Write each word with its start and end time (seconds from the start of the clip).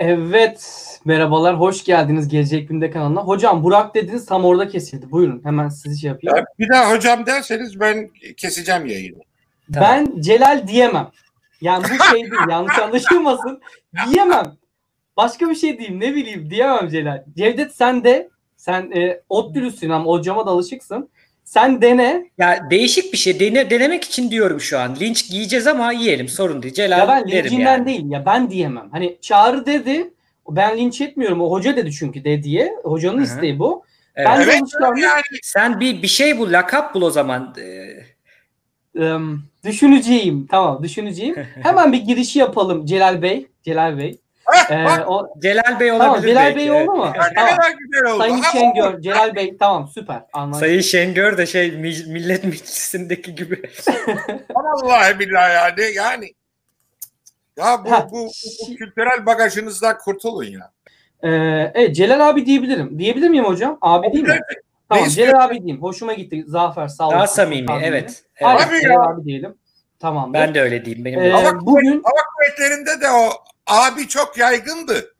Evet, 0.00 1.00
merhabalar, 1.04 1.60
hoş 1.60 1.84
geldiniz 1.84 2.28
Gelecek 2.28 2.68
Günde 2.68 2.90
kanalına. 2.90 3.20
Hocam 3.20 3.64
Burak 3.64 3.94
dediniz 3.94 4.26
tam 4.26 4.44
orada 4.44 4.68
kesildi. 4.68 5.10
Buyurun 5.10 5.40
hemen 5.44 5.68
sizi 5.68 6.00
şey 6.00 6.08
yapayım. 6.08 6.36
Ya 6.36 6.44
bir 6.58 6.68
daha 6.68 6.92
hocam 6.92 7.26
derseniz 7.26 7.80
ben 7.80 8.10
keseceğim 8.36 8.86
yayını. 8.86 9.18
Ben 9.68 10.20
Celal 10.20 10.68
diyemem. 10.68 11.10
Yani 11.60 11.84
bu 11.84 12.04
şey 12.04 12.22
değil, 12.22 12.32
yanlış 12.50 12.78
anlaşılmasın. 12.78 13.60
Diyemem. 14.06 14.56
Başka 15.16 15.50
bir 15.50 15.54
şey 15.54 15.78
diyeyim, 15.78 16.00
ne 16.00 16.14
bileyim 16.14 16.50
diyemem 16.50 16.88
Celal. 16.88 17.24
Cevdet 17.36 17.74
sen 17.74 18.04
de, 18.04 18.28
sen 18.56 18.90
e, 18.90 19.20
ODTÜ'lüsün 19.28 19.90
ama 19.90 20.04
hocama 20.04 20.46
da 20.46 20.50
alışıksın. 20.50 21.10
Sen 21.50 21.82
dene. 21.82 22.30
Ya 22.38 22.70
değişik 22.70 23.12
bir 23.12 23.18
şey. 23.18 23.40
Dene, 23.40 23.70
denemek 23.70 24.04
için 24.04 24.30
diyorum 24.30 24.60
şu 24.60 24.78
an. 24.78 24.96
Linç 25.00 25.30
giyeceğiz 25.30 25.66
ama 25.66 25.92
yiyelim. 25.92 26.28
Sorun 26.28 26.62
değil. 26.62 26.74
Celal 26.74 26.98
Ya 26.98 27.08
ben 27.08 27.28
derim 27.28 27.44
lincinden 27.44 27.64
yani. 27.64 27.86
değil, 27.86 28.10
ya 28.10 28.26
ben 28.26 28.50
diyemem. 28.50 28.88
Hani 28.92 29.18
Çağrı 29.20 29.66
dedi, 29.66 30.10
ben 30.48 30.78
linç 30.78 31.00
etmiyorum. 31.00 31.40
O 31.40 31.50
hoca 31.50 31.76
dedi 31.76 31.92
çünkü 31.92 32.24
de 32.24 32.42
diye. 32.42 32.74
Hocanın 32.82 33.16
Hı 33.16 33.20
hı. 33.20 33.24
isteği 33.24 33.58
bu. 33.58 33.84
Evet. 34.14 34.28
Ben 34.28 34.40
de 34.40 34.44
Evet 34.44 34.62
yani 35.02 35.22
Sen 35.42 35.80
bir 35.80 36.02
bir 36.02 36.08
şey 36.08 36.38
bul, 36.38 36.52
lakap 36.52 36.94
bul 36.94 37.02
o 37.02 37.10
zaman. 37.10 37.54
Ee, 37.58 39.04
Im, 39.04 39.42
düşüneceğim. 39.64 40.46
Tamam 40.50 40.82
düşüneceğim. 40.82 41.36
Hemen 41.62 41.92
bir 41.92 42.00
girişi 42.00 42.38
yapalım 42.38 42.86
Celal 42.86 43.22
Bey. 43.22 43.46
Celal 43.62 43.98
Bey. 43.98 44.18
Ee, 44.70 45.04
o, 45.06 45.34
Celal 45.42 45.80
Bey 45.80 45.88
tamam 45.88 46.10
olabilir 46.10 46.28
Celal 46.28 46.44
belki. 46.44 46.58
Bey 46.58 46.70
oldu 46.70 46.92
mu? 46.92 47.04
ya 47.04 47.10
ne 47.28 47.34
tamam. 47.34 47.56
kadar 47.56 47.70
güzel 47.78 48.12
oldu. 48.12 48.18
Sayın 48.18 48.38
Ha, 48.38 48.50
Şengör, 48.52 49.00
Celal 49.00 49.34
Bey 49.34 49.56
tamam 49.58 49.88
süper. 49.94 50.22
Anlaştık. 50.32 50.60
Sayın 50.68 50.80
Şengör 50.80 51.38
de 51.38 51.46
şey 51.46 51.70
mi- 51.70 52.04
millet 52.08 52.44
meclisindeki 52.44 53.34
gibi. 53.34 53.62
Vallahi 54.54 55.18
billahi 55.18 55.52
yani 55.54 55.94
yani. 55.94 56.34
Ya 57.56 57.84
bu, 57.84 57.90
Ha, 57.90 58.08
bu, 58.10 58.16
bu, 58.16 58.30
bu 58.70 58.76
kültürel 58.76 59.26
bagajınızdan 59.26 59.98
kurtulun 59.98 60.44
ya. 60.44 60.72
Ee, 61.22 61.28
evet 61.74 61.96
Celal 61.96 62.28
abi 62.28 62.46
diyebilirim. 62.46 62.98
Diyebilir 62.98 63.28
miyim 63.28 63.44
hocam? 63.44 63.78
Abi 63.80 64.12
değil 64.12 64.24
mi? 64.24 64.38
Tamam 64.88 65.04
istiyorsun? 65.04 65.32
Celal 65.32 65.44
abi 65.46 65.58
diyeyim. 65.58 65.82
Hoşuma 65.82 66.12
gitti. 66.12 66.44
Zafer 66.46 66.88
sağ 66.88 67.06
olun. 67.08 67.14
Daha 67.16 67.26
samimi. 67.26 67.72
Abi. 67.72 67.84
Evet. 67.84 68.22
Evet. 68.36 68.60
Abi 68.66 68.74
ya. 68.74 68.80
Celal 68.80 69.08
abi 69.12 69.24
diyelim. 69.24 69.54
Tamam. 69.98 70.32
Ben 70.34 70.54
de 70.54 70.60
öyle 70.60 70.84
diyeyim. 70.84 71.04
Benim. 71.04 71.20
Ee, 71.20 71.30
Hava, 71.30 71.60
bugün 71.60 72.02
hava 72.02 72.20
kuvvetlerinde 72.36 73.00
de 73.00 73.10
o 73.10 73.30
abi 73.70 74.08
çok 74.08 74.38
yaygındı. 74.38 75.14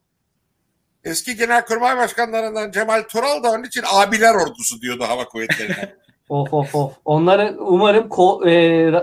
Eski 1.04 1.36
genelkurmay 1.36 1.96
başkanlarından 1.96 2.70
Cemal 2.70 3.02
Tural 3.02 3.42
da 3.42 3.50
onun 3.50 3.64
için 3.64 3.84
abiler 3.92 4.34
ordusu 4.34 4.80
diyordu 4.80 5.04
hava 5.08 5.24
kuvvetlerine. 5.24 5.96
Of 6.28 6.54
of 6.54 6.74
of. 6.74 6.92
Onları 7.04 7.56
umarım 7.58 8.08
ko- 8.08 8.50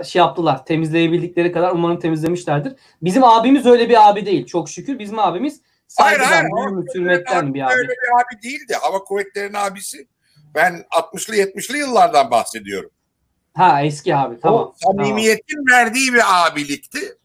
e, 0.00 0.04
şey 0.04 0.20
yaptılar. 0.20 0.66
Temizleyebildikleri 0.66 1.52
kadar 1.52 1.72
umarım 1.72 2.00
temizlemişlerdir. 2.00 2.74
Bizim 3.02 3.24
abimiz 3.24 3.66
öyle 3.66 3.88
bir 3.88 4.08
abi 4.08 4.26
değil. 4.26 4.46
Çok 4.46 4.68
şükür 4.68 4.98
bizim 4.98 5.18
abimiz 5.18 5.60
Hayır, 5.96 6.18
hayır, 6.18 6.30
saygıdan, 6.30 6.56
büyümüş, 6.56 6.94
hürmetten 6.94 7.54
bir 7.54 7.62
abi. 7.62 7.72
Öyle 7.72 7.88
bir 7.88 8.20
abi 8.20 8.42
değildi. 8.42 8.76
Hava 8.80 8.98
kuvvetlerinin 8.98 9.54
abisi. 9.54 10.08
Ben 10.54 10.84
60'lı 10.90 11.36
70'li 11.36 11.78
yıllardan 11.78 12.30
bahsediyorum. 12.30 12.90
Ha 13.54 13.82
eski 13.82 14.16
abi 14.16 14.40
tamam. 14.40 14.60
O 14.60 14.74
samimiyetin 14.76 15.66
verdiği 15.70 16.12
bir 16.14 16.46
abilikti. 16.46 17.16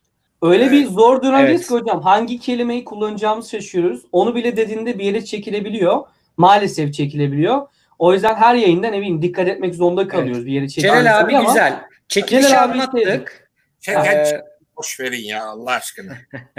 Öyle 0.44 0.72
bir 0.72 0.86
zor 0.86 1.24
dönemdeyiz 1.24 1.62
Evet. 1.62 1.68
ki 1.68 1.74
hocam 1.74 2.02
hangi 2.02 2.40
kelimeyi 2.40 2.86
kullanacağımızı 2.86 3.50
şaşırıyoruz. 3.50 4.02
Onu 4.12 4.36
bile 4.36 4.58
dediğinde 4.58 5.00
bir 5.00 5.04
yere 5.04 5.26
çekilebiliyor. 5.26 6.06
Maalesef 6.38 6.94
çekilebiliyor. 6.94 7.68
O 8.00 8.14
yüzden 8.14 8.36
her 8.36 8.56
yayında 8.56 8.88
ne 8.88 8.98
bileyim 8.98 9.22
dikkat 9.22 9.48
etmek 9.48 9.76
zorunda 9.76 10.08
kalıyoruz 10.08 10.46
bir 10.46 10.52
yere 10.52 10.70
çekilmesi 10.70 11.04
Celal 11.04 11.20
abi 11.20 11.38
ama- 11.38 11.48
güzel. 11.50 11.80
Çekilişi 12.08 12.48
Celal 12.48 12.64
abi 12.64 12.74
anlattık. 12.74 13.50
Çeken 13.80 14.16
Ee, 14.16 14.42
boş 14.78 15.00
verin 15.00 15.24
ya 15.24 15.46
Allah 15.46 15.72
aşkına. 15.72 16.14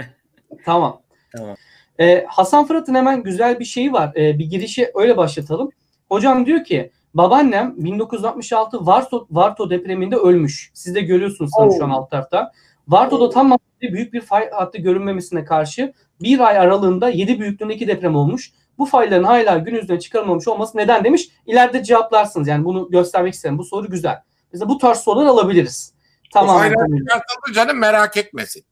Tamam. 0.65 1.01
Tamam. 1.37 1.55
Ee, 1.99 2.25
Hasan 2.27 2.67
Fırat'ın 2.67 2.95
hemen 2.95 3.23
güzel 3.23 3.59
bir 3.59 3.65
şeyi 3.65 3.93
var. 3.93 4.11
Ee, 4.15 4.39
bir 4.39 4.45
girişi 4.45 4.91
öyle 4.95 5.17
başlatalım. 5.17 5.69
Hocam 6.09 6.45
diyor 6.45 6.63
ki 6.63 6.91
babaannem 7.13 7.73
1966 7.77 8.85
Varto, 8.85 9.27
Varto 9.31 9.69
depreminde 9.69 10.15
ölmüş. 10.15 10.71
Siz 10.73 10.95
de 10.95 11.01
görüyorsunuz 11.01 11.51
sanırım 11.57 11.73
şu 11.77 11.85
an 11.85 11.89
alt 11.89 12.11
tarafta. 12.11 12.51
Varto'da 12.87 13.29
tam 13.29 13.47
madde 13.47 13.93
büyük 13.93 14.13
bir 14.13 14.21
fay 14.21 14.49
hattı 14.49 14.77
görünmemesine 14.77 15.45
karşı 15.45 15.93
bir 16.21 16.39
ay 16.39 16.57
aralığında 16.57 17.09
7 17.09 17.39
büyüklüğündeki 17.39 17.87
deprem 17.87 18.15
olmuş. 18.15 18.51
Bu 18.77 18.85
fayların 18.85 19.23
hala 19.23 19.57
gün 19.57 19.75
yüzüne 19.75 19.99
çıkarılmamış 19.99 20.47
olması 20.47 20.77
neden 20.77 21.03
demiş. 21.03 21.29
İleride 21.45 21.83
cevaplarsınız. 21.83 22.47
Yani 22.47 22.65
bunu 22.65 22.89
göstermek 22.91 23.33
isterim. 23.33 23.57
Bu 23.57 23.63
soru 23.63 23.89
güzel. 23.89 24.21
Mesela 24.53 24.69
bu 24.69 24.77
tarz 24.77 24.97
sorular 24.97 25.25
alabiliriz. 25.25 25.93
Tamam. 26.33 26.57
faylar 26.57 26.87
çıkartıldı 26.97 27.53
canım 27.53 27.77
merak 27.77 28.17
etmesin. 28.17 28.65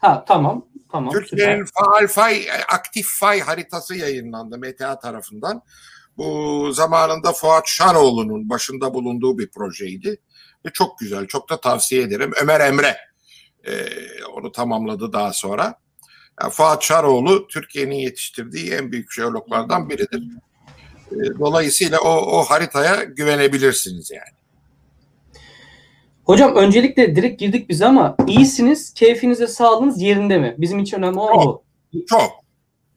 Ha 0.00 0.24
tamam. 0.28 0.66
Tamam. 0.92 1.12
Türkiye'nin 1.12 1.64
faal 1.64 2.06
fay, 2.06 2.46
aktif 2.72 3.06
fay 3.06 3.40
haritası 3.40 3.94
yayınlandı 3.94 4.58
MTA 4.58 4.98
tarafından. 4.98 5.62
Bu 6.16 6.72
zamanında 6.72 7.32
Fuat 7.32 7.68
Şaroğlu'nun 7.68 8.50
başında 8.50 8.94
bulunduğu 8.94 9.38
bir 9.38 9.50
projeydi. 9.50 10.20
Ve 10.66 10.70
çok 10.72 10.98
güzel, 10.98 11.26
çok 11.26 11.50
da 11.50 11.60
tavsiye 11.60 12.02
ederim. 12.02 12.32
Ömer 12.42 12.60
Emre 12.60 12.96
e, 13.66 13.72
onu 14.24 14.52
tamamladı 14.52 15.12
daha 15.12 15.32
sonra. 15.32 15.74
Yani 16.42 16.52
Fuat 16.52 16.84
Şaroğlu 16.84 17.46
Türkiye'nin 17.48 17.94
yetiştirdiği 17.94 18.72
en 18.72 18.92
büyük 18.92 19.12
jeologlardan 19.12 19.90
biridir. 19.90 20.22
E, 21.12 21.38
dolayısıyla 21.38 21.98
o, 22.00 22.38
o 22.38 22.42
haritaya 22.42 23.04
güvenebilirsiniz 23.04 24.10
yani. 24.10 24.36
Hocam 26.24 26.56
öncelikle 26.56 27.16
direkt 27.16 27.40
girdik 27.40 27.68
biz 27.68 27.82
ama 27.82 28.16
iyisiniz, 28.26 28.94
keyfiniz 28.94 29.40
ve 29.40 29.46
sağlığınız 29.46 30.02
yerinde 30.02 30.38
mi? 30.38 30.54
Bizim 30.58 30.78
için 30.78 30.96
önemli 30.98 31.18
olan 31.18 31.46
bu. 31.46 31.64
Çok. 32.08 32.30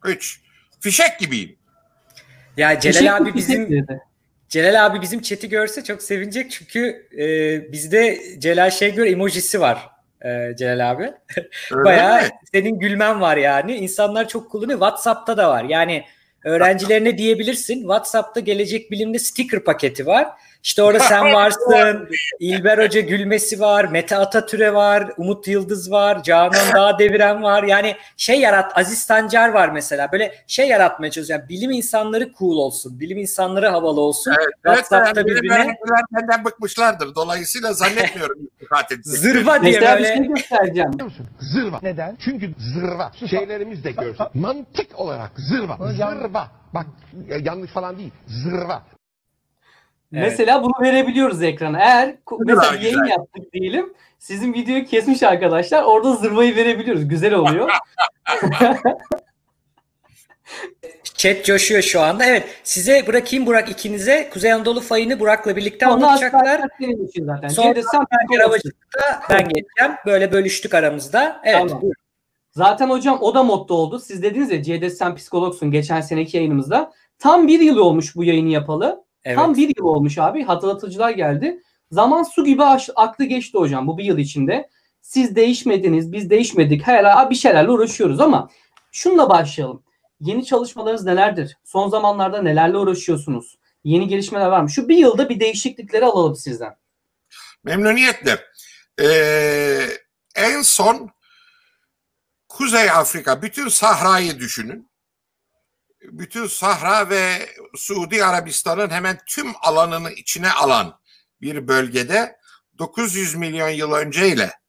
Üç. 0.06 0.42
Fişek 0.80 1.20
gibiyim. 1.20 1.56
Ya 2.58 2.80
Celal 2.80 3.16
abi 3.16 3.24
ederim. 3.24 3.36
bizim 3.36 3.86
Celal 4.50 4.86
abi 4.86 5.02
bizim 5.02 5.22
chat'i 5.22 5.50
görse 5.50 5.84
çok 5.84 6.02
sevinecek 6.02 6.52
çünkü 6.52 7.08
e, 7.18 7.72
bizde 7.72 8.20
Celal 8.40 8.70
Şengör 8.72 9.06
emojisi 9.06 9.62
var. 9.62 9.90
E, 10.26 10.56
Celal 10.58 10.92
abi. 10.92 11.12
Bayağı 11.72 12.22
mi? 12.22 12.30
senin 12.54 12.80
gülmen 12.80 13.22
var 13.22 13.38
yani. 13.38 13.76
İnsanlar 13.76 14.28
çok 14.28 14.52
kullanıyor. 14.52 14.80
WhatsApp'ta 14.80 15.38
da 15.38 15.50
var. 15.50 15.64
Yani 15.64 16.06
öğrencilerine 16.44 17.18
diyebilirsin. 17.18 17.80
WhatsApp'ta 17.80 18.40
gelecek 18.40 18.92
bilimde 18.92 19.20
sticker 19.20 19.64
paketi 19.64 20.06
var. 20.06 20.28
İşte 20.64 20.84
orada 20.84 21.00
sen 21.00 21.34
varsın. 21.34 22.10
İlber 22.40 22.78
Hoca 22.86 23.02
gülmesi 23.02 23.60
var. 23.60 23.86
Mete 23.86 24.16
Atatürk'e 24.18 24.74
var. 24.74 25.12
Umut 25.18 25.48
Yıldız 25.48 25.92
var. 25.92 26.24
Canan 26.24 26.74
Dağ 26.76 27.00
Deviren 27.00 27.44
var. 27.44 27.64
Yani 27.64 27.96
şey 28.18 28.40
yarat. 28.40 28.78
Aziz 28.78 29.00
Sancar 29.00 29.50
var 29.50 29.70
mesela. 29.70 30.12
Böyle 30.12 30.36
şey 30.48 30.68
yaratmaya 30.68 31.12
çalışıyor. 31.12 31.40
Yani 31.40 31.50
bilim 31.50 31.72
insanları 31.72 32.32
cool 32.40 32.58
olsun. 32.58 33.00
Bilim 33.00 33.18
insanları 33.18 33.68
havalı 33.68 34.02
olsun. 34.02 34.32
Evet, 34.40 34.50
WhatsApp'ta 34.66 35.20
yani 35.20 35.28
benim 35.28 35.44
birbirine 35.44 35.76
benden 36.14 36.46
bıkmışlardır. 36.46 37.16
Dolayısıyla 37.16 37.74
zannetmiyorum 37.74 38.38
zırva 39.04 39.62
diye 39.62 39.72
Mesela 39.74 39.98
bir 39.98 40.04
böyle. 40.04 40.16
şey 40.16 40.28
göstereceğim. 40.28 40.92
Zırva. 41.40 41.80
Neden? 41.82 42.18
Çünkü 42.20 42.54
zırva. 42.60 43.12
Şeylerimiz 43.30 43.84
de 43.84 43.92
görsün. 43.92 44.26
Mantık 44.34 45.00
olarak 45.00 45.32
zırva. 45.38 45.78
Zırva. 45.92 46.48
Bak 46.74 46.86
ya- 47.28 47.38
yanlış 47.38 47.72
falan 47.72 47.98
değil. 47.98 48.12
Zırva. 48.28 48.84
Evet. 50.14 50.26
Mesela 50.32 50.64
bunu 50.64 50.74
verebiliyoruz 50.82 51.44
ekrana. 51.44 51.80
Eğer 51.80 52.16
mesela 52.40 52.74
bir 52.74 52.80
yayın 52.80 53.04
güzel. 53.04 53.10
yaptık 53.10 53.54
diyelim. 53.54 53.94
Sizin 54.20 54.54
videoyu 54.54 54.86
kesmiş 54.86 55.24
arkadaşlar. 55.24 55.84
Orada 55.84 56.16
zırvayı 56.16 56.56
verebiliyoruz. 56.56 57.08
Güzel 57.08 57.34
oluyor. 57.34 57.70
Chat 61.04 61.46
coşuyor 61.46 61.82
şu 61.82 62.02
anda. 62.02 62.26
Evet 62.26 62.46
size 62.64 63.08
bırakayım 63.08 63.46
Burak 63.46 63.70
ikinize. 63.70 64.30
Kuzey 64.34 64.54
Anadolu 64.54 64.82
fayını 64.82 65.20
Burak'la 65.20 65.56
birlikte 65.56 65.88
Onu 65.88 65.94
anlatacaklar. 65.94 66.60
asla 66.60 66.68
senin 66.80 67.08
için 67.08 67.26
zaten. 67.26 67.48
Sonra 67.48 67.82
sen 67.92 68.02
ben 69.30 69.44
geçeceğim. 69.44 69.98
Böyle 70.06 70.32
bölüştük 70.32 70.74
aramızda. 70.74 71.42
Evet. 71.44 71.70
Tamam. 71.70 71.82
Zaten 72.52 72.90
hocam 72.90 73.18
o 73.22 73.36
da 73.36 73.44
motto 73.44 73.74
oldu. 73.74 74.00
Siz 74.00 74.24
dediniz 74.24 74.52
ya 74.52 74.64
Cevdet 74.64 74.98
sen 74.98 75.16
psikologsun 75.16 75.72
geçen 75.72 76.02
seneki 76.02 76.38
yayınımızda. 76.38 76.92
Tam 77.20 77.48
bir 77.48 77.60
yıl 77.60 77.78
olmuş 77.78 78.16
bu 78.16 78.24
yayını 78.24 78.50
yapalı. 78.50 79.04
Evet. 79.26 79.38
Tam 79.38 79.56
bir 79.56 79.74
yıl 79.78 79.86
olmuş 79.86 80.18
abi. 80.18 80.44
Hatırlatıcılar 80.44 81.10
geldi. 81.10 81.64
Zaman 81.92 82.24
su 82.24 82.46
gibi 82.46 82.64
aktı 82.96 83.24
geçti 83.24 83.58
hocam 83.58 83.88
bu 83.88 83.98
bir 83.98 84.04
yıl 84.04 84.18
içinde. 84.18 84.70
Siz 85.02 85.36
değişmediniz, 85.36 86.12
biz 86.12 86.30
değişmedik. 86.30 86.88
Hala 86.88 87.30
bir 87.30 87.36
şeylerle 87.36 87.72
uğraşıyoruz 87.72 88.20
ama 88.20 88.50
şununla 88.92 89.30
başlayalım. 89.30 89.84
Yeni 90.20 90.46
çalışmalarınız 90.46 91.06
nelerdir? 91.06 91.58
Son 91.64 91.90
zamanlarda 91.90 92.42
nelerle 92.42 92.78
uğraşıyorsunuz? 92.78 93.58
Yeni 93.84 94.08
gelişmeler 94.08 94.48
var 94.48 94.62
mı? 94.62 94.70
Şu 94.70 94.90
bir 94.90 94.98
yılda 94.98 95.30
bir 95.30 95.40
değişiklikleri 95.40 96.06
alalım 96.06 96.36
sizden. 96.36 96.76
Memnuniyetle. 97.64 98.40
Ee, 99.02 99.88
en 100.36 100.62
son 100.62 101.10
Kuzey 102.50 102.92
Afrika, 102.92 103.42
bütün 103.42 103.68
Sahra'yı 103.68 104.40
düşünün. 104.40 104.89
Bütün 106.02 106.48
Sahra 106.48 107.10
ve 107.10 107.50
Suudi 107.76 108.26
Arabistan'ın 108.26 108.90
hemen 108.90 109.20
tüm 109.28 109.54
alanını 109.62 110.12
içine 110.12 110.52
alan 110.52 111.00
bir 111.42 111.68
bölgede 111.68 112.38
900 112.78 113.36
milyon 113.36 113.70
yıl 113.70 113.92
önceyle 113.92 114.60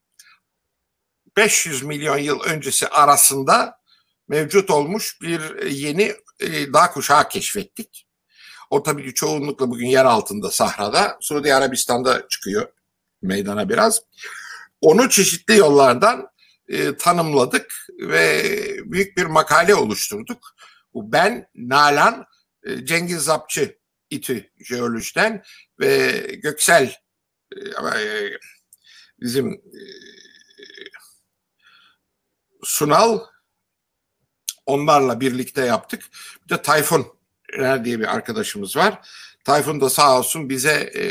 500 1.37 1.83
milyon 1.83 2.19
yıl 2.19 2.41
öncesi 2.41 2.89
arasında 2.89 3.81
mevcut 4.29 4.71
olmuş 4.71 5.21
bir 5.23 5.67
yeni 5.67 6.15
e, 6.41 6.73
dağ 6.73 6.91
kuşağı 6.91 7.29
keşfettik. 7.29 8.07
O 8.71 8.83
tabii 8.83 9.05
ki 9.05 9.15
çoğunlukla 9.15 9.71
bugün 9.71 9.87
yer 9.87 10.05
altında 10.05 10.51
sahrada. 10.51 11.19
Suudi 11.21 11.55
Arabistan'da 11.55 12.29
çıkıyor 12.29 12.73
meydana 13.23 13.69
biraz. 13.69 14.03
Onu 14.81 15.11
çeşitli 15.11 15.57
yollardan 15.57 16.29
e, 16.69 16.97
tanımladık 16.97 17.87
ve 17.99 18.43
büyük 18.85 19.17
bir 19.17 19.27
makale 19.27 19.75
oluşturduk. 19.75 20.55
Bu 20.95 21.13
ben, 21.13 21.47
Nalan, 21.55 22.27
e, 22.63 22.87
Cengiz 22.87 23.23
Zapçı 23.23 23.79
İTÜ 24.11 24.51
Jeolojiden 24.59 25.43
ve 25.81 26.11
Göksel 26.43 26.95
e, 27.57 27.61
e, 28.01 28.31
bizim 29.21 29.63
Sunal 32.63 33.21
onlarla 34.67 35.21
birlikte 35.21 35.65
yaptık. 35.65 36.03
Bir 36.45 36.49
de 36.49 36.63
Tayfun 36.63 37.07
diye 37.85 38.01
bir 38.01 38.15
arkadaşımız 38.15 38.77
var. 38.77 39.09
Tayfun 39.45 39.81
da 39.81 39.91
sağ 39.91 40.19
olsun 40.19 40.49
bize 40.49 40.93
e, 40.95 41.05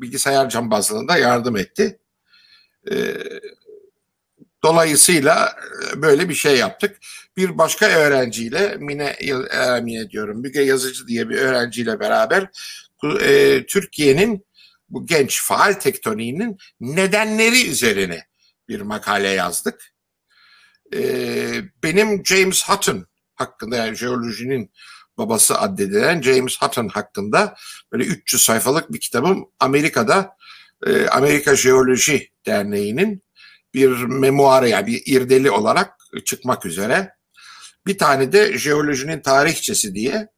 bilgisayar 0.00 0.48
cambazlığında 0.48 1.16
yardım 1.16 1.56
etti. 1.56 1.98
E, 2.90 3.16
dolayısıyla 4.62 5.56
böyle 5.96 6.28
bir 6.28 6.34
şey 6.34 6.58
yaptık. 6.58 6.96
Bir 7.38 7.58
başka 7.58 7.86
öğrenciyle 7.86 8.76
Mine, 8.78 9.04
e, 9.04 9.80
Mine 9.80 10.10
diyorum 10.10 10.40
Müge 10.40 10.60
Yazıcı 10.60 11.06
diye 11.06 11.28
bir 11.28 11.36
öğrenciyle 11.36 12.00
beraber 12.00 12.48
e, 13.20 13.66
Türkiye'nin 13.66 14.46
bu 14.88 15.06
genç 15.06 15.42
faal 15.42 15.72
tektoniğinin 15.72 16.58
nedenleri 16.80 17.70
üzerine 17.70 18.26
bir 18.68 18.80
makale 18.80 19.28
yazdık. 19.28 19.94
E, 20.94 21.00
benim 21.82 22.26
James 22.26 22.68
Hutton 22.68 23.06
hakkında 23.34 23.76
yani 23.76 23.96
jeolojinin 23.96 24.72
babası 25.18 25.58
addedilen 25.58 26.22
James 26.22 26.62
Hutton 26.62 26.88
hakkında 26.88 27.54
böyle 27.92 28.04
300 28.04 28.42
sayfalık 28.42 28.92
bir 28.92 29.00
kitabım 29.00 29.50
Amerika'da 29.60 30.36
e, 30.86 31.06
Amerika 31.06 31.56
Jeoloji 31.56 32.28
Derneği'nin 32.46 33.22
bir 33.74 33.90
memuarı 34.04 34.68
yani 34.68 34.86
bir 34.86 35.02
irdeli 35.06 35.50
olarak 35.50 35.94
çıkmak 36.24 36.66
üzere. 36.66 37.17
Bir 37.88 37.98
tane 37.98 38.32
de 38.32 38.58
jeolojinin 38.58 39.20
tarihçesi 39.20 39.94
diye 39.94 40.28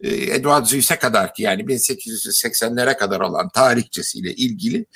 e, 0.00 0.08
Edward 0.14 0.64
Züyse 0.64 0.98
kadar 0.98 1.34
ki 1.34 1.42
yani 1.42 1.62
1880'lere 1.62 2.96
kadar 2.96 3.20
olan 3.20 3.48
tarihçesiyle 3.48 4.34
ilgili 4.34 4.86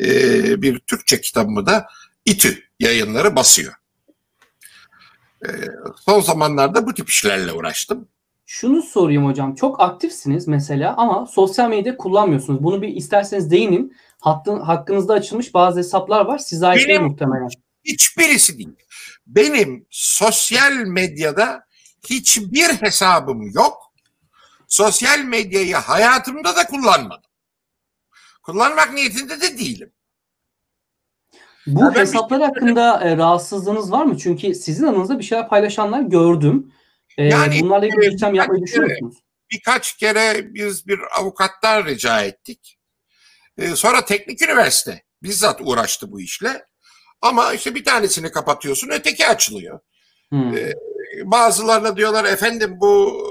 e, 0.00 0.62
bir 0.62 0.78
Türkçe 0.78 1.20
kitabımı 1.20 1.66
da 1.66 1.86
İTÜ 2.24 2.58
yayınları 2.80 3.36
basıyor. 3.36 3.72
E, 5.46 5.48
son 6.04 6.20
zamanlarda 6.20 6.86
bu 6.86 6.94
tip 6.94 7.08
işlerle 7.08 7.52
uğraştım. 7.52 8.08
Şunu 8.46 8.82
sorayım 8.82 9.26
hocam. 9.26 9.54
Çok 9.54 9.80
aktifsiniz 9.80 10.48
mesela 10.48 10.94
ama 10.96 11.26
sosyal 11.26 11.68
medya 11.68 11.96
kullanmıyorsunuz. 11.96 12.62
Bunu 12.62 12.82
bir 12.82 12.88
isterseniz 12.88 13.50
değinin. 13.50 13.96
Hattın, 14.20 14.60
hakkınızda 14.60 15.14
açılmış 15.14 15.54
bazı 15.54 15.78
hesaplar 15.78 16.24
var. 16.24 16.38
Size 16.38 16.66
ait 16.66 16.88
değil 16.88 17.00
muhtemelen. 17.00 17.48
Hiçbirisi 17.84 18.58
değil. 18.58 18.68
Benim 19.28 19.86
sosyal 19.90 20.72
medyada 20.72 21.64
hiçbir 22.10 22.68
hesabım 22.68 23.50
yok. 23.50 23.92
Sosyal 24.68 25.18
medyayı 25.18 25.76
hayatımda 25.76 26.56
da 26.56 26.66
kullanmadım. 26.66 27.30
Kullanmak 28.42 28.92
niyetinde 28.92 29.40
de 29.40 29.58
değilim. 29.58 29.92
Bu 31.66 31.80
yani 31.80 31.98
hesaplar 31.98 32.42
hakkında 32.42 33.00
e, 33.00 33.16
rahatsızlığınız 33.16 33.92
var 33.92 34.04
mı? 34.04 34.18
Çünkü 34.18 34.54
sizin 34.54 34.86
aranızda 34.86 35.18
bir 35.18 35.24
şeyler 35.24 35.48
paylaşanlar 35.48 36.00
gördüm. 36.00 36.72
E, 37.18 37.24
yani, 37.24 37.60
bunlarla 37.60 37.86
ilgili 37.86 38.00
bir 38.00 38.12
işlem 38.14 38.34
yapmayı 38.34 38.62
düşünüyor 38.62 38.90
musunuz? 38.90 39.16
Birkaç 39.50 39.96
kere 39.96 40.54
biz 40.54 40.86
bir 40.86 41.00
avukattan 41.18 41.84
rica 41.84 42.20
ettik. 42.20 42.78
E, 43.58 43.76
sonra 43.76 44.04
teknik 44.04 44.42
üniversite 44.42 45.02
bizzat 45.22 45.60
uğraştı 45.60 46.12
bu 46.12 46.20
işle. 46.20 46.64
Ama 47.22 47.52
işte 47.52 47.74
bir 47.74 47.84
tanesini 47.84 48.30
kapatıyorsun 48.30 48.88
öteki 48.88 49.26
açılıyor. 49.26 49.80
Hmm. 50.28 50.56
E, 50.56 50.74
bazılarına 51.24 51.96
diyorlar 51.96 52.24
efendim 52.24 52.76
bu 52.80 53.22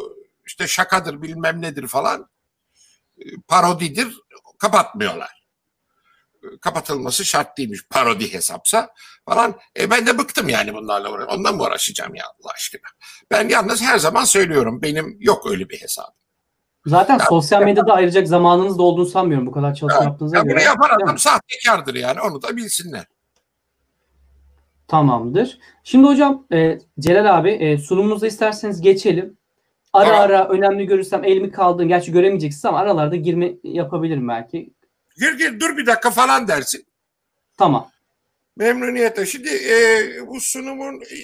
işte 0.46 0.68
şakadır 0.68 1.22
bilmem 1.22 1.62
nedir 1.62 1.88
falan. 1.88 2.30
E, 3.20 3.24
parodidir 3.48 4.08
kapatmıyorlar 4.58 5.38
kapatılması 6.62 7.26
şart 7.26 7.58
değilmiş 7.58 7.88
parodi 7.90 8.34
hesapsa 8.34 8.90
falan. 9.26 9.56
E 9.80 9.90
ben 9.90 10.08
de 10.08 10.18
bıktım 10.18 10.50
yani 10.50 10.74
bunlarla 10.74 11.12
uğraş. 11.12 11.26
Ondan 11.30 11.56
mı 11.56 11.64
uğraşacağım 11.64 12.16
ya 12.16 12.26
Allah 12.26 12.52
aşkına? 12.54 12.90
Ben 13.32 13.50
yalnız 13.50 13.82
her 13.82 13.98
zaman 13.98 14.24
söylüyorum 14.24 14.82
benim 14.82 15.18
yok 15.20 15.52
öyle 15.52 15.70
bir 15.70 15.82
hesabım. 15.82 16.14
Zaten 16.86 17.20
ya, 17.20 17.26
sosyal 17.26 17.62
medyada 17.62 17.94
ayıracak 17.94 18.28
zamanınız 18.28 18.78
da 18.78 18.84
olduğunu 18.84 19.06
sanmıyorum 19.06 19.48
bu 19.48 19.52
kadar 19.52 19.76
çalışma 19.76 20.04
ya, 20.04 20.10
yaptığınıza 20.10 20.38
ya 20.38 20.44
göre. 20.44 20.56
Bunu 20.56 20.64
yapan 20.64 20.90
adam 21.04 21.18
sahtekardır 21.18 21.96
yani 21.96 22.22
onu 22.22 22.42
da 22.42 22.58
bilsinler. 22.58 23.06
Tamamdır. 24.88 25.60
Şimdi 25.84 26.08
hocam 26.08 26.48
e, 26.54 26.80
Celal 27.00 27.38
abi 27.38 27.50
e, 27.50 27.78
sunumunuza 27.78 28.28
isterseniz 28.28 28.82
geçelim. 28.82 29.38
Ara 29.94 30.06
tamam. 30.06 30.22
ara 30.22 30.50
önemli 30.50 30.86
görürsem 30.86 31.24
elimi 31.24 31.52
kaldığım 31.52 31.88
gerçi 31.88 32.12
göremeyeceksiniz 32.12 32.66
ama 32.66 32.80
aralarda 32.80 33.16
girme 33.16 33.54
yapabilirim 33.64 34.28
belki. 34.28 34.70
Gir 35.18 35.38
gir 35.38 35.60
dur 35.60 35.78
bir 35.78 35.86
dakika 35.86 36.12
falan 36.12 36.48
dersin. 36.48 36.86
Tamam. 37.58 37.90
Memnuniyetle. 38.58 39.26
Şimdi 39.26 39.50
e, 39.50 39.78
bu 40.28 40.42
sunumun 40.42 41.02
e, 41.02 41.18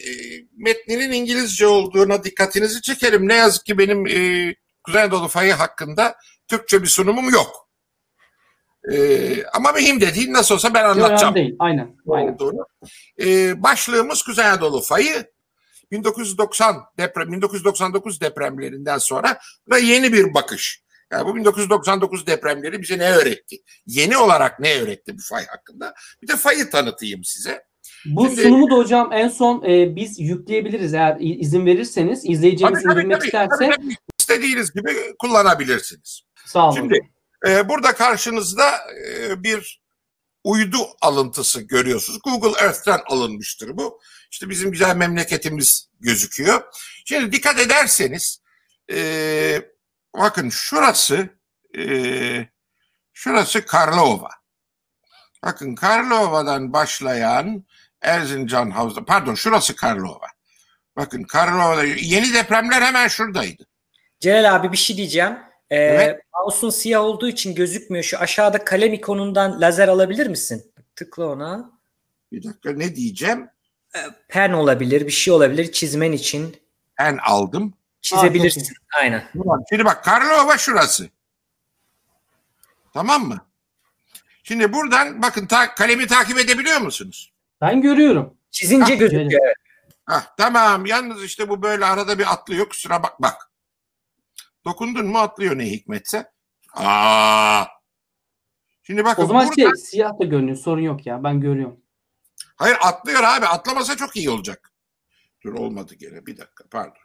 metninin 0.58 1.12
İngilizce 1.12 1.68
olduğuna 1.68 2.24
dikkatinizi 2.24 2.82
çekelim. 2.82 3.28
Ne 3.28 3.34
yazık 3.34 3.66
ki 3.66 3.78
benim 3.78 4.08
e, 4.08 4.56
Kuzey 4.84 5.02
Anadolu 5.02 5.28
fayı 5.28 5.54
hakkında 5.54 6.16
Türkçe 6.48 6.82
bir 6.82 6.88
sunumum 6.88 7.30
yok. 7.30 7.70
E, 8.92 9.46
ama 9.54 9.72
mühim 9.72 10.02
de 10.02 10.16
değil. 10.16 10.32
Nasıl 10.32 10.56
olsa 10.56 10.74
ben 10.74 10.84
anlatacağım. 10.84 11.36
Değil. 11.36 11.56
Aynen. 11.60 11.96
Aynen. 12.10 12.34
Olduğunu. 12.34 12.66
E, 13.22 13.64
başlığımız 13.64 14.24
Kuzey 14.24 14.46
Anadolu 14.46 14.82
fayı. 14.82 15.34
1990 15.92 16.76
deprem, 16.98 17.32
1999 17.32 18.22
depremlerinden 18.22 18.98
sonra 18.98 19.40
ve 19.72 19.80
yeni 19.80 20.14
bir 20.14 20.34
bakış. 20.34 20.84
Yani 21.12 21.26
bu 21.26 21.36
1999 21.36 22.28
depremleri 22.28 22.82
bize 22.82 22.98
ne 22.98 23.12
öğretti? 23.12 23.58
Yeni 23.86 24.18
olarak 24.18 24.60
ne 24.60 24.82
öğretti 24.82 25.18
bu 25.18 25.22
fay 25.22 25.46
hakkında? 25.46 25.94
Bir 26.22 26.28
de 26.28 26.36
fayı 26.36 26.70
tanıtayım 26.70 27.24
size. 27.24 27.64
Bu 28.06 28.28
Şimdi, 28.28 28.42
sunumu 28.42 28.72
da 28.72 28.76
hocam 28.76 29.14
en 29.14 29.28
son 29.28 29.64
e, 29.64 29.96
biz 29.96 30.20
yükleyebiliriz 30.20 30.94
eğer 30.94 31.18
izin 31.20 31.66
verirseniz. 31.66 32.26
izleyeceğimiz 32.26 32.84
tabii, 32.84 32.94
indirmek 32.94 33.24
isterse. 33.24 33.50
Tabii, 33.60 33.76
tabii. 33.76 33.96
İstediğiniz 34.20 34.74
gibi 34.74 35.16
kullanabilirsiniz. 35.20 36.22
Sağ 36.46 36.68
olun. 36.68 36.76
Şimdi 36.76 37.00
e, 37.48 37.70
burada 37.70 37.96
karşınızda 37.96 38.78
e, 39.08 39.44
bir 39.44 39.84
uydu 40.44 40.78
alıntısı 41.02 41.62
görüyorsunuz. 41.62 42.20
Google 42.24 42.60
Earth'ten 42.60 43.00
alınmıştır 43.06 43.78
bu. 43.78 44.02
İşte 44.32 44.50
bizim 44.50 44.72
güzel 44.72 44.96
memleketimiz 44.96 45.90
gözüküyor. 46.00 46.64
Şimdi 47.06 47.32
dikkat 47.32 47.60
ederseniz 47.60 48.42
e, 48.92 49.62
bakın 50.18 50.50
şurası 50.50 51.30
e, 51.78 51.84
şurası 53.14 53.66
Karlova. 53.66 54.30
Bakın 55.44 55.76
Karlova'dan 55.76 56.74
başlayan 56.74 57.66
Erzincan 58.02 58.72
Havza, 58.72 59.06
pardon 59.06 59.36
şurası 59.36 59.76
Karlova. 59.76 60.28
Bakın 60.96 61.24
Karlova'da 61.24 61.84
yeni 61.84 62.34
depremler 62.34 62.82
hemen 62.82 63.08
şuradaydı. 63.08 63.68
Celal 64.20 64.56
abi 64.56 64.72
bir 64.72 64.78
şey 64.78 64.98
diyeceğim. 64.98 65.38
Ee, 65.70 65.76
evet. 65.76 66.22
Mouse'un 66.34 66.70
siyah 66.70 67.02
olduğu 67.02 67.28
için 67.28 67.56
gözükmüyor. 67.56 68.04
Şu 68.04 68.18
aşağıda 68.18 68.66
kalem 68.66 68.94
ikonundan 68.94 69.62
lazer 69.62 69.88
alabilir 69.88 70.28
misin? 70.28 70.72
Tıkla 70.96 71.26
ona. 71.26 71.72
Bir 72.32 72.44
dakika 72.44 72.72
ne 72.72 72.96
diyeceğim? 72.96 73.50
Ee, 73.96 74.00
pen 74.28 74.52
olabilir, 74.52 75.06
bir 75.06 75.12
şey 75.12 75.34
olabilir 75.34 75.72
çizmen 75.72 76.12
için. 76.12 76.58
Pen 76.96 77.20
aldım. 77.24 77.74
Çizebilirsin. 78.02 78.62
Aa, 78.62 79.00
Aynen. 79.00 79.24
Şimdi 79.70 79.86
bak 79.86 80.04
Karlova 80.04 80.58
şurası. 80.58 81.10
Tamam 82.94 83.28
mı? 83.28 83.46
Şimdi 84.44 84.74
buradan 84.74 85.22
bakın 85.22 85.46
ta, 85.46 85.76
kalemi 85.76 86.08
takip 86.08 86.40
edebiliyor 86.40 86.82
musunuz? 86.82 87.34
Ben 87.62 87.82
görüyorum. 87.82 88.34
Çizince 88.52 88.96
gözüküyor. 88.96 89.54
Hah, 90.06 90.36
tamam. 90.38 90.86
Yalnız 90.86 91.24
işte 91.24 91.50
bu 91.50 91.62
böyle 91.62 91.86
arada 91.86 92.20
bir 92.20 92.34
atlıyor. 92.34 92.70
Kusura 92.70 93.04
bak 93.04 93.22
bak. 93.22 93.50
Dokundun 94.66 95.06
mu 95.06 95.18
atlıyor 95.18 95.58
ne 95.58 95.66
hikmetse. 95.66 96.32
Aa. 96.74 97.66
Şimdi 98.84 99.06
bakın 99.06 99.24
O 99.24 99.26
zaman 99.26 99.48
burada... 99.48 99.56
şey 99.56 99.76
siyah 99.76 100.20
da 100.20 100.26
görünüyor. 100.26 100.58
Sorun 100.58 100.82
yok 100.82 101.06
ya. 101.06 101.24
Ben 101.24 101.42
görüyorum. 101.42 101.82
Hayır 102.56 102.78
atlıyor 102.82 103.24
abi. 103.24 103.46
Atlamasa 103.46 103.98
çok 103.98 104.16
iyi 104.16 104.30
olacak. 104.30 104.74
Dur 105.44 105.54
olmadı 105.54 105.96
gene. 105.96 106.26
Bir 106.26 106.38
dakika 106.38 106.64
pardon. 106.72 107.04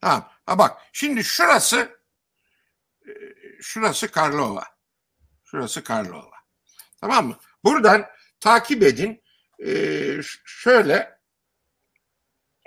Ha, 0.00 0.30
ha 0.46 0.58
bak 0.58 0.80
şimdi 0.92 1.24
şurası 1.24 1.98
e, 3.06 3.12
şurası 3.60 4.10
Karlova. 4.10 4.64
Şurası 5.44 5.84
Karlova. 5.84 6.34
Tamam 7.00 7.26
mı? 7.26 7.38
Buradan 7.64 8.06
takip 8.40 8.82
edin. 8.82 9.24
Ee, 9.66 10.20
şöyle 10.44 11.18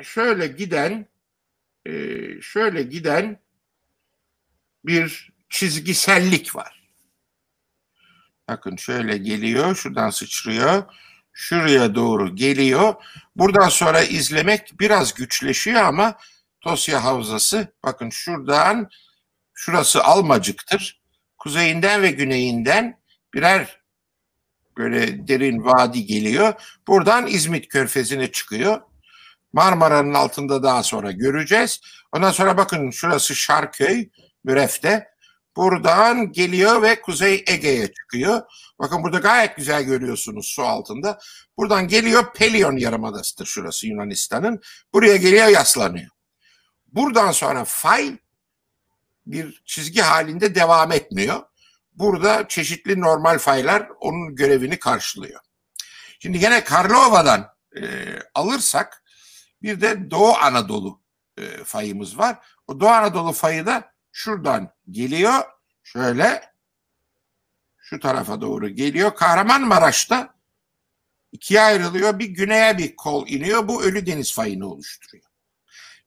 şöyle 0.03 0.47
giden 0.47 1.07
e, 1.85 1.91
şöyle 2.41 2.83
giden 2.83 3.39
bir 4.87 5.29
çizgisellik 5.49 6.55
var. 6.55 6.83
Bakın 8.49 8.75
şöyle 8.75 9.17
geliyor, 9.17 9.75
şuradan 9.75 10.09
sıçrıyor, 10.09 10.83
şuraya 11.33 11.95
doğru 11.95 12.35
geliyor. 12.35 12.93
Buradan 13.35 13.69
sonra 13.69 14.01
izlemek 14.01 14.79
biraz 14.79 15.13
güçleşiyor 15.13 15.81
ama 15.81 16.17
Tosya 16.61 17.03
Havzası 17.03 17.73
bakın 17.83 18.09
şuradan 18.09 18.89
şurası 19.53 20.03
Almacık'tır. 20.03 21.01
Kuzeyinden 21.37 22.01
ve 22.01 22.11
güneyinden 22.11 22.99
birer 23.33 23.81
böyle 24.77 25.27
derin 25.27 25.65
vadi 25.65 26.05
geliyor. 26.05 26.53
Buradan 26.87 27.27
İzmit 27.27 27.67
Körfezi'ne 27.67 28.31
çıkıyor. 28.31 28.81
Marmara'nın 29.53 30.13
altında 30.13 30.63
daha 30.63 30.83
sonra 30.83 31.11
göreceğiz. 31.11 31.79
Ondan 32.11 32.31
sonra 32.31 32.57
bakın 32.57 32.91
şurası 32.91 33.35
Şarköy, 33.35 34.09
Müref'te. 34.47 35.07
Buradan 35.55 36.31
geliyor 36.31 36.81
ve 36.81 37.01
Kuzey 37.01 37.43
Ege'ye 37.47 37.93
çıkıyor. 37.93 38.41
Bakın 38.79 39.03
burada 39.03 39.19
gayet 39.19 39.55
güzel 39.55 39.83
görüyorsunuz 39.83 40.47
su 40.47 40.63
altında. 40.63 41.19
Buradan 41.57 41.87
geliyor 41.87 42.33
Pelion 42.33 42.77
Yarımadası'dır 42.77 43.45
şurası 43.45 43.87
Yunanistan'ın. 43.87 44.61
Buraya 44.93 45.17
geliyor 45.17 45.47
yaslanıyor. 45.47 46.09
Buradan 46.87 47.31
sonra 47.31 47.65
fay 47.65 48.17
bir 49.25 49.61
çizgi 49.65 50.01
halinde 50.01 50.55
devam 50.55 50.91
etmiyor. 50.91 51.43
Burada 51.93 52.47
çeşitli 52.47 53.01
normal 53.01 53.37
faylar 53.37 53.89
onun 53.99 54.35
görevini 54.35 54.79
karşılıyor. 54.79 55.41
Şimdi 56.19 56.37
yine 56.37 56.63
Karlova'dan 56.63 57.47
e, 57.81 57.83
alırsak 58.35 59.03
bir 59.61 59.81
de 59.81 60.11
Doğu 60.11 60.35
Anadolu 60.35 61.01
e, 61.37 61.63
fayımız 61.63 62.17
var. 62.17 62.37
O 62.67 62.79
Doğu 62.79 62.89
Anadolu 62.89 63.31
fayı 63.31 63.65
da 63.65 63.96
şuradan 64.17 64.69
geliyor. 64.89 65.43
Şöyle 65.83 66.51
şu 67.77 67.99
tarafa 67.99 68.41
doğru 68.41 68.69
geliyor. 68.69 69.15
Kahramanmaraş'ta 69.15 70.35
ikiye 71.31 71.61
ayrılıyor. 71.61 72.19
Bir 72.19 72.25
güneye 72.25 72.77
bir 72.77 72.95
kol 72.95 73.27
iniyor. 73.27 73.67
Bu 73.67 73.83
Ölü 73.83 74.05
Deniz 74.05 74.33
fayını 74.33 74.67
oluşturuyor. 74.67 75.23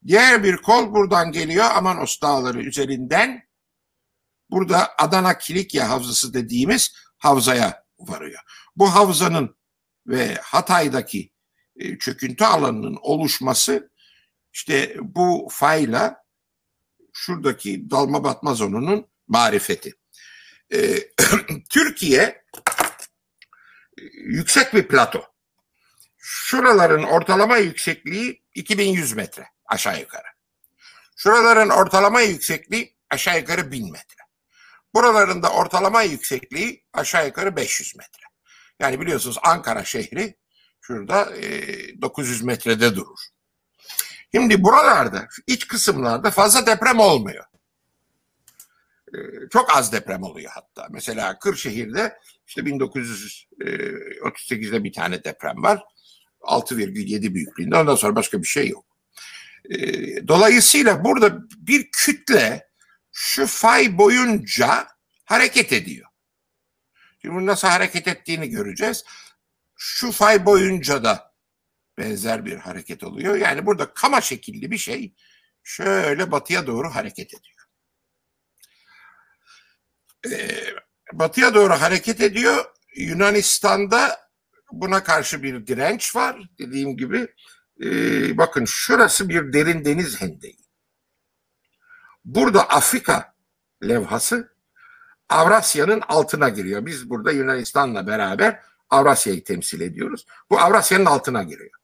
Diğer 0.07 0.45
bir 0.45 0.57
kol 0.57 0.95
buradan 0.95 1.33
geliyor 1.33 1.65
Amanos 1.65 2.21
Dağları 2.21 2.63
üzerinden. 2.63 3.49
Burada 4.51 4.97
Adana 4.99 5.39
Kilikya 5.39 5.89
Havzası 5.89 6.35
dediğimiz 6.35 6.95
havzaya 7.19 7.85
varıyor. 7.99 8.41
Bu 8.77 8.95
havzanın 8.95 9.57
ve 10.07 10.35
Hatay'daki 10.35 11.33
e, 11.77 11.99
çöküntü 11.99 12.45
alanının 12.45 12.99
oluşması 13.03 13.91
işte 14.53 14.97
bu 15.01 15.49
fayla 15.51 16.21
şuradaki 17.21 17.91
dalma 17.91 18.25
batma 18.25 18.55
zonunun 18.55 19.07
marifeti. 19.29 19.95
Ee, 20.73 20.99
Türkiye 21.71 22.23
e, 22.23 22.43
yüksek 24.15 24.75
bir 24.75 24.89
plato. 24.89 25.25
Şuraların 26.19 27.03
ortalama 27.03 27.57
yüksekliği 27.57 28.43
2100 28.55 29.13
metre 29.13 29.47
aşağı 29.67 30.01
yukarı. 30.01 30.27
Şuraların 31.17 31.69
ortalama 31.69 32.21
yüksekliği 32.21 32.97
aşağı 33.11 33.39
yukarı 33.39 33.73
1000 33.73 33.93
metre. 33.93 34.23
Buraların 34.95 35.43
da 35.43 35.53
ortalama 35.53 36.03
yüksekliği 36.03 36.85
aşağı 36.93 37.27
yukarı 37.27 37.57
500 37.57 37.97
metre. 37.97 38.23
Yani 38.81 39.01
biliyorsunuz 39.01 39.39
Ankara 39.43 39.85
şehri 39.85 40.39
şurada 40.81 41.37
e, 41.37 42.03
900 42.03 42.43
metrede 42.43 42.95
durur. 42.97 43.21
Şimdi 44.35 44.63
buralarda, 44.63 45.29
iç 45.47 45.69
kısımlarda 45.69 46.31
fazla 46.31 46.67
deprem 46.67 46.99
olmuyor. 46.99 47.45
Ee, 49.15 49.19
çok 49.53 49.77
az 49.77 49.93
deprem 49.93 50.23
oluyor 50.23 50.51
hatta. 50.55 50.87
Mesela 50.91 51.39
Kırşehir'de 51.39 52.19
işte 52.47 52.61
1938'de 52.61 54.85
bir 54.85 54.93
tane 54.93 55.25
deprem 55.25 55.63
var. 55.63 55.83
6,7 56.41 57.35
büyüklüğünde. 57.35 57.77
Ondan 57.77 57.95
sonra 57.95 58.17
başka 58.17 58.43
bir 58.43 58.47
şey 58.47 58.69
yok. 58.69 58.85
Ee, 59.71 60.29
dolayısıyla 60.29 61.05
burada 61.05 61.39
bir 61.57 61.89
kütle 61.93 62.69
şu 63.13 63.47
fay 63.47 63.99
boyunca 63.99 64.89
hareket 65.25 65.73
ediyor. 65.73 66.07
Şimdi 67.23 67.47
nasıl 67.47 67.69
hareket 67.69 68.09
ettiğini 68.09 68.51
göreceğiz. 68.51 69.05
Şu 69.77 70.13
fay 70.13 70.47
boyunca 70.47 71.05
da 71.05 71.30
benzer 72.01 72.45
bir 72.45 72.57
hareket 72.57 73.05
oluyor. 73.05 73.37
Yani 73.37 73.67
burada 73.67 73.95
kama 73.95 74.21
şekilli 74.21 74.71
bir 74.71 74.79
şey 74.79 75.15
şöyle 75.63 76.31
batıya 76.31 76.67
doğru 76.67 76.91
hareket 76.91 77.35
ediyor. 77.35 77.67
Ee, 80.27 80.75
batıya 81.13 81.55
doğru 81.55 81.73
hareket 81.73 82.21
ediyor. 82.21 82.65
Yunanistan'da 82.97 84.31
buna 84.73 85.05
karşı 85.05 85.43
bir 85.43 85.67
direnç 85.67 86.17
var. 86.17 86.43
Dediğim 86.59 86.97
gibi 86.97 87.29
ee, 87.85 88.39
bakın 88.39 88.65
şurası 88.65 89.29
bir 89.29 89.53
derin 89.53 89.85
deniz 89.85 90.21
hendeyi. 90.21 90.61
Burada 92.25 92.69
Afrika 92.69 93.35
levhası 93.83 94.55
Avrasya'nın 95.29 96.03
altına 96.09 96.49
giriyor. 96.49 96.87
Biz 96.87 97.11
burada 97.11 97.33
Yunanistan'la 97.33 98.07
beraber 98.07 98.63
Avrasya'yı 98.91 99.45
temsil 99.45 99.81
ediyoruz. 99.81 100.27
Bu 100.51 100.61
Avrasya'nın 100.61 101.07
altına 101.07 101.43
giriyor. 101.43 101.81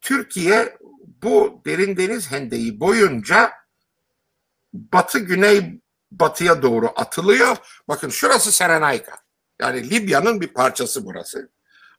Türkiye 0.00 0.78
bu 1.22 1.62
derin 1.66 1.96
deniz 1.96 2.30
hendeyi 2.30 2.80
boyunca 2.80 3.52
batı 4.72 5.18
güney 5.18 5.80
batıya 6.10 6.62
doğru 6.62 6.92
atılıyor. 6.96 7.56
Bakın 7.88 8.08
şurası 8.08 8.52
Serenayka. 8.52 9.16
Yani 9.60 9.90
Libya'nın 9.90 10.40
bir 10.40 10.48
parçası 10.48 11.06
burası. 11.06 11.50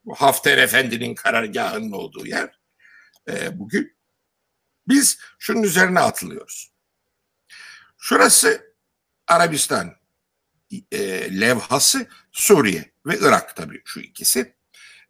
Bu 0.06 0.16
Hafter 0.16 0.58
Efendi'nin 0.58 1.16
karargahının 1.16 1.92
olduğu 1.92 2.26
yer 2.26 2.60
e, 3.30 3.60
bugün. 3.60 3.98
Biz 4.88 5.20
şunun 5.40 5.64
üzerine 5.64 6.00
atılıyoruz. 6.00 6.72
Şurası 7.98 8.76
Arabistan 9.28 9.96
e, 10.92 11.00
levhası 11.40 12.08
Suriye 12.32 12.92
ve 13.06 13.18
Irak 13.20 13.56
tabii 13.56 13.82
şu 13.86 14.00
ikisi. 14.00 14.56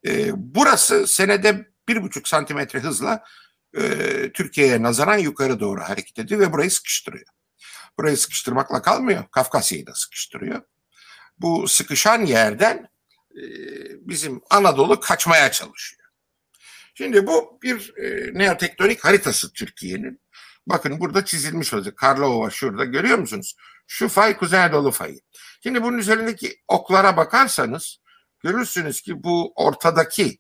E, 0.06 0.32
burası 0.36 1.08
senede 1.08 1.71
bir 1.88 2.04
buçuk 2.04 2.28
santimetre 2.28 2.80
hızla 2.80 3.24
e, 3.78 3.82
Türkiye'ye 4.32 4.84
nazaran 4.84 5.18
yukarı 5.18 5.60
doğru 5.60 5.82
hareket 5.82 6.20
ediyor 6.20 6.42
ve 6.42 6.54
burayı 6.54 6.72
sıkıştırıyor. 6.72 7.26
Burayı 8.00 8.18
sıkıştırmakla 8.18 8.82
kalmıyor. 8.82 9.24
Kafkasya'yı 9.32 9.88
da 9.88 9.94
sıkıştırıyor. 9.94 10.62
Bu 11.38 11.68
sıkışan 11.68 12.26
yerden 12.26 12.90
e, 13.32 13.44
bizim 14.08 14.42
Anadolu 14.50 15.00
kaçmaya 15.00 15.52
çalışıyor. 15.52 16.02
Şimdi 16.96 17.28
bu 17.28 17.60
bir 17.64 17.98
e, 17.98 18.40
neotektonik 18.40 19.06
haritası 19.06 19.54
Türkiye'nin. 19.54 20.22
Bakın 20.68 21.00
burada 21.00 21.26
çizilmiş 21.26 21.74
olacak. 21.74 21.98
Karlova 21.98 22.50
şurada 22.50 22.86
görüyor 22.86 23.18
musunuz? 23.18 23.56
Şu 23.88 24.08
fay 24.08 24.38
Kuzey 24.38 24.60
Anadolu 24.60 24.92
fayı. 24.92 25.20
Şimdi 25.64 25.84
bunun 25.84 25.98
üzerindeki 25.98 26.62
oklara 26.68 27.18
bakarsanız 27.18 27.98
görürsünüz 28.40 29.02
ki 29.02 29.24
bu 29.24 29.54
ortadaki 29.56 30.40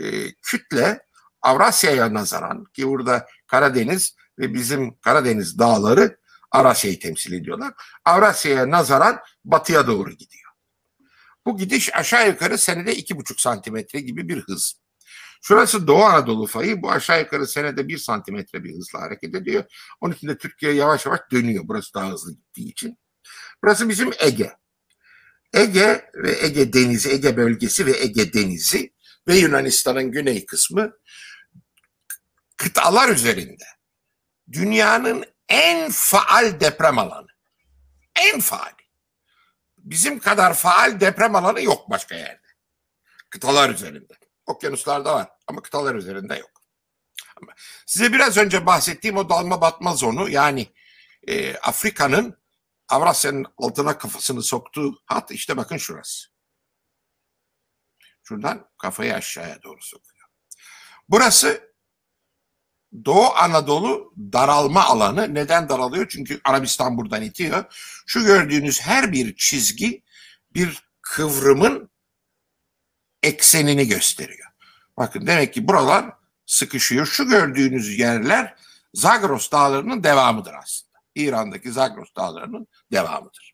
e, 0.00 0.32
kütle 0.42 1.00
Avrasya'ya 1.42 2.14
nazaran 2.14 2.64
ki 2.64 2.88
burada 2.88 3.26
Karadeniz 3.46 4.16
ve 4.38 4.54
bizim 4.54 4.98
Karadeniz 4.98 5.58
dağları 5.58 6.20
Avrasya'yı 6.50 7.00
temsil 7.00 7.32
ediyorlar. 7.32 7.74
Avrasya'ya 8.04 8.70
nazaran 8.70 9.20
batıya 9.44 9.86
doğru 9.86 10.10
gidiyor. 10.10 10.50
Bu 11.46 11.56
gidiş 11.56 11.94
aşağı 11.94 12.28
yukarı 12.28 12.58
senede 12.58 12.94
iki 12.96 13.16
buçuk 13.16 13.40
santimetre 13.40 14.00
gibi 14.00 14.28
bir 14.28 14.40
hız. 14.40 14.80
Şurası 15.42 15.86
Doğu 15.86 16.04
Anadolu 16.04 16.46
fayı. 16.46 16.82
Bu 16.82 16.90
aşağı 16.90 17.20
yukarı 17.20 17.46
senede 17.46 17.88
bir 17.88 17.98
santimetre 17.98 18.64
bir 18.64 18.74
hızla 18.74 19.00
hareket 19.00 19.34
ediyor. 19.34 19.64
Onun 20.00 20.14
için 20.14 20.28
de 20.28 20.38
Türkiye 20.38 20.72
yavaş 20.72 21.06
yavaş 21.06 21.20
dönüyor. 21.32 21.64
Burası 21.66 21.94
daha 21.94 22.10
hızlı 22.10 22.32
gittiği 22.32 22.68
için. 22.70 22.98
Burası 23.62 23.88
bizim 23.88 24.10
Ege. 24.18 24.52
Ege 25.52 26.10
ve 26.14 26.44
Ege 26.44 26.72
Denizi, 26.72 27.10
Ege 27.10 27.36
bölgesi 27.36 27.86
ve 27.86 27.98
Ege 28.00 28.32
Denizi 28.32 28.92
ve 29.28 29.36
Yunanistan'ın 29.36 30.12
güney 30.12 30.46
kısmı 30.46 30.92
kıtalar 32.56 33.08
üzerinde 33.08 33.64
dünyanın 34.52 35.24
en 35.48 35.90
faal 35.90 36.60
deprem 36.60 36.98
alanı. 36.98 37.26
En 38.16 38.40
faal. 38.40 38.72
Bizim 39.78 40.18
kadar 40.18 40.54
faal 40.54 41.00
deprem 41.00 41.34
alanı 41.34 41.62
yok 41.62 41.90
başka 41.90 42.14
yerde. 42.14 42.46
Kıtalar 43.30 43.70
üzerinde. 43.70 44.14
Okyanuslarda 44.46 45.14
var 45.14 45.28
ama 45.46 45.62
kıtalar 45.62 45.94
üzerinde 45.94 46.36
yok. 46.36 46.50
Size 47.86 48.12
biraz 48.12 48.36
önce 48.36 48.66
bahsettiğim 48.66 49.16
o 49.16 49.28
dalma 49.28 49.60
batma 49.60 49.94
zonu 49.94 50.30
yani 50.30 50.66
e, 51.28 51.56
Afrika'nın 51.56 52.40
Avrasya'nın 52.88 53.46
altına 53.58 53.98
kafasını 53.98 54.42
soktuğu 54.42 55.02
hat 55.06 55.30
işte 55.30 55.56
bakın 55.56 55.76
şurası. 55.76 56.29
Şuradan 58.30 58.66
kafayı 58.78 59.14
aşağıya 59.14 59.62
doğru 59.62 59.82
sokuyor. 59.82 60.28
Burası 61.08 61.74
Doğu 63.04 63.34
Anadolu 63.34 64.14
daralma 64.18 64.84
alanı. 64.84 65.34
Neden 65.34 65.68
daralıyor? 65.68 66.08
Çünkü 66.08 66.40
Arabistan 66.44 66.96
buradan 66.96 67.22
itiyor. 67.22 67.64
Şu 68.06 68.24
gördüğünüz 68.24 68.80
her 68.80 69.12
bir 69.12 69.36
çizgi 69.36 70.02
bir 70.54 70.82
kıvrımın 71.02 71.90
eksenini 73.22 73.88
gösteriyor. 73.88 74.48
Bakın 74.96 75.26
demek 75.26 75.54
ki 75.54 75.68
buralar 75.68 76.12
sıkışıyor. 76.46 77.06
Şu 77.06 77.28
gördüğünüz 77.28 77.98
yerler 77.98 78.56
Zagros 78.94 79.50
dağlarının 79.50 80.04
devamıdır 80.04 80.54
aslında. 80.54 80.98
İran'daki 81.14 81.72
Zagros 81.72 82.14
dağlarının 82.16 82.66
devamıdır. 82.92 83.49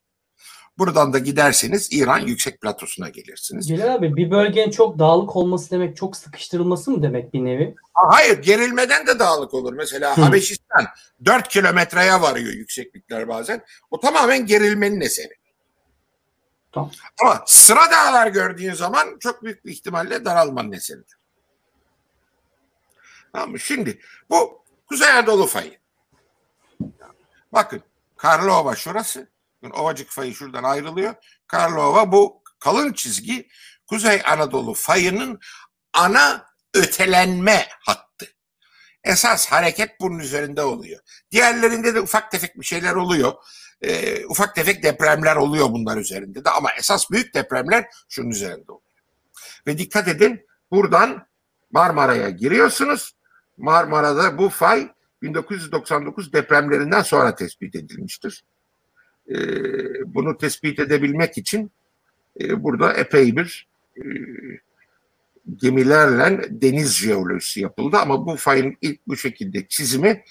Buradan 0.79 1.13
da 1.13 1.19
giderseniz 1.19 1.89
İran 1.93 2.19
yüksek 2.19 2.61
platosuna 2.61 3.09
gelirsiniz. 3.09 3.69
Celal 3.69 3.95
abi 3.95 4.17
bir 4.17 4.31
bölgenin 4.31 4.71
çok 4.71 4.99
dağlık 4.99 5.37
olması 5.37 5.71
demek 5.71 5.97
çok 5.97 6.17
sıkıştırılması 6.17 6.91
mı 6.91 7.03
demek 7.03 7.35
bir 7.35 7.45
nevi? 7.45 7.75
Hayır 7.95 8.43
gerilmeden 8.43 9.07
de 9.07 9.19
dağlık 9.19 9.55
olur. 9.55 9.73
Mesela 9.73 10.17
Hı. 10.17 10.23
Habeşistan 10.23 10.87
4 11.25 11.49
kilometreye 11.49 12.21
varıyor 12.21 12.53
yükseklikler 12.53 13.29
bazen. 13.29 13.65
O 13.91 14.01
tamamen 14.01 14.47
gerilmenin 14.47 15.01
eseri. 15.01 15.33
Tamam. 16.73 16.91
Ama 17.21 17.43
sıra 17.47 17.91
dağlar 17.91 18.27
gördüğün 18.27 18.75
zaman 18.75 19.19
çok 19.21 19.45
büyük 19.45 19.65
bir 19.65 19.73
ihtimalle 19.73 20.25
daralmanın 20.25 20.73
eseridir. 20.73 21.17
Tamam 23.33 23.51
mı? 23.51 23.61
Şimdi 23.61 23.99
bu 24.31 24.63
Kuzey 24.89 25.09
Anadolu 25.09 25.47
fayı. 25.47 25.79
Bakın 27.53 27.83
Karlova 28.17 28.75
şurası. 28.75 29.29
Ovacık 29.73 30.11
fayı 30.11 30.35
şuradan 30.35 30.65
ayrılıyor. 30.65 31.15
Karlova 31.47 32.13
bu 32.13 32.43
kalın 32.59 32.93
çizgi 32.93 33.49
Kuzey 33.87 34.23
Anadolu 34.25 34.75
fayının 34.75 35.41
ana 35.93 36.47
ötelenme 36.75 37.69
hattı. 37.81 38.27
Esas 39.05 39.47
hareket 39.47 40.01
bunun 40.01 40.19
üzerinde 40.19 40.63
oluyor. 40.63 41.01
Diğerlerinde 41.31 41.95
de 41.95 42.01
ufak 42.01 42.31
tefek 42.31 42.61
bir 42.61 42.65
şeyler 42.65 42.95
oluyor. 42.95 43.33
Ee, 43.83 44.27
ufak 44.27 44.55
tefek 44.55 44.83
depremler 44.83 45.37
oluyor 45.37 45.71
bunlar 45.71 45.97
üzerinde 45.97 46.45
de 46.45 46.51
ama 46.51 46.69
esas 46.79 47.11
büyük 47.11 47.35
depremler 47.35 47.87
şunun 48.09 48.31
üzerinde 48.31 48.73
oluyor. 48.73 48.87
Ve 49.67 49.79
dikkat 49.79 50.09
edin 50.09 50.47
buradan 50.71 51.27
Marmara'ya 51.71 52.31
giriyorsunuz. 52.31 53.17
Marmara'da 53.57 54.39
bu 54.39 54.49
fay 54.49 54.93
1999 55.23 56.33
depremlerinden 56.33 57.03
sonra 57.03 57.35
tespit 57.35 57.75
edilmiştir. 57.75 58.45
Ee, 59.31 59.35
bunu 60.15 60.37
tespit 60.37 60.79
edebilmek 60.79 61.39
için 61.39 61.71
e, 62.41 62.63
burada 62.63 62.93
epey 62.93 63.37
bir 63.37 63.67
e, 63.97 64.03
gemilerle 65.63 66.49
deniz 66.51 66.97
jeolojisi 66.97 67.61
yapıldı 67.61 67.97
ama 67.97 68.27
bu 68.27 68.37
fayın 68.37 68.77
ilk 68.83 69.09
bu 69.09 69.17
şekilde 69.17 69.67
çizimi 69.69 70.23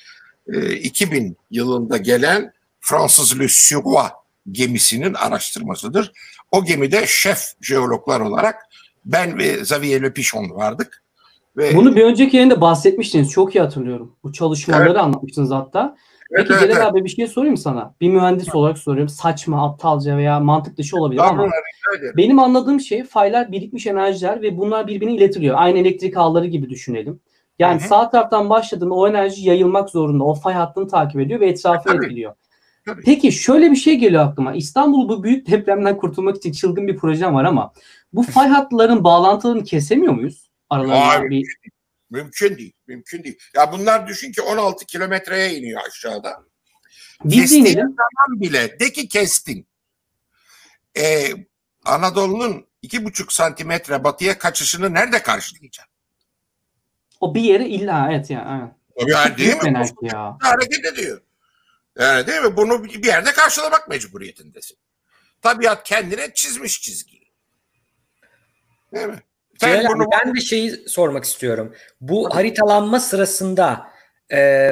e, 0.53 0.75
2000 0.75 1.37
yılında 1.51 1.97
gelen 1.97 2.53
Fransız 2.79 3.39
Le 3.39 3.47
Suroît 3.47 4.11
gemisinin 4.51 5.13
araştırmasıdır. 5.13 6.11
O 6.51 6.65
gemide 6.65 7.03
şef 7.07 7.39
jeologlar 7.61 8.19
olarak 8.19 8.55
ben 9.05 9.37
ve 9.37 9.53
Xavier 9.53 10.03
Le 10.03 10.13
Pichon 10.13 10.49
vardık. 10.49 11.03
Ve 11.57 11.75
Bunu 11.75 11.95
bir 11.95 12.03
önceki 12.03 12.37
yayında 12.37 12.61
bahsetmiştiniz. 12.61 13.31
Çok 13.31 13.55
iyi 13.55 13.61
hatırlıyorum. 13.61 14.15
Bu 14.23 14.33
çalışmaları 14.33 14.89
Evet. 14.89 14.97
anlatmıştınız 14.97 15.51
hatta. 15.51 15.97
Evet, 16.31 16.47
Peki 16.47 16.53
evet, 16.53 16.71
Celal 16.71 16.83
evet. 16.83 16.91
abi 16.93 17.03
bir 17.03 17.09
şey 17.09 17.27
sorayım 17.27 17.57
sana. 17.57 17.95
Bir 18.01 18.09
mühendis 18.09 18.55
olarak 18.55 18.77
soruyorum. 18.77 19.09
Saçma, 19.09 19.65
aptalca 19.65 20.17
veya 20.17 20.39
mantık 20.39 20.77
dışı 20.77 20.97
olabilir 20.97 21.19
ama 21.21 21.29
Tamam, 21.29 21.45
rica 21.49 21.99
ederim. 21.99 22.13
benim 22.17 22.39
anladığım 22.39 22.79
şey 22.79 23.03
faylar 23.03 23.51
birikmiş 23.51 23.87
enerjiler 23.87 24.41
ve 24.41 24.57
bunlar 24.57 24.87
birbirine 24.87 25.15
iletiliyor. 25.15 25.55
Aynı 25.59 25.79
elektrik 25.79 26.17
ağları 26.17 26.45
gibi 26.47 26.69
düşünelim. 26.69 27.19
Yani 27.59 27.81
Hı 27.81 27.85
hı. 27.85 27.87
sağ 27.87 28.09
taraftan 28.09 28.49
başladığında 28.49 28.93
o 28.93 29.07
enerji 29.07 29.49
yayılmak 29.49 29.89
zorunda. 29.89 30.23
O 30.23 30.33
fay 30.33 30.53
hattını 30.53 30.87
takip 30.87 31.21
ediyor 31.21 31.39
ve 31.39 31.49
etrafı 31.49 31.89
Tabii. 31.89 31.97
etkiliyor. 32.05 32.33
Tabii. 32.85 33.01
Peki 33.05 33.31
şöyle 33.31 33.71
bir 33.71 33.75
şey 33.75 33.95
geliyor 33.95 34.25
aklıma. 34.25 34.53
İstanbul 34.53 35.09
bu 35.09 35.23
büyük 35.23 35.51
depremden 35.51 35.97
kurtulmak 35.97 36.37
için 36.37 36.51
çılgın 36.51 36.87
bir 36.87 36.97
projem 36.97 37.35
var 37.35 37.43
ama 37.43 37.71
bu 38.13 38.23
fay 38.23 38.47
hatlarının 38.49 39.03
bağlantılarını 39.03 39.63
kesemiyor 39.63 40.13
muyuz? 40.13 40.49
Aralarında 40.69 41.07
Hayır. 41.07 41.29
bir 41.29 41.45
Mümkün 42.15 42.57
değil. 42.57 42.73
Mümkün 42.87 43.23
değil. 43.23 43.37
Ya 43.53 43.71
bunlar 43.71 44.07
düşün 44.07 44.31
ki 44.31 44.41
16 44.41 44.85
kilometreye 44.85 45.57
iniyor 45.57 45.81
aşağıda. 45.87 46.43
Kestiğin 47.29 47.73
zaman 47.73 48.41
bile 48.41 48.79
de 48.79 48.91
ki 48.91 49.07
kestin. 49.07 49.67
Ee, 50.97 51.31
Anadolu'nun 51.85 52.67
iki 52.81 53.05
buçuk 53.05 53.33
santimetre 53.33 54.03
batıya 54.03 54.37
kaçışını 54.37 54.93
nerede 54.93 55.21
karşılayacaksın? 55.21 55.95
O 57.19 57.35
bir 57.35 57.41
yere 57.41 57.67
illa 57.67 58.07
evet 58.11 58.29
yani. 58.29 58.61
Evet. 58.61 58.73
Tabii 58.99 59.11
yani 59.11 59.37
değil 59.37 59.63
mi? 59.63 59.85
ya. 60.01 60.37
hareket 60.41 60.85
ediyor. 60.85 61.21
Yani 61.99 62.27
değil 62.27 62.41
mi? 62.41 62.57
Bunu 62.57 62.83
bir 62.83 63.05
yerde 63.05 63.31
karşılamak 63.31 63.89
mecburiyetindesin. 63.89 64.77
Tabiat 65.41 65.83
kendine 65.83 66.33
çizmiş 66.33 66.81
çizgiyi. 66.81 67.31
Değil 68.93 69.07
mi? 69.07 69.23
Celal 69.57 69.85
abi, 69.85 70.03
ben 70.11 70.33
bir 70.33 70.41
şeyi 70.41 70.71
sormak 70.87 71.23
istiyorum. 71.23 71.75
Bu 72.01 72.35
haritalanma 72.35 72.99
sırasında 72.99 73.87
e, 74.31 74.71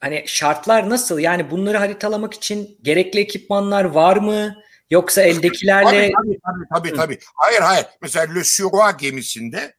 hani 0.00 0.24
şartlar 0.26 0.90
nasıl? 0.90 1.18
Yani 1.18 1.50
bunları 1.50 1.78
haritalamak 1.78 2.34
için 2.34 2.78
gerekli 2.82 3.20
ekipmanlar 3.20 3.84
var 3.84 4.16
mı? 4.16 4.56
Yoksa 4.90 5.22
eldekilerle 5.22 6.12
Tabii 6.12 6.12
tabii 6.12 6.38
tabii, 6.44 6.66
tabii, 6.74 6.90
Hı. 6.90 6.96
tabii. 6.96 7.18
Hayır 7.34 7.60
hayır. 7.60 7.86
Mesela 8.02 8.34
Le 8.34 8.44
Suroît 8.44 8.98
gemisinde 8.98 9.74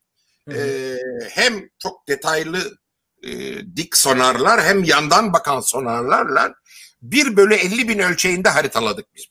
hı. 0.49 0.57
e, 0.57 0.97
hem 1.29 1.69
çok 1.79 2.07
detaylı 2.07 2.77
e, 3.23 3.31
dik 3.75 3.97
sonarlar 3.97 4.62
hem 4.62 4.83
yandan 4.83 5.33
bakan 5.33 5.59
sonarlarla 5.59 6.53
1 7.01 7.38
bölü 7.38 7.55
50 7.55 7.88
bin 7.88 7.99
ölçeğinde 7.99 8.49
haritaladık 8.49 9.05
biz. 9.15 9.25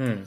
Hı. 0.00 0.18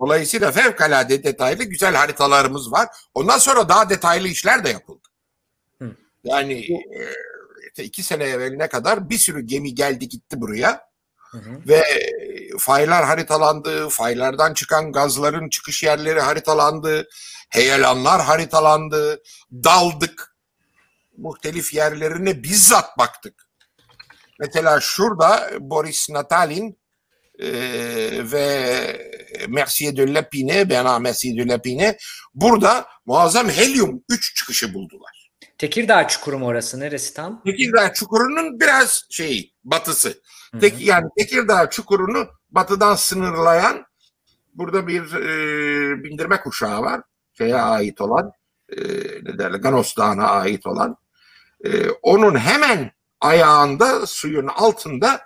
Dolayısıyla 0.00 0.52
fevkalade 0.52 1.24
detaylı 1.24 1.64
güzel 1.64 1.94
haritalarımız 1.94 2.72
var. 2.72 2.88
Ondan 3.14 3.38
sonra 3.38 3.68
daha 3.68 3.90
detaylı 3.90 4.28
işler 4.28 4.64
de 4.64 4.68
yapıldı. 4.68 5.08
Hı. 5.82 5.96
Yani 6.24 6.66
e, 7.78 7.82
iki 7.84 8.02
sene 8.02 8.24
evveline 8.24 8.68
kadar 8.68 9.10
bir 9.10 9.18
sürü 9.18 9.40
gemi 9.40 9.74
geldi 9.74 10.08
gitti 10.08 10.40
buraya 10.40 10.90
Hı 11.16 11.38
hı. 11.38 11.68
ve 11.68 11.82
faylar 12.58 13.04
haritalandı, 13.04 13.88
faylardan 13.88 14.54
çıkan 14.54 14.92
gazların 14.92 15.48
çıkış 15.48 15.82
yerleri 15.82 16.20
haritalandı, 16.20 17.08
heyelanlar 17.50 18.20
haritalandı, 18.20 19.22
daldık, 19.52 20.36
muhtelif 21.16 21.74
yerlerine 21.74 22.42
bizzat 22.42 22.98
baktık. 22.98 23.34
Mesela 24.38 24.80
şurada 24.80 25.50
Boris 25.60 26.10
Natalin 26.10 26.79
ve 28.32 29.10
Mercier 29.48 29.96
de 29.96 30.14
Lapine, 30.14 30.70
Bernard 30.70 31.02
Mercier 31.02 31.36
de 31.36 31.52
Lapine 31.52 31.98
burada 32.34 32.86
muazzam 33.06 33.48
helyum 33.48 34.04
3 34.08 34.36
çıkışı 34.36 34.74
buldular. 34.74 35.30
Tekirdağ 35.58 36.08
çukuru 36.08 36.38
mu 36.38 36.46
orası? 36.46 36.80
Neresi 36.80 37.14
tam? 37.14 37.42
Tekirdağ 37.42 37.92
çukurunun 37.92 38.60
biraz 38.60 39.04
şeyi, 39.10 39.54
batısı. 39.64 40.08
Hı 40.08 40.56
hı. 40.56 40.60
Tek, 40.60 40.80
yani 40.80 41.08
Tekirdağ 41.18 41.70
çukurunu 41.70 42.28
batıdan 42.50 42.94
sınırlayan 42.94 43.86
burada 44.54 44.86
bir 44.86 45.02
e, 45.14 46.04
bindirme 46.04 46.40
kuşağı 46.40 46.82
var. 46.82 47.00
Şeye 47.38 47.56
ait 47.56 48.00
olan 48.00 48.32
e, 48.68 48.82
ne 49.22 49.38
derler 49.38 49.58
Ganos 49.58 49.96
Dağı'na 49.96 50.28
ait 50.28 50.66
olan. 50.66 50.96
E, 51.64 51.90
onun 51.90 52.38
hemen 52.38 52.92
ayağında 53.20 54.06
suyun 54.06 54.46
altında 54.46 55.20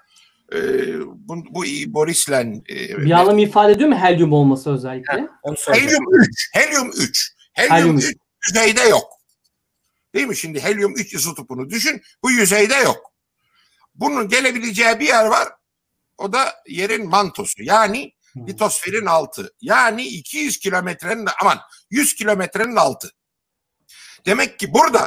e, 0.52 0.58
bu, 1.00 1.44
bu 1.50 1.64
Boris'le 1.86 2.28
e, 2.28 2.64
Bir 2.98 3.10
anlam 3.10 3.38
ifade 3.38 3.72
ediyor 3.72 3.88
mu 3.88 3.98
helyum 3.98 4.32
olması 4.32 4.72
özellikle? 4.72 5.28
Onu 5.42 5.56
soracağım. 5.56 5.88
Helyum 5.88 6.04
3. 6.12 6.50
Helyum 6.52 6.90
3. 6.96 7.32
Helyum 7.52 7.72
Helyum 7.72 7.98
3 7.98 8.16
yüzeyde 8.48 8.82
yok. 8.82 9.12
Değil 10.14 10.26
mi? 10.26 10.36
Şimdi 10.36 10.60
helyum 10.60 10.94
3 10.96 11.14
izotopunu 11.14 11.70
düşün. 11.70 12.02
Bu 12.22 12.30
yüzeyde 12.30 12.74
yok. 12.74 13.12
Bunun 13.94 14.28
gelebileceği 14.28 15.00
bir 15.00 15.06
yer 15.06 15.24
var. 15.26 15.48
O 16.18 16.32
da 16.32 16.54
yerin 16.68 17.08
mantosu. 17.08 17.62
Yani 17.62 18.14
Hmm. 18.34 18.46
litosferin 18.46 19.06
altı. 19.06 19.54
Yani 19.60 20.02
200 20.02 20.58
kilometrenin 20.58 21.28
aman 21.40 21.58
100 21.90 22.14
kilometrenin 22.14 22.76
altı. 22.76 23.10
Demek 24.26 24.58
ki 24.58 24.72
burada 24.74 25.00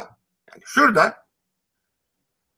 yani 0.50 0.62
şurada 0.64 1.26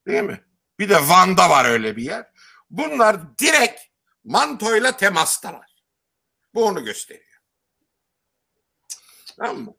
değil 0.06 0.22
mi? 0.22 0.40
Bir 0.78 0.88
de 0.88 1.08
Van'da 1.08 1.50
var 1.50 1.64
öyle 1.64 1.96
bir 1.96 2.02
yer. 2.02 2.29
Bunlar 2.70 3.38
direkt 3.38 3.80
mantoyla 4.24 4.96
temastalar. 4.96 5.74
Bu 6.54 6.64
onu 6.64 6.84
gösteriyor. 6.84 7.26
Tamam 9.38 9.62
mı? 9.62 9.74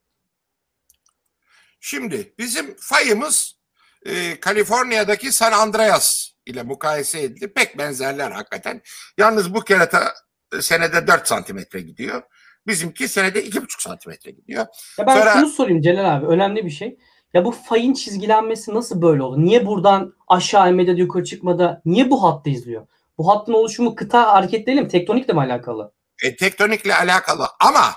Şimdi 1.80 2.34
bizim 2.38 2.76
fayımız 2.76 3.58
e, 4.06 4.40
Kaliforniya'daki 4.40 5.32
San 5.32 5.52
Andreas 5.52 6.28
ile 6.46 6.62
mukayese 6.62 7.20
edildi. 7.22 7.52
Pek 7.52 7.78
benzerler 7.78 8.30
hakikaten. 8.30 8.82
Yalnız 9.18 9.54
bu 9.54 9.60
kerata 9.64 10.14
e, 10.56 10.62
senede 10.62 11.06
4 11.06 11.28
santimetre 11.28 11.80
gidiyor. 11.80 12.22
Bizimki 12.66 13.08
senede 13.08 13.46
2,5 13.46 13.82
santimetre 13.82 14.30
gidiyor. 14.30 14.66
Ya 14.98 15.06
ben 15.06 15.18
Sonra- 15.18 15.32
şunu 15.32 15.48
sorayım 15.48 15.82
Celal 15.82 16.16
abi. 16.16 16.26
Önemli 16.26 16.64
bir 16.64 16.70
şey. 16.70 16.98
Ya 17.34 17.44
bu 17.44 17.50
fayın 17.50 17.94
çizgilenmesi 17.94 18.74
nasıl 18.74 19.02
böyle 19.02 19.22
oldu? 19.22 19.44
Niye 19.44 19.66
buradan 19.66 20.14
aşağı 20.28 20.70
inmede 20.70 20.96
de 20.96 21.00
yukarı 21.00 21.24
çıkmada 21.24 21.82
niye 21.84 22.10
bu 22.10 22.22
hattı 22.22 22.50
izliyor? 22.50 22.86
Bu 23.18 23.28
hattın 23.28 23.52
oluşumu 23.52 23.94
kıta 23.94 24.32
hareketleriyle 24.32 24.82
mi 24.82 24.88
tektonikle 24.88 25.32
mi 25.32 25.40
alakalı? 25.40 25.92
E, 26.22 26.36
tektonikle 26.36 26.94
alakalı 26.94 27.48
ama 27.60 27.94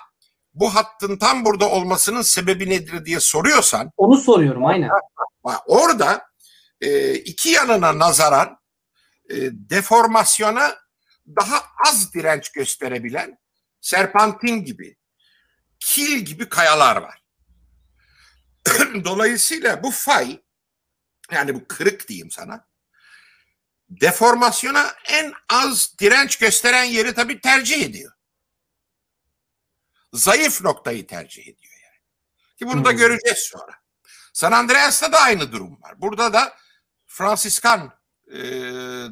bu 0.54 0.76
hattın 0.76 1.17
tam 1.17 1.45
burada 1.45 1.69
olmasının 1.69 2.21
sebebi 2.21 2.69
nedir 2.69 3.06
diye 3.06 3.19
soruyorsan 3.19 3.91
Onu 3.98 4.17
soruyorum 4.17 4.65
aynen. 4.65 4.89
bak 5.43 5.62
orada 5.67 6.21
e, 6.82 7.13
iki 7.13 7.50
yanına 7.50 8.00
nazaran 8.00 8.58
e, 9.30 9.36
deformasyona 9.52 10.76
daha 11.28 11.63
az 11.88 12.13
direnç 12.13 12.52
gösterebilen 12.52 13.38
serpantin 13.82 14.65
gibi, 14.65 14.95
kil 15.80 16.17
gibi 16.17 16.50
kayalar 16.50 16.95
var. 16.95 17.25
Dolayısıyla 19.06 19.84
bu 19.84 19.91
fay 19.91 20.41
yani 21.32 21.56
bu 21.56 21.67
kırık 21.67 22.08
diyeyim 22.08 22.32
sana 22.32 22.67
deformasyona 23.89 24.95
en 25.08 25.34
az 25.49 25.95
direnç 25.99 26.36
gösteren 26.38 26.84
yeri 26.84 27.13
tabii 27.13 27.41
tercih 27.41 27.86
ediyor. 27.86 28.12
Zayıf 30.13 30.62
noktayı 30.62 31.08
tercih 31.08 31.41
ediyor 31.41 31.73
yani. 31.84 31.99
Ki 32.58 32.67
bunu 32.67 32.86
da 32.86 32.89
Hmm. 32.89 32.97
göreceğiz 32.97 33.38
sonra. 33.39 33.71
San 34.34 34.51
Andreas'ta 34.51 35.12
da 35.12 35.19
aynı 35.19 35.51
durum 35.51 35.82
var. 35.82 36.01
Burada 36.01 36.34
da 36.34 36.58
Fransiskan 37.06 37.93
e, 38.28 38.38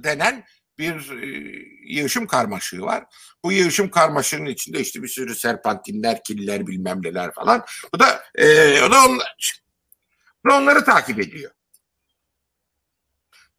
denen 0.04 0.46
bir 0.78 1.22
e, 1.24 1.28
yığışım 1.86 2.28
karmaşığı 2.28 2.82
var. 2.82 3.06
Bu 3.44 3.52
yığışım 3.52 3.90
karmaşığının 3.90 4.46
içinde 4.46 4.80
işte 4.80 5.04
bir 5.04 5.08
sürü 5.08 5.36
serpantinler, 5.36 6.24
killer 6.24 6.68
bilmem 6.68 7.04
neler 7.04 7.34
falan. 7.34 7.66
Bu 7.94 8.00
da, 8.00 8.24
e, 8.36 8.82
o 8.82 8.92
da 8.92 9.06
onlar, 9.06 9.62
bu 10.46 10.54
onları 10.54 10.86
takip 10.86 11.20
ediyor. 11.20 11.52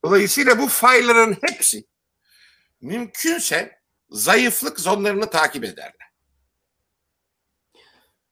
Dolayısıyla 0.05 0.59
bu 0.59 0.69
fayların 0.69 1.37
hepsi 1.43 1.85
mümkünse 2.81 3.81
zayıflık 4.11 4.81
zonlarını 4.81 5.31
takip 5.31 5.65
ederler. 5.65 6.04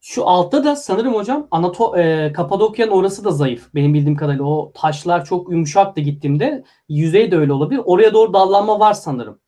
Şu 0.04 0.26
altta 0.28 0.64
da 0.64 0.76
sanırım 0.76 1.14
hocam 1.14 1.48
Anato 1.50 1.98
e, 1.98 2.32
Kapadokya'nın 2.32 2.92
orası 2.92 3.24
da 3.24 3.30
zayıf. 3.30 3.74
Benim 3.74 3.94
bildiğim 3.94 4.16
kadarıyla 4.16 4.44
o 4.44 4.72
taşlar 4.72 5.24
çok 5.24 5.50
yumuşaktı 5.50 6.00
gittiğimde. 6.00 6.64
Yüzey 6.88 7.30
de 7.30 7.36
öyle 7.36 7.52
olabilir. 7.52 7.80
Oraya 7.84 8.14
doğru 8.14 8.34
dallanma 8.34 8.80
var 8.80 8.92
sanırım. 8.94 9.40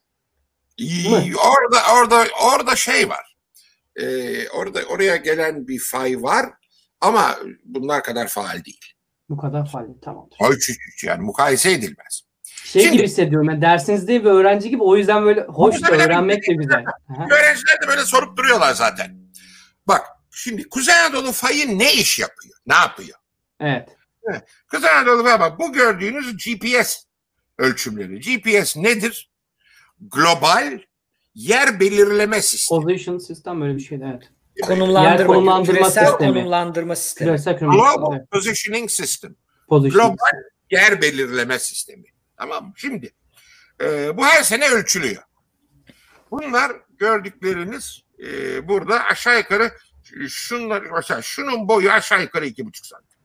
mi? 0.79 1.33
Orada 1.37 1.79
orada 1.97 2.25
orada 2.55 2.77
şey 2.77 3.09
var. 3.09 3.37
Ee, 3.97 4.49
orada 4.49 4.81
oraya 4.91 5.17
gelen 5.17 5.69
bir 5.69 5.79
fay 5.79 6.23
var 6.23 6.47
ama 7.01 7.37
bunlar 7.65 8.03
kadar 8.03 8.29
faal 8.29 8.65
değil. 8.65 8.93
Bu 9.29 9.37
kadar 9.37 9.71
faaliyet 9.71 10.03
tamamdır. 10.03 10.37
Hiç, 10.37 10.69
hiç, 10.69 10.79
hiç 10.95 11.05
yani 11.05 11.23
mukayese 11.23 11.73
edilmez. 11.73 12.23
Şey 12.65 12.83
Şimdi- 12.83 12.97
gibi 12.97 13.07
hissediyorum. 13.07 13.49
Yani 13.49 13.63
dersinizde 13.63 14.25
bir 14.25 14.31
öğrenci 14.31 14.71
gibi 14.71 14.83
o 14.83 14.97
yüzden 14.97 15.25
böyle 15.25 15.41
hoş 15.41 15.83
da 15.83 15.91
öğrenmek 15.91 16.49
de 16.49 16.55
güzel. 16.55 16.85
Öğrenciler 17.31 17.83
de 17.83 17.89
böyle 17.89 18.05
sorup 18.05 18.37
duruyorlar 18.37 18.75
zaten. 18.75 19.17
Bak 19.89 20.14
şimdi 20.35 20.69
Kuzey 20.69 20.95
Anadolu 20.95 21.33
fayı 21.33 21.79
ne 21.79 21.95
iş 21.95 22.19
yapıyor? 22.19 22.55
Ne 22.67 22.75
yapıyor? 22.75 23.19
Evet. 23.61 23.89
Kuzey 24.71 24.91
Anadolu 24.91 25.23
fayı 25.23 25.41
bak 25.41 25.59
bu 25.59 25.73
gördüğünüz 25.73 26.37
GPS 26.37 26.97
ölçümleri. 27.59 28.21
GPS 28.21 28.77
nedir? 28.77 29.31
Global 30.01 30.79
yer 31.35 31.81
belirleme 31.81 32.43
sistemi. 32.43 32.83
Position 32.83 33.19
sistem 33.19 33.61
böyle 33.61 33.75
bir 33.77 33.81
şeydi 33.81 34.05
evet. 34.11 34.31
Konumlandırma, 34.63 35.15
Yer 35.19 35.27
konumlandırma 35.27 35.79
küresel 35.79 36.07
sistemi. 36.07 36.33
konumlandırma 36.35 36.97
sistemi. 36.97 37.29
Küresel. 37.29 37.59
Global 37.59 38.17
Evet. 38.17 38.31
Positioning 38.31 38.91
System. 38.91 39.35
Position. 39.69 40.03
Global 40.03 40.33
yer 40.71 41.03
belirleme 41.03 41.59
sistemi. 41.59 42.05
Tamam 42.37 42.65
mı? 42.65 42.73
Şimdi 42.77 43.13
e, 43.81 44.17
bu 44.17 44.25
her 44.27 44.43
sene 44.43 44.69
ölçülüyor. 44.69 45.23
Bunlar 46.31 46.73
gördükleriniz 46.99 48.03
e, 48.27 48.69
burada 48.69 49.05
aşağı 49.05 49.39
yukarı 49.39 49.73
şunlar 50.29 50.83
mesela 50.83 51.23
şunun 51.23 51.69
boyu 51.69 51.91
aşağı 51.91 52.23
yukarı 52.23 52.47
iki 52.47 52.67
buçuk 52.67 52.87
santim. 52.87 53.19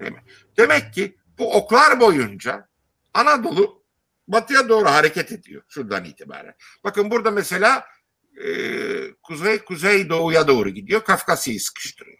Değil 0.00 0.12
mi? 0.12 0.24
Demek 0.56 0.94
ki 0.94 1.16
bu 1.38 1.54
oklar 1.56 2.00
boyunca 2.00 2.68
Anadolu 3.14 3.84
batıya 4.28 4.68
doğru 4.68 4.88
hareket 4.88 5.32
ediyor 5.32 5.62
şuradan 5.68 6.04
itibaren. 6.04 6.54
Bakın 6.84 7.10
burada 7.10 7.30
mesela 7.30 7.84
e, 8.44 8.48
kuzey 9.22 9.58
kuzey 9.64 10.08
doğuya 10.08 10.48
doğru 10.48 10.68
gidiyor. 10.68 11.04
Kafkasya'yı 11.04 11.60
sıkıştırıyor. 11.60 12.18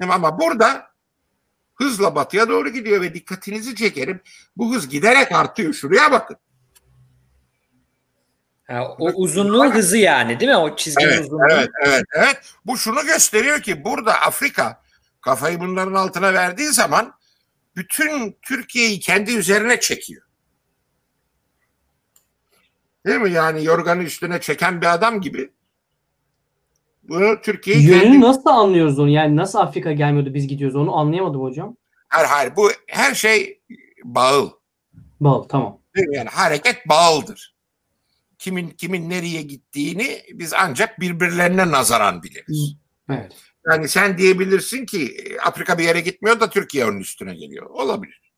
Ama 0.00 0.40
burada 0.40 0.92
hızla 1.74 2.14
batıya 2.14 2.48
doğru 2.48 2.68
gidiyor 2.68 3.00
ve 3.00 3.14
dikkatinizi 3.14 3.76
çekerim. 3.76 4.20
Bu 4.56 4.74
hız 4.74 4.88
giderek 4.88 5.32
artıyor. 5.32 5.72
Şuraya 5.74 6.12
bakın. 6.12 6.36
Ha, 8.72 8.96
o 8.98 9.10
uzunluğu 9.14 9.74
hızı 9.74 9.98
yani 9.98 10.40
değil 10.40 10.50
mi? 10.50 10.56
O 10.56 10.76
çizginin 10.76 11.08
Evet, 11.08 11.20
uzunluğu. 11.20 11.46
evet, 11.50 11.68
evet, 11.84 12.04
evet. 12.16 12.40
Bu 12.66 12.76
şunu 12.78 13.02
gösteriyor 13.06 13.60
ki 13.60 13.84
burada 13.84 14.12
Afrika 14.20 14.82
kafayı 15.20 15.60
bunların 15.60 15.94
altına 15.94 16.34
verdiği 16.34 16.68
zaman 16.68 17.12
bütün 17.76 18.36
Türkiye'yi 18.42 19.00
kendi 19.00 19.32
üzerine 19.32 19.80
çekiyor. 19.80 20.22
Değil 23.06 23.20
mi? 23.20 23.30
Yani 23.30 23.64
yorganı 23.64 24.02
üstüne 24.02 24.40
çeken 24.40 24.80
bir 24.80 24.94
adam 24.94 25.20
gibi. 25.20 25.52
Bunu 27.02 27.40
Türkiye'yi 27.42 27.86
Yönünü 27.88 28.02
kendi... 28.02 28.20
nasıl 28.20 28.50
anlıyoruz 28.50 28.98
onu? 28.98 29.08
Yani 29.08 29.36
nasıl 29.36 29.58
Afrika 29.58 29.92
gelmiyordu 29.92 30.34
biz 30.34 30.46
gidiyoruz 30.48 30.76
onu 30.76 30.96
anlayamadım 30.96 31.42
hocam. 31.42 31.76
Hayır, 32.08 32.28
hayır. 32.28 32.56
Bu 32.56 32.70
her 32.86 33.14
şey 33.14 33.60
bağıl. 34.04 34.50
Bal 35.20 35.42
tamam. 35.42 35.78
Değil 35.96 36.08
mi? 36.08 36.16
Yani 36.16 36.28
hareket 36.28 36.88
bağıldır. 36.88 37.51
Kimin 38.42 38.70
kimin 38.70 39.10
nereye 39.10 39.42
gittiğini 39.42 40.22
biz 40.32 40.52
ancak 40.54 41.00
birbirlerine 41.00 41.70
nazaran 41.70 42.22
biliriz. 42.22 42.74
Evet. 43.10 43.32
Yani 43.70 43.88
sen 43.88 44.18
diyebilirsin 44.18 44.86
ki 44.86 45.16
e, 45.16 45.38
Afrika 45.38 45.78
bir 45.78 45.84
yere 45.84 46.00
gitmiyor 46.00 46.40
da 46.40 46.50
Türkiye 46.50 46.86
onun 46.86 47.00
üstüne 47.00 47.34
geliyor. 47.34 47.66
Olabilir. 47.70 48.32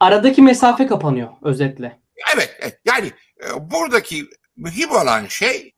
Aradaki 0.00 0.42
mesafe 0.42 0.86
kapanıyor 0.86 1.28
özetle. 1.42 2.00
Evet, 2.34 2.56
evet. 2.60 2.80
yani 2.84 3.12
e, 3.44 3.70
buradaki 3.70 4.26
mühim 4.56 4.90
olan 4.90 5.26
şey 5.26 5.74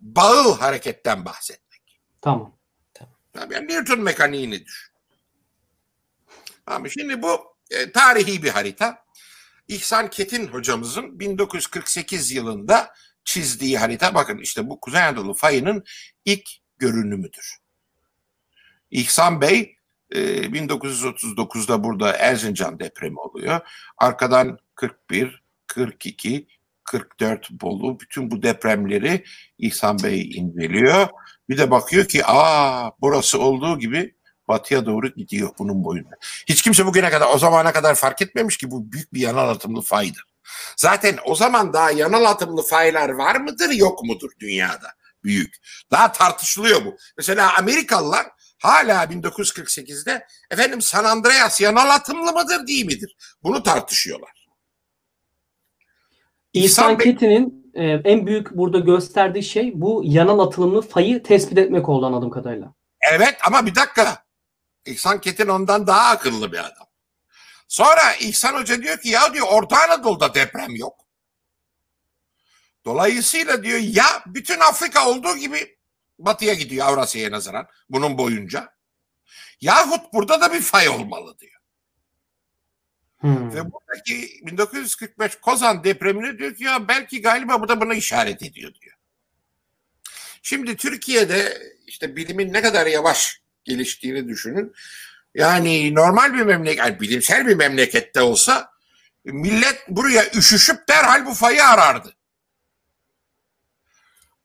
bağıl 0.00 0.58
hareketten 0.58 1.24
bahsetmek. 1.24 2.00
Tamam. 2.20 2.56
Tabii 3.32 3.54
yani 3.54 3.68
Newton 3.68 4.00
mekaniğini 4.00 4.64
düşün. 4.64 4.94
Ama 6.66 6.88
şimdi 6.88 7.22
bu 7.22 7.56
e, 7.70 7.92
tarihi 7.92 8.42
bir 8.42 8.50
harita. 8.50 9.03
İhsan 9.68 10.10
Ketin 10.10 10.46
hocamızın 10.46 11.20
1948 11.20 12.32
yılında 12.32 12.92
çizdiği 13.24 13.78
harita 13.78 14.14
bakın 14.14 14.38
işte 14.38 14.68
bu 14.68 14.80
Kuzey 14.80 15.02
Anadolu 15.02 15.34
fayının 15.34 15.84
ilk 16.24 16.48
görünümüdür. 16.78 17.56
İhsan 18.90 19.40
Bey 19.40 19.76
e, 20.10 20.20
1939'da 20.20 21.84
burada 21.84 22.12
Erzincan 22.16 22.78
depremi 22.78 23.18
oluyor. 23.20 23.60
Arkadan 23.98 24.58
41, 24.74 25.42
42, 25.66 26.46
44 26.84 27.50
Bolu 27.50 28.00
bütün 28.00 28.30
bu 28.30 28.42
depremleri 28.42 29.24
İhsan 29.58 29.98
Bey 30.02 30.30
inceliyor. 30.34 31.08
Bir 31.48 31.58
de 31.58 31.70
bakıyor 31.70 32.04
ki 32.04 32.22
aa 32.26 32.90
burası 33.00 33.40
olduğu 33.40 33.78
gibi 33.78 34.14
batıya 34.48 34.86
doğru 34.86 35.08
gidiyor 35.08 35.50
bunun 35.58 35.84
boyunda. 35.84 36.16
Hiç 36.46 36.62
kimse 36.62 36.86
bugüne 36.86 37.10
kadar 37.10 37.34
o 37.34 37.38
zamana 37.38 37.72
kadar 37.72 37.94
fark 37.94 38.22
etmemiş 38.22 38.56
ki 38.56 38.70
bu 38.70 38.92
büyük 38.92 39.14
bir 39.14 39.20
yanal 39.20 39.48
atımlı 39.48 39.82
faydır. 39.82 40.24
Zaten 40.76 41.18
o 41.24 41.34
zaman 41.34 41.72
daha 41.72 41.90
yanal 41.90 42.24
atımlı 42.24 42.62
faylar 42.62 43.08
var 43.08 43.36
mıdır 43.36 43.70
yok 43.70 44.04
mudur 44.04 44.30
dünyada? 44.40 44.88
Büyük. 45.24 45.54
Daha 45.90 46.12
tartışılıyor 46.12 46.84
bu. 46.84 46.96
Mesela 47.16 47.58
Amerikalılar 47.58 48.26
hala 48.58 49.04
1948'de 49.04 50.26
efendim 50.50 50.80
San 50.80 51.04
Andreas 51.04 51.60
yanal 51.60 51.90
atımlı 51.90 52.32
mıdır 52.32 52.66
değil 52.66 52.86
midir? 52.86 53.16
Bunu 53.42 53.62
tartışıyorlar. 53.62 54.44
İhsan 56.52 56.98
Ketin'in 56.98 57.70
e, 57.74 57.84
en 57.84 58.26
büyük 58.26 58.56
burada 58.56 58.78
gösterdiği 58.78 59.42
şey 59.42 59.72
bu 59.74 60.02
yanal 60.04 60.38
atılımlı 60.38 60.82
fayı 60.82 61.22
tespit 61.22 61.58
etmek 61.58 61.88
oldu 61.88 62.06
anladığım 62.06 62.30
kadarıyla. 62.30 62.74
Evet 63.12 63.36
ama 63.46 63.66
bir 63.66 63.74
dakika. 63.74 64.23
İhsan 64.86 65.20
Ketin 65.20 65.48
ondan 65.48 65.86
daha 65.86 66.10
akıllı 66.10 66.52
bir 66.52 66.58
adam. 66.58 66.86
Sonra 67.68 68.14
İhsan 68.14 68.54
Hoca 68.54 68.82
diyor 68.82 69.00
ki 69.00 69.08
ya 69.08 69.34
diyor 69.34 69.46
Orta 69.50 69.82
Anadolu'da 69.82 70.34
deprem 70.34 70.76
yok. 70.76 71.00
Dolayısıyla 72.84 73.64
diyor 73.64 73.78
ya 73.78 74.22
bütün 74.26 74.60
Afrika 74.60 75.08
olduğu 75.08 75.36
gibi 75.36 75.78
batıya 76.18 76.54
gidiyor 76.54 76.86
Avrasya'ya 76.86 77.30
nazaran 77.30 77.68
bunun 77.88 78.18
boyunca. 78.18 78.74
Yahut 79.60 80.12
burada 80.12 80.40
da 80.40 80.52
bir 80.52 80.60
fay 80.60 80.88
olmalı 80.88 81.38
diyor. 81.38 81.60
Hmm. 83.16 83.54
Ve 83.54 83.72
buradaki 83.72 84.40
1945 84.42 85.36
Kozan 85.40 85.84
depremini 85.84 86.38
diyor 86.38 86.54
ki 86.54 86.64
ya 86.64 86.88
belki 86.88 87.22
galiba 87.22 87.62
bu 87.62 87.68
da 87.68 87.80
buna 87.80 87.94
işaret 87.94 88.42
ediyor 88.42 88.74
diyor. 88.74 88.96
Şimdi 90.42 90.76
Türkiye'de 90.76 91.62
işte 91.86 92.16
bilimin 92.16 92.52
ne 92.52 92.62
kadar 92.62 92.86
yavaş 92.86 93.43
geliştiğini 93.64 94.28
düşünün. 94.28 94.72
Yani 95.34 95.94
normal 95.94 96.34
bir 96.34 96.42
memleket, 96.42 96.78
yani 96.78 97.00
bilimsel 97.00 97.46
bir 97.46 97.56
memlekette 97.56 98.20
olsa 98.20 98.70
millet 99.24 99.88
buraya 99.88 100.24
üşüşüp 100.34 100.88
derhal 100.88 101.26
bu 101.26 101.34
fayı 101.34 101.64
arardı. 101.64 102.14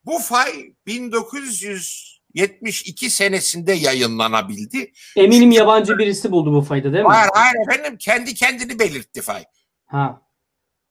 Bu 0.06 0.20
fay 0.20 0.74
1972 0.86 3.10
senesinde 3.10 3.74
yayınlanabildi. 3.74 4.92
Eminim 5.16 5.52
yabancı 5.52 5.98
birisi 5.98 6.32
buldu 6.32 6.54
bu 6.54 6.62
fayda 6.62 6.94
değil 6.94 7.04
mi? 7.04 7.10
Hayır 7.10 7.30
hayır 7.34 7.56
efendim 7.68 7.98
kendi 7.98 8.34
kendini 8.34 8.80
belirtti 8.80 9.22
fay. 9.22 9.46
Ha. 9.86 10.22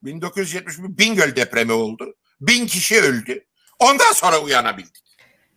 1971 0.02 0.98
Bingöl 0.98 1.36
depremi 1.36 1.72
oldu. 1.72 2.14
Bin 2.40 2.66
kişi 2.66 3.00
öldü. 3.00 3.44
Ondan 3.78 4.12
sonra 4.12 4.40
uyanabildik. 4.40 5.07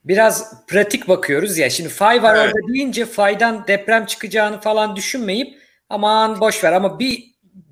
Biraz 0.04 0.66
pratik 0.68 1.08
bakıyoruz 1.08 1.58
ya. 1.58 1.70
Şimdi 1.70 1.90
fay 1.90 2.24
var 2.24 2.36
Evet. 2.36 2.46
orada 2.56 2.74
deyince 2.74 3.06
faydan 3.06 3.68
deprem 3.68 4.06
çıkacağını 4.06 4.62
falan 4.62 4.96
düşünmeyip 4.96 5.62
aman 5.90 6.40
boş 6.40 6.64
ver 6.64 6.74
ama 6.74 7.00
bir 7.00 7.24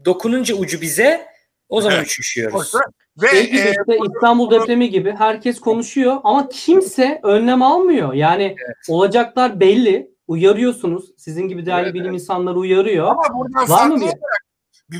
dokununca 0.06 0.56
ucu 0.56 0.82
bize 0.82 1.26
o 1.70 1.82
zaman 1.82 1.98
Evet. 1.98 2.08
üşüşüyoruz. 2.08 2.74
Ve 3.22 3.28
Şey 3.30 3.40
e, 3.40 3.44
işte 3.46 4.00
İstanbul 4.16 4.52
depremi 4.52 4.90
gibi 4.90 5.16
herkes 5.18 5.60
konuşuyor 5.60 6.18
ama 6.24 6.50
kimse 6.50 7.20
önlem 7.24 7.62
almıyor. 7.62 8.14
Yani 8.14 8.56
olacaklar 8.88 9.60
belli. 9.60 10.10
Uyarıyorsunuz. 10.28 11.06
Sizin 11.18 11.48
gibi 11.48 11.66
değerli 11.66 11.84
Evet, 11.84 11.94
bilim 11.94 12.14
insanları 12.14 12.56
uyarıyor. 12.56 13.08
ama 13.08 13.24
buradan 13.40 13.70
Var 13.70 13.88
mı 13.88 13.90
farklı 13.90 13.96
bir- 13.96 14.02
olarak 14.02 14.42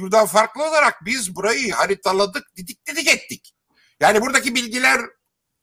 buradan 0.02 0.26
farklı 0.26 0.64
olarak 0.70 0.94
biz 1.06 1.36
burayı 1.36 1.72
haritaladık, 1.72 2.44
didik 2.58 2.88
didik 2.88 3.08
ettik. 3.08 3.54
Yani 4.02 4.22
buradaki 4.22 4.56
bilgiler 4.56 5.00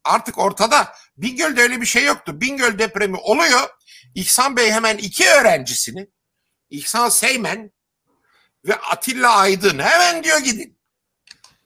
artık 0.06 0.38
ortada. 0.38 0.94
Bingöl'de 1.16 1.62
öyle 1.62 1.80
bir 1.80 1.86
şey 1.86 2.04
yoktu. 2.04 2.40
Bingöl 2.40 2.78
depremi 2.78 3.16
oluyor. 3.16 3.68
İhsan 4.14 4.56
Bey 4.56 4.72
hemen 4.72 4.96
iki 4.98 5.28
öğrencisini 5.28 6.08
İhsan 6.70 7.08
Seymen 7.08 7.72
ve 8.64 8.74
Atilla 8.74 9.36
Aydın 9.36 9.78
hemen 9.78 10.24
diyor 10.24 10.38
gidin. 10.38 10.78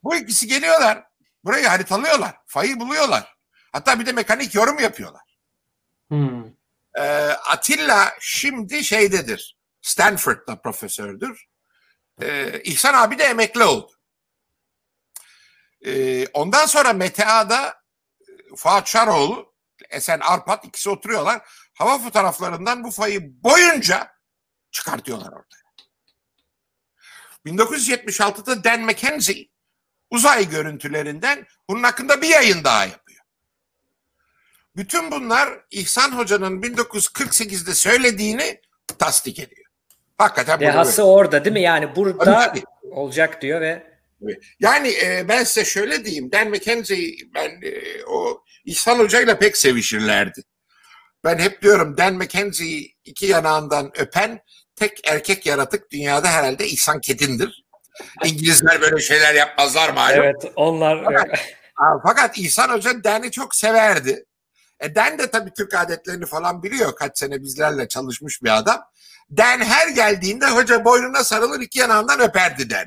Bu 0.02 0.16
ikisi 0.16 0.46
geliyorlar. 0.46 1.04
Burayı 1.44 1.66
haritalıyorlar. 1.66 2.36
Fayı 2.46 2.80
buluyorlar. 2.80 3.36
Hatta 3.72 4.00
bir 4.00 4.06
de 4.06 4.12
mekanik 4.12 4.54
yorum 4.54 4.78
yapıyorlar. 4.78 5.38
Hmm. 6.08 6.46
Ee, 6.98 7.02
Atilla 7.28 8.14
şimdi 8.20 8.84
şeydedir. 8.84 9.58
Stanford'da 9.82 10.60
profesördür. 10.60 11.46
Ee, 12.22 12.60
İhsan 12.64 12.94
abi 12.94 13.18
de 13.18 13.24
emekli 13.24 13.64
oldu. 13.64 13.92
Ee, 15.86 16.26
ondan 16.26 16.66
sonra 16.66 16.92
Metea'da 16.92 17.79
Fuat 18.56 18.88
Şaroğlu, 18.88 19.54
Esen 19.90 20.20
Arpat 20.20 20.64
ikisi 20.64 20.90
oturuyorlar. 20.90 21.42
Hava 21.74 21.98
fotoğraflarından 21.98 22.84
bu 22.84 22.90
fayı 22.90 23.42
boyunca 23.42 24.12
çıkartıyorlar 24.70 25.32
ortaya. 25.32 25.60
1976'da 27.46 28.64
Dan 28.64 28.80
McKenzie 28.80 29.48
uzay 30.10 30.48
görüntülerinden 30.48 31.46
bunun 31.68 31.82
hakkında 31.82 32.22
bir 32.22 32.28
yayın 32.28 32.64
daha 32.64 32.84
yapıyor. 32.84 33.20
Bütün 34.76 35.10
bunlar 35.10 35.64
İhsan 35.70 36.18
Hoca'nın 36.18 36.62
1948'de 36.62 37.74
söylediğini 37.74 38.60
tasdik 38.98 39.38
ediyor. 39.38 39.66
Hakikaten 40.18 40.60
Dehası 40.60 41.02
orada 41.02 41.44
değil 41.44 41.54
mi? 41.54 41.62
Yani 41.62 41.96
burada 41.96 42.24
Tabii, 42.24 42.62
olacak 42.90 43.42
diyor 43.42 43.60
ve 43.60 43.89
Yani 44.60 44.88
e, 45.04 45.28
ben 45.28 45.44
size 45.44 45.64
şöyle 45.64 46.04
diyeyim. 46.04 46.32
Dan 46.32 46.48
McKenzie 46.48 47.16
ben 47.34 47.50
e, 47.62 48.04
o 48.04 48.42
İhsan 48.64 48.98
Hoca 48.98 49.20
ile 49.20 49.38
pek 49.38 49.56
sevişirlerdi. 49.56 50.42
Ben 51.24 51.38
hep 51.38 51.62
diyorum 51.62 51.96
Dan 51.96 52.14
McKenzie 52.14 52.88
iki 53.04 53.26
yanağından 53.26 53.90
öpen 53.94 54.40
tek 54.76 55.08
erkek 55.08 55.46
yaratık 55.46 55.90
dünyada 55.90 56.28
herhalde 56.28 56.66
İhsan 56.66 57.00
Kedin'dir. 57.00 57.64
İngilizler 58.24 58.80
böyle 58.80 59.00
şeyler 59.00 59.34
yapmazlar 59.34 59.90
malum. 59.90 60.22
evet 60.22 60.52
onlar 60.56 61.04
Ha, 61.74 62.00
Fakat 62.06 62.38
İhsan 62.38 62.68
Hoca 62.68 63.04
Dan'i 63.04 63.30
çok 63.30 63.54
severdi. 63.54 64.24
E 64.80 64.94
Dan 64.94 65.18
de 65.18 65.30
tabii 65.30 65.50
Türk 65.56 65.74
adetlerini 65.74 66.26
falan 66.26 66.62
biliyor. 66.62 66.96
Kaç 66.96 67.18
sene 67.18 67.42
bizlerle 67.42 67.88
çalışmış 67.88 68.42
bir 68.42 68.58
adam. 68.58 68.80
Dan 69.30 69.60
her 69.60 69.88
geldiğinde 69.88 70.46
hoca 70.46 70.84
boynuna 70.84 71.24
sarılır 71.24 71.60
iki 71.60 71.78
yanağından 71.78 72.20
öperdi 72.20 72.70
Dan. 72.70 72.84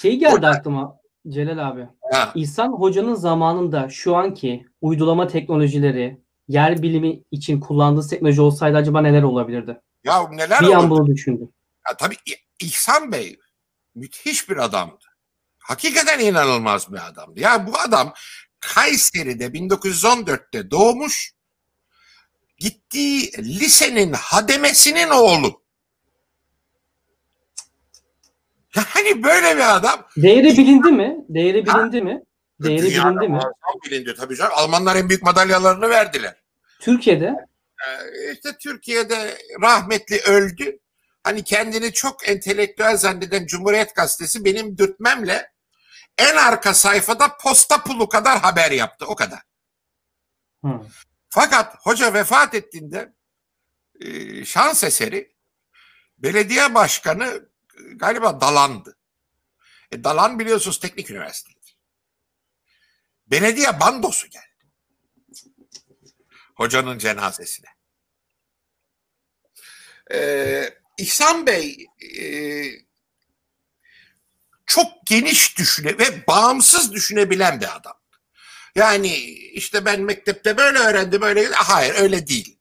Şey 0.00 0.16
geldi 0.16 0.46
aklıma 0.46 0.98
Celal 1.28 1.68
abi. 1.68 1.88
Ha. 2.12 2.32
İhsan 2.34 2.68
Hoca'nın 2.68 3.14
zamanında 3.14 3.88
şu 3.88 4.16
anki 4.16 4.66
uygulama 4.80 5.26
teknolojileri 5.26 6.20
yer 6.48 6.82
bilimi 6.82 7.22
için 7.30 7.60
kullandığı 7.60 8.08
teknoloji 8.08 8.40
olsaydı 8.40 8.76
acaba 8.76 9.00
neler 9.00 9.22
olabilirdi? 9.22 9.80
Ya 10.04 10.28
neler 10.28 10.60
Bir 10.60 10.72
an 10.72 10.90
bunu 10.90 11.06
düşündüm. 11.06 11.52
Ya 11.88 11.96
tabii 11.96 12.16
İhsan 12.60 13.12
Bey 13.12 13.38
müthiş 13.94 14.48
bir 14.48 14.56
adamdı. 14.56 15.04
Hakikaten 15.58 16.18
inanılmaz 16.18 16.92
bir 16.92 17.06
adamdı. 17.06 17.40
Ya 17.40 17.66
bu 17.66 17.78
adam 17.78 18.14
Kayseri'de 18.60 19.46
1914'te 19.46 20.70
doğmuş. 20.70 21.32
Gittiği 22.58 23.32
lisenin 23.38 24.12
hademesinin 24.12 25.08
oğlu. 25.08 25.62
Yani 28.96 29.22
böyle 29.22 29.56
bir 29.56 29.76
adam. 29.76 30.06
Değeri 30.16 30.58
bilindi 30.58 30.88
mi? 30.88 31.16
Değeri 31.28 31.66
bilindi 31.66 32.02
mi? 32.02 32.22
Değeri 32.60 32.82
bilindi 32.82 33.28
mi? 33.28 33.40
bilindi 33.86 34.14
tabii 34.14 34.36
canım. 34.36 34.52
Almanlar 34.54 34.96
en 34.96 35.08
büyük 35.08 35.22
madalyalarını 35.22 35.90
verdiler. 35.90 36.34
Türkiye'de 36.80 37.34
Ee, 37.86 38.32
işte 38.32 38.56
Türkiye'de 38.60 39.38
rahmetli 39.62 40.20
öldü. 40.20 40.78
Hani 41.22 41.44
kendini 41.44 41.92
çok 41.92 42.28
entelektüel 42.28 42.96
zanneden 42.96 43.46
Cumhuriyet 43.46 43.94
Gazetesi 43.94 44.44
benim 44.44 44.78
dürtmemle 44.78 45.50
en 46.18 46.36
arka 46.36 46.74
sayfada 46.74 47.36
posta 47.36 47.82
pulu 47.82 48.08
kadar 48.08 48.40
haber 48.40 48.70
yaptı. 48.70 49.06
O 49.06 49.14
kadar. 49.14 49.40
Hı. 50.64 50.70
Fakat 51.30 51.76
hoca 51.80 52.14
vefat 52.14 52.54
ettiğinde 52.54 53.12
e, 54.00 54.44
şans 54.44 54.84
eseri 54.84 55.34
belediye 56.18 56.74
başkanı 56.74 57.48
galiba 57.94 58.40
Dalan'dı. 58.40 58.96
E, 59.92 60.04
Dalan 60.04 60.38
biliyorsunuz 60.38 60.80
teknik 60.80 61.10
üniversiteydi. 61.10 61.58
Belediye 63.26 63.80
bandosu 63.80 64.26
geldi. 64.26 64.44
Hocanın 66.54 66.98
cenazesine. 66.98 67.68
Ee, 70.12 70.70
İhsan 70.98 71.46
Bey 71.46 71.86
e, 72.18 72.24
çok 74.66 75.06
geniş 75.06 75.58
düşüne 75.58 75.98
ve 75.98 76.26
bağımsız 76.26 76.92
düşünebilen 76.92 77.60
bir 77.60 77.76
adam. 77.76 78.00
Yani 78.74 79.16
işte 79.52 79.84
ben 79.84 80.00
mektepte 80.00 80.56
böyle 80.56 80.78
öğrendim 80.78 81.22
öyle 81.22 81.46
hayır 81.48 81.94
öyle 81.94 82.26
değil. 82.26 82.57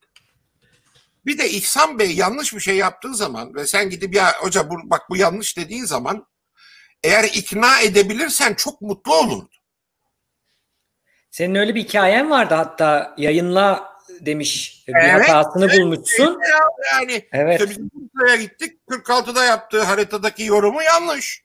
Bir 1.27 1.37
de 1.37 1.49
İhsan 1.49 1.99
Bey 1.99 2.15
yanlış 2.15 2.53
bir 2.53 2.59
şey 2.59 2.75
yaptığı 2.75 3.15
zaman 3.15 3.55
ve 3.55 3.67
sen 3.67 3.89
gidip 3.89 4.15
ya 4.15 4.33
hoca 4.39 4.69
bu, 4.69 4.75
bak 4.83 5.01
bu 5.09 5.17
yanlış 5.17 5.57
dediğin 5.57 5.85
zaman 5.85 6.27
eğer 7.03 7.23
ikna 7.23 7.79
edebilirsen 7.79 8.53
çok 8.53 8.81
mutlu 8.81 9.15
olurdu. 9.15 9.49
senin 11.31 11.55
öyle 11.55 11.75
bir 11.75 11.83
hikayen 11.83 12.29
vardı 12.29 12.53
hatta 12.55 13.15
yayınla 13.17 13.97
demiş 14.19 14.83
bir 14.87 14.93
Evet, 14.93 15.29
hatasını 15.29 15.71
bulmuşsun. 15.71 16.39
Yani 16.91 17.27
Evet. 17.31 17.61
işte 17.61 17.69
biz 17.69 17.79
Bursa'ya 17.93 18.35
gittik 18.35 18.79
46'da 18.89 19.45
yaptığı 19.45 19.83
haritadaki 19.83 20.43
yorumu 20.43 20.83
yanlış. 20.83 21.43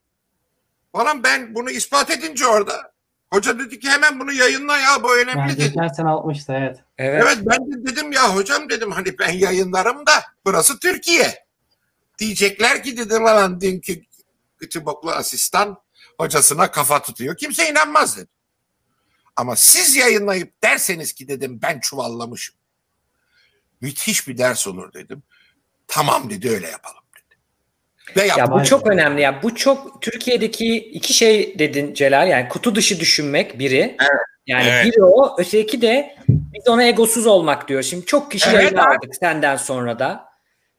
Falan 0.92 1.22
ben 1.24 1.54
bunu 1.54 1.70
ispat 1.70 2.10
edince 2.10 2.46
orada 2.46 2.91
hoca 3.32 3.58
dedi 3.58 3.80
ki 3.80 3.90
hemen 3.90 4.20
bunu 4.20 4.32
yayınla 4.32 4.78
ya 4.78 5.02
bu 5.02 5.16
önemli 5.16 5.38
yani 5.38 5.52
dedi. 5.52 5.68
geçen 5.68 5.88
sene 5.88 6.08
atmıştı 6.10 6.52
evet. 6.52 6.80
Evet. 6.98 7.22
Evet 7.24 7.38
ben 7.40 7.72
de 7.72 7.90
dedim 7.90 8.12
ya 8.12 8.34
hocam 8.34 8.68
dedim 8.70 8.90
hani 8.90 9.18
ben 9.18 9.32
yayınlarım 9.32 10.06
da 10.06 10.24
burası 10.44 10.78
Türkiye. 10.78 11.46
Diyecekler 12.18 12.82
ki 12.82 12.96
dedim 12.96 13.24
lan 13.24 13.60
dünkü 13.60 14.02
küçük 14.58 14.86
boklu 14.86 15.10
asistan 15.10 15.82
hocasına 16.18 16.70
kafa 16.70 17.02
tutuyor. 17.02 17.36
Kimse 17.36 17.70
inanmaz 17.70 18.16
dedim. 18.16 18.28
Ama 19.36 19.56
siz 19.56 19.96
yayınlayıp 19.96 20.62
derseniz 20.62 21.12
ki 21.12 21.28
dedim 21.28 21.58
ben 21.62 21.80
çuvallamışım. 21.80 22.56
Müthiş 23.80 24.28
bir 24.28 24.38
ders 24.38 24.66
olur 24.66 24.92
dedim. 24.92 25.22
Tamam 25.86 26.30
dedi 26.30 26.50
öyle 26.50 26.68
yapalım 26.68 26.96
dedi. 26.96 27.01
Ve 28.16 28.26
Ya 28.38 28.50
bu 28.50 28.64
çok 28.64 28.86
önemli. 28.86 29.20
Ya 29.20 29.42
bu 29.42 29.54
çok 29.54 30.02
Türkiye'deki 30.02 30.76
iki 30.76 31.14
şey 31.14 31.58
dedin 31.58 31.94
Celal. 31.94 32.28
Yani 32.28 32.48
kutu 32.48 32.74
dışı 32.74 33.00
düşünmek 33.00 33.58
biri. 33.58 33.96
Yani 34.46 34.64
Evet. 34.70 34.86
biri 34.86 35.04
o, 35.04 35.34
öteki 35.38 35.82
de 35.82 36.14
biz 36.28 36.68
ona 36.68 36.84
egosuz 36.84 37.26
olmak 37.26 37.68
diyor. 37.68 37.82
Şimdi 37.82 38.06
çok 38.06 38.30
kişi 38.30 38.50
Evet 38.50 38.62
yayın 38.62 38.76
abi. 38.76 38.96
aldık 38.96 39.16
senden 39.16 39.56
sonra 39.56 39.98
da. 39.98 40.24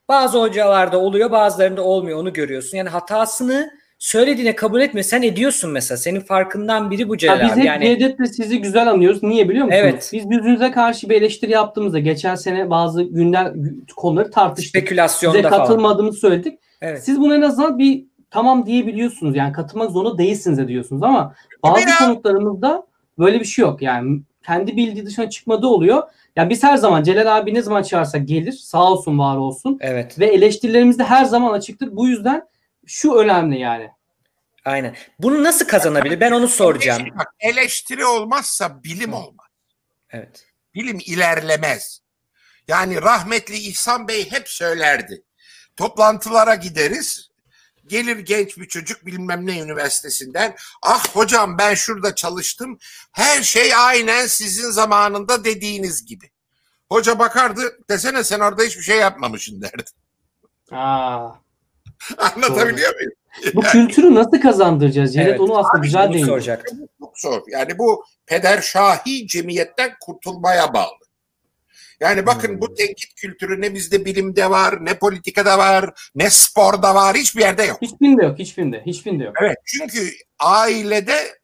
Bazı 0.09 0.41
hocalarda 0.41 0.97
oluyor, 0.99 1.31
bazılarında 1.31 1.81
olmuyor. 1.81 2.19
Onu 2.19 2.33
görüyorsun. 2.33 2.77
Yani 2.77 2.89
hatasını 2.89 3.71
söylediğine 3.99 4.55
kabul 4.55 4.81
etme. 4.81 5.03
Sen 5.03 5.21
ediyorsun 5.21 5.71
mesela. 5.71 5.97
Senin 5.97 6.19
farkından 6.19 6.91
biri 6.91 7.09
bu 7.09 7.13
Ya 7.13 7.17
Celal 7.17 7.45
biz 7.45 7.51
abi. 7.51 7.59
hep 7.59 7.65
Yani 7.65 7.99
Cevdet'le 7.99 8.25
sizi 8.35 8.61
güzel 8.61 8.87
anıyoruz. 8.89 9.23
Niye 9.23 9.49
biliyor 9.49 9.65
musunuz? 9.65 9.83
Evet. 9.85 10.09
Biz 10.13 10.29
birbirimize 10.29 10.71
karşı 10.71 11.09
bir 11.09 11.15
eleştiri 11.15 11.51
yaptığımızda 11.51 11.99
geçen 11.99 12.35
sene 12.35 12.69
bazı 12.69 13.03
gündem 13.03 13.53
konuları 13.95 14.31
tartıştık. 14.31 14.65
Size 14.65 14.79
spekülasyonda 14.79 15.49
falan. 15.49 15.59
katılmadığımızı 15.59 16.19
söyledik. 16.19 16.59
Evet. 16.83 17.03
Siz 17.03 17.19
buna 17.19 17.35
en 17.35 17.41
azından 17.41 17.79
bir 17.79 18.05
tamam 18.29 18.65
diyebiliyorsunuz. 18.65 19.35
Yani 19.35 19.53
katılmak 19.53 19.91
zorunda 19.91 20.17
değilsiniz 20.17 20.57
de 20.57 20.67
diyorsunuz 20.67 21.03
ama 21.03 21.35
bazı 21.63 21.89
ya. 21.89 21.97
konuklarımızda 21.97 22.87
böyle 23.19 23.39
bir 23.39 23.45
şey 23.45 23.65
yok. 23.65 23.81
Yani 23.81 24.21
kendi 24.45 24.77
bildiği 24.77 25.05
dışına 25.05 25.29
çıkmadığı 25.29 25.67
oluyor. 25.67 26.03
Yani 26.35 26.49
biz 26.49 26.63
her 26.63 26.77
zaman 26.77 27.03
Celal 27.03 27.37
abi 27.37 27.53
ne 27.53 27.61
zaman 27.61 27.83
çağırsak 27.83 28.27
gelir. 28.27 28.51
Sağ 28.51 28.83
olsun 28.91 29.19
var 29.19 29.37
olsun. 29.37 29.77
Evet. 29.81 30.19
Ve 30.19 30.25
eleştirilerimiz 30.25 30.99
de 30.99 31.03
her 31.03 31.25
zaman 31.25 31.53
açıktır. 31.53 31.95
Bu 31.95 32.07
yüzden 32.07 32.47
şu 32.85 33.13
önemli 33.13 33.59
yani. 33.59 33.89
Aynen. 34.65 34.95
Bunu 35.19 35.43
nasıl 35.43 35.67
kazanabilir? 35.67 36.19
Ben 36.19 36.31
onu 36.31 36.47
soracağım. 36.47 37.03
Bak, 37.17 37.35
eleştiri 37.39 38.05
olmazsa 38.05 38.83
bilim 38.83 39.13
olmaz. 39.13 39.47
Evet. 40.11 40.45
Bilim 40.75 40.99
ilerlemez. 41.05 42.01
Yani 42.67 43.01
rahmetli 43.01 43.55
İhsan 43.55 44.07
Bey 44.07 44.31
hep 44.31 44.49
söylerdi. 44.49 45.23
Toplantılara 45.75 46.55
gideriz. 46.55 47.29
Gelir 47.87 48.17
genç 48.17 48.57
bir 48.57 48.67
çocuk 48.67 49.05
bilmem 49.05 49.47
ne 49.47 49.59
üniversitesinden. 49.59 50.55
Ah 50.81 51.07
hocam 51.15 51.57
ben 51.57 51.73
şurada 51.73 52.15
çalıştım. 52.15 52.77
Her 53.11 53.43
şey 53.43 53.75
aynen 53.75 54.27
sizin 54.27 54.71
zamanında 54.71 55.43
dediğiniz 55.45 56.05
gibi. 56.05 56.29
Hoca 56.89 57.19
bakardı 57.19 57.61
desene 57.89 58.23
sen 58.23 58.39
orada 58.39 58.63
hiçbir 58.63 58.81
şey 58.83 58.97
yapmamışsın 58.97 59.61
derdi. 59.61 59.83
Aa, 60.71 61.29
Anlatabiliyor 62.17 62.95
muyum? 62.95 63.11
bu 63.53 63.61
kültürü 63.61 64.15
nasıl 64.15 64.41
kazandıracağız? 64.41 65.13
Cevdet 65.13 65.29
Evet. 65.29 65.39
onu 65.39 65.57
aslında 65.57 65.83
güzel 65.83 66.25
soracaktım. 66.25 66.79
Çok 66.99 67.19
zor. 67.19 67.41
Yani 67.47 67.77
bu 67.77 68.05
pederşahi 68.25 69.27
cemiyetten 69.27 69.93
kurtulmaya 70.01 70.73
bağlı. 70.73 71.02
Yani 72.03 72.25
bakın 72.25 72.47
Hmm. 72.47 72.61
bu 72.61 72.73
tenkit 72.73 73.15
kültürü 73.15 73.61
ne 73.61 73.73
bizde 73.73 74.05
bilimde 74.05 74.49
var, 74.49 74.85
ne 74.85 74.99
politikada 74.99 75.57
var, 75.57 76.09
ne 76.15 76.29
sporda 76.29 76.95
var, 76.95 77.15
hiçbir 77.15 77.41
yerde 77.41 77.63
yok. 77.63 77.81
Hiçbirinde 77.81 78.25
yok. 78.25 78.39
Hiçbirinde. 78.39 78.83
Hiçbirinde 78.85 79.23
yok. 79.23 79.35
Evet. 79.41 79.57
Çünkü 79.65 80.11
ailede 80.39 81.39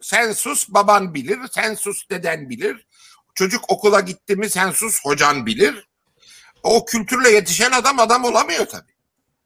sen 0.00 0.32
sus 0.32 0.68
baban 0.68 1.14
bilir, 1.14 1.38
sen 1.50 1.74
sus 1.74 2.10
deden 2.10 2.50
bilir. 2.50 2.86
Çocuk 3.34 3.64
okula 3.72 4.00
gitti 4.00 4.36
mi 4.36 4.50
sen 4.50 4.70
sus 4.70 5.04
hocan 5.04 5.46
bilir. 5.46 5.88
O 6.62 6.84
kültürle 6.84 7.30
yetişen 7.30 7.70
adam 7.72 7.98
adam 8.00 8.24
olamıyor 8.24 8.66
tabii. 8.66 8.92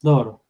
Doğru. 0.04 0.40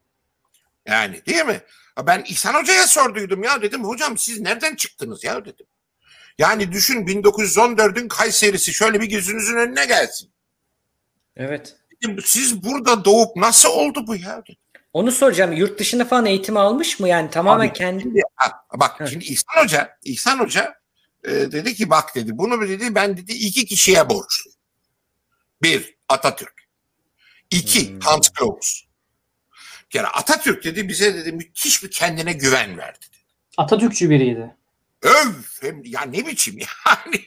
Yani 0.87 1.27
değil 1.27 1.45
mi? 1.45 1.61
Ben 2.07 2.25
İhsan 2.29 2.55
Hoca'ya 2.55 2.87
sorduydum 2.87 3.43
ya 3.43 3.63
dedim 3.63 3.85
hocam 3.85 4.19
siz 4.19 4.41
nereden 4.41 4.77
çıktınız 4.77 5.25
ya 5.25 5.45
dedim. 5.45 5.67
Yani 6.41 6.73
düşün 6.73 7.07
1914'ün 7.07 8.09
Kayseri'si 8.09 8.75
şöyle 8.75 9.01
bir 9.01 9.07
gözünüzün 9.07 9.57
önüne 9.57 9.87
gelsin. 9.87 10.31
Evet. 11.37 11.77
Siz 12.25 12.65
burada 12.65 13.05
doğup 13.05 13.37
nasıl 13.37 13.69
oldu 13.69 14.07
bu 14.07 14.17
ya? 14.17 14.43
Onu 14.93 15.13
soracağım. 15.13 15.53
Yurt 15.53 15.79
dışında 15.79 16.05
falan 16.05 16.27
eğitim 16.27 16.57
almış 16.57 17.01
mı? 17.01 17.09
Yani 17.09 17.31
tamamen 17.31 17.69
Abi, 17.69 17.73
kendi 17.73 18.03
Şimdi, 18.03 18.21
bak 18.75 19.09
şimdi 19.11 19.25
İhsan 19.25 19.63
Hoca, 19.63 19.99
İhsan 20.05 20.39
Hoca 20.39 20.75
e, 21.25 21.31
dedi 21.31 21.75
ki 21.75 21.91
bak 21.91 22.15
dedi 22.15 22.39
bunu 22.39 22.69
dedi 22.69 22.95
ben 22.95 23.17
dedi 23.17 23.33
iki 23.33 23.67
kişiye 23.67 24.11
borçluyum. 24.11 24.59
Bir 25.63 25.97
Atatürk. 26.09 26.69
İki 27.51 27.91
Hmm. 27.91 28.01
Hans 28.01 28.31
Claus. 28.39 28.83
Bir 29.85 29.91
kere 29.91 30.07
Atatürk 30.07 30.65
dedi 30.65 30.89
bize 30.89 31.15
dedi 31.15 31.33
müthiş 31.33 31.83
bir 31.83 31.91
kendine 31.91 32.33
güven 32.33 32.79
verdi. 32.79 33.07
Atatürkçü 33.57 34.11
biriydi. 34.11 34.60
Öv 35.03 35.33
hem 35.61 35.85
ya 35.85 36.03
ne 36.03 36.27
biçim 36.27 36.59
yani 36.87 37.25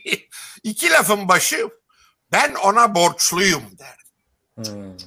iki 0.64 0.90
lafın 0.90 1.28
başı 1.28 1.70
ben 2.32 2.54
ona 2.54 2.96
borçluyum 2.96 3.64
derdi. 3.80 4.04
Hmm. 4.56 4.98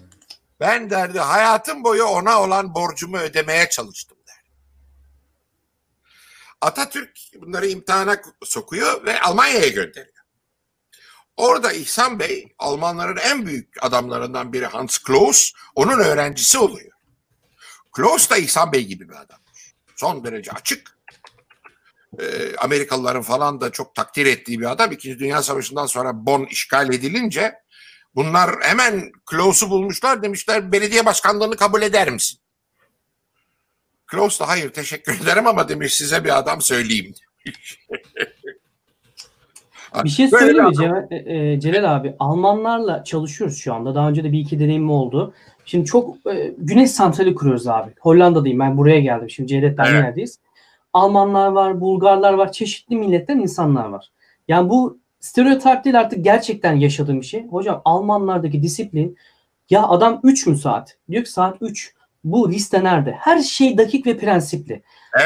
Ben 0.61 0.90
derdi 0.90 1.18
hayatım 1.18 1.85
boyu 1.85 2.05
ona 2.05 2.42
olan 2.42 2.74
borcumu 2.74 3.18
ödemeye 3.18 3.68
çalıştım 3.68 4.18
derdi. 4.26 4.57
Atatürk 6.61 7.18
bunları 7.35 7.66
imtihana 7.66 8.22
sokuyor 8.44 9.05
ve 9.05 9.20
Almanya'ya 9.20 9.68
gönderiyor. 9.68 10.16
Orada 11.37 11.72
İhsan 11.72 12.18
Bey 12.18 12.55
Almanların 12.59 13.16
en 13.16 13.46
büyük 13.46 13.85
adamlarından 13.85 14.52
biri 14.52 14.66
Hans 14.66 14.98
Claus 15.07 15.52
onun 15.74 15.98
öğrencisi 15.98 16.59
oluyor. 16.59 16.92
Claus 17.96 18.31
da 18.31 18.37
İhsan 18.37 18.72
Bey 18.72 18.85
gibi 18.85 19.09
bir 19.09 19.14
adam. 19.14 19.40
Son 19.96 20.24
derece 20.24 20.52
açık. 20.52 20.96
Ee, 22.21 22.57
Amerikalıların 22.57 23.23
falan 23.23 23.61
da 23.61 23.73
çok 23.73 23.95
takdir 23.95 24.27
ettiği 24.27 24.61
bir 24.61 24.71
adam. 24.71 24.92
İkinci 24.92 25.19
Dünya 25.19 25.42
Savaşı'ndan 25.42 25.87
sonra 25.87 26.27
Bonn 26.27 26.45
işgal 26.45 26.95
edilince 26.95 27.55
bunlar 28.14 28.51
hemen 28.62 29.12
Klaus'u 29.27 29.71
bulmuşlar 29.71 30.23
demişler 30.23 30.73
belediye 30.73 31.07
başkanlığını 31.07 31.57
kabul 31.57 31.83
eder 31.83 32.11
misin? 32.11 32.40
Klaus 34.07 34.40
da 34.40 34.49
hayır 34.49 34.73
teşekkür 34.73 35.21
ederim 35.23 35.47
ama 35.47 35.69
demiş 35.69 35.95
size 35.95 36.25
bir 36.25 36.38
adam 36.38 36.62
söyleyeyim. 36.62 37.14
Bir 40.05 40.09
şey 40.09 40.29
söyleyeyim 40.29 40.64
mi 40.64 40.77
Celal, 40.77 41.07
e, 41.11 41.16
e, 41.16 41.61
Celal 41.61 41.97
abi? 41.97 42.14
Almanlarla 42.19 43.05
çalışıyoruz 43.05 43.59
şu 43.59 43.75
anda. 43.75 43.95
Daha 43.95 44.09
önce 44.09 44.25
de 44.25 44.33
bir 44.33 44.38
iki 44.38 44.61
deneyimim 44.61 44.90
oldu. 44.90 45.35
Şimdi 45.64 45.85
çok 45.85 46.16
e, 46.27 46.55
güneş 46.59 46.90
santrali 46.90 47.35
kuruyoruz 47.35 47.66
abi. 47.66 47.90
Hollanda'dayım 48.01 48.59
ben 48.59 48.77
buraya 48.77 49.01
geldim. 49.01 49.31
Şimdi 49.31 49.49
Cevdet'le 49.49 49.79
aynı 49.79 49.97
Evet. 49.97 50.05
yerdeyiz. 50.05 50.38
Almanlar 50.97 51.49
var, 51.49 51.81
Bulgarlar 51.81 52.33
var, 52.33 52.53
çeşitli 52.53 52.97
milletten 52.97 53.39
insanlar 53.39 53.89
var. 53.89 54.13
Yani 54.49 54.71
bu 54.71 54.99
stereotip 55.21 55.85
değil 55.85 56.01
artık 56.01 56.25
gerçekten 56.25 56.75
yaşadığım 56.77 57.21
bir 57.21 57.27
şey. 57.27 57.47
Hocam 57.47 57.83
Almanlardaki 57.85 58.63
disiplin 58.63 59.17
ya 59.71 59.89
adam 59.89 60.21
3 60.23 60.47
mü 60.47 60.57
saat? 60.57 60.97
Diyor 61.11 61.25
ki 61.25 61.31
saat 61.31 61.57
3. 61.61 61.95
Bu 62.25 62.51
liste 62.51 62.85
nerede? 62.85 63.17
Her 63.21 63.39
şey 63.39 63.79
dakik 63.79 64.07
ve 64.07 64.17
prensipli. 64.17 64.83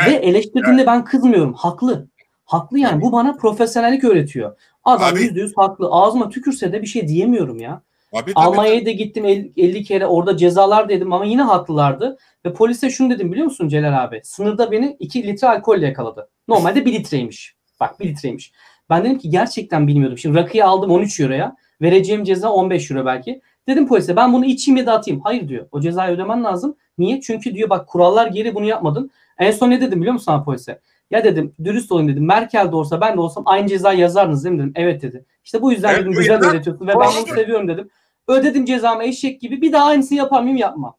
Ve 0.07 0.15
eleştirdiğinde 0.15 0.87
ben 0.87 1.05
kızmıyorum. 1.05 1.55
Haklı. 1.55 2.09
Haklı 2.45 2.79
yani. 2.79 3.03
Bu 3.03 3.13
bana 3.13 3.33
profesyonellik 3.33 4.05
öğretiyor. 4.05 4.57
Adam 4.85 5.17
yüzde 5.17 5.41
yüz 5.41 5.53
haklı. 5.57 5.89
Ağzıma 5.91 6.29
tükürse 6.29 6.73
de 6.73 6.83
bir 6.83 6.87
şey 6.87 7.09
diyemiyorum 7.09 7.61
ya. 7.61 7.83
Tabii, 8.15 8.33
Almanya'ya 8.35 8.87
da 8.87 8.91
gittim 8.91 9.25
el- 9.25 9.51
50 9.57 9.85
kere 9.85 10.07
orada 10.07 10.37
cezalar 10.37 10.89
dedim 10.89 11.13
ama 11.13 11.25
yine 11.25 11.43
haklılardı. 11.43 12.19
Ve 12.47 12.53
polise 12.53 12.91
şunu 12.91 13.11
dedim 13.11 13.33
biliyor 13.33 13.45
musun 13.45 13.69
Celal 13.69 14.05
abi? 14.05 14.21
Sınırda 14.25 14.73
beni 14.73 14.97
2 15.01 15.23
litre 15.27 15.49
alkolle 15.49 15.87
yakaladı. 15.87 16.29
Normalde 16.49 16.85
1 16.85 16.93
litreymiş. 16.93 17.55
Bak 17.81 18.01
1 18.01 18.05
litreymiş. 18.09 18.53
Ben 18.91 19.05
dedim 19.05 19.19
ki 19.19 19.31
gerçekten 19.31 19.87
bilmiyordum. 19.89 20.19
Şimdi 20.19 20.39
rakıyı 20.39 20.67
aldım 20.67 20.91
13 20.91 21.21
euroya. 21.21 21.57
Vereceğim 21.83 22.25
ceza 22.25 22.51
15 22.53 22.91
euro 22.91 23.07
belki. 23.07 23.41
Dedim 23.69 23.89
polise 23.89 24.17
ben 24.17 24.33
bunu 24.33 24.45
içeyim 24.45 24.77
ya 24.77 24.87
da 24.87 24.93
atayım. 24.93 25.21
Hayır 25.21 25.49
diyor. 25.49 25.67
O 25.73 25.81
cezayı 25.81 26.15
ödemen 26.15 26.45
lazım. 26.45 26.77
Niye? 26.99 27.21
Çünkü 27.21 27.55
diyor 27.55 27.71
bak 27.71 27.87
kurallar 27.89 28.27
geri 28.27 28.55
bunu 28.55 28.67
yapmadın. 28.67 29.11
En 29.39 29.51
son 29.51 29.71
ne 29.71 29.81
dedim 29.81 29.99
biliyor 30.01 30.13
musun 30.13 30.25
sana 30.25 30.43
polise? 30.43 30.81
Ya 31.11 31.25
dedim 31.25 31.55
dürüst 31.65 31.93
olayım 31.93 32.09
dedim. 32.13 32.27
Merkel 32.27 32.73
de 32.73 32.77
olsa 32.77 33.01
ben 33.01 33.17
de 33.17 33.21
olsam 33.21 33.43
aynı 33.47 33.69
cezayı 33.69 33.99
yazardınız 33.99 34.45
değil 34.45 34.55
mi 34.55 34.59
dedim. 34.61 34.73
Evet 34.77 35.03
dedi. 35.03 35.25
İşte 35.45 35.63
bu 35.63 35.73
yüzden 35.73 35.89
Evet, 35.89 36.01
dedim 36.01 36.13
güzel 36.13 36.35
yüzden- 36.35 36.51
öğretiyorsun 36.51 36.87
ve 36.87 36.93
ben 37.01 37.11
bunu 37.27 37.35
seviyorum 37.35 37.69
dedim. 37.69 37.91
Ödedim 38.29 38.65
cezamı 38.65 39.05
eşek 39.05 39.41
gibi. 39.41 39.63
Bir 39.63 39.73
daha 39.73 39.85
aynısını 39.87 40.19
yapar 40.19 40.43
mıyım 40.43 40.57
yapma. 40.57 40.97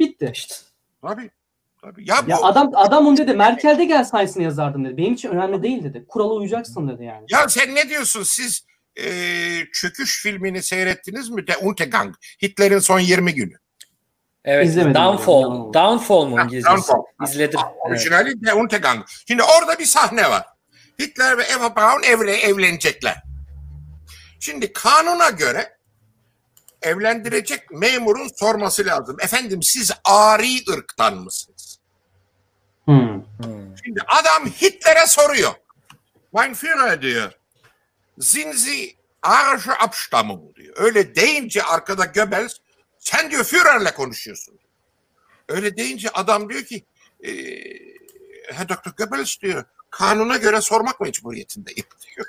Bitti. 0.00 0.30
işte. 0.34 0.54
tabii. 1.02 1.30
Tabii. 1.82 2.08
Ya, 2.08 2.16
Ya 2.28 2.36
bu, 2.40 2.46
adam 2.46 2.70
adam 2.74 3.06
onu 3.06 3.16
dedi 3.16 3.34
Merkel'de 3.34 3.84
gelse 3.84 4.16
aynısını 4.16 4.42
yazardım 4.42 4.84
dedi. 4.84 4.96
Benim 4.96 5.12
için 5.14 5.28
önemli 5.28 5.62
değil 5.62 5.84
dedi. 5.84 6.04
Kurala 6.08 6.32
uyacaksın 6.34 6.88
dedi 6.88 7.04
yani. 7.04 7.26
ya 7.30 7.48
sen 7.48 7.74
ne 7.74 7.88
diyorsun 7.88 8.22
siz 8.22 8.66
e, 8.96 9.06
çöküş 9.72 10.22
filmini 10.22 10.62
seyrettiniz 10.62 11.30
mi? 11.30 11.46
De 11.46 11.56
Untergang. 11.56 12.14
Hitler'in 12.42 12.78
son 12.78 12.98
20 13.00 13.34
günü. 13.34 13.54
Evet. 14.46 14.66
İzlemedim 14.66 14.94
Downfall. 14.94 15.42
yani. 15.42 15.74
Downfall 15.74 16.24
mu 16.24 16.40
İngilizcesi? 16.40 16.76
Downfall. 16.76 17.02
İzledim. 17.24 17.60
Evet. 17.64 17.76
Orijinali 17.80 18.44
De 18.46 18.54
Untergang. 18.54 19.06
Şimdi 19.28 19.42
orada 19.42 19.78
bir 19.78 19.84
sahne 19.84 20.30
var. 20.30 20.44
Hitler 21.00 21.38
ve 21.38 21.42
Eva 21.42 21.76
Braun 21.76 22.02
evle, 22.02 22.36
evlenecekler. 22.36 23.22
Şimdi 24.40 24.72
kanuna 24.72 25.30
göre 25.30 25.76
evlendirecek 26.82 27.70
memurun 27.70 28.28
sorması 28.36 28.86
lazım. 28.86 29.16
Efendim 29.20 29.62
siz 29.62 29.92
ari 30.04 30.56
ırktan 30.70 31.14
mısınız? 31.16 31.78
Hmm. 32.84 33.14
Hmm. 33.14 33.76
Şimdi 33.84 34.00
adam 34.06 34.46
Hitler'e 34.46 35.06
soruyor. 35.06 35.52
Mein 36.32 36.54
Führer 36.54 37.02
diyor. 37.02 37.32
Sind 38.20 38.52
Sie 38.52 38.94
arische 39.22 39.72
Abstammung 39.78 40.56
diyor. 40.56 40.74
Öyle 40.78 41.14
deyince 41.14 41.62
arkada 41.62 42.04
Goebbels 42.04 42.56
sen 43.06 43.30
diyor 43.30 43.44
Führer'le 43.44 43.94
konuşuyorsun. 43.94 44.58
Öyle 45.48 45.76
deyince 45.76 46.10
adam 46.10 46.50
diyor 46.50 46.62
ki 46.62 46.84
e, 47.24 47.30
Herr 48.54 48.68
Dr. 48.68 48.90
Goebbels 48.98 49.40
diyor 49.40 49.64
kanuna 49.90 50.36
göre 50.36 50.60
sormak 50.60 51.00
mecburiyetindeyim 51.00 51.84
diyor. 52.16 52.26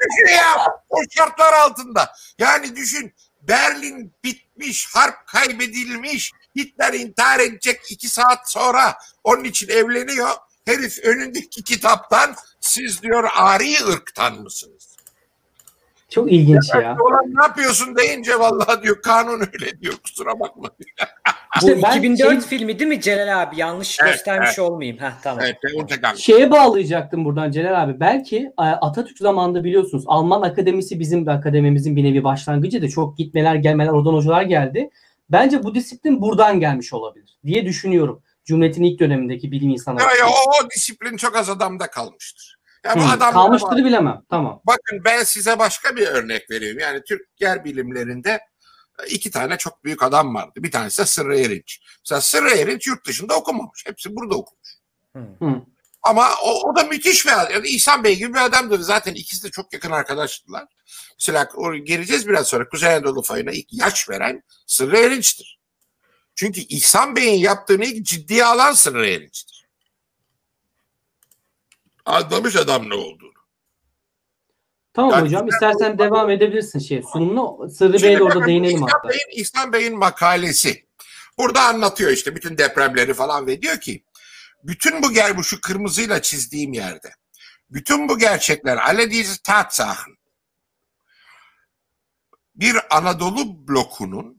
düşün 0.00 0.34
ya 0.36 0.66
o 0.88 0.98
şartlar 1.10 1.52
altında. 1.52 2.12
Yani 2.38 2.76
düşün 2.76 3.14
Berlin 3.42 4.12
bitmiş, 4.24 4.88
harp 4.94 5.26
kaybedilmiş, 5.26 6.32
Hitler 6.56 6.92
intihar 6.92 7.40
edecek 7.40 7.80
iki 7.90 8.08
saat 8.08 8.50
sonra 8.50 8.98
onun 9.24 9.44
için 9.44 9.68
evleniyor. 9.68 10.30
Herif 10.64 10.98
önündeki 10.98 11.64
kitaptan 11.64 12.34
siz 12.60 13.02
diyor 13.02 13.28
ari 13.34 13.84
ırktan 13.84 14.42
mısınız? 14.42 14.93
Çok 16.14 16.32
ilginç 16.32 16.74
ya. 16.74 16.96
Ulan 17.00 17.34
ne 17.34 17.42
yapıyorsun 17.42 17.96
deyince 17.96 18.38
vallahi 18.38 18.82
diyor 18.82 19.02
kanun 19.02 19.40
öyle 19.40 19.80
diyor 19.80 19.94
kusura 20.04 20.40
bakma. 20.40 20.68
Bu 21.62 21.68
İşte 21.68 21.82
ben 21.82 21.98
2004 21.98 22.30
şey- 22.30 22.40
filmi 22.40 22.78
değil 22.78 22.88
mi 22.88 23.00
Celal 23.00 23.42
abi? 23.42 23.60
Yanlış 23.60 24.00
Evet, 24.00 24.12
göstermiş 24.12 24.48
evet. 24.48 24.58
olmayayım. 24.58 24.98
Heh, 24.98 25.12
tamam. 25.22 25.44
Evet, 25.44 25.56
intikam. 25.74 26.16
Şeye 26.16 26.50
bağlayacaktım 26.50 27.24
buradan 27.24 27.50
Celal 27.50 27.82
abi. 27.82 28.00
Belki 28.00 28.36
e, 28.58 28.62
Atatürk 28.62 29.18
zamanında 29.18 29.64
biliyorsunuz 29.64 30.04
Alman 30.06 30.42
akademisi 30.42 31.00
bizim 31.00 31.26
de 31.26 31.30
akademimizin 31.30 31.96
bir 31.96 32.04
nevi 32.04 32.24
başlangıcı 32.24 32.82
da 32.82 32.88
çok 32.88 33.18
gitmeler 33.18 33.54
gelmeler 33.54 33.90
oradan 33.90 34.12
hocalar 34.12 34.42
geldi. 34.42 34.90
Bence 35.30 35.62
bu 35.62 35.74
disiplin 35.74 36.22
buradan 36.22 36.60
gelmiş 36.60 36.92
olabilir 36.92 37.38
diye 37.44 37.66
düşünüyorum. 37.66 38.22
Cumhuriyet'in 38.44 38.82
ilk 38.82 39.00
dönemindeki 39.00 39.52
bilim 39.52 39.70
insanları. 39.70 40.04
Ya, 40.04 40.10
ya, 40.18 40.26
o, 40.26 40.64
o 40.64 40.70
disiplin 40.70 41.16
çok 41.16 41.36
az 41.36 41.50
adamda 41.50 41.86
kalmıştır. 41.86 42.58
Ya 42.84 42.96
bu 42.96 43.00
adamlar 43.00 43.32
kalmıştır 43.32 43.76
bilemem. 43.76 44.22
Tamam. 44.30 44.62
Bakın 44.66 45.04
ben 45.04 45.22
size 45.22 45.58
başka 45.58 45.96
bir 45.96 46.06
örnek 46.06 46.50
vereyim. 46.50 46.78
Yani 46.78 47.02
Türk 47.08 47.28
yer 47.40 47.64
bilimlerinde 47.64 48.40
iki 49.08 49.30
tane 49.30 49.58
çok 49.58 49.84
büyük 49.84 50.02
adam 50.02 50.34
vardı. 50.34 50.52
Bir 50.56 50.70
tanesi 50.70 51.02
de 51.02 51.06
Sırrı 51.06 51.38
Erinç. 51.38 51.80
Mesela 52.04 52.20
Sırrı 52.20 52.50
Erinç 52.50 52.86
yurt 52.86 53.06
dışında 53.06 53.36
okumamış. 53.36 53.84
Hepsi 53.86 54.16
burada 54.16 54.34
okumuş. 54.34 54.68
Hı. 55.16 55.62
Ama 56.02 56.28
o, 56.42 56.70
o 56.70 56.76
da 56.76 56.84
müthiş 56.84 57.26
bir 57.26 57.40
adam. 57.40 57.52
Yani 57.52 57.68
İhsan 57.68 58.04
Bey 58.04 58.16
gibi 58.16 58.34
bir 58.34 58.44
adamdır. 58.44 58.80
Zaten 58.80 59.14
ikisi 59.14 59.42
de 59.42 59.50
çok 59.50 59.72
yakın 59.72 59.90
arkadaştılar. 59.90 60.64
Mesela 61.20 61.48
o, 61.56 61.74
geleceğiz 61.74 62.28
biraz 62.28 62.46
sonra. 62.46 62.68
Kuzey 62.68 62.94
Anadolu 62.94 63.22
fayına 63.22 63.50
ilk 63.50 63.72
yaş 63.72 64.08
veren 64.08 64.42
Sırrı 64.66 64.98
Erinç'tir. 64.98 65.60
Çünkü 66.34 66.60
İhsan 66.60 67.16
Bey'in 67.16 67.38
yaptığını 67.38 67.84
ilk 67.84 68.06
ciddiye 68.06 68.44
alan 68.44 68.72
Sırrı 68.72 69.06
Erinç'tir. 69.06 69.63
Anlamış 72.04 72.56
adam 72.56 72.90
ne 72.90 72.94
olduğunu. 72.94 73.34
Tamam 74.94 75.10
Yani 75.10 75.26
hocam 75.26 75.48
istersen 75.48 75.84
olmak- 75.84 75.98
devam 75.98 76.30
edebilirsin 76.30 76.78
şey 76.78 77.02
sunumuna. 77.12 77.68
Sırrı 77.70 78.02
de 78.02 78.22
orada 78.22 78.46
değinelim 78.46 78.76
İhsan 78.76 78.88
hatta. 78.92 79.08
Bey'in, 79.08 79.40
İhsan 79.42 79.72
Bey'in 79.72 79.98
makalesi. 79.98 80.86
Burada 81.38 81.62
anlatıyor 81.62 82.10
işte 82.10 82.36
bütün 82.36 82.58
depremleri 82.58 83.14
falan 83.14 83.46
ve 83.46 83.62
diyor 83.62 83.80
ki 83.80 84.04
bütün 84.62 85.02
bu 85.02 85.12
ger 85.12 85.36
bu 85.36 85.44
şu 85.44 85.60
kırmızıyla 85.60 86.22
çizdiğim 86.22 86.72
yerde 86.72 87.14
bütün 87.70 88.08
bu 88.08 88.18
gerçekler 88.18 88.76
alle 88.76 89.10
diese 89.10 89.42
Tatsachen 89.42 90.16
bir 92.54 92.96
Anadolu 92.96 93.68
blokunun 93.68 94.36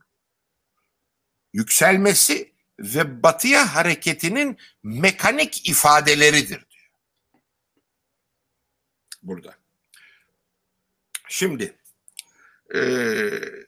yükselmesi 1.52 2.54
ve 2.78 3.22
batıya 3.22 3.74
hareketinin 3.74 4.58
mekanik 4.82 5.68
ifadeleridir. 5.68 6.66
Burada. 9.26 9.54
Şimdi 11.28 11.76
eee 12.74 13.66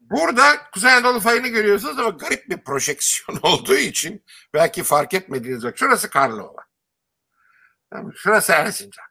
Burada 0.00 0.42
Kuzey 0.74 0.92
Anadolu 0.92 1.20
fayını 1.20 1.48
görüyorsunuz 1.48 1.98
ama 1.98 2.08
garip 2.08 2.50
bir 2.50 2.58
projeksiyon 2.58 3.40
olduğu 3.42 3.74
için 3.74 4.24
belki 4.54 4.82
fark 4.82 5.14
etmediğiniz 5.14 5.64
bak. 5.64 5.78
Şurası 5.78 6.10
Karlova. 6.10 6.64
Tamam, 7.90 8.12
şurası 8.16 8.52
Erzincan. 8.52 9.04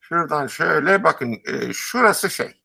Şuradan 0.00 0.46
şöyle 0.46 1.04
bakın 1.04 1.40
e, 1.46 1.72
şurası 1.72 2.30
şey. 2.30 2.62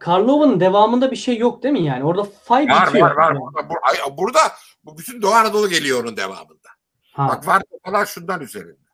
Karlova'nın 0.00 0.60
devamında 0.60 1.10
bir 1.10 1.16
şey 1.16 1.38
yok 1.38 1.62
değil 1.62 1.72
mi 1.72 1.84
yani? 1.84 2.04
Orada 2.04 2.24
fay 2.24 2.68
Var 2.68 2.86
bitiyor. 2.86 3.10
var 3.10 3.16
var. 3.16 3.34
Yani. 3.34 3.38
Burada, 3.68 4.16
burada 4.18 4.52
bu 4.84 4.98
bütün 4.98 5.22
Doğu 5.22 5.34
Anadolu 5.34 5.68
geliyor 5.68 6.04
onun 6.04 6.16
devamında. 6.16 6.68
Ha, 7.12 7.28
Bak 7.28 7.46
var 7.46 7.62
falan 7.84 8.04
şundan 8.04 8.40
üzerinde. 8.40 8.89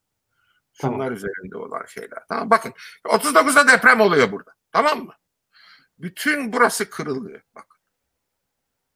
Tamam. 0.80 0.96
Şunlar 1.00 1.12
üzerinde 1.12 1.56
olan 1.56 1.84
şeyler. 1.86 2.26
Tamam 2.28 2.50
bakın. 2.50 2.74
39'da 3.04 3.68
deprem 3.68 4.00
oluyor 4.00 4.32
burada. 4.32 4.54
Tamam 4.72 5.04
mı? 5.04 5.14
Bütün 5.98 6.52
burası 6.52 6.90
kırılıyor. 6.90 7.40
Bak. 7.54 7.80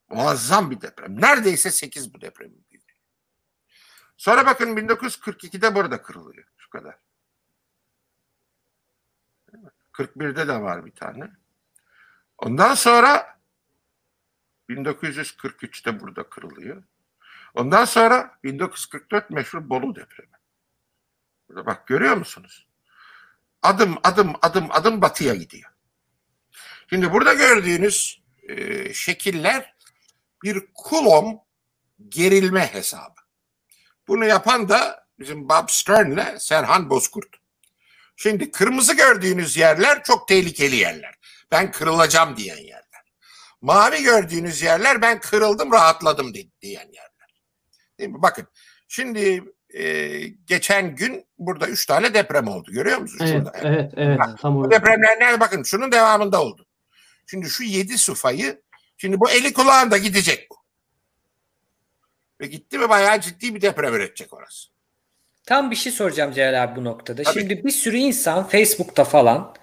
Muazzam 0.09 0.71
bir 0.71 0.81
deprem. 0.81 1.21
Neredeyse 1.21 1.71
8 1.71 2.15
bu 2.15 2.21
depremin 2.21 2.65
büyüklüğü. 2.71 2.95
Sonra 4.17 4.47
bakın 4.47 4.77
1942'de 4.77 5.75
burada 5.75 6.03
kırılıyor. 6.03 6.45
Şu 6.57 6.71
kadar. 6.71 6.99
41'de 9.93 10.49
de 10.49 10.61
var 10.61 10.87
bir 10.87 10.93
tane. 10.93 11.31
Ondan 12.39 12.75
sonra 12.75 13.41
1943'te 14.69 16.01
burada 16.01 16.29
kırılıyor. 16.29 16.83
Ondan 17.55 17.85
sonra 17.85 18.39
1944 18.45 19.31
meşhur 19.31 19.69
Bolu 19.69 19.97
depremi. 19.97 20.40
Bak 21.51 21.87
görüyor 21.87 22.17
musunuz? 22.17 22.67
Adım 23.63 23.99
adım 24.03 24.33
adım 24.43 24.67
adım 24.71 25.03
batıya 25.03 25.35
gidiyor. 25.35 25.71
Şimdi 26.91 27.13
burada 27.13 27.35
gördüğünüz 27.35 28.23
e, 28.49 28.95
şekiller 28.95 29.75
bir 30.43 30.67
kulom 30.75 31.41
gerilme 32.09 32.67
hesabı. 32.67 33.21
Bunu 34.09 34.25
yapan 34.25 34.69
da 34.69 35.07
bizim 35.19 35.49
Bob 35.49 35.69
Stern'le 35.69 36.39
Serhan 36.39 36.91
Bozkurt. 36.91 37.37
Şimdi 38.17 38.51
kırmızı 38.51 38.97
gördüğünüz 38.97 39.57
yerler 39.57 40.03
çok 40.03 40.29
tehlikeli 40.29 40.77
yerler. 40.77 41.15
Ben 41.51 41.73
kırılacağım 41.73 42.37
diyen 42.37 42.57
yerler. 42.57 42.81
Mavi 43.61 44.03
gördüğünüz 44.03 44.63
yerler 44.63 45.03
ben 45.03 45.21
kırıldım 45.21 45.73
rahatladım 45.73 46.35
di- 46.35 46.51
diyen 46.61 46.87
yerler. 46.93 47.35
Değil 47.99 48.11
mi? 48.11 48.23
Bakın 48.23 48.47
şimdi 48.89 49.45
e, 49.75 50.19
geçen 50.47 50.95
gün 50.97 51.27
burada 51.39 51.67
üç 51.67 51.87
tane 51.87 52.15
deprem 52.15 52.49
oldu. 52.49 52.73
Görüyor 52.73 52.99
musunuz? 52.99 53.31
evet, 53.31 53.43
Şurada. 53.43 53.69
evet, 53.69 53.93
evet. 53.97 54.21
Tam 54.41 54.55
Bu 54.55 54.59
orada. 54.59 54.71
depremler 54.71 55.21
nerede? 55.21 55.41
Bakın 55.41 55.63
şunun 55.63 55.93
devamında 55.93 56.43
oldu. 56.43 56.67
Şimdi 57.27 57.49
şu 57.49 57.65
yedi 57.65 57.99
sufayı 57.99 58.63
şimdi 58.97 59.21
bu 59.21 59.31
eli 59.31 59.53
kulağında 59.53 59.99
gidecek 59.99 60.49
bu. 60.51 60.57
Ve 62.41 62.47
gitti 62.47 62.79
mi 62.79 62.89
bayağı 62.89 63.21
ciddi 63.21 63.55
bir 63.55 63.61
deprem 63.61 63.95
üretecek 63.95 64.33
orası. 64.33 64.69
Tam 65.47 65.71
bir 65.71 65.77
şey 65.77 65.93
soracağım 65.93 66.33
Celal 66.33 66.65
abi 66.65 66.81
bu 66.81 66.85
noktada. 66.85 67.23
Tabii. 67.23 67.41
Şimdi 67.41 67.65
bir 67.65 67.71
sürü 67.71 67.97
insan 67.97 68.49
Facebook'ta 68.49 69.05
falan 69.05 69.55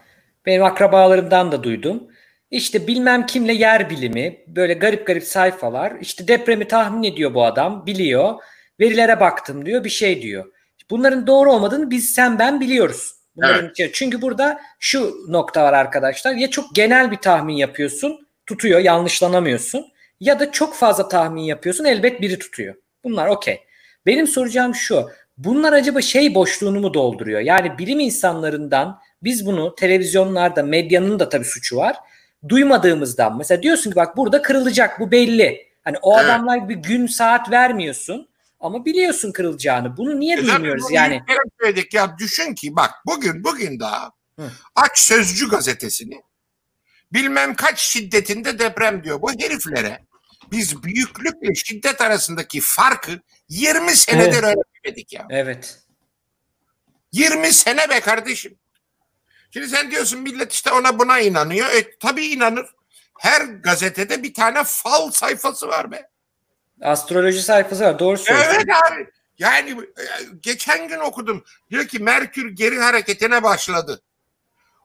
benim 0.45 0.63
akrabalarımdan 0.63 1.51
da 1.51 1.63
duydum. 1.63 2.07
İşte 2.51 2.87
bilmem 2.87 3.25
kimle 3.25 3.53
yer 3.53 3.89
bilimi 3.89 4.43
böyle 4.47 4.73
garip 4.73 5.07
garip 5.07 5.23
sayfalar 5.23 5.93
işte 6.01 6.27
depremi 6.27 6.67
tahmin 6.67 7.03
ediyor 7.03 7.33
bu 7.33 7.45
adam 7.45 7.85
biliyor. 7.85 8.35
Verilere 8.79 9.19
baktım 9.19 9.65
diyor 9.65 9.83
bir 9.83 9.89
şey 9.89 10.21
diyor. 10.21 10.45
Bunların 10.89 11.27
doğru 11.27 11.51
olmadığını 11.53 11.89
biz 11.89 12.09
sen 12.13 12.39
ben 12.39 12.59
biliyoruz. 12.59 13.13
Bunların 13.35 13.69
içi- 13.69 13.91
Çünkü 13.93 14.21
burada 14.21 14.61
şu 14.79 15.15
nokta 15.27 15.63
var 15.63 15.73
arkadaşlar. 15.73 16.33
Ya 16.33 16.49
çok 16.49 16.75
genel 16.75 17.11
bir 17.11 17.17
tahmin 17.17 17.55
yapıyorsun 17.55 18.27
tutuyor 18.45 18.79
yanlışlanamıyorsun. 18.79 19.85
Ya 20.19 20.39
da 20.39 20.51
çok 20.51 20.73
fazla 20.75 21.07
tahmin 21.07 21.41
yapıyorsun 21.41 21.85
elbet 21.85 22.21
biri 22.21 22.39
tutuyor. 22.39 22.75
Bunlar 23.03 23.27
okey. 23.27 23.59
Benim 24.05 24.27
soracağım 24.27 24.75
şu. 24.75 25.09
Bunlar 25.37 25.73
acaba 25.73 26.01
şey 26.01 26.35
boşluğunu 26.35 26.79
mu 26.79 26.93
dolduruyor? 26.93 27.39
Yani 27.39 27.77
bilim 27.77 27.99
insanlarından 27.99 28.99
biz 29.23 29.45
bunu 29.45 29.75
televizyonlarda 29.75 30.63
medyanın 30.63 31.19
da 31.19 31.29
tabii 31.29 31.45
suçu 31.45 31.75
var. 31.77 31.95
Duymadığımızdan 32.49 33.37
mesela 33.37 33.63
diyorsun 33.63 33.89
ki 33.91 33.95
bak 33.95 34.17
burada 34.17 34.41
kırılacak 34.41 34.99
bu 34.99 35.11
belli. 35.11 35.67
Hani 35.83 35.97
o 36.01 36.13
Evet. 36.19 36.25
adamlar 36.25 36.69
bir 36.69 36.75
gün 36.75 37.07
saat 37.07 37.51
vermiyorsun 37.51 38.27
ama 38.59 38.85
biliyorsun 38.85 39.31
kırılacağını. 39.31 39.97
Bunu 39.97 40.19
niye 40.19 40.37
E 40.37 40.45
duymuyoruz 40.45 40.83
bunu 40.83 40.93
yani? 40.93 41.23
söyledik 41.61 41.93
ya 41.93 42.17
düşün 42.17 42.53
ki 42.53 42.75
bak 42.75 42.91
bugün 43.05 43.43
bugün 43.43 43.79
daha 43.79 44.11
Hı. 44.39 44.51
aç 44.75 44.99
Sözcü 44.99 45.49
gazetesini 45.49 46.21
bilmem 47.13 47.55
kaç 47.55 47.79
şiddetinde 47.79 48.59
deprem 48.59 49.03
diyor. 49.03 49.21
Bu 49.21 49.31
heriflere 49.31 50.05
biz 50.51 50.83
büyüklükle 50.83 51.55
şiddet 51.55 52.01
arasındaki 52.01 52.59
farkı 52.63 53.19
20 53.49 53.95
senedir 53.95 54.43
öğretmedik 54.43 55.13
ya. 55.13 55.27
Evet. 55.29 55.79
20 57.11 57.53
sene 57.53 57.89
be 57.89 57.99
kardeşim. 57.99 58.57
Şimdi 59.51 59.67
sen 59.67 59.91
diyorsun 59.91 60.21
millet 60.21 60.53
işte 60.53 60.71
ona 60.71 60.99
buna 60.99 61.19
inanıyor. 61.19 61.69
E 61.69 61.97
tabii 61.99 62.25
inanır. 62.25 62.65
Her 63.19 63.41
gazetede 63.41 64.23
bir 64.23 64.33
tane 64.33 64.63
fal 64.65 65.11
sayfası 65.11 65.67
var 65.67 65.91
be. 65.91 66.09
Astroloji 66.81 67.41
sayfası 67.41 67.83
var. 67.83 67.99
Doğru 67.99 68.17
söylüyorsun. 68.17 68.53
Evet 68.55 68.65
abi. 68.91 69.07
Yani 69.39 69.69
e, 69.71 70.03
geçen 70.41 70.87
gün 70.87 70.99
okudum. 70.99 71.43
Diyor 71.69 71.87
ki 71.87 71.99
Merkür 71.99 72.49
geri 72.55 72.79
hareketine 72.79 73.43
başladı. 73.43 74.01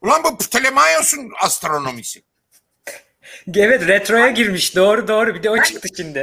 Ulan 0.03 0.25
bu 0.25 0.39
Ptolemaios'un 0.39 1.33
astronomisi. 1.43 2.23
Evet 3.55 3.87
retroya 3.87 4.29
girmiş. 4.29 4.77
Doğru 4.77 5.09
doğru. 5.09 5.35
Bir 5.35 5.43
de 5.43 5.51
o 5.51 5.63
çıktı 5.63 5.89
şimdi. 5.97 6.19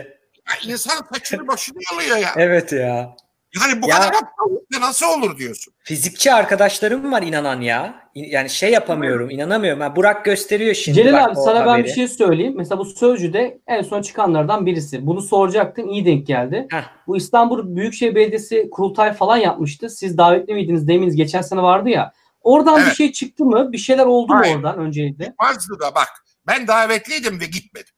Ya 0.49 0.71
insan 0.73 1.07
saçını 1.13 1.47
başını 1.47 1.77
yalıyor 1.91 2.17
ya. 2.17 2.33
Evet 2.37 2.71
ya. 2.71 3.15
Yani 3.55 3.81
bu 3.81 3.89
Ya- 3.89 3.95
kadar 3.95 4.07
aptallıkla 4.07 4.81
nasıl 4.81 5.05
olur 5.05 5.37
diyorsun. 5.37 5.73
Fizikçi 5.83 6.33
arkadaşlarım 6.33 7.11
var 7.11 7.21
inanan 7.21 7.61
ya. 7.61 8.09
Yani 8.15 8.49
şey 8.49 8.71
yapamıyorum, 8.71 9.29
inanamıyorum. 9.29 9.81
Ha, 9.81 9.95
Burak 9.95 10.25
gösteriyor 10.25 10.73
şimdi. 10.73 10.95
Celal 11.03 11.13
bak 11.13 11.27
abi 11.29 11.35
sana 11.35 11.59
ben 11.65 11.67
haberi. 11.69 11.83
bir 11.83 11.89
şey 11.89 12.07
söyleyeyim. 12.07 12.53
Mesela 12.57 12.79
bu 12.79 12.85
Sözcü'de 12.85 13.59
en 13.67 13.81
son 13.81 14.01
çıkanlardan 14.01 14.65
birisi. 14.65 15.07
Bunu 15.07 15.21
soracaktım. 15.21 15.89
iyi 15.89 16.05
denk 16.05 16.27
geldi. 16.27 16.67
Heh. 16.71 16.83
Bu 17.07 17.17
İstanbul 17.17 17.75
Büyükşehir 17.75 18.15
Belediyesi 18.15 18.69
kurultay 18.71 19.13
falan 19.13 19.37
yapmıştı. 19.37 19.89
Siz 19.89 20.17
davetli 20.17 20.53
miydiniz 20.53 20.87
deminiz 20.87 21.15
geçen 21.15 21.41
sene 21.41 21.61
vardı 21.61 21.89
ya. 21.89 22.13
Oradan 22.41 22.77
bir 22.77 22.81
Evet. 22.83 22.95
şey 22.97 23.11
çıktı 23.11 23.45
mı? 23.45 23.71
Bir 23.71 23.77
şeyler 23.77 24.05
oldu 24.05 24.33
mu 24.33 24.39
Hayır. 24.39 24.55
oradan 24.55 24.77
öncelikle? 24.79 25.33
Mazlı 25.41 25.79
da 25.79 25.95
bak 25.95 26.09
ben 26.47 26.67
davetliydim 26.67 27.39
ve 27.39 27.45
gitmedim. 27.45 27.93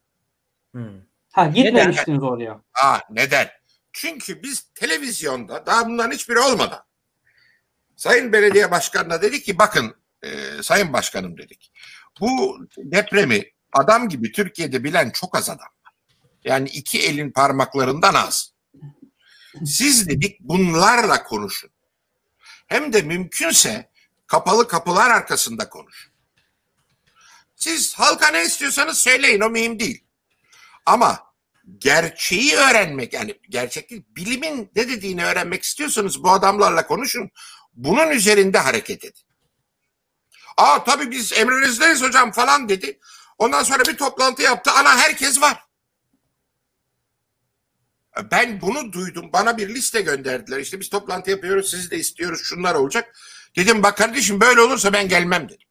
Hmm. 0.72 0.82
Ha 1.32 1.46
gitmemiştiniz 1.46 2.22
oraya. 2.22 2.52
Aa, 2.84 2.98
neden? 3.10 3.46
Çünkü 3.92 4.42
biz 4.42 4.66
televizyonda 4.74 5.66
daha 5.66 5.88
bunların 5.88 6.14
hiçbiri 6.14 6.38
olmadan 6.38 6.84
Sayın 7.96 8.32
Belediye 8.32 8.70
Başkanı'na 8.70 9.22
dedik 9.22 9.44
ki 9.44 9.58
bakın 9.58 9.96
e, 10.22 10.62
Sayın 10.62 10.92
Başkanım 10.92 11.38
dedik. 11.38 11.72
Bu 12.20 12.58
depremi 12.76 13.44
adam 13.72 14.08
gibi 14.08 14.32
Türkiye'de 14.32 14.84
bilen 14.84 15.10
çok 15.10 15.36
az 15.36 15.50
adam. 15.50 15.68
Yani 16.44 16.68
iki 16.68 17.02
elin 17.02 17.30
parmaklarından 17.30 18.14
az. 18.14 18.52
Siz 19.64 20.08
dedik 20.08 20.40
bunlarla 20.40 21.22
konuşun. 21.22 21.70
Hem 22.66 22.92
de 22.92 23.02
mümkünse 23.02 23.90
kapalı 24.26 24.68
kapılar 24.68 25.10
arkasında 25.10 25.68
konuşun. 25.68 26.12
Siz 27.56 27.94
halka 27.94 28.28
ne 28.28 28.44
istiyorsanız 28.44 28.98
söyleyin 28.98 29.40
o 29.40 29.50
mühim 29.50 29.78
değil. 29.80 30.04
Ama 30.86 31.31
gerçeği 31.78 32.54
öğrenmek 32.56 33.12
yani 33.12 33.38
gerçek 33.48 33.90
değil, 33.90 34.02
bilimin 34.08 34.70
ne 34.76 34.88
dediğini 34.88 35.24
öğrenmek 35.24 35.62
istiyorsanız 35.62 36.22
bu 36.22 36.30
adamlarla 36.30 36.86
konuşun. 36.86 37.30
Bunun 37.74 38.10
üzerinde 38.10 38.58
hareket 38.58 39.04
edin. 39.04 39.22
Aa 40.56 40.84
tabii 40.84 41.10
biz 41.10 41.32
emrinizdeyiz 41.32 42.02
hocam 42.02 42.32
falan 42.32 42.68
dedi. 42.68 42.98
Ondan 43.38 43.62
sonra 43.62 43.84
bir 43.84 43.96
toplantı 43.96 44.42
yaptı. 44.42 44.70
Ana 44.70 44.96
herkes 44.98 45.40
var. 45.40 45.64
Ben 48.30 48.60
bunu 48.60 48.92
duydum. 48.92 49.30
Bana 49.32 49.58
bir 49.58 49.68
liste 49.74 50.00
gönderdiler. 50.00 50.58
İşte 50.58 50.80
biz 50.80 50.88
toplantı 50.88 51.30
yapıyoruz. 51.30 51.70
Siz 51.70 51.90
de 51.90 51.98
istiyoruz. 51.98 52.40
Şunlar 52.44 52.74
olacak. 52.74 53.16
Dedim 53.56 53.82
bak 53.82 53.96
kardeşim 53.96 54.40
böyle 54.40 54.60
olursa 54.60 54.92
ben 54.92 55.08
gelmem 55.08 55.48
dedim. 55.48 55.68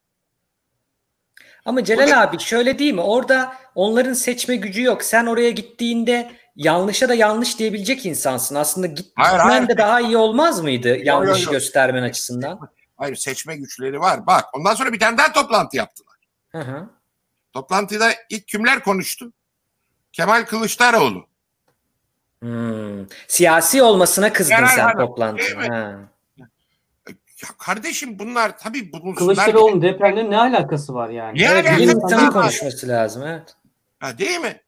Ama 1.66 1.84
Celal 1.84 2.24
abi 2.24 2.39
şöyle 2.39 2.80
değil 2.80 2.93
mi? 2.93 3.01
Orada 3.01 3.53
onların 3.76 4.14
seçme 4.14 4.55
gücü 4.55 4.84
yok. 4.84 5.03
Sen 5.03 5.26
oraya 5.26 5.51
gittiğinde 5.51 6.32
yanlışa 6.55 7.09
da 7.09 7.14
yanlış 7.14 7.59
diyebilecek 7.59 8.05
insansın. 8.05 8.55
Aslında 8.55 8.88
git- 8.88 9.12
Hayır, 9.16 9.38
gitmen 9.38 9.49
hayır. 9.49 9.68
de 9.68 9.78
daha 9.78 10.01
iyi 10.01 10.18
olmaz 10.18 10.62
mıydı 10.62 10.97
yanlış 10.97 11.30
yok, 11.30 11.41
yok. 11.41 11.51
göstermen 11.51 12.03
açısından? 12.03 12.59
Hayır 12.97 13.16
seçme 13.16 13.55
güçleri 13.57 13.99
var. 13.99 14.28
Bak 14.28 14.45
ondan 14.53 14.76
sonra 14.76 14.93
bir 14.93 14.99
tane 14.99 15.18
daha 15.18 15.32
toplantı 15.32 15.78
yaptılar. 15.78 16.16
Hı 16.51 16.59
hı. 16.59 16.89
Toplantıda 17.53 18.12
ilk 18.30 18.47
kimler 18.47 18.84
konuştu? 18.84 19.34
Kemal 20.14 20.45
Kılıçdaroğlu. 20.45 21.26
Hmm. 22.39 23.05
Siyasi 23.28 23.84
olmasına 23.84 24.34
kızdın 24.34 24.55
Genel 24.55 24.68
sen 24.76 24.97
toplantı. 24.97 25.43
Ya 27.43 27.49
kardeşim 27.57 28.19
bunlar 28.19 28.57
tabii 28.57 28.93
bulunsunlar. 28.93 29.35
Kılıçdaroğlu'nun 29.35 29.81
depremle 29.81 30.29
ne 30.29 30.37
alakası 30.37 30.93
var 30.93 31.09
yani? 31.09 31.39
Ne 31.39 31.43
Evet, 31.45 31.65
alakası 31.65 31.81
bilim 31.81 32.01
var? 32.01 32.31
konuşması 32.31 32.87
lazım. 32.87 33.23
Evet. 33.27 33.55
Ha, 33.99 34.17
değil 34.17 34.39
mi? 34.39 34.59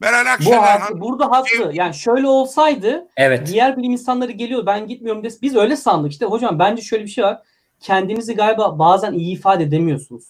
Meral 0.00 0.24
Bu 0.24 0.28
Akşener. 0.30 0.58
haklı, 0.58 0.84
han- 0.84 1.00
burada 1.00 1.30
haklı. 1.30 1.70
Yani 1.72 1.94
şöyle 1.94 2.26
olsaydı 2.26 3.08
Evet. 3.16 3.46
diğer 3.46 3.76
bilim 3.76 3.90
insanları 3.90 4.32
geliyor 4.32 4.66
ben 4.66 4.86
gitmiyorum 4.86 5.24
des. 5.24 5.42
Biz 5.42 5.56
öyle 5.56 5.76
sandık. 5.76 6.12
İşte 6.12 6.26
hocam 6.26 6.58
bence 6.58 6.82
şöyle 6.82 7.04
bir 7.04 7.08
şey 7.10 7.24
var. 7.24 7.42
Kendinizi 7.80 8.34
galiba 8.34 8.78
bazen 8.78 9.12
iyi 9.12 9.34
ifade 9.34 9.64
edemiyorsunuz. 9.64 10.24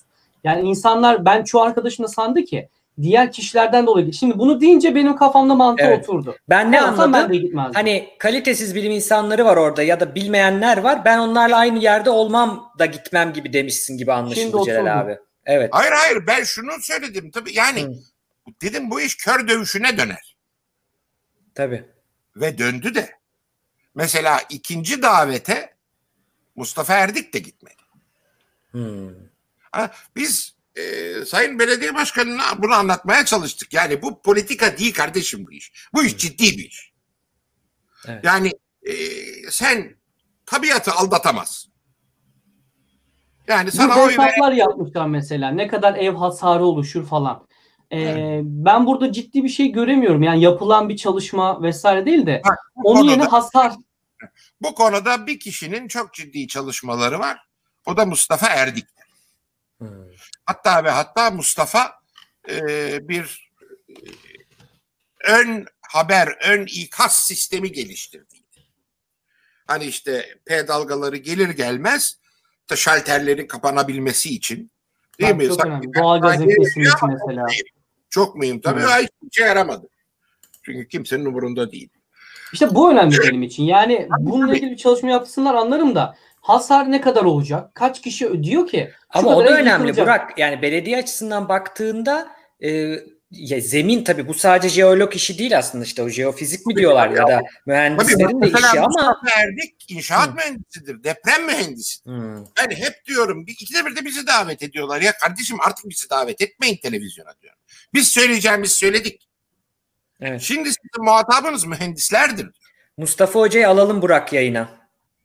Yani 0.44 0.68
insanlar 0.68 1.24
ben 1.24 1.44
çoğu 1.44 1.62
arkadaşım 1.62 2.04
da 2.04 2.08
sandı 2.08 2.44
ki 2.44 2.68
diğer 3.03 3.32
kişilerden 3.32 3.86
dolayı. 3.86 4.12
Şimdi 4.12 4.38
bunu 4.38 4.61
deyince 4.61 4.94
benim 4.94 5.16
kafamda 5.16 5.55
mantığı 5.55 5.84
Evet. 5.84 6.09
oturdu. 6.09 6.36
Ben 6.49 6.72
ne 6.72 6.76
Ben 6.76 6.82
olsam 6.82 7.12
ben 7.12 7.18
anladım? 7.18 7.32
de 7.32 7.36
gitmezdim. 7.36 7.74
Hani 7.74 8.09
kalitesiz 8.18 8.74
bilim 8.74 8.92
insanları 8.92 9.44
var 9.44 9.57
orada 9.57 9.82
ya 9.82 10.01
da 10.01 10.14
bilmeyenler 10.14 10.78
var. 10.78 11.05
Ben 11.05 11.18
onlarla 11.18 11.57
aynı 11.57 11.78
yerde 11.78 12.11
olmam 12.11 12.72
da 12.78 12.86
gitmem 12.86 13.32
gibi 13.32 13.53
demişsin 13.53 13.96
gibi 13.99 14.12
anlaşıldı 14.12 14.40
Şimdi 14.40 14.64
Celal 14.64 15.01
abi. 15.01 15.18
Evet. 15.46 15.68
Hayır 15.72 15.92
hayır 15.92 16.26
ben 16.26 16.44
şunu 16.44 16.70
söyledim 16.80 17.30
tabii 17.30 17.55
yani 17.55 17.82
Hı. 17.82 17.92
dedim 18.62 18.90
bu 18.90 19.01
iş 19.01 19.16
kör 19.16 19.49
dövüşüne 19.49 19.99
döner. 19.99 20.36
Tabii. 21.55 21.84
Ve 22.36 22.59
döndü 22.59 22.94
de. 22.94 23.11
Mesela 23.94 24.40
ikinci 24.51 25.03
davete 25.03 25.74
Mustafa 26.57 26.94
Erdik 26.94 27.34
de 27.34 27.38
gitmedi. 27.38 27.74
Hmm. 28.70 29.11
Ha, 29.72 29.90
biz 30.16 30.55
e, 30.79 31.24
Sayın 31.24 31.59
Belediye 31.59 31.95
Başkanı'na 31.95 32.43
bunu 32.62 32.74
anlatmaya 32.74 33.24
çalıştık. 33.24 33.74
Yani 33.74 34.03
bu 34.03 34.22
politika 34.22 34.79
değil 34.79 34.95
kardeşim 34.95 35.47
bu 35.47 35.53
iş. 35.53 35.72
Bu 35.95 36.05
iş 36.05 36.16
ciddi 36.16 36.59
bir 36.59 36.64
iş. 36.64 36.93
Evet. 38.09 38.24
Yani 38.24 38.53
e, 38.83 38.95
sen 39.51 39.97
tabiatı 40.47 40.93
aldatamazsın. 40.93 41.72
Yani 43.49 43.70
sana 43.70 43.89
Burada 43.89 44.01
oy 44.01 44.16
veren 44.18 44.26
hesaplar 44.26 44.53
yapmışlar 44.53 45.07
mesela. 45.07 45.51
Ne 45.51 45.68
kadar 45.68 45.95
ev 45.95 46.14
hasarı 46.14 46.64
oluşur 46.64 47.07
falan. 47.07 47.49
Ee, 47.93 48.41
Ben 48.43 48.87
burada 48.87 49.12
ciddi 49.12 49.45
bir 49.45 49.49
şey 49.49 49.72
göremiyorum. 49.72 50.22
Yani 50.22 50.41
yapılan 50.43 50.89
bir 50.89 50.97
çalışma 50.97 51.62
vesaire 51.62 52.07
değil 52.07 52.26
de 52.26 52.43
Bak, 52.45 52.59
bu 52.76 52.89
onun 52.89 52.99
konuda- 52.99 53.11
yerine 53.11 53.24
hasar. 53.24 53.72
Bu 54.62 54.74
konuda 54.74 55.26
bir 55.26 55.41
kişinin 55.41 55.89
çok 55.89 56.14
ciddi 56.14 56.49
çalışmaları 56.49 57.18
var. 57.18 57.39
O 57.87 57.97
da 57.97 58.07
Mustafa 58.07 58.47
Erdik. 58.47 58.87
Hmm. 59.79 59.89
Hatta 60.49 60.84
ve 60.84 60.90
hatta 60.90 61.30
Mustafa 61.30 62.01
e, 62.51 62.59
bir 63.09 63.53
e, 63.88 63.94
ön 65.24 65.66
haber, 65.80 66.28
ön 66.44 66.66
ikaz 66.66 67.18
sistemi 67.18 67.72
geliştirdi. 67.72 68.34
Hani 69.66 69.84
işte 69.84 70.38
P 70.44 70.68
dalgaları 70.68 71.16
gelir 71.16 71.49
gelmez 71.49 72.18
da 72.70 72.76
şalterlerin 72.76 73.46
kapanabilmesi 73.46 74.34
için. 74.34 74.70
Değil 75.20 75.34
mi? 75.34 75.49
çok 75.49 75.66
önemli. 75.66 75.92
ben- 75.94 76.49
kesilmesi 76.49 76.80
mesela. 76.80 77.46
Çok 78.11 78.36
mühim 78.36 78.61
tabii. 78.61 78.80
Ama 78.82 78.99
Hiçbir 78.99 79.30
şey 79.32 79.46
yaramadı. 79.46 79.88
Çünkü 80.62 80.88
kimsenin 80.88 81.24
umurunda 81.24 81.72
değil. 81.72 81.88
İşte 82.53 82.74
bu 82.74 82.90
önemli 82.90 83.18
benim 83.18 83.42
için. 83.42 83.64
Yani 83.64 84.09
bununla 84.20 84.57
ilgili 84.57 84.70
bir 84.70 84.76
çalışma 84.76 85.11
yapsınlar 85.11 85.55
anlarım 85.55 85.94
da 85.94 86.16
hasar 86.49 86.92
ne 86.92 87.01
kadar 87.01 87.24
olacak? 87.24 87.74
Kaç 87.74 88.03
kişi 88.03 88.26
ödüyor 88.28 88.66
ki? 88.66 88.90
Şu 89.12 89.18
Ama 89.18 89.36
o 89.36 89.44
da 89.44 89.51
önemli 89.51 89.88
yıkılacak. 89.88 90.07
Burak. 90.07 90.38
Yani 90.38 90.62
belediye 90.62 90.99
açısından 90.99 91.49
baktığında 91.49 92.28
e, 92.62 92.99
ya 93.30 93.61
zemin 93.61 94.05
tabii 94.05 94.28
bu 94.28 94.34
sadece 94.34 94.68
jeolog 94.68 95.16
işi 95.16 95.38
değil 95.38 95.59
aslında 95.59 95.84
işte 95.84 96.03
o 96.03 96.09
jeofizik 96.09 96.66
mi 96.66 96.76
diyorlar 96.76 97.11
ya 97.11 97.22
da 97.22 97.26
Tabii 97.26 97.44
mühendislerin 97.66 98.42
de 98.42 98.46
mesela 98.46 98.68
işi 98.68 98.80
ama 98.80 98.86
Mustafa 98.86 99.40
Erdik 99.40 99.90
inşaat 99.90 100.28
Hı. 100.28 100.34
mühendisidir, 100.34 101.05
deprem 101.05 101.44
mühendisidir. 101.46 102.12
Hmm. 102.12 102.44
Ben 102.57 102.70
hep 102.76 103.05
diyorum 103.07 103.46
bir 103.46 103.53
ikide 103.53 103.86
bir 103.86 103.96
de 103.96 104.05
bizi 104.05 104.26
davet 104.26 104.62
ediyorlar. 104.62 105.01
Ya 105.01 105.12
kardeşim 105.12 105.57
artık 105.66 105.88
bizi 105.88 106.11
davet 106.11 106.40
etmeyin 106.40 106.76
televizyona 106.76 107.34
diyorum. 107.42 107.59
Biz 107.94 108.09
söyleyeceğimizi 108.09 108.74
söyledik. 108.74 109.28
Evet. 110.20 110.40
Şimdi 110.40 110.68
sizin 110.68 111.05
muhatabınız 111.05 111.64
mühendislerdir. 111.64 112.46
Mustafa 112.96 113.40
Hoca'yı 113.40 113.68
alalım 113.68 114.03
Burak 114.03 114.32
yayına. 114.32 114.78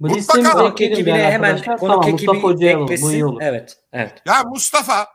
Bu 0.04 0.08
Mutlaka 0.08 0.20
listemize 0.20 0.52
konuk 0.52 0.82
ekibine 0.82 1.32
hemen 1.32 1.64
konuk 1.64 1.80
Tamam, 1.80 2.08
ekibi 2.10 2.32
Mustafa 2.32 2.70
eklesin. 2.84 3.22
olur. 3.22 3.42
Evet. 3.42 3.78
Evet. 3.94 4.22
Ya 4.26 4.44
Mustafa 4.44 5.08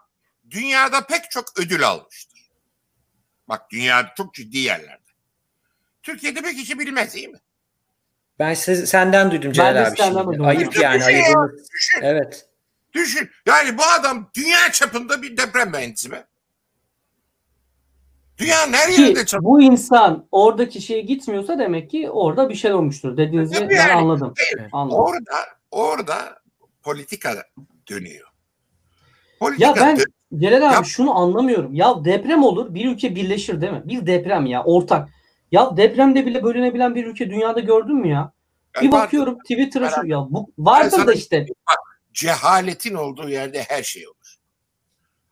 dünyada 0.50 1.06
pek 1.06 1.30
çok 1.30 1.44
ödül 1.58 1.88
almıştır. 1.88 2.40
Bak 3.48 3.70
dünya 3.72 4.12
çok 4.16 4.34
ciddi 4.34 4.58
yerlerde. 4.58 5.02
Türkiye'de 6.02 6.42
pek 6.42 6.56
kişi 6.56 6.78
bilmez 6.78 7.14
değil 7.14 7.28
mi? 7.28 7.38
Ben 8.38 8.54
siz, 8.54 8.88
senden 8.88 9.30
duydum 9.30 9.52
Celal 9.52 9.86
abi 9.86 9.96
şimdi. 9.96 10.42
Ayıp 10.44 10.70
Düşün 10.70 10.82
yani 10.82 11.00
ya, 11.00 11.06
ayıbımız. 11.06 11.70
Düşün, 11.74 12.00
Evet. 12.02 12.48
düşün. 12.94 13.30
Yani 13.46 13.78
bu 13.78 13.82
adam 13.84 14.30
dünya 14.34 14.72
çapında 14.72 15.22
bir 15.22 15.36
deprem 15.36 15.70
mühendisi 15.70 16.08
mi? 16.08 16.24
Dünyanın 18.38 18.72
her 18.72 18.92
Ki 18.92 19.00
yerinde 19.00 19.14
çalışıyor. 19.26 19.42
bu 19.42 19.62
insan 19.62 20.26
oradaki 20.32 20.80
şeye 20.80 21.00
gitmiyorsa 21.00 21.58
demek 21.58 21.90
ki 21.90 22.10
orada 22.10 22.48
bir 22.48 22.54
şey 22.54 22.72
olmuştur 22.72 23.16
dediğinizi 23.16 23.54
Tabii 23.54 23.68
ben 23.70 23.76
yani. 23.88 23.92
anladım. 23.92 24.34
Anladım. 24.72 24.98
Orada, 24.98 25.32
orada 25.70 26.38
politika 26.82 27.42
dönüyor. 27.90 28.28
Politika 29.40 29.68
Ya 29.68 29.76
ben 29.76 29.96
dön- 29.98 30.04
Celal 30.38 30.62
abi 30.68 30.74
Ya- 30.74 30.82
şunu 30.84 31.18
anlamıyorum. 31.18 31.74
Ya 31.74 32.04
deprem 32.04 32.42
olur 32.42 32.74
bir 32.74 32.88
ülke 32.90 33.14
birleşir 33.14 33.60
değil 33.60 33.72
mi? 33.72 33.82
Bir 33.84 34.06
deprem 34.06 34.46
ya 34.46 34.64
ortak. 34.64 35.08
Ya 35.52 35.76
depremde 35.76 36.26
bile 36.26 36.42
bölünebilen 36.42 36.94
bir 36.94 37.06
ülke 37.06 37.30
dünyada 37.30 37.60
gördün 37.60 37.96
mü 37.96 38.08
ya? 38.08 38.32
Bir 38.76 38.82
Yani 38.82 38.92
bakıyorum 38.92 39.38
Twitter'a 39.38 39.84
Ben- 39.96 40.00
şu 40.00 40.06
ya 40.06 40.18
bu 40.30 40.50
vardır 40.58 40.90
sana- 40.90 41.06
da 41.06 41.12
işte. 41.12 41.46
cehaletin 42.14 42.94
olduğu 42.94 43.28
yerde 43.28 43.62
her 43.68 43.82
şey 43.82 44.08
olur. 44.08 44.36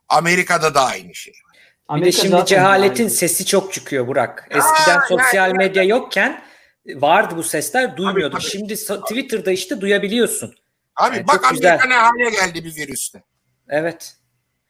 Amerika'da 0.09 0.75
da 0.75 0.85
aynı 0.85 1.15
şey. 1.15 1.33
Bir 1.33 1.46
Amerika 1.89 2.07
de 2.07 2.23
şimdi 2.23 2.47
cehaletin 2.47 3.05
aynı. 3.05 3.15
sesi 3.15 3.47
çok 3.47 3.73
çıkıyor 3.73 4.07
Burak. 4.07 4.49
Eskiden 4.51 4.95
Ya, 4.95 5.03
sosyal 5.09 5.49
ya, 5.49 5.55
medya 5.55 5.83
yokken 5.83 6.43
vardı 6.87 7.35
bu 7.37 7.43
sesler 7.43 7.97
duymuyorduk. 7.97 8.43
Şimdi 8.43 8.75
Twitter'da 8.77 9.53
işte 9.53 9.81
duyabiliyorsun. 9.81 10.55
Abi 10.97 11.17
Yani 11.17 11.27
bak 11.27 11.43
çok 11.43 11.51
güzel. 11.51 11.73
Amerika 11.73 11.89
ne 11.89 11.95
hale 11.95 12.31
geldi 12.31 12.65
bir 12.65 12.77
virüste. 12.77 13.23
Evet. 13.69 14.17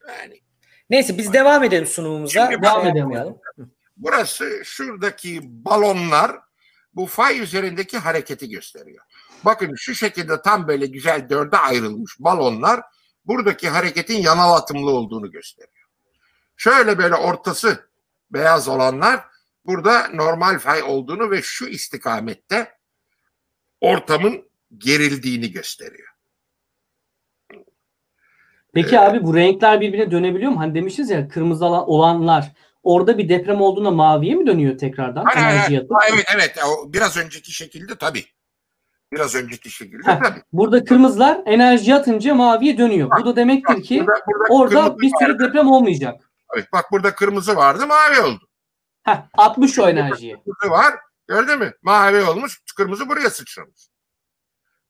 Yani 0.07 0.41
Neyse 0.89 1.17
biz 1.17 1.33
devam 1.33 1.63
edelim 1.63 1.85
sunumumuza. 1.85 2.49
Şimdi 2.51 2.63
devam 2.63 2.87
edelim. 2.87 3.35
burası 3.97 4.61
şuradaki 4.63 5.39
balonlar 5.43 6.31
bu 6.95 7.05
fay 7.05 7.39
üzerindeki 7.39 7.97
hareketi 7.97 8.49
gösteriyor. 8.49 9.03
Bakın 9.45 9.75
şu 9.75 9.95
şekilde 9.95 10.41
tam 10.41 10.67
böyle 10.67 10.85
güzel 10.85 11.29
dörde 11.29 11.57
ayrılmış 11.57 12.15
balonlar 12.19 12.81
buradaki 13.25 13.69
hareketin 13.69 14.17
yanal 14.17 14.53
atımlı 14.53 14.91
olduğunu 14.91 15.31
gösteriyor. 15.31 15.76
Şöyle 16.57 16.97
böyle 16.97 17.15
ortası 17.15 17.89
beyaz 18.31 18.67
olanlar 18.67 19.19
burada 19.65 20.07
normal 20.07 20.59
fay 20.59 20.83
olduğunu 20.83 21.31
ve 21.31 21.41
şu 21.41 21.67
istikamette 21.67 22.71
ortamın 23.81 24.49
gerildiğini 24.77 25.51
gösteriyor. 25.51 26.07
Peki 28.73 28.99
abi 28.99 29.23
bu 29.23 29.35
renkler 29.35 29.81
birbirine 29.81 30.11
dönebiliyor 30.11 30.51
mu? 30.51 30.59
Hani 30.59 30.75
demişiz 30.75 31.09
ya 31.09 31.27
kırmızı 31.27 31.65
olan- 31.65 31.89
olanlar 31.89 32.51
orada 32.83 33.17
bir 33.17 33.29
deprem 33.29 33.61
olduğunda 33.61 33.91
maviye 33.91 34.35
mi 34.35 34.47
dönüyor 34.47 34.77
tekrardan? 34.77 35.25
Hayır, 35.25 35.57
hayır. 35.59 35.87
Ha, 35.91 35.99
evet 36.13 36.25
evet 36.35 36.57
biraz 36.87 37.17
önceki 37.17 37.51
şekilde 37.51 37.95
tabii. 37.95 38.25
Biraz 39.13 39.35
önceki 39.35 39.69
şekilde 39.69 40.11
Heh. 40.11 40.19
tabii. 40.23 40.41
Burada 40.53 40.83
kırmızılar 40.85 41.41
enerji 41.45 41.95
atınca 41.95 42.35
maviye 42.35 42.77
dönüyor. 42.77 43.09
Bu 43.19 43.25
da 43.25 43.35
demektir 43.35 43.83
ki 43.83 43.99
burada- 44.07 44.21
burada 44.27 44.53
orada 44.79 44.99
bir 44.99 45.11
vardı. 45.21 45.39
deprem 45.39 45.67
olmayacak. 45.71 46.26
Evet, 46.55 46.67
bak 46.73 46.91
burada 46.91 47.15
kırmızı 47.15 47.55
vardı 47.55 47.87
mavi 47.87 48.21
oldu. 48.21 48.49
Heh, 49.03 49.17
60 49.37 49.79
o 49.79 49.89
enerjiyi. 49.89 50.35
Kırmızı 50.35 50.69
var 50.71 50.95
gördün 51.27 51.59
mü? 51.59 51.73
Mavi 51.81 52.23
olmuş 52.23 52.61
kırmızı 52.77 53.09
buraya 53.09 53.29
sıçramış. 53.29 53.89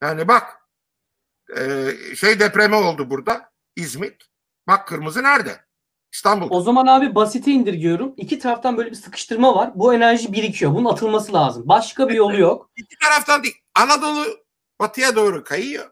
Yani 0.02 0.28
bak 0.28 0.58
e, 1.58 1.92
şey 2.16 2.40
depremi 2.40 2.76
oldu 2.76 3.10
burada 3.10 3.52
İzmit. 3.76 4.24
Bak 4.68 4.88
kırmızı 4.88 5.24
nerede? 5.24 5.68
İstanbul. 6.14 6.48
O 6.50 6.62
zaman 6.62 6.88
abi 6.88 7.16
basite 7.16 7.52
indirgiyorum. 7.52 8.14
İki 8.18 8.40
taraftan 8.40 8.78
böyle 8.78 8.92
bir 8.92 8.96
sıkıştırma 8.96 9.56
var. 9.56 9.72
Bu 9.76 9.94
enerji 9.94 10.34
birikiyor. 10.34 10.74
Bunun 10.74 10.90
atılması 10.90 11.34
lazım. 11.34 11.64
Başka 11.68 12.10
bir 12.10 12.14
yolu 12.14 12.40
yok. 12.40 12.72
İki 12.76 12.96
taraftan 13.04 13.44
değil. 13.44 13.56
Anadolu 13.76 14.26
batıya 14.80 15.16
doğru 15.16 15.44
kayıyor. 15.44 15.92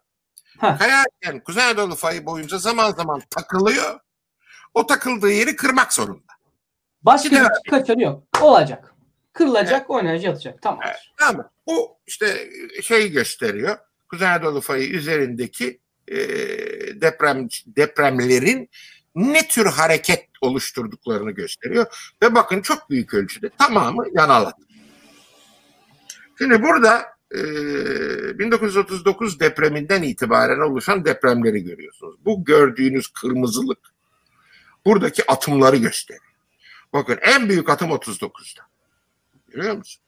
Heh. 0.59 0.77
Kayarken 0.77 1.43
Kuzey 1.43 1.63
Anadolu 1.63 1.95
fayı 1.95 2.25
boyunca 2.25 2.57
zaman 2.57 2.91
zaman 2.91 3.21
takılıyor. 3.29 3.99
O 4.75 4.87
takıldığı 4.87 5.31
yeri 5.31 5.55
kırmak 5.55 5.93
zorunda. 5.93 6.33
Başka 7.01 7.31
Bir 7.31 7.41
bir 7.65 7.69
kaçarı 7.69 8.01
yok. 8.01 8.23
Olacak. 8.41 8.93
Kırılacak 9.33 9.89
o 9.89 9.99
enerji 9.99 10.29
atacak. 10.29 10.61
Tamam. 10.61 10.79
Evet. 10.85 10.95
Tamam? 11.17 11.49
Bu 11.67 11.97
işte 12.07 12.49
şey 12.81 13.11
gösteriyor. 13.11 13.77
Kuzey 14.09 14.27
Anadolu 14.27 14.61
fayı 14.61 14.89
üzerindeki 14.89 15.81
e, 16.07 16.17
deprem 17.01 17.47
depremlerin 17.65 18.69
ne 19.15 19.47
tür 19.47 19.65
hareket 19.65 20.29
oluşturduklarını 20.41 21.31
gösteriyor. 21.31 22.13
Ve 22.23 22.35
bakın 22.35 22.61
çok 22.61 22.89
büyük 22.89 23.13
ölçüde 23.13 23.49
tamamı 23.49 24.05
yanal 24.13 24.45
atım. 24.45 24.65
Şimdi 26.37 26.63
burada 26.63 27.05
e, 27.31 27.39
1939 28.39 29.39
depreminden 29.39 30.03
itibaren 30.03 30.59
oluşan 30.59 31.05
depremleri 31.05 31.63
görüyorsunuz. 31.63 32.25
Bu 32.25 32.45
gördüğünüz 32.45 33.07
kırmızılık 33.07 33.94
buradaki 34.85 35.31
atımları 35.31 35.77
gösteriyor. 35.77 36.25
Bakın 36.93 37.19
en 37.21 37.49
büyük 37.49 37.69
atım 37.69 37.89
39'da. 37.91 38.61
Görüyor 39.47 39.77
musun? 39.77 40.01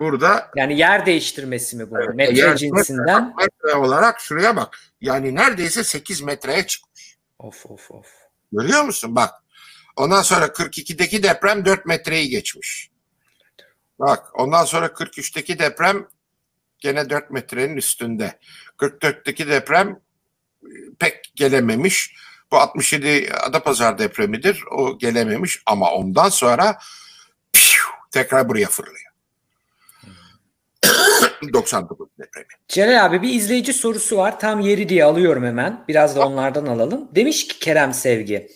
Burada 0.00 0.50
Yani 0.56 0.78
yer 0.78 1.06
değiştirmesi 1.06 1.76
mi 1.76 1.90
bu? 1.90 1.98
Evet, 1.98 2.14
Metre 2.14 2.34
yer- 2.38 2.56
cinsinden. 2.56 3.34
metre 3.36 3.74
olarak 3.78 4.20
şuraya 4.20 4.56
bak. 4.56 4.78
Yani 5.00 5.34
neredeyse 5.34 5.84
8 5.84 6.20
metreye 6.20 6.66
çıkmış. 6.66 7.16
Of 7.38 7.66
of 7.66 7.90
of. 7.90 8.06
Görüyor 8.52 8.82
musun? 8.82 9.16
Bak. 9.16 9.34
Ondan 9.96 10.22
sonra 10.22 10.44
42'deki 10.46 11.22
deprem 11.22 11.64
4 11.64 11.86
metreyi 11.86 12.28
geçmiş. 12.28 12.90
Bak 13.98 14.40
ondan 14.40 14.64
sonra 14.64 14.86
43'teki 14.86 15.58
deprem 15.58 16.08
gene 16.78 17.10
4 17.10 17.30
metrenin 17.30 17.76
üstünde. 17.76 18.38
44'teki 18.78 19.48
deprem 19.48 20.00
e, 20.62 20.68
pek 20.98 21.32
gelememiş. 21.34 22.14
Bu 22.54 22.58
67 22.58 23.28
Adapazarı 23.48 23.98
depremidir. 23.98 24.64
O 24.70 24.98
gelememiş 24.98 25.62
ama 25.66 25.90
ondan 25.90 26.28
sonra 26.28 26.78
piu, 27.52 27.82
tekrar 28.10 28.48
buraya 28.48 28.66
fırlıyor. 28.66 29.10
99 31.52 32.08
depremi. 32.18 32.46
Celal 32.68 33.04
abi 33.04 33.22
bir 33.22 33.28
izleyici 33.32 33.72
sorusu 33.72 34.16
var. 34.16 34.40
Tam 34.40 34.60
yeri 34.60 34.88
diye 34.88 35.04
alıyorum 35.04 35.44
hemen. 35.44 35.84
Biraz 35.88 36.16
da 36.16 36.26
onlardan 36.26 36.66
alalım. 36.66 37.08
Demiş 37.14 37.48
ki 37.48 37.58
Kerem 37.58 37.94
Sevgi. 37.94 38.48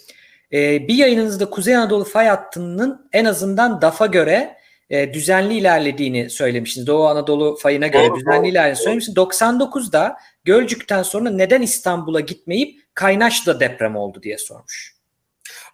e, 0.52 0.88
bir 0.88 0.94
yayınınızda 0.94 1.50
Kuzey 1.50 1.76
Anadolu 1.76 2.04
fay 2.04 2.26
hattının 2.26 3.08
en 3.12 3.24
azından 3.24 3.82
DAF'a 3.82 4.06
göre 4.06 4.56
e, 4.90 5.14
düzenli 5.14 5.54
ilerlediğini 5.54 6.30
söylemişsiniz. 6.30 6.86
Doğu 6.86 7.06
Anadolu 7.06 7.56
fayına 7.56 7.86
göre 7.86 8.08
Doğru, 8.08 8.16
düzenli 8.16 8.38
doğru, 8.38 8.46
ilerlediğini 8.46 8.82
söylemişsiniz. 8.84 9.16
99'da 9.18 10.16
Gölcük'ten 10.48 11.02
sonra 11.02 11.30
neden 11.30 11.62
İstanbul'a 11.62 12.20
gitmeyip 12.20 12.94
Kaynaş'ta 12.94 13.60
deprem 13.60 13.96
oldu 13.96 14.22
diye 14.22 14.38
sormuş. 14.38 14.96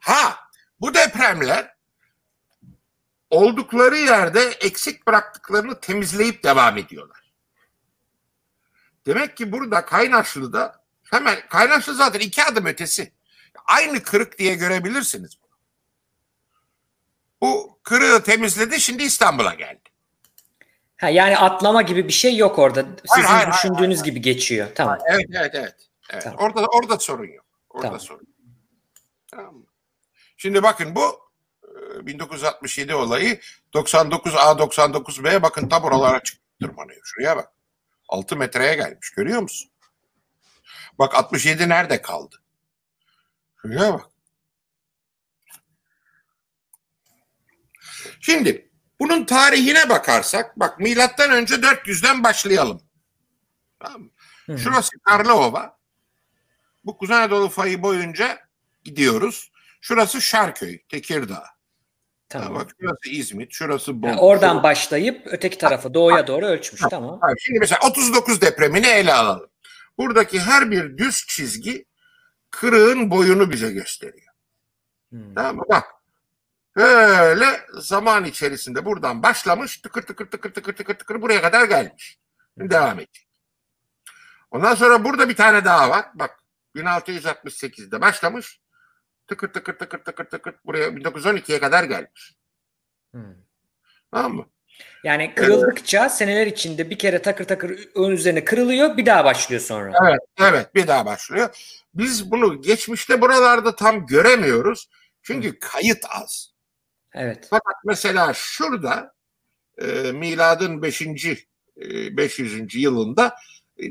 Ha 0.00 0.38
bu 0.80 0.94
depremler 0.94 1.74
oldukları 3.30 3.96
yerde 3.96 4.40
eksik 4.40 5.06
bıraktıklarını 5.06 5.80
temizleyip 5.80 6.44
devam 6.44 6.78
ediyorlar. 6.78 7.32
Demek 9.06 9.36
ki 9.36 9.52
burada 9.52 9.84
Kaynaşlı'da 9.84 10.84
hemen 11.10 11.48
Kaynaşlı 11.48 11.94
zaten 11.94 12.20
iki 12.20 12.44
adım 12.44 12.66
ötesi. 12.66 13.12
Aynı 13.66 14.02
kırık 14.02 14.38
diye 14.38 14.54
görebilirsiniz. 14.54 15.38
bunu. 15.42 15.58
Bu 17.40 17.80
kırığı 17.82 18.22
temizledi 18.22 18.80
şimdi 18.80 19.02
İstanbul'a 19.02 19.54
geldi. 19.54 19.83
Ha, 20.96 21.08
yani 21.08 21.38
atlama 21.38 21.82
gibi 21.82 22.08
bir 22.08 22.12
şey 22.12 22.36
yok 22.36 22.58
orada. 22.58 22.80
Sizin 22.82 22.96
Hayır, 23.08 23.26
hayır, 23.26 23.46
hayır, 23.46 23.54
düşündüğünüz 23.54 24.02
gibi 24.02 24.20
geçiyor. 24.20 24.68
Tamam. 24.74 24.98
Evet 25.06 25.26
evet 25.32 25.54
evet. 25.54 25.74
evet. 26.10 26.22
Tamam. 26.22 26.38
Orada 26.38 26.66
orada 26.66 26.98
sorun 26.98 27.26
yok. 27.26 27.44
Orada 27.70 27.86
Tamam. 27.86 28.00
sorun. 28.00 28.26
Tamam. 29.30 29.66
Şimdi 30.36 30.62
bakın 30.62 30.94
bu 30.94 31.20
e, 32.02 32.06
1967 32.06 32.94
olayı 32.94 33.40
99A 33.74 34.58
99B 34.58 35.42
bakın 35.42 35.68
tam 35.68 35.84
oralara 35.84 36.22
çıktı 36.22 36.44
tırmanıyor. 36.60 37.00
Şuraya 37.04 37.36
bak. 37.36 37.52
6 38.08 38.36
metreye 38.36 38.74
gelmiş 38.74 39.10
görüyor 39.10 39.42
musun? 39.42 39.70
Bak 40.98 41.14
67 41.14 41.68
nerede 41.68 42.02
kaldı? 42.02 42.36
Şuraya 43.62 43.92
bak. 43.92 44.06
Şimdi 48.20 48.70
bunun 49.04 49.24
tarihine 49.24 49.88
bakarsak 49.88 50.60
bak 50.60 50.80
milattan 50.80 51.30
önce 51.30 51.54
400'den 51.54 52.24
başlayalım. 52.24 52.80
Tamam 53.80 54.00
mı? 54.02 54.08
Hı. 54.46 54.58
Şurası 54.58 54.98
Karlova. 54.98 55.76
Bu 56.84 56.98
Kuzey 56.98 57.16
Anadolu 57.16 57.48
fayı 57.48 57.82
boyunca 57.82 58.38
gidiyoruz. 58.84 59.50
Şurası 59.80 60.20
Şarköy, 60.20 60.78
Tekirdağ. 60.88 61.44
Tamam. 62.28 62.54
Bak 62.54 62.70
şurası 62.80 63.08
İzmit, 63.10 63.52
şurası 63.52 64.02
Bolu. 64.02 64.10
Yani 64.10 64.20
oradan 64.20 64.48
şurası- 64.48 64.62
başlayıp 64.62 65.22
öteki 65.26 65.58
tarafa 65.58 65.94
doğuya 65.94 66.26
doğru 66.26 66.46
ölçmüş. 66.46 66.82
Tamam. 66.90 67.18
Ha, 67.20 67.26
Şimdi 67.38 67.58
mesela 67.58 67.80
39 67.88 68.40
depremini 68.40 68.86
ele 68.86 69.14
alalım. 69.14 69.50
Buradaki 69.98 70.40
her 70.40 70.70
bir 70.70 70.98
düz 70.98 71.26
çizgi 71.28 71.84
kırığın 72.50 73.10
boyunu 73.10 73.50
bize 73.50 73.72
gösteriyor. 73.72 74.32
Hmm. 75.10 75.34
Tamam 75.34 75.56
mı? 75.56 75.62
Bak. 75.70 75.84
Böyle 76.76 77.46
zaman 77.72 78.24
içerisinde 78.24 78.84
buradan 78.84 79.22
başlamış 79.22 79.78
tıkır 79.78 80.02
tıkır 80.02 80.26
tıkır 80.26 80.54
tıkır 80.54 80.76
tıkır 80.76 80.94
tıkır 80.94 81.22
buraya 81.22 81.42
kadar 81.42 81.64
gelmiş. 81.64 82.18
Şimdi 82.58 82.70
devam 82.70 83.00
edecek. 83.00 83.28
Ondan 84.50 84.74
sonra 84.74 85.04
burada 85.04 85.28
bir 85.28 85.36
tane 85.36 85.64
daha 85.64 85.90
var. 85.90 86.06
Bak 86.14 86.42
1668'de 86.76 88.00
başlamış. 88.00 88.60
Tıkır 89.26 89.48
tıkır 89.48 89.72
tıkır 89.72 89.98
tıkır 89.98 90.24
tıkır 90.24 90.54
buraya 90.64 90.88
1912'ye 90.88 91.60
kadar 91.60 91.84
gelmiş. 91.84 92.34
Hmm. 93.12 93.34
Tamam 94.10 94.34
mı? 94.34 94.46
Yani 95.04 95.34
kırıldıkça 95.34 96.08
seneler 96.08 96.46
içinde 96.46 96.90
bir 96.90 96.98
kere 96.98 97.22
takır 97.22 97.44
takır 97.44 97.88
ön 97.94 98.10
üzerine 98.10 98.44
kırılıyor 98.44 98.96
bir 98.96 99.06
daha 99.06 99.24
başlıyor 99.24 99.62
sonra. 99.62 99.92
Evet, 100.08 100.20
evet 100.40 100.74
bir 100.74 100.86
daha 100.86 101.06
başlıyor. 101.06 101.48
Biz 101.94 102.30
bunu 102.30 102.62
geçmişte 102.62 103.20
buralarda 103.20 103.76
tam 103.76 104.06
göremiyoruz. 104.06 104.88
Çünkü 105.22 105.58
kayıt 105.58 106.04
az. 106.10 106.53
Evet. 107.14 107.46
Fakat 107.50 107.74
mesela 107.84 108.32
şurada 108.34 109.14
e, 109.78 110.12
miladın 110.12 110.82
5. 110.82 111.02
E, 111.02 112.16
500. 112.16 112.74
yılında 112.74 113.34
e, 113.78 113.84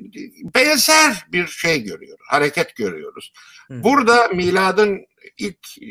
benzer 0.55 1.25
bir 1.27 1.47
şey 1.47 1.83
görüyoruz. 1.83 2.25
Hareket 2.29 2.75
görüyoruz. 2.75 3.33
Hı. 3.67 3.83
Burada 3.83 4.27
miladın 4.27 5.05
ilk 5.37 5.81
e, 5.81 5.89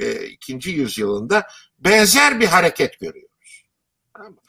ve 0.00 0.28
ikinci 0.28 0.70
yüzyılında 0.70 1.46
benzer 1.78 2.40
bir 2.40 2.46
hareket 2.46 3.00
görüyoruz. 3.00 3.64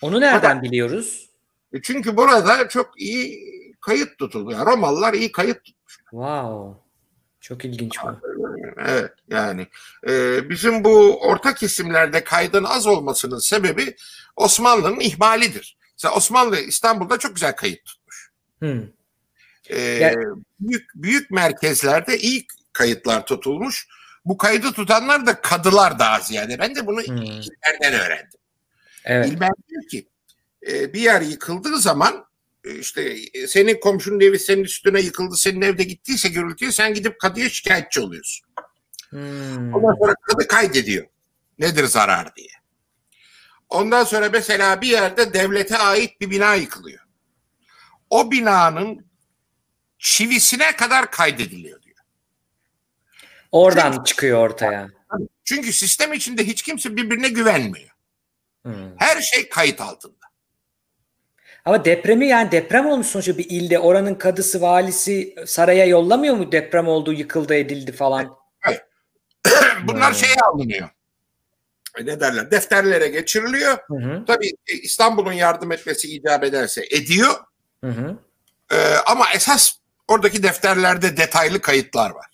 Onu 0.02 0.20
nereden 0.20 0.62
biliyoruz? 0.62 1.30
E 1.74 1.82
Çünkü 1.82 2.18
burada 2.18 2.70
çok 2.70 3.02
iyi 3.02 3.50
kayıt 3.82 4.18
tutuldu. 4.18 4.52
Yani 4.52 4.66
Romalılar 4.66 5.14
iyi 5.14 5.32
kayıt 5.32 5.64
tutmuş. 5.64 5.98
Wow. 5.98 6.89
Çok 7.50 7.66
ilginç 7.66 7.96
bu. 8.04 8.20
Evet 8.86 9.12
yani 9.30 9.68
e, 10.08 10.50
bizim 10.50 10.84
bu 10.84 11.20
orta 11.22 11.54
kesimlerde 11.56 12.24
kaydın 12.24 12.64
az 12.64 12.88
olmasının 12.88 13.40
sebebi 13.40 13.96
Osmanlı'nın 14.36 15.00
ihmalidir. 15.00 15.78
Mesela 15.94 16.16
Osmanlı 16.16 16.60
İstanbul'da 16.60 17.18
çok 17.18 17.36
güzel 17.36 17.56
kayıt 17.56 17.86
tutmuş. 17.86 18.32
Hmm. 18.60 18.84
E, 19.70 19.80
Ya- 19.80 20.16
büyük 20.60 20.90
büyük 20.96 21.32
merkezlerde 21.32 22.18
iyi 22.18 22.48
kayıtlar 22.74 23.26
tutulmuş. 23.26 23.88
Bu 24.26 24.38
kaydı 24.38 24.72
tutanlar 24.72 25.26
da 25.26 25.42
kadılar 25.42 26.00
daha 26.00 26.20
ziyade. 26.20 26.60
Ben 26.60 26.76
de 26.76 26.88
bunu 26.88 27.02
Hmm. 27.02 27.18
İlber'den 27.18 27.94
öğrendim. 27.94 28.40
Evet. 29.06 29.28
İlber 29.28 29.50
diyor 29.70 29.84
ki 29.92 30.08
e, 30.68 30.94
bir 30.94 31.02
yer 31.02 31.22
yıkıldığı 31.22 31.80
zaman 31.80 32.26
işte 32.64 33.16
e, 33.34 33.48
senin 33.48 33.80
komşunun 33.80 34.20
evi 34.20 34.40
senin 34.40 34.64
üstüne 34.64 35.02
yıkıldı, 35.02 35.36
senin 35.38 35.62
evde 35.62 35.84
gittiyse 35.84 36.30
gürültüye 36.30 36.72
sen 36.72 36.94
gidip 36.94 37.20
kadıya 37.20 37.50
şikayetçi 37.50 38.02
oluyorsun. 38.02 38.46
Hmm. 39.10 39.74
Ondan 39.74 39.96
sonra 40.00 40.16
kadı 40.24 40.48
kaydediyor. 40.48 41.08
Nedir 41.60 41.84
zarar 41.84 42.36
diye. 42.36 42.50
Ondan 43.70 44.04
sonra 44.04 44.30
mesela 44.34 44.82
bir 44.82 44.88
yerde 44.88 45.34
devlete 45.34 45.78
ait 45.78 46.22
bir 46.22 46.30
bina 46.30 46.56
yıkılıyor. 46.56 47.00
O 48.10 48.32
binanın 48.32 49.06
çivisine 50.00 50.76
kadar 50.76 51.12
kaydediliyor 51.12 51.82
diyor. 51.82 51.98
Oradan 53.52 54.04
çıkıyor 54.04 54.50
ortaya. 54.50 54.90
Çünkü 55.44 55.74
sistem 55.74 56.14
içinde 56.14 56.48
hiç 56.48 56.62
kimse 56.62 56.96
birbirine 56.96 57.30
güvenmiyor. 57.30 57.90
Hmm. 58.64 58.98
Her 58.98 59.22
şey 59.22 59.50
kayıt 59.50 59.82
altında. 59.82 60.19
Ama 61.70 61.86
depremi 61.86 62.28
yani 62.28 62.52
deprem 62.52 62.86
olmuş 62.86 63.08
sonuçta 63.08 63.38
bir 63.38 63.46
ilde. 63.50 63.80
Oranın 63.80 64.16
kadısı, 64.16 64.62
valisi 64.62 65.36
saraya 65.46 65.86
yollamıyor 65.86 66.36
mu 66.36 66.52
deprem 66.52 66.88
oldu, 66.88 67.14
yıkıldı, 67.14 67.56
edildi 67.56 67.92
falan? 67.92 68.38
Bunlar 69.88 70.08
Hmm. 70.08 70.16
şeye 70.16 70.36
alınıyor. 70.36 70.90
E, 71.98 72.06
Ne 72.06 72.20
derler? 72.20 72.52
Defterlere 72.52 73.08
geçiriliyor. 73.08 73.78
Hı 73.88 73.96
hı. 73.96 74.26
Tabii 74.28 74.48
e, 74.48 74.74
İstanbul'un 74.74 75.32
yardım 75.32 75.72
etmesi 75.72 76.08
icap 76.16 76.44
ederse 76.44 76.86
ediyor. 76.92 77.32
Hı 77.84 77.90
hı. 77.92 78.16
Ee, 78.72 78.96
ama 79.06 79.26
esas 79.36 79.72
oradaki 80.08 80.44
defterlerde 80.44 81.18
detaylı 81.18 81.62
kayıtlar 81.62 82.12
var. 82.12 82.26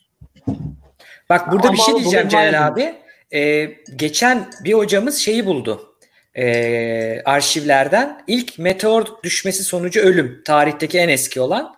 Bak 1.30 1.52
burada 1.52 1.74
bir 1.74 1.78
Ama 1.78 1.86
şey 1.86 1.94
o 1.94 2.00
diyeceğim 2.00 2.30
Celal 2.30 2.68
abi. 2.68 2.96
Ee, 3.34 3.66
geçen 3.96 4.50
bir 4.64 4.74
hocamız 4.74 5.18
şeyi 5.18 5.46
buldu. 5.46 5.95
Ee, 6.38 7.22
arşivlerden 7.26 8.24
ilk 8.28 8.60
meteor 8.60 9.06
düşmesi 9.24 9.64
sonucu 9.64 10.02
ölüm 10.02 10.42
tarihteki 10.46 11.00
en 11.00 11.10
eski 11.10 11.42
olan. 11.42 11.76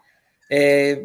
Ee, 0.51 0.99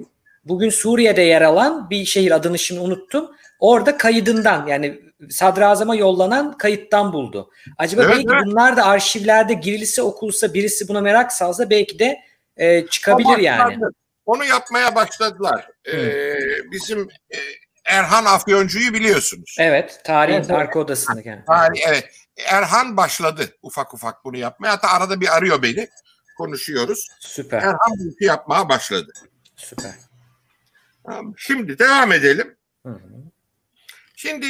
bugün 0.44 0.70
Suriye'de 0.70 1.22
yer 1.22 1.42
alan 1.42 1.90
bir 1.90 2.04
şehir 2.04 2.30
adını 2.30 2.58
şimdi 2.58 2.80
unuttum. 2.80 3.30
Orada 3.60 3.96
kaydından 3.96 4.66
yani 4.66 5.00
sadrazama 5.30 5.94
yollanan 5.94 6.58
kayıttan 6.58 7.12
buldu. 7.12 7.50
Acaba 7.78 8.02
Evet, 8.02 8.14
belki 8.14 8.28
evet. 8.32 8.42
bunlar 8.46 8.76
da 8.76 8.86
arşivlerde 8.86 9.54
girilse 9.54 10.02
okulsa 10.02 10.54
birisi 10.54 10.88
buna 10.88 11.00
merak 11.00 11.32
salsa 11.32 11.70
belki 11.70 11.98
de 11.98 12.18
e, 12.56 12.86
çıkabilir 12.86 13.28
Ama 13.28 13.42
yani. 13.42 13.76
Onu 14.26 14.44
yapmaya 14.44 14.94
başladılar. 14.94 15.66
Ee, 15.92 16.34
bizim 16.72 17.08
e, 17.30 17.38
Erhan 17.84 18.24
Afyoncu'yu 18.24 18.94
biliyorsunuz. 18.94 19.56
Evet 19.60 20.00
tarihin 20.04 20.38
Evet, 20.38 20.50
arka 20.50 20.78
odasındaki. 20.80 21.28
yani. 21.28 21.42
Yani, 21.50 21.78
evet. 21.88 22.04
Erhan 22.36 22.96
başladı 22.96 23.56
ufak 23.62 23.94
ufak 23.94 24.24
bunu 24.24 24.36
yapmaya. 24.36 24.72
Hatta 24.72 24.88
arada 24.88 25.20
bir 25.20 25.36
arıyor 25.36 25.62
beni. 25.62 25.88
Konuşuyoruz. 26.38 27.08
Süper 27.20 27.58
Erhan 27.58 27.92
bu 27.98 28.08
işi 28.08 28.24
yapmaya 28.24 28.68
başladı. 28.68 29.12
süper. 29.56 29.94
Şimdi 31.36 31.78
devam 31.78 32.12
edelim. 32.12 32.56
Hı 32.86 32.92
hı. 32.92 33.22
Şimdi 34.16 34.46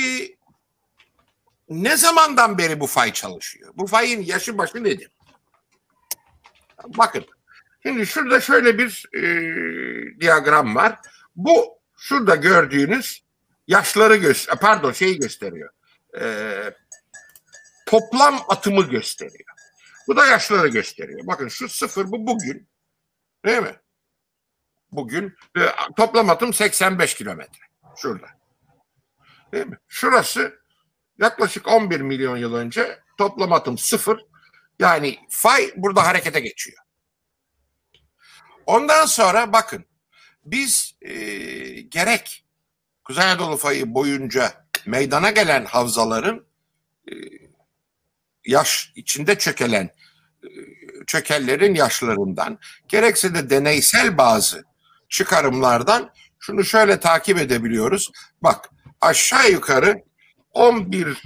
ne 1.69 1.97
zamandan 1.97 2.59
beri 2.59 2.81
bu 2.81 2.87
fay 2.87 3.13
çalışıyor? 3.13 3.73
Bu 3.77 3.87
fayın 3.87 4.23
yaşı 4.23 4.59
başı 4.59 4.85
nedir? 4.85 5.11
Bakın. 6.87 7.25
Şimdi 7.83 8.07
şurada 8.07 8.41
şöyle 8.41 8.79
bir 8.79 9.07
e, 9.15 10.21
diyagram 10.21 10.77
var. 10.77 10.99
Bu 11.37 11.79
şurada 11.97 12.35
gördüğünüz 12.35 13.25
yaşları 13.67 14.17
göster 14.17 14.59
pardon 14.59 14.93
şeyi 14.93 15.19
gösteriyor. 15.19 15.71
E, 16.21 16.25
toplam 17.93 18.45
atımı 18.49 18.83
gösteriyor. 18.83 19.51
Bu 20.09 20.17
da 20.17 20.27
yaşları 20.27 20.69
gösteriyor. 20.69 21.27
Bakın 21.27 21.49
şu 21.49 21.69
sıfır 21.69 22.13
bu 22.13 22.27
bugün. 22.27 22.69
Değil 23.45 23.63
mi? 23.63 23.77
Bugün 24.93 25.37
e, 25.57 25.61
toplam 25.97 26.31
atım 26.31 26.53
85 26.53 27.15
kilometre. 27.15 27.63
Şurada. 27.97 28.27
Değil 29.53 29.67
mi? 29.67 29.79
Şurası 29.89 30.61
yaklaşık 31.19 31.69
11 31.69 32.01
milyon 32.01 32.37
yıl 32.37 32.55
önce 32.55 33.01
toplam 33.19 33.53
atım 33.53 33.79
sıfır. 33.79 34.27
Yani 34.79 35.19
fay 35.31 35.73
burada 35.77 36.07
harekete 36.07 36.41
geçiyor. 36.41 36.79
Ondan 38.67 39.07
sonra 39.07 39.53
bakın 39.53 39.85
biz 40.45 40.95
e, 41.03 41.15
gerek 41.81 42.45
Kuzey 43.05 43.25
Anadolu 43.25 43.57
fayı 43.57 43.95
boyunca 43.95 44.67
meydana 44.87 45.31
gelen 45.31 45.65
havzaların 45.65 46.47
e, 47.09 47.42
yaş 48.47 48.93
içinde 48.97 49.39
çökelen 49.39 49.91
e, 50.45 50.49
çökellerin 51.07 51.75
yaşlarından 51.75 52.59
gerekse 52.89 53.35
de 53.35 53.51
deneysel 53.51 54.19
bazı 54.19 54.65
çıkarımlardan 55.09 56.11
şunu 56.39 56.65
şöyle 56.65 57.01
takip 57.01 57.39
edebiliyoruz. 57.39 58.11
Bak 58.43 58.71
aşağı 59.01 59.51
yukarı 59.51 60.05
11 60.51 61.23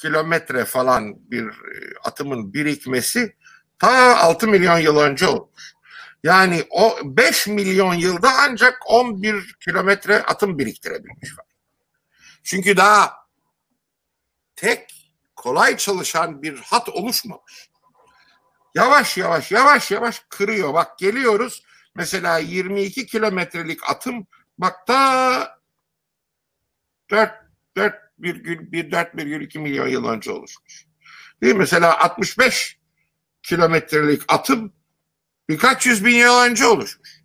kilometre 0.00 0.64
falan 0.64 1.30
bir 1.30 1.44
e, 1.44 1.98
atımın 2.04 2.54
birikmesi 2.54 3.36
ta 3.78 4.18
6 4.18 4.48
milyon 4.48 4.78
yıl 4.78 4.96
önce 4.96 5.26
olmuş. 5.26 5.74
Yani 6.24 6.64
o 6.70 6.98
5 7.04 7.46
milyon 7.46 7.94
yılda 7.94 8.30
ancak 8.38 8.78
11 8.86 9.56
kilometre 9.64 10.22
atım 10.22 10.58
biriktirebilmiş 10.58 11.38
var. 11.38 11.46
Çünkü 12.42 12.76
daha 12.76 13.12
tek 14.56 15.01
kolay 15.42 15.76
çalışan 15.76 16.42
bir 16.42 16.58
hat 16.58 16.88
oluşmamış. 16.88 17.70
Yavaş 18.74 19.18
yavaş 19.18 19.52
yavaş 19.52 19.90
yavaş 19.90 20.22
kırıyor. 20.28 20.74
Bak 20.74 20.98
geliyoruz 20.98 21.62
mesela 21.94 22.38
22 22.38 23.06
kilometrelik 23.06 23.90
atım 23.90 24.26
bak 24.58 24.86
ta 24.86 25.58
4 27.10 27.30
4,1 27.76 28.90
4,2 28.90 29.58
milyon 29.58 29.88
yıl 29.88 30.04
önce 30.04 30.30
oluşmuş. 30.30 30.86
Değil 31.42 31.54
mi? 31.54 31.58
Mesela 31.58 32.00
65 32.00 32.78
kilometrelik 33.42 34.22
atım 34.28 34.72
birkaç 35.48 35.86
yüz 35.86 36.04
bin 36.04 36.14
yıl 36.16 36.38
önce 36.38 36.66
oluşmuş. 36.66 37.22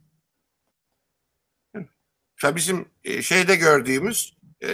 Mesela 2.36 2.55
bizim 2.55 2.89
e, 3.03 3.22
şeyde 3.22 3.55
gördüğümüz 3.55 4.37
e, 4.64 4.70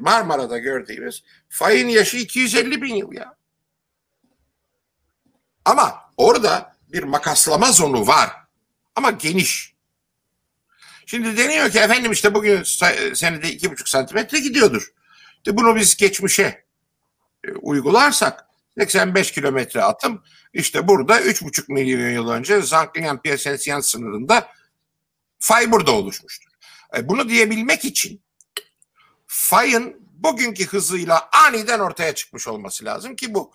Marmara'da 0.00 0.58
gördüğümüz 0.58 1.24
fayın 1.48 1.88
yaşı 1.88 2.16
250 2.16 2.82
bin 2.82 2.94
yıl 2.94 3.12
ya. 3.12 3.36
Ama 5.64 6.10
orada 6.16 6.76
bir 6.92 7.02
makaslama 7.02 7.72
zonu 7.72 8.06
var. 8.06 8.30
Ama 8.94 9.10
geniş. 9.10 9.76
Şimdi 11.06 11.36
deniyor 11.36 11.70
ki 11.70 11.78
efendim 11.78 12.12
işte 12.12 12.34
bugün 12.34 12.62
senede 13.14 13.50
iki 13.50 13.70
buçuk 13.70 13.88
santimetre 13.88 14.38
gidiyordur. 14.38 14.92
De 15.46 15.56
bunu 15.56 15.76
biz 15.76 15.96
geçmişe 15.96 16.64
e, 17.44 17.52
uygularsak 17.52 18.46
85 18.78 19.32
kilometre 19.32 19.82
atım 19.82 20.22
işte 20.52 20.88
burada 20.88 21.20
3,5 21.20 21.72
milyon 21.72 22.10
yıl 22.10 22.28
önce 22.28 22.62
Zanklingan 22.62 23.22
Piacensian 23.22 23.80
sınırında 23.80 24.48
fay 25.38 25.72
burada 25.72 25.92
oluşmuştur. 25.92 26.50
E, 26.96 27.08
bunu 27.08 27.28
diyebilmek 27.28 27.84
için 27.84 28.25
fayın 29.38 29.96
bugünkü 30.14 30.66
hızıyla 30.66 31.28
aniden 31.46 31.78
ortaya 31.80 32.14
çıkmış 32.14 32.48
olması 32.48 32.84
lazım 32.84 33.16
ki 33.16 33.34
bu 33.34 33.52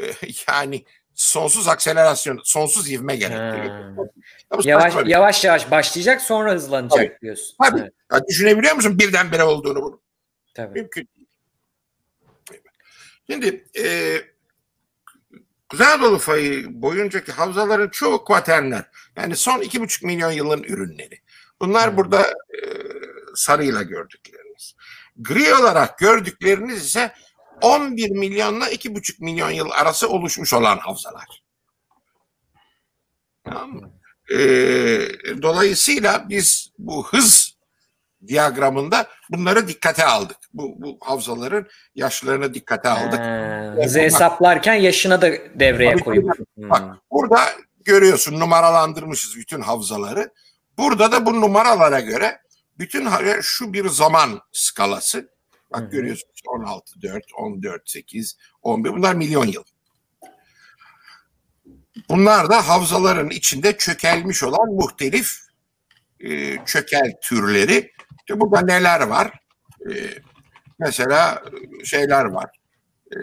e, 0.00 0.12
yani 0.48 0.84
sonsuz 1.14 1.68
akselerasyon, 1.68 2.40
sonsuz 2.44 2.90
ivme 2.90 3.16
gerektiriyor. 3.16 3.96
Bu 3.96 4.08
Yavaş 4.64 4.96
bir- 4.96 5.06
yavaş 5.06 5.44
yavaş 5.44 5.70
başlayacak 5.70 6.22
sonra 6.22 6.52
hızlanacak 6.52 6.98
Tabii. 6.98 7.18
diyorsun. 7.22 7.56
Tabii. 7.62 7.80
Evet, 7.80 7.92
Ya 8.12 8.20
düşünebiliyor 8.28 8.74
musun 8.74 8.98
birdenbire 8.98 9.44
olduğunu 9.44 9.82
bunu? 9.82 10.00
tabii. 10.54 10.80
Mümkün 10.80 11.08
değil. 11.16 11.28
Şimdi 13.30 13.64
e, 13.78 14.16
Kuzey 15.68 15.86
Anadolu 15.86 16.18
fayı 16.18 16.82
boyuncaki 16.82 17.32
havzaların 17.32 17.88
çoğu 17.88 18.24
kuaterner. 18.24 18.84
Yani 19.16 19.36
son 19.36 19.60
iki 19.60 19.80
buçuk 19.80 20.02
milyon 20.02 20.30
yılın 20.30 20.62
ürünleri. 20.62 21.20
Bunlar 21.60 21.90
Hmm. 21.90 21.96
burada 21.96 22.22
e, 22.30 22.58
sarıyla 23.34 23.82
gördükleriniz. 23.82 24.74
Gri 25.16 25.54
olarak 25.54 25.98
gördükleriniz 25.98 26.86
ise 26.86 27.12
11 27.62 28.10
milyonla 28.10 28.70
2,5 28.70 29.24
milyon 29.24 29.50
yıl 29.50 29.70
arası 29.70 30.08
oluşmuş 30.08 30.54
olan 30.54 30.78
havzalar. 30.78 31.42
Tamam 33.44 33.70
mı? 33.70 33.90
Ee, 34.32 34.38
dolayısıyla 35.42 36.28
biz 36.28 36.70
bu 36.78 37.06
hız 37.06 37.56
diyagramında 38.26 39.06
bunları 39.30 39.68
dikkate 39.68 40.04
aldık. 40.04 40.36
Bu, 40.54 40.74
bu 40.82 40.98
havzaların 41.00 41.66
yaşlarını 41.94 42.54
dikkate 42.54 42.88
aldık. 42.88 43.20
Hızı 43.84 44.00
hesaplarken 44.00 44.74
yaşına 44.74 45.22
da 45.22 45.30
devreye 45.60 45.96
koyup. 45.96 46.30
Bak 46.56 46.82
burada 47.10 47.40
görüyorsun 47.84 48.40
numaralandırmışız 48.40 49.36
bütün 49.36 49.60
havzaları. 49.60 50.32
Burada 50.78 51.12
da 51.12 51.26
bu 51.26 51.40
numaralara 51.40 52.00
göre 52.00 52.40
bütün 52.82 53.06
ha- 53.06 53.42
şu 53.42 53.72
bir 53.72 53.88
zaman 53.88 54.40
skalası. 54.52 55.28
Bak 55.72 55.92
görüyorsun 55.92 56.28
16, 56.46 57.02
4, 57.02 57.24
14, 57.38 57.90
8, 57.90 58.36
11 58.62 58.92
bunlar 58.92 59.14
milyon 59.14 59.46
yıl. 59.46 59.64
Bunlar 62.08 62.50
da 62.50 62.68
havzaların 62.68 63.30
içinde 63.30 63.76
çökelmiş 63.76 64.42
olan 64.42 64.68
muhtelif 64.68 65.32
e, 66.20 66.56
çökel 66.66 67.12
türleri. 67.22 67.92
İşte 68.18 68.40
burada 68.40 68.60
neler 68.60 69.00
var? 69.00 69.40
E, 69.90 69.94
mesela 70.78 71.42
şeyler 71.84 72.24
var. 72.24 72.50
E, 73.12 73.18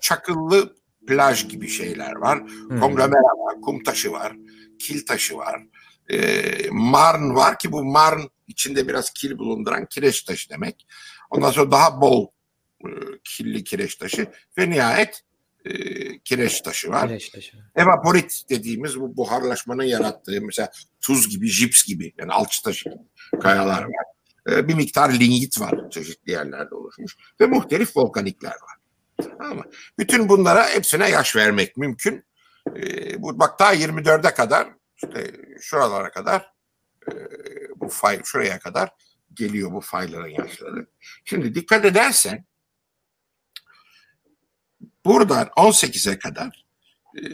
çakıllı 0.00 0.76
plaj 1.06 1.48
gibi 1.48 1.68
şeyler 1.68 2.16
var. 2.16 2.40
Hmm. 2.40 2.80
Konglomera 2.80 3.38
var, 3.38 3.60
kum 3.60 3.82
taşı 3.82 4.12
var, 4.12 4.36
kil 4.78 5.06
taşı 5.06 5.36
var. 5.36 5.62
E, 6.10 6.42
marn 6.70 7.34
var 7.34 7.58
ki 7.58 7.72
bu 7.72 7.84
marn 7.84 8.20
içinde 8.46 8.88
biraz 8.88 9.10
kil 9.10 9.38
bulunduran 9.38 9.86
kireç 9.86 10.22
taşı 10.22 10.50
demek. 10.50 10.86
Ondan 11.30 11.50
sonra 11.50 11.70
daha 11.70 12.00
bol 12.00 12.26
e, 12.84 12.88
killi 13.24 13.64
kireç 13.64 13.96
taşı 13.96 14.26
ve 14.58 14.70
nihayet 14.70 15.22
e, 15.64 15.72
kireç 16.18 16.60
taşı 16.60 16.90
var. 16.90 17.08
Güneş 17.08 17.28
taşı. 17.28 17.56
Evaporit 17.76 18.42
dediğimiz 18.50 19.00
bu 19.00 19.16
buharlaşmanın 19.16 19.82
yarattığı 19.82 20.40
mesela 20.42 20.70
tuz 21.00 21.28
gibi, 21.28 21.48
jips 21.48 21.84
gibi 21.84 22.12
yani 22.18 22.32
alçı 22.32 22.62
taşı 22.62 22.90
kayalar 23.40 23.82
var. 23.82 24.04
Ee, 24.48 24.68
bir 24.68 24.74
miktar 24.74 25.12
lignit 25.12 25.60
var 25.60 25.90
çeşitli 25.90 26.32
yerlerde 26.32 26.74
oluşmuş 26.74 27.16
ve 27.40 27.46
muhtelif 27.46 27.96
volkanikler 27.96 28.50
var. 28.50 28.78
Mı? 29.54 29.62
Bütün 29.98 30.28
bunlara 30.28 30.68
hepsine 30.68 31.10
yaş 31.10 31.36
vermek 31.36 31.76
mümkün. 31.76 32.24
Ee, 32.76 33.22
bu 33.22 33.38
bak 33.38 33.60
daha 33.60 33.74
24'e 33.74 34.34
kadar 34.34 34.68
işte 35.02 35.32
şuralara 35.60 36.10
kadar 36.10 36.52
e, 37.12 37.14
bu 37.76 37.88
fay 37.88 38.20
şuraya 38.24 38.58
kadar 38.58 38.90
geliyor 39.34 39.72
bu 39.72 39.80
fayların 39.80 40.28
yaşları. 40.28 40.86
Şimdi 41.24 41.54
dikkat 41.54 41.84
edersen 41.84 42.44
buradan 45.04 45.46
18'e 45.46 46.18
kadar 46.18 46.66
e, 47.16 47.24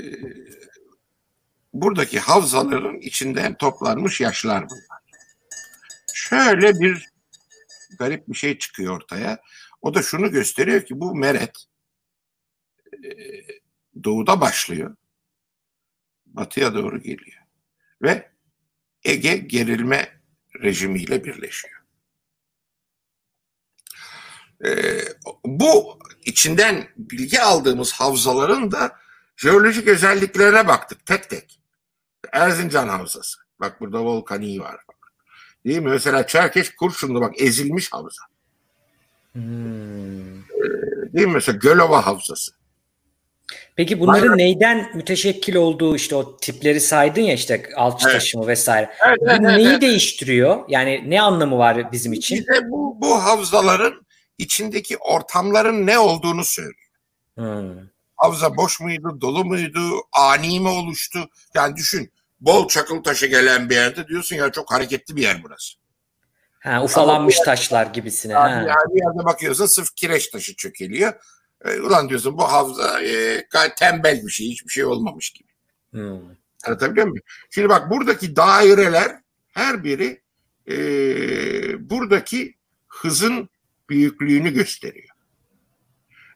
buradaki 1.73 2.21
havzaların 2.21 2.97
içinden 3.01 3.57
toplanmış 3.57 4.21
yaşlar 4.21 4.69
bunlar. 4.71 5.05
Şöyle 6.15 6.81
bir 6.81 7.09
garip 7.99 8.29
bir 8.29 8.35
şey 8.35 8.59
çıkıyor 8.59 8.97
ortaya. 8.97 9.43
O 9.81 9.95
da 9.95 10.03
şunu 10.03 10.31
gösteriyor 10.31 10.85
ki 10.85 11.01
bu 11.01 11.15
meret 11.15 11.65
e, 13.05 13.11
doğuda 14.05 14.41
başlıyor. 14.41 14.97
Batıya 16.27 16.75
doğru 16.75 17.03
geliyor. 17.03 17.44
Ve 18.05 18.31
Ege 19.05 19.37
gerilme 19.37 20.21
rejimiyle 20.63 21.25
birleşiyor. 21.25 21.81
E, 24.65 25.01
bu 25.45 25.99
içinden 26.25 26.89
bilgi 26.97 27.41
aldığımız 27.41 27.93
havzaların 27.93 28.73
da 28.73 28.97
jeolojik 29.37 29.89
özelliklerine 29.89 30.69
baktık 30.69 31.07
tek 31.07 31.31
tek. 31.31 31.61
Erzincan 32.33 32.89
Havzası. 32.89 33.41
Bak 33.61 33.81
burada 33.81 34.05
volkaniği 34.05 34.61
var. 34.61 34.81
Değil 35.67 35.79
mi? 35.79 35.91
Mesela 35.91 36.27
Çerkeş 36.27 36.75
Kurşunlu 36.75 37.21
bak 37.21 37.41
ezilmiş 37.41 37.93
havza. 37.93 38.23
Hmm. 39.33 40.43
Değil 41.13 41.27
mi? 41.27 41.33
Mesela 41.33 41.59
Gölova 41.59 42.07
Havzası. 42.07 42.53
Peki 43.77 44.01
bunların 44.01 44.39
neyden 44.39 44.91
müteşekkil 44.95 45.55
olduğu 45.55 45.97
işte 45.97 46.17
o 46.17 46.37
tipleri 46.37 46.81
saydın 46.81 47.21
ya 47.21 47.35
işte 47.35 47.63
alçı 47.77 48.05
Evet. 48.09 48.15
taşımı 48.15 48.47
vesaire. 48.47 48.91
Evet, 49.07 49.41
Bu 49.41 49.45
neyi 49.45 49.81
değiştiriyor? 49.81 50.65
Yani 50.69 51.11
ne 51.11 51.23
anlamı 51.23 51.59
var 51.59 51.93
bizim 51.93 52.13
için? 52.13 52.39
Bize 52.39 52.71
bu, 52.71 53.01
bu 53.01 53.25
havzaların 53.25 54.07
içindeki 54.39 54.97
ortamların 54.97 55.87
ne 55.87 55.99
olduğunu 55.99 56.45
söylüyor. 56.45 56.75
Hmm. 57.35 57.89
Havza 58.17 58.57
boş 58.57 58.81
muydu, 58.81 59.19
dolu 59.21 59.45
muydu, 59.45 59.81
ani 60.13 60.61
mi 60.61 60.69
oluştu? 60.69 61.19
Yani 61.55 61.77
düşün, 61.77 62.13
bol 62.41 62.69
çakıl 62.69 63.03
taşı 63.03 63.27
gelen 63.27 63.71
bir 63.71 63.75
yerde 63.75 64.09
diyorsun 64.09 64.37
ya 64.37 64.53
çok 64.53 64.73
hareketli 64.73 65.17
bir 65.17 65.23
yer 65.23 65.43
burası. 65.43 65.75
Ha, 66.61 66.83
ufalanmış 66.85 67.37
taşlar 67.45 67.87
gibisine. 67.87 68.33
Yani, 68.33 68.53
Ha. 68.55 68.61
yani 68.61 68.95
bir 68.95 69.01
yerde 69.01 69.25
bakıyorsun 69.25 69.67
sırf 69.67 69.95
kireç 69.97 70.29
taşı 70.31 70.57
çökeliyor. 70.57 71.13
E, 71.65 71.81
ulan 71.81 72.09
diyorsun 72.09 72.39
bu 72.39 72.43
havza 72.43 73.03
e, 73.03 73.47
gayet 73.51 73.77
tembel 73.77 74.27
bir 74.27 74.31
şey, 74.31 74.49
hiçbir 74.49 74.71
şey 74.71 74.85
olmamış 74.85 75.31
gibi. 75.31 75.49
Hmm. 75.91 76.21
Anlatabiliyor 76.67 77.07
muyum? 77.07 77.25
Şimdi 77.51 77.69
bak 77.69 77.91
buradaki 77.91 78.37
daireler 78.37 79.21
her 79.53 79.85
biri 79.85 80.23
e, 80.69 80.77
buradaki 81.91 82.55
hızın 82.89 83.49
büyüklüğünü 83.89 84.55
gösteriyor. 84.55 85.09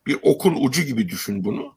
Bir 0.07 0.19
okun 0.23 0.57
ucu 0.61 0.83
gibi 0.83 1.09
düşün 1.09 1.45
bunu. 1.45 1.77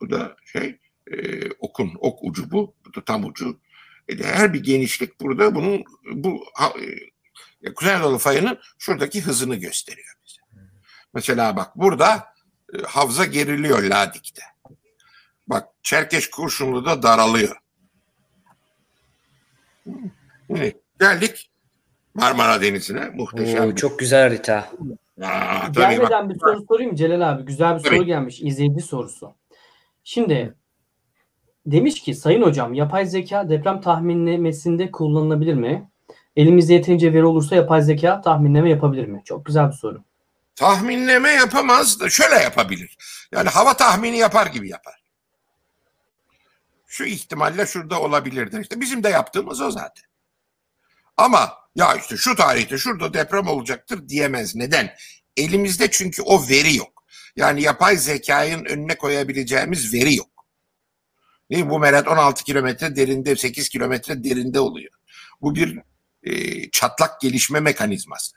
Bu 0.00 0.10
da 0.10 0.36
şey 0.44 0.78
e, 1.12 1.48
okun 1.50 1.92
ok 1.98 2.18
ucu 2.22 2.50
bu. 2.50 2.74
Bu 2.86 2.94
da 2.94 3.04
tam 3.04 3.24
ucu. 3.24 3.60
E, 4.08 4.16
her 4.24 4.54
bir 4.54 4.62
genişlik 4.62 5.20
burada 5.20 5.54
bunun 5.54 5.84
bu 6.12 6.44
ha, 6.54 6.72
e, 7.62 7.74
Kuzey 7.74 7.94
Anadolu 7.94 8.18
fayının 8.18 8.58
şuradaki 8.78 9.20
hızını 9.20 9.56
gösteriyor 9.56 10.14
bize. 10.26 10.40
Mesela 11.14 11.56
bak 11.56 11.76
burada 11.76 12.35
havza 12.86 13.24
geriliyor 13.24 13.82
Ladik'te. 13.82 14.42
Bak 15.46 15.68
Çerkeş 15.82 16.30
Kurşunlu'da 16.30 17.02
daralıyor. 17.02 17.56
Geldik 21.00 21.50
Marmara 22.14 22.62
Denizi'ne. 22.62 23.10
Muhteşem. 23.14 23.68
Oo, 23.68 23.74
çok 23.74 23.98
güzel 23.98 24.22
harita. 24.28 24.70
Aa, 25.22 25.72
tabii 25.72 25.76
bak. 25.76 25.90
Gelmeden 25.90 26.30
bir 26.30 26.38
soru 26.38 26.64
sorayım 26.68 26.94
Celal 26.94 27.32
abi. 27.32 27.42
Güzel 27.44 27.78
bir 27.78 27.82
Tabii. 27.82 27.96
soru 27.96 28.06
gelmiş. 28.06 28.40
İzleyici 28.42 28.80
sorusu. 28.80 29.34
Şimdi 30.04 30.54
demiş 31.66 32.02
ki 32.02 32.14
Sayın 32.14 32.42
Hocam 32.42 32.74
yapay 32.74 33.06
zeka 33.06 33.48
deprem 33.48 33.80
tahminlemesinde 33.80 34.90
kullanılabilir 34.90 35.54
mi? 35.54 35.90
Elimizde 36.36 36.74
yeterince 36.74 37.12
veri 37.12 37.24
olursa 37.24 37.56
yapay 37.56 37.82
zeka 37.82 38.20
tahminleme 38.20 38.70
yapabilir 38.70 39.06
mi? 39.06 39.22
Çok 39.24 39.46
güzel 39.46 39.68
bir 39.68 39.72
soru. 39.72 40.02
Tahminleme 40.56 41.30
yapamaz 41.30 42.00
da 42.00 42.10
şöyle 42.10 42.34
yapabilir. 42.34 42.96
Yani 43.32 43.48
hava 43.48 43.76
tahmini 43.76 44.18
yapar 44.18 44.46
gibi 44.46 44.68
yapar. 44.68 45.02
Şu 46.86 47.04
ihtimalle 47.04 47.66
şurada 47.66 48.00
olabilirdir. 48.00 48.60
İşte 48.60 48.80
bizim 48.80 49.04
de 49.04 49.08
yaptığımız 49.08 49.60
o 49.60 49.70
zaten. 49.70 50.04
Ama 51.16 51.52
ya 51.74 51.94
işte 51.94 52.16
şu 52.16 52.36
tarihte 52.36 52.78
şurada 52.78 53.14
deprem 53.14 53.48
olacaktır 53.48 54.08
diyemez. 54.08 54.54
Neden? 54.54 54.96
Elimizde 55.36 55.90
çünkü 55.90 56.22
o 56.22 56.48
veri 56.48 56.76
yok. 56.76 57.04
Yani 57.36 57.62
yapay 57.62 57.96
zekanın 57.96 58.64
önüne 58.64 58.98
koyabileceğimiz 58.98 59.94
veri 59.94 60.14
yok. 60.14 60.46
Değil 61.50 61.64
mi? 61.64 61.70
Bu 61.70 61.78
meret 61.78 62.08
16 62.08 62.44
kilometre 62.44 62.96
derinde, 62.96 63.36
8 63.36 63.68
kilometre 63.68 64.24
derinde 64.24 64.60
oluyor. 64.60 64.92
Bu 65.40 65.54
bir 65.54 65.78
e, 66.22 66.70
çatlak 66.70 67.20
gelişme 67.20 67.60
mekanizması. 67.60 68.35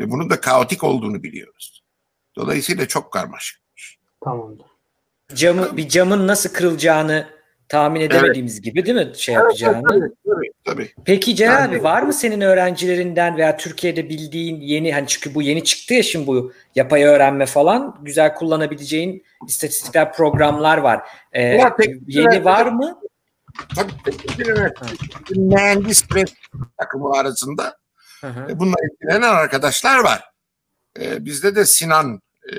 Ve 0.00 0.10
bunun 0.10 0.30
da 0.30 0.40
kaotik 0.40 0.84
olduğunu 0.84 1.22
biliyoruz. 1.22 1.82
Dolayısıyla 2.36 2.88
çok 2.88 3.12
karmaşık. 3.12 3.60
Tamamdır. 4.24 4.66
Camı, 5.34 5.76
bir 5.76 5.88
camın 5.88 6.26
nasıl 6.26 6.50
kırılacağını 6.52 7.26
tahmin 7.68 8.00
edemediğimiz 8.00 8.60
gibi 8.60 8.86
değil 8.86 8.96
mi 9.06 9.12
şey 9.16 9.34
yapacağını? 9.34 9.82
Tabii, 10.26 10.50
tabii. 10.64 10.92
Peki 11.04 11.36
Celal 11.36 11.52
Yani- 11.60 11.76
abi 11.76 11.82
var 11.82 12.02
mı 12.02 12.12
senin 12.12 12.40
öğrencilerinden 12.40 13.36
veya 13.36 13.56
Türkiye'de 13.56 14.08
bildiğin 14.08 14.60
yeni 14.60 14.92
hani 14.92 15.06
çünkü 15.06 15.34
bu 15.34 15.42
yeni 15.42 15.64
çıktı 15.64 15.94
ya 15.94 16.02
şimdi 16.02 16.26
bu 16.26 16.52
yapay 16.74 17.02
öğrenme 17.04 17.46
falan 17.46 17.98
güzel 18.02 18.34
kullanabileceğin 18.34 19.24
istatistikler 19.48 20.12
programlar 20.12 20.78
var. 20.78 21.08
Ee, 21.32 21.42
Ya 21.42 21.76
tek- 21.76 21.96
yeni 22.06 22.44
var 22.44 22.66
mı? 22.66 23.00
Tabii 23.74 23.92
üniversite, 24.38 24.86
mühendis 25.36 26.04
ve 26.14 26.24
takımı 26.78 27.10
arasında 27.16 27.76
Hı 28.24 28.30
hı. 28.30 28.50
e, 28.50 28.58
bununla 28.58 28.76
ilgilenen 28.92 29.34
arkadaşlar 29.34 29.98
var. 29.98 30.30
E, 31.00 31.24
bizde 31.24 31.56
de 31.56 31.64
Sinan 31.64 32.20
e, 32.52 32.54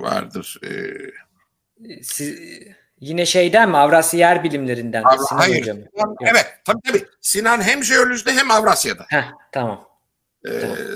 vardır. 0.00 0.60
E, 0.64 0.70
Siz, 2.02 2.38
yine 3.00 3.26
şeyden 3.26 3.68
mi 3.70 3.76
Avrasya 3.76 4.20
Yer 4.20 4.44
Bilimlerinden? 4.44 5.02
Avra- 5.02 5.28
Sinan 5.28 5.38
hayır. 5.40 5.60
Hoca 5.60 5.74
mı? 5.74 5.84
Sinan- 5.94 6.16
evet 6.20 6.46
tabii 6.64 6.80
tabii. 6.84 7.04
Sinan 7.20 7.62
hem 7.62 7.84
jeolojide 7.84 8.32
hem 8.32 8.50
Avrasya'da. 8.50 9.06
Heh, 9.08 9.30
tamam. 9.52 9.88
Ee, 10.48 10.50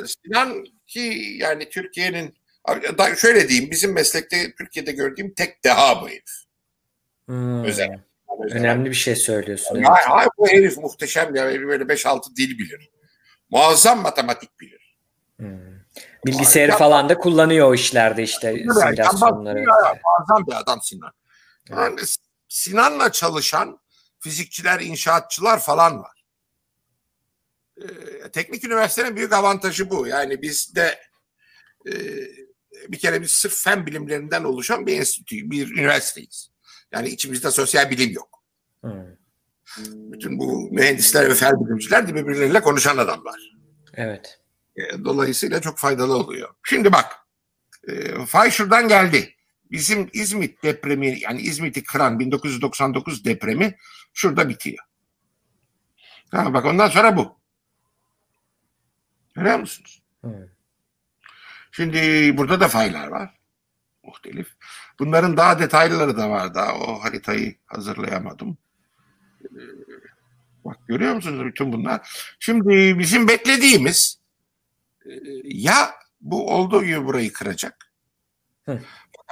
Sinan 0.06 0.64
ki 0.86 1.36
yani 1.40 1.68
Türkiye'nin 1.70 2.34
şöyle 3.16 3.48
diyeyim 3.48 3.70
bizim 3.70 3.92
meslekte 3.92 4.54
Türkiye'de 4.58 4.92
gördüğüm 4.92 5.34
tek 5.34 5.64
deha 5.64 6.02
bu 6.02 6.08
herif. 6.08 6.44
Hmm. 7.26 7.64
Özel. 7.64 8.00
Önemli 8.38 8.90
bir 8.90 8.94
şey 8.94 9.16
söylüyorsun. 9.16 9.76
evet. 9.76 9.88
Hayır, 9.88 10.06
hayır, 10.06 10.30
bu 10.38 10.48
herif 10.48 10.76
muhteşem 10.76 11.34
ya. 11.34 11.44
Böyle 11.46 11.84
5-6 11.84 12.36
dil 12.36 12.58
bilir. 12.58 12.90
Muazzam 13.50 14.02
matematik 14.02 14.60
bilir. 14.60 14.96
Hmm. 15.36 15.78
Bilgisayarı 16.26 16.70
Ya- 16.70 16.78
falan 16.78 17.08
da 17.08 17.18
kullanıyor 17.18 17.68
o 17.68 17.74
işlerde 17.74 18.22
işte 18.22 18.46
Yani 18.46 18.58
simülasyonları. 18.58 19.64
Muazzam 19.64 20.46
bir 20.46 20.60
adam 20.60 20.82
Sinan. 20.82 21.12
Yani 21.68 22.00
Sinan'la 22.48 23.12
çalışan 23.12 23.80
fizikçiler, 24.20 24.80
inşaatçılar 24.80 25.60
falan 25.60 26.02
var. 26.02 26.24
Ee, 27.82 28.30
teknik 28.32 28.64
üniversitenin 28.64 29.16
büyük 29.16 29.32
avantajı 29.32 29.90
bu. 29.90 30.06
Yani 30.06 30.42
bizde 30.42 30.98
e, 31.86 31.92
bir 32.88 32.98
kere 32.98 33.22
biz 33.22 33.30
sırf 33.30 33.54
fen 33.64 33.86
bilimlerinden 33.86 34.44
oluşan 34.44 34.86
bir 34.86 34.98
enstitü, 34.98 35.50
bir 35.50 35.76
üniversiteyiz. 35.76 36.50
Yani 36.92 37.08
içimizde 37.08 37.50
sosyal 37.50 37.90
bilim 37.90 38.12
yok. 38.12 38.42
Hmm. 38.80 39.18
Bütün 39.86 40.38
bu 40.38 40.68
mühendisler 40.72 41.30
ve 41.30 41.34
fen 41.34 41.66
bilimciler 41.66 42.08
de 42.08 42.14
birbirleriyle 42.14 42.60
konuşan 42.60 42.98
adamlar. 42.98 43.40
Evet. 43.94 44.40
E, 44.76 45.04
Dolayısıyla 45.04 45.60
çok 45.60 45.78
faydalı 45.78 46.16
oluyor. 46.16 46.54
Şimdi 46.64 46.92
bak, 46.92 47.16
e, 47.88 48.26
fay 48.26 48.50
şuradan 48.50 48.88
geldi. 48.88 49.34
Bizim 49.70 50.10
İzmit 50.12 50.62
depremi, 50.62 51.20
yani 51.20 51.40
İzmit'i 51.40 51.82
kıran 51.84 52.18
1999 52.18 53.24
depremi 53.24 53.76
şurada 54.12 54.48
bitiyor. 54.48 54.84
Ha, 56.30 56.54
bak 56.54 56.64
ondan 56.64 56.88
sonra 56.88 57.16
bu. 57.16 57.38
Görüyor 59.34 59.58
musunuz? 59.58 60.02
Hmm. 60.20 60.32
Şimdi 61.72 61.98
burada 62.36 62.60
da 62.60 62.68
faylar 62.68 63.08
var. 63.08 63.34
Muhtelif. 64.02 64.56
Bunların 64.98 65.36
daha 65.36 65.58
detaylıları 65.58 66.16
da 66.16 66.30
var. 66.30 66.54
Daha 66.54 66.74
o 66.74 67.04
haritayı 67.04 67.54
hazırlayamadım. 67.66 68.58
Ee, 69.44 69.48
Bak 70.64 70.76
görüyor 70.88 71.14
musunuz 71.14 71.44
bütün 71.44 71.72
bunlar? 71.72 72.10
Şimdi 72.38 72.98
bizim 72.98 73.28
beklediğimiz 73.28 74.20
e, 75.06 75.10
ya 75.44 75.94
bu 76.20 76.54
olduğu 76.54 76.84
gibi 76.84 77.04
burayı 77.04 77.32
kıracak. 77.32 77.92
Hı. 78.66 78.80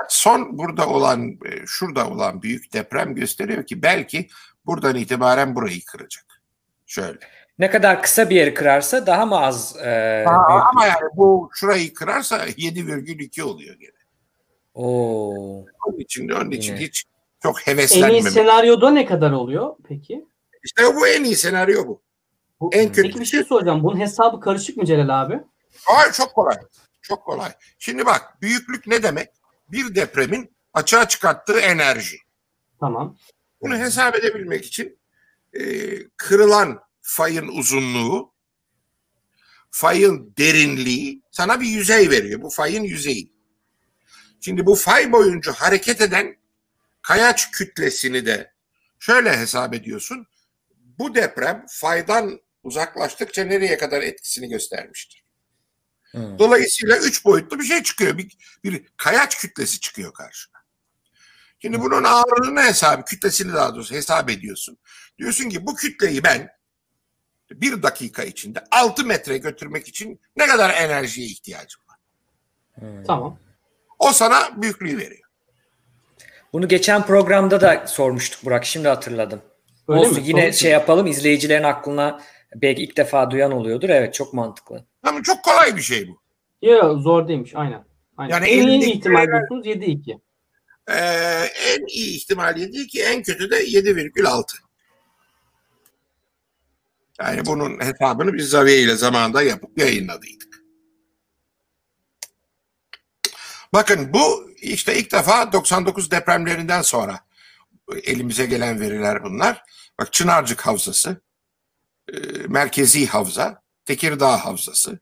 Son 0.08 0.58
burada 0.58 0.88
olan, 0.88 1.28
e, 1.30 1.66
şurada 1.66 2.08
olan 2.10 2.42
büyük 2.42 2.72
deprem 2.72 3.14
gösteriyor 3.14 3.66
ki 3.66 3.82
belki 3.82 4.28
buradan 4.66 4.96
itibaren 4.96 5.54
burayı 5.54 5.84
kıracak. 5.84 6.24
Şöyle. 6.86 7.18
Ne 7.58 7.70
kadar 7.70 8.02
kısa 8.02 8.30
bir 8.30 8.36
yeri 8.36 8.54
kırarsa 8.54 9.06
daha 9.06 9.26
mı 9.26 9.40
az 9.40 9.76
e, 9.76 10.24
Aa, 10.26 10.68
ama 10.68 10.86
yani 10.86 11.08
bu 11.16 11.50
şurayı 11.54 11.94
kırarsa 11.94 12.46
7,2 12.48 13.42
oluyor 13.42 13.76
gene. 13.76 13.95
Oo. 14.76 15.64
Onun 15.86 15.98
için, 15.98 16.28
onun 16.28 16.50
için 16.50 16.74
Yine. 16.74 16.86
hiç 16.86 17.04
çok 17.42 17.68
En 17.68 17.76
iyi 18.10 18.22
senaryoda 18.22 18.90
ne 18.90 19.06
kadar 19.06 19.30
oluyor 19.30 19.76
peki? 19.88 20.24
İşte 20.64 20.96
bu 20.96 21.08
en 21.08 21.24
iyi 21.24 21.36
senaryo 21.36 21.86
bu. 21.86 22.02
Bu, 22.60 22.70
En 22.72 22.92
kötü- 22.92 23.02
Peki 23.02 23.20
bir 23.20 23.24
şey 23.24 23.44
soracağım. 23.44 23.82
Bunun 23.84 24.00
hesabı 24.00 24.40
karışık 24.40 24.76
mı 24.76 24.84
Celal 24.84 25.22
abi? 25.22 25.40
Hayır 25.84 26.12
çok 26.12 26.34
kolay. 26.34 26.56
Çok 27.02 27.24
kolay. 27.24 27.52
Şimdi 27.78 28.06
bak 28.06 28.42
büyüklük 28.42 28.86
ne 28.86 29.02
demek? 29.02 29.28
Bir 29.68 29.94
depremin 29.94 30.56
açığa 30.74 31.08
çıkarttığı 31.08 31.58
enerji. 31.60 32.16
Tamam. 32.80 33.16
Bunu 33.60 33.78
hesap 33.78 34.14
edebilmek 34.16 34.64
için 34.64 34.98
e, 35.52 35.62
kırılan 36.16 36.80
fayın 37.02 37.48
uzunluğu, 37.48 38.32
fayın 39.70 40.34
derinliği 40.38 41.22
sana 41.30 41.60
bir 41.60 41.66
yüzey 41.66 42.10
veriyor. 42.10 42.42
Bu 42.42 42.50
fayın 42.50 42.82
yüzeyi. 42.82 43.36
Şimdi 44.41 44.66
bu 44.66 44.74
fay 44.74 45.12
boyunca 45.12 45.53
hareket 45.53 46.01
eden 46.01 46.37
kayaç 47.03 47.51
kütlesini 47.51 48.26
de 48.26 48.53
şöyle 48.99 49.39
hesap 49.39 49.74
ediyorsun. 49.74 50.26
Bu 50.99 51.14
deprem 51.14 51.66
faydan 51.68 52.41
uzaklaştıkça 52.62 53.45
nereye 53.45 53.76
kadar 53.78 54.03
etkisini 54.03 54.49
göstermiştir. 54.49 55.24
Hmm. 56.11 56.39
Dolayısıyla 56.39 56.99
üç 56.99 57.24
boyutlu 57.24 57.59
bir 57.59 57.64
şey 57.64 57.82
çıkıyor. 57.82 58.18
Bir, 58.18 58.37
bir 58.64 58.87
kayaç 58.97 59.39
kütlesi 59.39 59.80
çıkıyor 59.80 60.14
karşına. 60.14 60.57
Şimdi 61.59 61.80
bunun 61.80 62.05
ağırlığını 62.05 62.62
hesap, 62.62 63.07
kütlesini 63.07 63.53
daha 63.53 63.74
doğrusu 63.74 63.95
hesap 63.95 64.30
ediyorsun. 64.30 64.78
Diyorsun 65.18 65.49
ki 65.49 65.66
bu 65.66 65.74
kütleyi 65.74 66.24
ben 66.24 66.51
bir 67.51 67.82
dakika 67.82 68.22
içinde 68.22 68.64
6 68.70 69.05
metre 69.05 69.39
götürmek 69.39 69.89
için 69.89 70.20
ne 70.37 70.47
kadar 70.47 70.70
enerjiye 70.70 71.26
ihtiyacım 71.26 71.82
var? 71.89 71.99
Hmm. 72.74 73.05
Tamam. 73.05 73.39
O 73.99 74.12
sana 74.12 74.62
büyüklüğü 74.62 74.99
veriyor. 74.99 75.28
Bunu 76.53 76.68
geçen 76.68 77.07
programda 77.07 77.61
da 77.61 77.86
sormuştuk 77.86 78.44
Burak. 78.44 78.64
Şimdi 78.64 78.88
hatırladım. 78.88 79.42
Öyle 79.88 80.01
Olsun 80.01 80.16
mi? 80.16 80.22
yine 80.28 80.40
Sorun 80.40 80.51
şey 80.53 80.70
yapalım 80.72 81.07
izleyicilerin 81.07 81.62
aklına 81.62 82.20
belki 82.55 82.82
ilk 82.82 82.97
defa 82.97 83.30
duyan 83.30 83.53
oluyordur. 83.53 83.88
Evet 83.88 84.14
çok 84.14 84.34
mantıklı. 84.34 84.84
Ama 85.03 85.22
çok 85.22 85.44
kolay 85.44 85.76
bir 85.76 85.82
şey 85.82 86.09
bu. 86.09 86.20
Yok 86.66 87.03
zor 87.03 87.28
değilmiş. 87.28 87.53
Aynen. 87.55 87.84
Aynen. 88.16 88.32
Yani 88.32 88.47
en 88.47 88.68
iyi 88.68 88.92
ihtimal 88.92 89.26
diyorsunuz 89.26 89.66
7-2. 89.66 90.20
Ee, 90.88 90.94
en 91.74 91.86
iyi 91.86 92.16
ihtimal 92.16 92.57
değil 92.57 92.88
ki 92.88 93.03
en 93.03 93.22
kötü 93.22 93.51
de 93.51 93.64
7,6. 93.64 94.42
Yani 97.20 97.47
bunun 97.47 97.80
hesabını 97.80 98.32
biz 98.32 98.49
Zaviye 98.49 98.78
ile 98.78 98.94
zamanında 98.97 99.42
yapıp 99.42 99.78
yayınladıydık. 99.78 100.45
Bakın 103.72 104.12
bu 104.12 104.50
işte 104.56 104.98
ilk 104.98 105.12
defa 105.12 105.52
99 105.52 106.10
depremlerinden 106.10 106.82
sonra 106.82 107.20
elimize 108.02 108.46
gelen 108.46 108.80
veriler 108.80 109.24
bunlar. 109.24 109.62
Bak 109.98 110.12
Çınarcık 110.12 110.66
Havzası, 110.66 111.20
e, 112.08 112.16
Merkezi 112.48 113.06
Havza, 113.06 113.62
Tekirdağ 113.84 114.44
Havzası. 114.44 115.00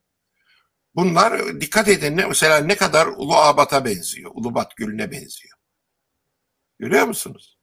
Bunlar 0.95 1.61
dikkat 1.61 1.87
edin 1.87 2.17
ne, 2.17 2.25
mesela 2.25 2.57
ne 2.57 2.75
kadar 2.75 3.07
Ulu 3.07 3.35
Abat'a 3.35 3.85
benziyor, 3.85 4.31
Ulubat 4.33 4.75
Gölü'ne 4.75 5.11
benziyor. 5.11 5.57
Görüyor 6.79 7.07
musunuz? 7.07 7.57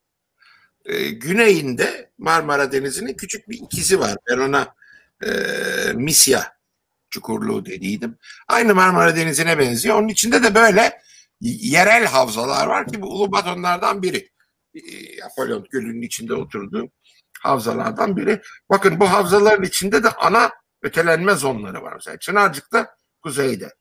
Ee, 0.85 1.09
güneyinde 1.11 2.11
Marmara 2.19 2.73
Denizi'nin 2.73 3.15
küçük 3.15 3.49
bir 3.49 3.55
ikizi 3.55 4.01
var. 4.01 4.17
Ben 4.31 4.39
ona 4.39 4.75
e, 5.27 5.31
Misya 5.95 6.57
çukurluğu 7.13 7.67
dediydim. 7.67 8.19
Aynı 8.49 8.75
Marmara 8.75 9.17
Denizi'ne 9.17 9.59
benziyor. 9.59 9.97
Onun 9.97 10.09
içinde 10.09 10.43
de 10.43 10.55
böyle 10.55 11.01
yerel 11.41 12.07
havzalar 12.07 12.67
var 12.67 12.87
ki 12.87 13.03
bu 13.03 13.07
Ulubat 13.07 13.47
onlardan 13.47 14.03
biri. 14.03 14.31
Ee, 14.75 15.23
Apolyon 15.25 15.67
Gölü'nün 15.71 16.03
içinde 16.03 16.35
oturduğu 16.35 16.91
havzalardan 17.41 18.17
biri. 18.17 18.43
Bakın 18.71 19.01
bu 19.01 19.11
havzaların 19.11 19.65
içinde 19.65 20.05
de 20.05 20.09
ana 20.11 20.51
ötelenme 20.83 21.35
zonları 21.35 21.83
var. 21.83 21.95
Mesela 21.95 22.19
Çınarcık'ta 22.19 22.97
kuzeyde. 23.23 23.75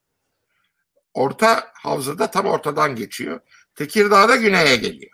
Orta 1.13 1.71
havzada 1.73 2.31
tam 2.31 2.45
ortadan 2.45 2.95
geçiyor. 2.95 3.39
Tekirdağ'da 3.75 4.35
güneye 4.35 4.75
geliyor. 4.75 5.11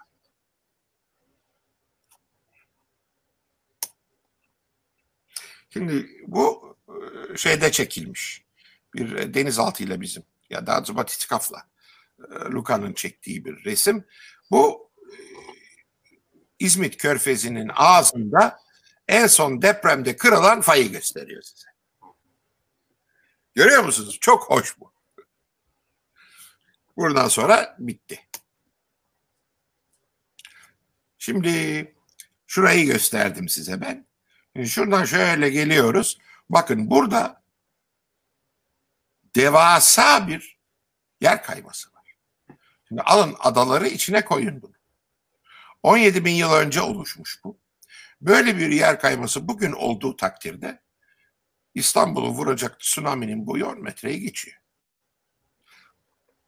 Şimdi 5.70 6.08
bu 6.28 6.67
şeyde 7.36 7.72
çekilmiş. 7.72 8.46
Bir 8.96 9.16
e, 9.16 9.34
denizaltıyla 9.34 10.02
bizim 10.02 10.24
ya 10.50 10.68
daha 10.68 10.78
doğrusu 10.78 10.96
Batiskaf'la 10.96 11.68
e, 12.20 12.34
Luka'nın 12.34 12.94
çektiği 12.94 13.46
bir 13.46 13.66
resim. 13.66 14.06
Bu 14.52 14.92
e, 14.98 15.16
İzmit 16.60 16.98
Körfezi'nin 16.98 17.72
ağzında 17.76 18.60
en 19.08 19.28
son 19.28 19.62
depremde 19.62 20.18
kırılan 20.18 20.62
fayı 20.62 20.92
gösteriyor 20.92 21.42
size. 21.42 21.68
Görüyor 23.56 23.84
musunuz? 23.84 24.18
Çok 24.22 24.50
hoş 24.50 24.80
bu. 24.80 24.94
Buradan 26.98 27.28
sonra 27.28 27.76
bitti. 27.80 28.28
Şimdi 31.18 31.96
şurayı 32.48 32.86
gösterdim 32.86 33.50
size 33.50 33.82
ben. 33.82 34.08
Şuradan 34.66 35.06
şöyle 35.06 35.50
geliyoruz. 35.50 36.18
Bakın 36.50 36.90
burada 36.90 37.44
devasa 39.36 40.28
bir 40.28 40.60
yer 41.22 41.44
kayması 41.44 41.94
var. 41.94 42.16
Şimdi 42.88 43.02
alın 43.02 43.36
adaları 43.40 43.88
içine 43.88 44.26
koyun 44.26 44.62
bunu. 44.62 44.74
17 45.84 46.26
bin 46.26 46.34
yıl 46.34 46.54
önce 46.54 46.82
oluşmuş 46.82 47.40
bu. 47.44 47.60
Böyle 48.22 48.58
bir 48.58 48.72
yer 48.72 49.00
kayması 49.00 49.48
bugün 49.48 49.72
olduğu 49.72 50.16
takdirde 50.16 50.82
İstanbul'u 51.74 52.30
vuracak 52.30 52.80
tsunami'nin 52.80 53.48
boyu 53.48 53.66
10 53.66 53.84
metreyi 53.84 54.22
geçiyor. 54.22 54.58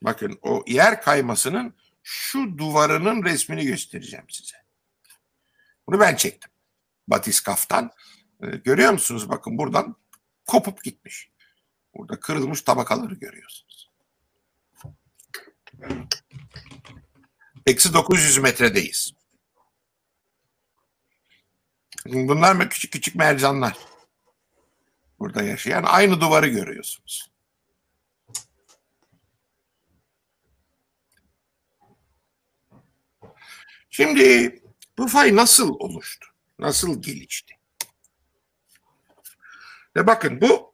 Bakın 0.02 0.40
o 0.42 0.64
yer 0.68 1.02
kaymasının 1.02 1.76
şu 2.04 2.58
duvarının 2.58 3.24
resmini 3.24 3.66
göstereceğim 3.66 4.26
size. 4.30 4.56
Bunu 5.88 6.00
ben 6.00 6.16
çektim. 6.16 6.52
Batiskaf'tan. 7.08 7.92
Ee, 8.44 8.48
görüyor 8.48 8.92
musunuz? 8.92 9.30
Bakın 9.30 9.58
buradan 9.58 9.96
kopup 10.46 10.84
gitmiş. 10.84 11.30
Burada 11.96 12.20
kırılmış 12.20 12.62
tabakaları 12.62 13.16
görüyorsunuz. 13.16 13.90
Eksi 17.66 17.94
900 17.94 18.38
metredeyiz. 18.38 19.14
Bunlar 22.06 22.56
mı 22.56 22.70
küçük 22.70 22.94
küçük 22.94 23.16
mercanlar? 23.16 23.78
Burada 25.20 25.44
yaşayan 25.44 25.84
aynı 25.84 26.22
duvarı 26.22 26.48
görüyorsunuz. 26.48 27.32
Şimdi 33.90 34.56
bu 34.98 35.08
fay 35.08 35.36
nasıl 35.36 35.70
oluştu? 35.70 36.28
Nasıl 36.60 37.02
gelişti? 37.02 37.59
Ve 40.00 40.08
bakın 40.08 40.42
bu 40.42 40.74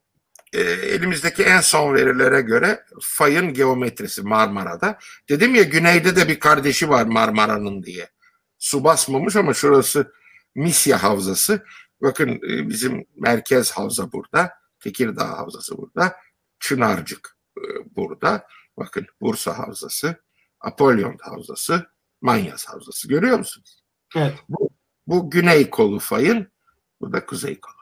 e, 0.53 0.59
elimizdeki 0.61 1.43
en 1.43 1.61
son 1.61 1.93
verilere 1.93 2.41
göre 2.41 2.85
fayın 3.01 3.53
geometrisi 3.53 4.21
Marmara'da. 4.21 4.99
Dedim 5.29 5.55
ya 5.55 5.63
güneyde 5.63 6.15
de 6.15 6.27
bir 6.27 6.39
kardeşi 6.39 6.89
var 6.89 7.05
Marmara'nın 7.05 7.83
diye. 7.83 8.09
Su 8.57 8.83
basmamış 8.83 9.35
ama 9.35 9.53
şurası 9.53 10.13
Misya 10.55 11.03
Havzası. 11.03 11.65
Bakın 12.01 12.29
e, 12.29 12.69
bizim 12.69 13.05
merkez 13.15 13.71
havza 13.71 14.11
burada. 14.11 14.53
Tekirdağ 14.79 15.29
Havzası 15.29 15.77
burada. 15.77 16.15
Çınarcık 16.59 17.37
e, 17.57 17.61
burada. 17.95 18.47
Bakın 18.77 19.07
Bursa 19.21 19.59
Havzası, 19.59 20.23
Apolyon 20.59 21.17
Havzası, 21.21 21.85
Manyas 22.21 22.65
Havzası. 22.65 23.07
Görüyor 23.07 23.37
musunuz? 23.37 23.83
Evet. 24.15 24.33
Bu, 24.49 24.69
bu 25.07 25.29
güney 25.29 25.69
kolu 25.69 25.99
fayın, 25.99 26.51
bu 27.01 27.13
da 27.13 27.25
kuzey 27.25 27.59
kolu. 27.59 27.74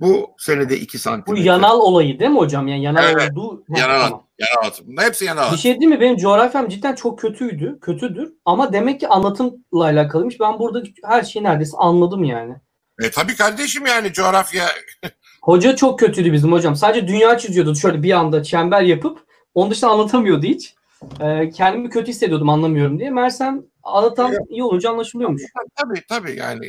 Bu 0.00 0.30
senede 0.38 0.76
2 0.80 0.94
Bu 0.98 1.00
santimetre. 1.00 1.44
yanal 1.44 1.78
olayı 1.80 2.18
değil 2.18 2.30
mi 2.30 2.38
hocam? 2.38 2.68
Yani 2.68 2.82
yanal 2.82 3.04
Evet, 3.12 3.30
olduğu. 3.32 3.64
Yanal. 3.68 4.02
tamam. 4.04 4.26
Yanal 4.38 4.68
atım. 4.68 4.86
Bunlar 4.88 5.04
hepsi 5.04 5.24
yanal 5.24 5.52
Bir 5.52 5.56
şey 5.56 5.80
değil 5.80 5.90
mi? 5.90 6.00
Benim 6.00 6.16
coğrafyam 6.16 6.68
cidden 6.68 6.94
çok 6.94 7.18
kötüydü. 7.18 7.78
Kötüdür. 7.80 8.32
Ama 8.44 8.72
demek 8.72 9.00
ki 9.00 9.08
anlatımla 9.08 9.58
alakalıymış. 9.84 10.40
Ben 10.40 10.58
burada 10.58 10.82
her 11.04 11.22
şeyi 11.22 11.42
neredeyse 11.44 11.76
anladım 11.76 12.24
yani. 12.24 12.54
E 13.02 13.10
tabii 13.10 13.36
kardeşim 13.36 13.86
yani 13.86 14.12
coğrafya 14.12 14.64
Hoca 15.42 15.76
çok 15.76 15.98
kötüydü 15.98 16.32
bizim 16.32 16.52
hocam. 16.52 16.76
Sadece 16.76 17.08
dünya 17.08 17.38
çiziyordu 17.38 17.74
şöyle 17.76 18.02
bir 18.02 18.12
anda 18.12 18.42
çember 18.42 18.82
yapıp. 18.82 19.18
Onun 19.54 19.70
dışında 19.70 19.90
anlatamıyordu 19.90 20.46
hiç. 20.46 20.74
Ee, 21.20 21.50
kendimi 21.50 21.90
kötü 21.90 22.10
hissediyordum 22.10 22.48
anlamıyorum 22.48 22.98
diye. 22.98 23.10
Mersem 23.10 23.62
anlatan 23.82 24.34
iyi 24.48 24.62
olunca 24.62 24.90
anlaşılıyormuş. 24.90 25.42
tabii 25.76 26.02
tabii 26.08 26.36
yani 26.36 26.66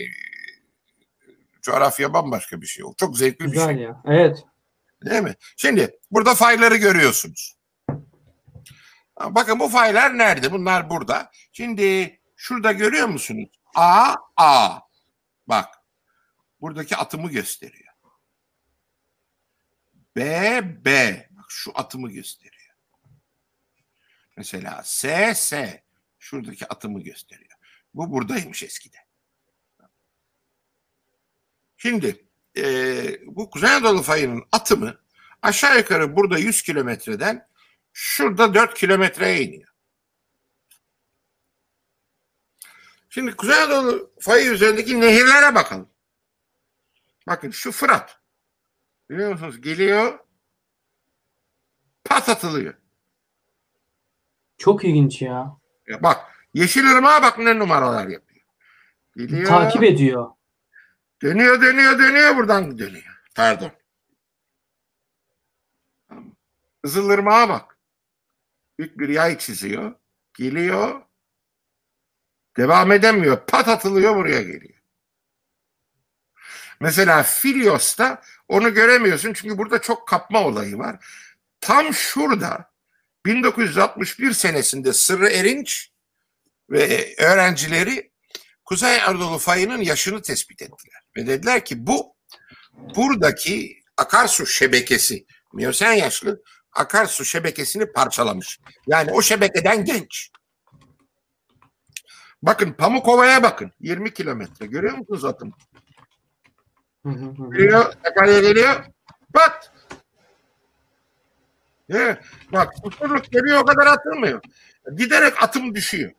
coğrafya 1.62 2.14
bambaşka 2.14 2.62
bir 2.62 2.66
şey. 2.68 2.86
O 2.86 2.93
çok 2.97 3.18
zevkli 3.18 3.45
bir 3.45 3.51
Güzel 3.51 3.74
şey. 3.76 3.84
ya. 3.84 4.01
Evet. 4.05 4.43
Değil 5.05 5.24
mi? 5.24 5.36
Şimdi 5.57 5.99
burada 6.12 6.36
fayları 6.36 6.76
görüyorsunuz. 6.78 7.60
Bakın 9.20 9.60
bu 9.60 9.70
faylar 9.70 10.18
nerede? 10.18 10.51
Bunlar 10.51 10.89
burada. 10.89 11.32
Şimdi 11.51 12.20
şurada 12.36 12.72
görüyor 12.72 13.07
musunuz? 13.07 13.49
A, 13.76 14.16
A. 14.38 14.80
Bak. 15.47 15.68
Buradaki 16.62 16.95
atımı 16.97 17.30
gösteriyor. 17.32 17.93
B, 20.16 20.62
B. 20.86 21.28
Bak 21.32 21.45
şu 21.49 21.72
atımı 21.76 22.12
gösteriyor. 22.12 22.76
Mesela 24.38 24.82
S, 24.84 25.34
S. 25.36 25.84
Şuradaki 26.20 26.68
atımı 26.68 27.01
gösteriyor. 27.03 27.51
Bu 27.93 28.12
buradaymış 28.12 28.64
eskiden. 28.64 29.01
Şimdi 31.82 32.26
eee, 32.56 33.22
bu 33.26 33.50
Kuzey 33.50 33.70
Anadolu 33.70 34.02
fayının 34.02 34.44
atımı 34.52 34.98
aşağı 35.42 35.78
yukarı 35.78 36.16
burada 36.16 36.38
100 36.38 36.62
kilometreden 36.62 37.48
şurada 37.94 38.54
4 38.54 38.74
kilometreye 38.74 39.42
iniyor. 39.42 39.70
Şimdi 43.10 43.36
Kuzey 43.36 43.56
Anadolu 43.56 44.12
fayı 44.20 44.52
üzerindeki 44.52 45.02
nehirlere 45.02 45.56
bakalım. 45.56 45.90
Bakın 47.28 47.52
şu 47.52 47.72
Fırat. 47.72 48.20
Biliyor 49.10 49.32
musunuz? 49.32 49.62
Geliyor 49.62 50.20
pat 52.06 52.30
atılıyor. 52.30 52.74
Çok 54.58 54.86
ilginç 54.86 55.22
ya. 55.22 55.58
Ya 55.88 56.04
bak 56.04 56.48
Yeşilırmak'a 56.54 57.22
bak 57.24 57.38
ne 57.38 57.60
numaralar 57.60 58.08
yapıyor. 58.08 58.46
Geliyor. 59.16 59.46
Takip 59.48 59.84
ediyor. 59.84 60.32
Dönüyor 61.22 61.61
dönüyor 61.61 61.99
dönüyor 61.99 62.38
buradan 62.38 62.80
dönüyor. 62.80 63.22
Pardon. 63.36 63.72
Kızılırmağa 66.84 67.49
bak. 67.49 67.78
Büyük 68.80 68.99
bir 68.99 69.09
yay 69.09 69.38
çiziyor. 69.38 69.95
Geliyor. 70.34 71.01
Devam 72.57 72.91
edemiyor. 72.91 73.45
Pat 73.47 73.67
atılıyor 73.67 74.15
buraya 74.15 74.41
geliyor. 74.41 74.80
Mesela 76.80 77.24
Filios'ta 77.24 78.22
onu 78.47 78.74
göremiyorsun 78.74 79.34
çünkü 79.34 79.57
burada 79.57 79.82
çok 79.82 80.07
kapma 80.07 80.43
olayı 80.43 80.78
var. 80.78 81.05
Tam 81.61 81.93
şurada 81.93 82.72
1961 83.26 84.34
senesinde 84.34 84.93
Sırrı 84.93 85.30
Erinç 85.30 85.91
ve 86.70 87.15
öğrencileri 87.17 88.11
Kuzey 88.65 89.01
Anadolu 89.01 89.38
fayının 89.38 89.82
yaşını 89.82 90.22
tespit 90.22 90.61
ettiler. 90.61 90.99
Ve 91.18 91.28
dediler 91.28 91.66
ki 91.66 91.88
bu 91.88 92.16
buradaki 92.95 93.80
akarsu 93.97 94.45
şebekesi, 94.45 95.26
Miyosen 95.53 95.93
yaşlı 95.93 96.43
akarsu 96.74 97.26
şebekesini 97.26 97.91
parçalamış. 97.91 98.60
Yani 98.88 99.12
o 99.12 99.22
şebekeden 99.22 99.86
genç. 99.86 100.32
Bakın 102.41 102.74
Pamukova'ya 102.74 103.43
bakın. 103.43 103.72
20 103.80 104.14
kilometre. 104.14 104.66
Görüyor 104.66 104.97
musunuz 104.97 105.26
atım? 105.26 105.53
Geliyor, 107.05 107.93
Sakarya'ya 108.03 108.41
geliyor. 108.41 108.86
Pat! 109.34 109.72
Evet. 111.89 112.18
Bak 112.53 112.74
susurluk 112.84 113.32
geliyor 113.32 113.62
o 113.62 113.66
kadar 113.66 113.88
atılmıyor. 113.88 114.41
Giderek 114.97 115.43
atım 115.43 115.76
düşüyor. 115.76 116.12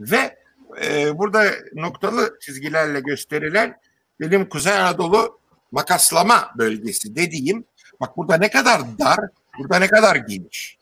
Ve 0.00 0.39
e, 0.82 1.18
burada 1.18 1.44
noktalı 1.74 2.38
çizgilerle 2.40 3.00
gösterilen 3.00 3.80
benim 4.20 4.48
Kuzey 4.48 4.72
Anadolu 4.72 5.40
makaslama 5.72 6.52
bölgesi 6.58 7.16
dediğim 7.16 7.64
bak 8.00 8.16
burada 8.16 8.36
ne 8.36 8.50
kadar 8.50 8.80
dar, 8.98 9.18
burada 9.58 9.78
ne 9.78 9.86
kadar 9.88 10.16
geniş. 10.16 10.78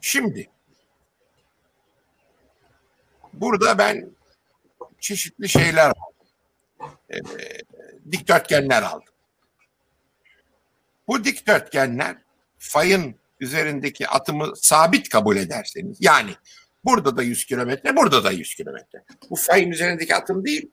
Şimdi 0.00 0.50
burada 3.32 3.78
ben 3.78 4.10
çeşitli 5.00 5.48
şeyler 5.48 5.90
aldım. 5.90 6.96
E, 7.10 7.18
dikdörtgenler 8.12 8.82
aldım. 8.82 9.14
Bu 11.08 11.24
dikdörtgenler 11.24 12.16
fayın 12.58 13.14
üzerindeki 13.40 14.08
atımı 14.08 14.56
sabit 14.56 15.08
kabul 15.08 15.36
ederseniz 15.36 15.96
yani 16.00 16.34
burada 16.84 17.16
da 17.16 17.22
100 17.22 17.44
kilometre 17.44 17.96
burada 17.96 18.24
da 18.24 18.30
100 18.30 18.54
kilometre. 18.54 19.04
Bu 19.30 19.36
fayın 19.36 19.70
üzerindeki 19.70 20.14
atım 20.14 20.44
değil 20.44 20.70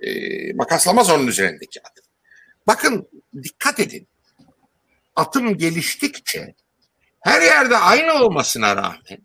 e, 0.00 0.52
makaslamaz 0.52 1.10
onun 1.10 1.26
üzerindeki 1.26 1.80
atım. 1.82 2.04
Bakın 2.66 3.08
dikkat 3.42 3.80
edin. 3.80 4.08
Atım 5.16 5.58
geliştikçe 5.58 6.54
her 7.20 7.42
yerde 7.42 7.76
aynı 7.76 8.12
olmasına 8.12 8.76
rağmen 8.76 9.18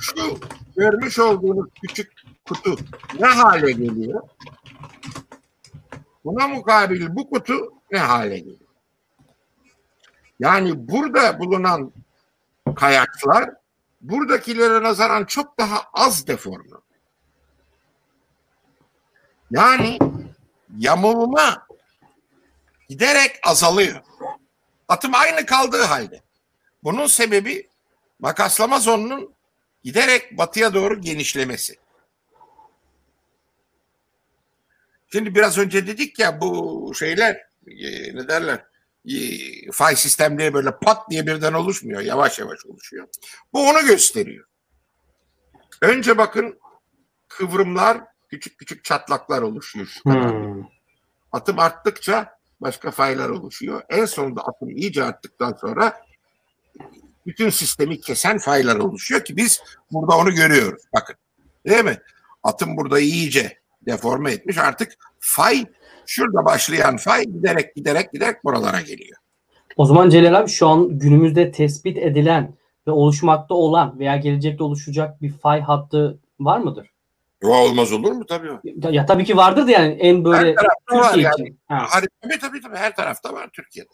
şu 0.00 0.40
görmüş 0.76 1.18
olduğunuz 1.18 1.70
küçük 1.82 2.12
kutu 2.44 2.76
ne 3.20 3.26
hale 3.26 3.72
geliyor? 3.72 4.28
Buna 6.24 6.48
mukabil 6.48 7.06
bu 7.10 7.30
kutu 7.30 7.72
ne 7.92 7.98
hale 7.98 8.38
geliyor? 8.38 8.58
Yani 10.40 10.88
burada 10.88 11.38
bulunan 11.38 11.92
kayaklar 12.76 13.50
buradakilere 14.02 14.82
nazaran 14.82 15.24
çok 15.24 15.58
daha 15.58 15.82
az 15.92 16.26
deforme. 16.26 16.76
Yani 19.50 19.98
yamulma 20.78 21.66
giderek 22.88 23.40
azalıyor. 23.42 24.02
Atım 24.88 25.14
aynı 25.14 25.46
kaldığı 25.46 25.82
halde. 25.82 26.22
Bunun 26.84 27.06
sebebi 27.06 27.68
makaslama 28.18 28.78
zonunun 28.78 29.34
giderek 29.84 30.38
batıya 30.38 30.74
doğru 30.74 31.00
genişlemesi. 31.00 31.78
Şimdi 35.12 35.34
biraz 35.34 35.58
önce 35.58 35.86
dedik 35.86 36.18
ya 36.18 36.40
bu 36.40 36.92
şeyler 36.98 37.34
e, 37.66 38.16
ne 38.16 38.28
derler 38.28 38.71
fay 39.72 39.96
sistemleri 39.96 40.54
böyle 40.54 40.78
pat 40.78 41.10
diye 41.10 41.26
birden 41.26 41.52
oluşmuyor. 41.52 42.00
Yavaş 42.00 42.38
yavaş 42.38 42.66
oluşuyor. 42.66 43.08
Bu 43.52 43.68
onu 43.68 43.86
gösteriyor. 43.86 44.46
Önce 45.82 46.18
bakın 46.18 46.58
kıvrımlar 47.28 48.00
küçük 48.28 48.58
küçük 48.58 48.84
çatlaklar 48.84 49.42
oluşuyor. 49.42 49.88
Hmm. 50.02 50.64
Atım 51.32 51.58
arttıkça 51.58 52.38
başka 52.60 52.90
faylar 52.90 53.28
oluşuyor. 53.28 53.82
En 53.88 54.04
sonunda 54.04 54.40
atım 54.40 54.70
iyice 54.70 55.04
arttıktan 55.04 55.52
sonra 55.60 56.00
bütün 57.26 57.50
sistemi 57.50 58.00
kesen 58.00 58.38
faylar 58.38 58.76
oluşuyor 58.76 59.24
ki 59.24 59.36
biz 59.36 59.60
burada 59.90 60.16
onu 60.16 60.34
görüyoruz. 60.34 60.82
Bakın 60.94 61.16
değil 61.66 61.84
mi? 61.84 61.98
Atım 62.42 62.76
burada 62.76 63.00
iyice 63.00 63.58
deforme 63.86 64.32
etmiş. 64.32 64.58
Artık 64.58 64.92
fay 65.20 65.66
şurada 66.06 66.44
başlayan 66.44 66.96
fay 66.96 67.24
giderek 67.24 67.74
giderek 67.76 68.12
giderek 68.12 68.44
buralara 68.44 68.80
geliyor. 68.80 69.18
O 69.76 69.86
zaman 69.86 70.10
Celal 70.10 70.34
abi 70.40 70.48
şu 70.50 70.68
an 70.68 70.98
günümüzde 70.98 71.50
tespit 71.52 71.98
edilen 71.98 72.54
ve 72.86 72.90
oluşmakta 72.90 73.54
olan 73.54 73.98
veya 73.98 74.16
gelecekte 74.16 74.64
oluşacak 74.64 75.22
bir 75.22 75.32
fay 75.32 75.60
hattı 75.60 76.18
var 76.40 76.58
mıdır? 76.58 76.90
O 77.44 77.48
olmaz 77.56 77.92
olur 77.92 78.12
mu? 78.12 78.26
Tabii. 78.26 78.48
Ya, 78.64 78.90
ya 78.90 79.06
tabii 79.06 79.24
ki 79.24 79.36
vardır 79.36 79.68
yani 79.68 79.92
en 79.92 80.24
böyle 80.24 80.48
Her 80.50 80.54
tarafta 80.54 80.96
var 80.96 81.04
Türkiye 81.12 81.24
yani. 81.24 81.34
için. 81.34 81.60
Ha. 81.68 81.86
Tabii 82.22 82.38
tabii 82.38 82.60
tabii 82.60 82.76
her 82.76 82.96
tarafta 82.96 83.32
var 83.32 83.50
Türkiye'de. 83.52 83.90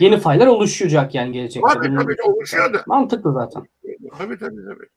Yeni 0.00 0.20
faylar 0.20 0.46
oluşacak 0.46 1.14
yani 1.14 1.32
gelecekte. 1.32 1.62
Var 1.68 1.74
tabii 1.74 2.22
oluşuyor 2.22 2.74
da. 2.74 2.82
Mantıklı 2.86 3.32
zaten. 3.32 3.62
Tabii 4.18 4.38
tabii 4.38 4.60
tabii. 4.68 4.88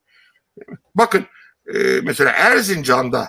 Bakın 0.95 1.25
e, 1.73 2.01
mesela 2.03 2.31
Erzincan'da 2.31 3.27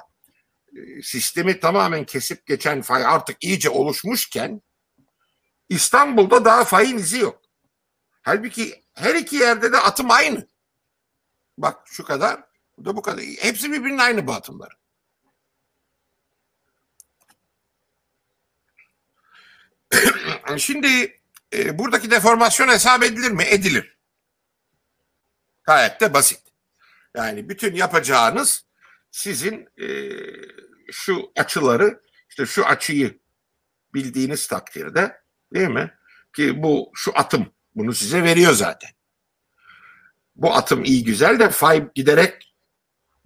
sistemi 1.03 1.61
tamamen 1.61 2.05
kesip 2.05 2.47
geçen 2.47 2.83
fay 2.83 3.07
artık 3.07 3.45
iyice 3.45 3.71
oluşmuşken 3.71 4.63
İstanbul'da 5.69 6.45
daha 6.45 6.65
fayın 6.65 6.99
izi 6.99 7.19
yok. 7.19 7.43
Halbuki 8.23 8.85
her 8.95 9.15
iki 9.15 9.37
yerde 9.37 9.73
de 9.73 9.79
atım 9.79 10.11
aynı. 10.11 10.47
Bak 11.59 11.83
şu 11.87 12.05
kadar, 12.05 12.45
bu 12.79 12.85
da 12.85 12.97
bu 12.97 13.03
kadar. 13.03 13.25
Hepsi 13.25 13.73
birbirinin 13.73 13.99
aynı 13.99 14.27
bu 14.27 14.33
atımlar. 14.33 14.77
Şimdi 20.59 21.21
e, 21.53 21.79
buradaki 21.79 22.11
deformasyon 22.11 22.69
hesap 22.69 23.03
edilir 23.03 23.31
mi? 23.31 23.43
Edilir. 23.43 23.99
Gayet 25.65 26.01
de 26.01 26.15
basit. 26.15 26.43
Yani 27.17 27.49
bütün 27.49 27.75
yapacağınız 27.75 28.65
sizin 29.13 29.69
e, 29.81 29.87
şu 30.93 31.33
açıları 31.37 32.01
işte 32.29 32.47
şu 32.47 32.67
açıyı 32.67 33.19
bildiğiniz 33.95 34.47
takdirde 34.47 35.17
değil 35.55 35.69
mi? 35.69 35.95
Ki 36.37 36.63
bu 36.63 36.91
şu 36.95 37.19
atım 37.19 37.53
bunu 37.75 37.93
size 37.95 38.23
veriyor 38.23 38.53
zaten. 38.53 38.91
Bu 40.37 40.55
atım 40.55 40.85
iyi 40.85 41.05
güzel 41.05 41.39
de 41.39 41.51
fay 41.51 41.93
giderek 41.95 42.55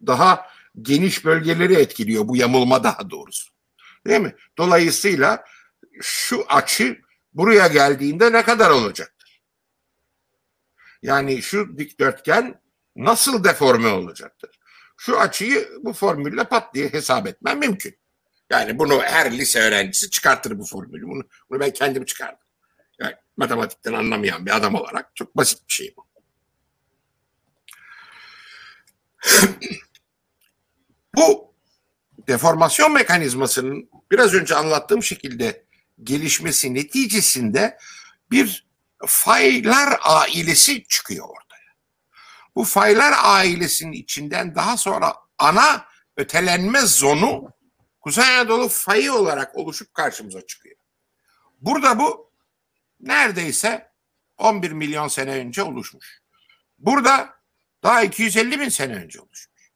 daha 0.07 0.47
geniş 0.83 1.25
bölgeleri 1.25 1.75
etkiliyor 1.75 2.29
bu 2.29 2.37
yamulma 2.37 2.85
daha 2.85 3.11
doğrusu. 3.11 3.51
Değil 4.07 4.21
mi? 4.21 4.35
Dolayısıyla 4.59 5.45
şu 6.01 6.45
açı 6.49 7.01
buraya 7.33 7.67
geldiğinde 7.67 8.33
ne 8.33 8.43
kadar 8.43 8.71
olacak? 8.71 9.13
Yani 11.03 11.43
şu 11.43 11.79
dikdörtgen 11.79 12.61
nasıl 12.97 13.45
deforme 13.45 13.89
olacaktır? 13.89 14.56
Şu 14.97 15.21
açıyı 15.21 15.69
bu 15.83 15.93
formülle 15.93 16.45
pat 16.45 16.75
diye 16.75 16.89
hesap 16.89 17.27
etmem 17.27 17.59
mümkün. 17.59 17.99
Yani 18.51 18.79
bunu 18.79 19.03
her 19.03 19.39
lise 19.39 19.61
öğrencisi 19.61 20.11
çıkartır 20.11 20.59
bu 20.59 20.65
formülü. 20.65 21.09
Bunu, 21.09 21.23
bunu 21.51 21.61
ben 21.61 21.71
kendim 21.71 22.05
çıkardım. 22.05 22.47
Yani 23.01 23.15
matematikten 23.37 23.93
anlamayan 23.93 24.47
bir 24.47 24.57
adam 24.57 24.75
olarak 24.75 25.17
çok 25.17 25.37
basit 25.37 25.69
bir 25.69 25.73
şey 25.73 25.95
bu. 25.97 26.07
bu 31.17 31.55
deformasyon 32.29 32.93
mekanizmasının 32.93 33.91
biraz 34.11 34.35
önce 34.35 34.55
anlattığım 34.55 35.03
şekilde 35.03 35.65
gelişmesi 36.03 36.75
neticesinde 36.75 37.79
bir 38.31 38.67
faylar 39.07 39.99
ailesi 40.03 40.85
çıkıyor. 40.85 41.29
Bu 42.57 42.65
faylar 42.65 43.15
ailesinin 43.23 43.93
içinden 43.93 44.55
daha 44.55 44.77
sonra 44.77 45.15
ana 45.39 45.87
ötelenme 46.17 46.81
zonu 46.81 47.53
Kuzey 48.01 48.25
Anadolu 48.25 48.69
fayı 48.69 49.15
olarak 49.15 49.57
oluşup 49.57 49.95
karşımıza 49.95 50.47
çıkıyor. 50.47 50.77
Burada 51.61 51.99
bu 51.99 52.31
neredeyse 53.01 53.93
11 54.39 54.73
milyon 54.73 55.09
sene 55.09 55.31
önce 55.31 55.63
oluşmuş. 55.63 56.23
Burada 56.79 57.35
daha 57.83 58.03
250 58.03 58.61
bin 58.61 58.69
sene 58.69 58.95
önce 58.95 59.21
oluşmuş. 59.21 59.71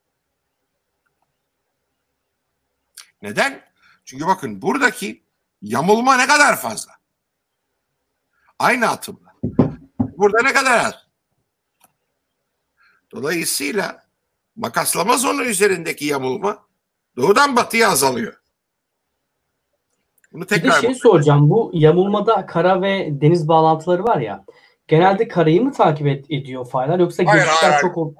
Neden? 3.22 3.64
Çünkü 4.04 4.26
bakın 4.26 4.62
buradaki 4.62 5.24
yamulma 5.62 6.16
ne 6.16 6.26
kadar 6.26 6.60
fazla. 6.60 6.92
Aynı 8.58 8.88
atımla. 8.88 9.34
Burada 9.98 10.42
ne 10.42 10.52
kadar 10.52 10.84
az. 10.84 11.09
Dolayısıyla 13.12 14.02
makaslama 14.56 15.16
zonu 15.16 15.44
üzerindeki 15.44 16.04
yamulma 16.04 16.66
doğudan 17.16 17.56
batıya 17.56 17.90
azalıyor. 17.90 18.40
Bunu 20.32 20.42
Bir 20.42 20.46
tekrar 20.46 20.80
şey 20.80 20.94
soracağım. 20.94 21.50
Bu 21.50 21.70
yamulmada 21.74 22.46
kara 22.46 22.82
ve 22.82 23.08
deniz 23.20 23.48
bağlantıları 23.48 24.04
var 24.04 24.18
ya. 24.20 24.44
Genelde 24.88 25.28
karayı 25.28 25.62
mı 25.62 25.72
takip 25.72 26.06
et, 26.06 26.26
ediyor 26.30 26.68
faylar 26.70 26.98
yoksa 26.98 27.22
Hayır, 27.26 27.44
geçişler 27.44 27.70
hayır, 27.70 27.80
çok 27.80 28.14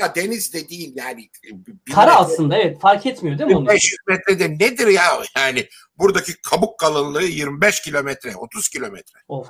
ya 0.00 0.14
deniz 0.14 0.54
de 0.54 0.68
değil 0.68 0.92
yani. 0.96 1.30
bir 1.52 1.94
Kara 1.94 2.10
metre- 2.10 2.14
aslında 2.14 2.56
evet 2.56 2.80
fark 2.80 3.06
etmiyor 3.06 3.38
değil 3.38 3.50
mi 3.50 3.56
onun 3.56 3.64
için? 3.64 3.74
500 3.74 3.98
metrede 4.06 4.50
nedir 4.54 4.86
ya 4.86 5.02
yani 5.36 5.68
buradaki 5.98 6.32
kabuk 6.42 6.78
kalınlığı 6.78 7.22
25 7.22 7.82
kilometre 7.82 8.36
30 8.36 8.68
kilometre. 8.68 9.18
Of 9.28 9.48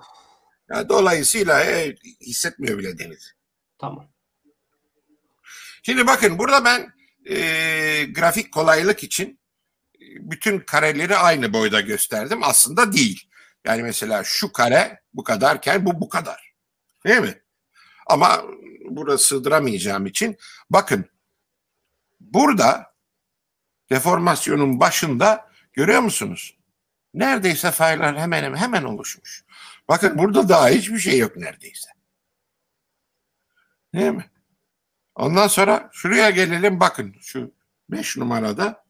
Yani 0.70 0.88
dolayısıyla 0.88 1.64
e, 1.64 1.94
hissetmiyor 2.20 2.78
bile 2.78 2.98
deniz. 2.98 3.32
tamam. 3.78 4.09
Şimdi 5.82 6.07
bakın 6.07 6.39
burada 6.39 6.65
ben 6.65 6.93
e, 7.24 8.05
grafik 8.05 8.52
kolaylık 8.52 9.05
için 9.05 9.40
e, 9.94 10.05
bütün 10.31 10.61
kareleri 10.61 11.16
aynı 11.16 11.52
boyda 11.52 11.81
gösterdim. 11.81 12.40
Aslında 12.43 12.93
değil. 12.93 13.28
Yani 13.65 13.82
mesela 13.82 14.24
şu 14.24 14.52
kare 14.52 15.01
bu 15.15 15.24
kadarken 15.24 15.86
bu 15.86 16.01
bu 16.01 16.09
kadar. 16.09 16.52
Değil 17.07 17.20
mi? 17.20 17.43
Ama 18.07 18.44
burada 18.90 19.19
sığdıramayacağım 19.19 20.07
için 20.07 20.36
bakın 20.70 21.05
burada 22.20 22.94
deformasyonun 23.90 24.81
başında 24.81 25.51
görüyor 25.73 26.01
musunuz? 26.01 26.57
Neredeyse 27.15 27.70
faylar 27.70 28.19
hemen 28.19 28.43
hemen 28.43 28.59
hemen 28.59 28.82
oluşmuş. 28.82 29.44
Bakın 29.89 30.19
burada 30.19 30.48
daha 30.48 30.69
hiçbir 30.69 30.98
şey 30.98 31.19
yok 31.19 31.36
neredeyse. 31.36 31.90
Değil 33.94 34.11
mi? 34.11 34.31
Ondan 35.20 35.48
sonra 35.48 35.90
şuraya 35.92 36.30
gelelim 36.30 36.80
bakın 36.80 37.16
şu 37.20 37.55
5 37.90 38.16
numarada. 38.16 38.84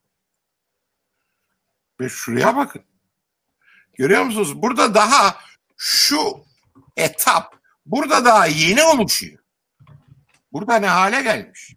Ve 2.01 2.09
şuraya 2.09 2.57
bakın. 2.57 2.82
Görüyor 3.94 4.23
musunuz? 4.23 4.62
Burada 4.62 4.94
daha 4.94 5.36
şu 5.77 6.44
etap 6.97 7.57
burada 7.86 8.24
daha 8.24 8.47
yeni 8.47 8.82
oluşuyor. 8.82 9.39
Burada 10.52 10.77
ne 10.77 10.86
hale 10.86 11.23
gelmiş? 11.23 11.77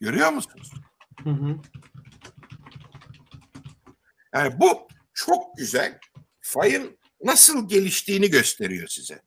Görüyor 0.00 0.30
musunuz? 0.32 0.70
Hı 1.22 1.30
hı. 1.30 1.60
Yani 4.34 4.60
bu 4.60 4.88
çok 5.14 5.56
güzel 5.56 6.00
fayın 6.40 6.98
nasıl 7.22 7.68
geliştiğini 7.68 8.30
gösteriyor 8.30 8.88
size. 8.88 9.23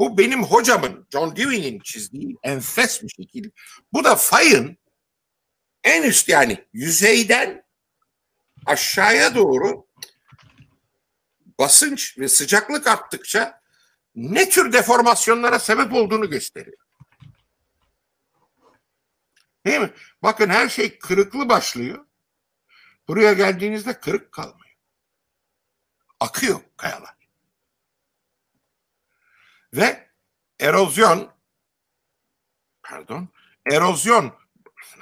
Bu 0.00 0.18
benim 0.18 0.42
hocamın 0.42 1.06
John 1.12 1.36
Dewey'nin 1.36 1.80
çizdiği 1.80 2.36
enfes 2.42 3.02
bir 3.02 3.08
şekil. 3.08 3.50
Bu 3.92 4.04
da 4.04 4.16
fayın 4.16 4.78
en 5.84 6.02
üst 6.02 6.28
yani 6.28 6.68
yüzeyden 6.72 7.64
aşağıya 8.66 9.34
doğru 9.34 9.86
basınç 11.58 12.18
ve 12.18 12.28
sıcaklık 12.28 12.86
arttıkça 12.86 13.60
ne 14.14 14.48
tür 14.48 14.72
deformasyonlara 14.72 15.58
sebep 15.58 15.92
olduğunu 15.92 16.30
gösteriyor. 16.30 16.86
Değil 19.66 19.80
mi? 19.80 19.90
Bakın 20.22 20.48
her 20.48 20.68
şey 20.68 20.98
kırıklı 20.98 21.48
başlıyor. 21.48 22.06
Buraya 23.08 23.32
geldiğinizde 23.32 24.00
kırık 24.00 24.32
kalmıyor. 24.32 24.76
Akıyor 26.20 26.60
kayalar. 26.76 27.19
Ve 29.74 30.10
erozyon 30.60 31.32
pardon 32.82 33.28
erozyon 33.72 34.32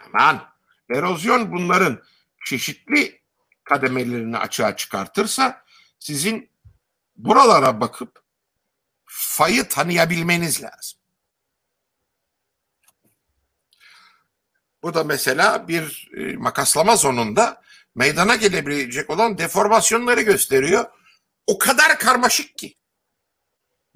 aman 0.06 0.48
erozyon 0.90 1.52
bunların 1.52 2.02
çeşitli 2.44 3.22
kademelerini 3.64 4.38
açığa 4.38 4.76
çıkartırsa 4.76 5.64
sizin 5.98 6.50
buralara 7.16 7.80
bakıp 7.80 8.22
fayı 9.04 9.68
tanıyabilmeniz 9.68 10.62
lazım. 10.62 10.98
Bu 14.82 14.94
da 14.94 15.04
mesela 15.04 15.68
bir 15.68 16.10
e, 16.16 16.36
makaslama 16.36 16.96
zonunda 16.96 17.62
meydana 17.94 18.36
gelebilecek 18.36 19.10
olan 19.10 19.38
deformasyonları 19.38 20.20
gösteriyor. 20.20 20.84
O 21.46 21.58
kadar 21.58 21.98
karmaşık 21.98 22.58
ki. 22.58 22.74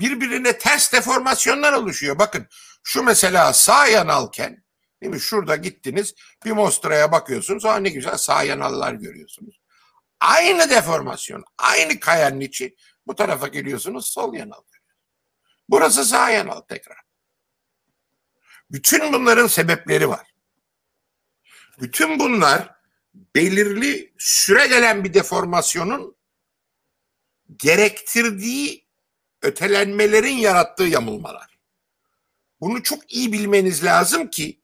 Birbirine 0.03 0.59
ters 0.59 0.93
deformasyonlar 0.93 1.73
oluşuyor. 1.73 2.19
Bakın 2.19 2.47
şu 2.83 3.03
mesela 3.03 3.53
sağ 3.53 3.87
yanalken 3.87 4.65
değil 5.03 5.13
mi? 5.13 5.21
Şurada 5.21 5.57
gittiniz 5.57 6.15
bir 6.45 6.53
Mostra'ya 6.53 7.13
bakıyorsunuz. 7.13 7.65
Aa 7.65 7.77
ne 7.77 7.89
güzel 7.89 8.17
sağ 8.17 8.43
yanallar 8.43 8.93
görüyorsunuz. 8.93 9.61
Aynı 10.21 10.71
deformasyon, 10.71 11.45
aynı 11.59 12.01
kayanın 12.01 12.41
içi. 12.41 12.77
Bu 13.07 13.15
tarafa 13.15 13.49
geliyorsunuz 13.49 14.07
sol 14.07 14.35
yanal. 14.35 14.63
Burası 15.69 16.05
sağ 16.05 16.31
yanal 16.31 16.61
tekrar. 16.61 16.99
Bütün 18.71 19.13
bunların 19.13 19.47
sebepleri 19.47 20.09
var. 20.09 20.35
Bütün 21.81 22.19
bunlar 22.19 22.75
belirli 23.15 24.13
süre 24.19 24.67
gelen 24.67 25.05
bir 25.05 25.15
deformasyonun 25.15 26.17
gerektirdiği 27.57 28.82
ötelenmelerin 29.43 30.37
yarattığı 30.37 30.85
yamulmalar. 30.85 31.59
Bunu 32.61 32.83
çok 32.83 33.13
iyi 33.13 33.33
bilmeniz 33.33 33.85
lazım 33.85 34.31
ki 34.31 34.63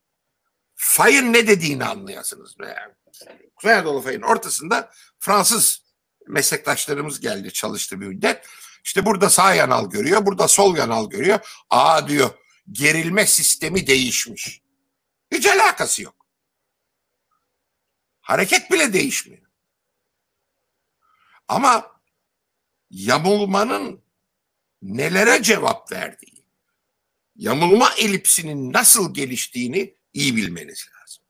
fayın 0.74 1.32
ne 1.32 1.46
dediğini 1.46 1.84
anlayasınız. 1.84 2.56
Yani 2.60 2.94
Kuzey 3.56 3.74
Anadolu 3.74 4.00
fayın 4.00 4.22
ortasında 4.22 4.90
Fransız 5.18 5.82
meslektaşlarımız 6.26 7.20
geldi 7.20 7.52
çalıştı 7.52 8.00
bir 8.00 8.06
müddet. 8.06 8.46
İşte 8.84 9.06
burada 9.06 9.30
sağ 9.30 9.54
yanal 9.54 9.90
görüyor, 9.90 10.26
burada 10.26 10.48
sol 10.48 10.76
yanal 10.76 11.10
görüyor. 11.10 11.62
Aa 11.70 12.08
diyor 12.08 12.30
gerilme 12.72 13.26
sistemi 13.26 13.86
değişmiş. 13.86 14.62
Hiç 15.32 15.46
alakası 15.46 16.02
yok. 16.02 16.26
Hareket 18.20 18.70
bile 18.70 18.92
değişmiyor. 18.92 19.46
Ama 21.48 22.00
yamulmanın 22.90 24.07
nelere 24.82 25.42
cevap 25.42 25.92
verdiği, 25.92 26.44
yamulma 27.36 27.90
elipsinin 27.98 28.72
nasıl 28.72 29.14
geliştiğini 29.14 29.96
iyi 30.12 30.36
bilmeniz 30.36 30.88
lazım. 30.94 31.24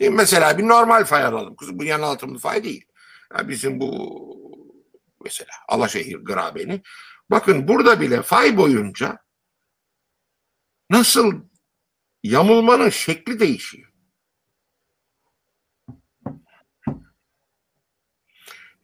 Şimdi 0.00 0.10
mesela 0.10 0.58
bir 0.58 0.68
normal 0.68 1.04
fay 1.04 1.24
alalım. 1.24 1.56
Kızım 1.56 1.78
bu 1.78 1.84
yan 1.84 2.02
altımlı 2.02 2.38
fay 2.38 2.64
değil. 2.64 2.86
Ya 3.38 3.48
bizim 3.48 3.80
bu 3.80 4.20
mesela 5.24 5.50
Alaşehir 5.68 6.16
grabeni. 6.16 6.82
Bakın 7.30 7.68
burada 7.68 8.00
bile 8.00 8.22
fay 8.22 8.56
boyunca 8.56 9.18
nasıl 10.90 11.32
yamulmanın 12.22 12.90
şekli 12.90 13.40
değişiyor. 13.40 13.92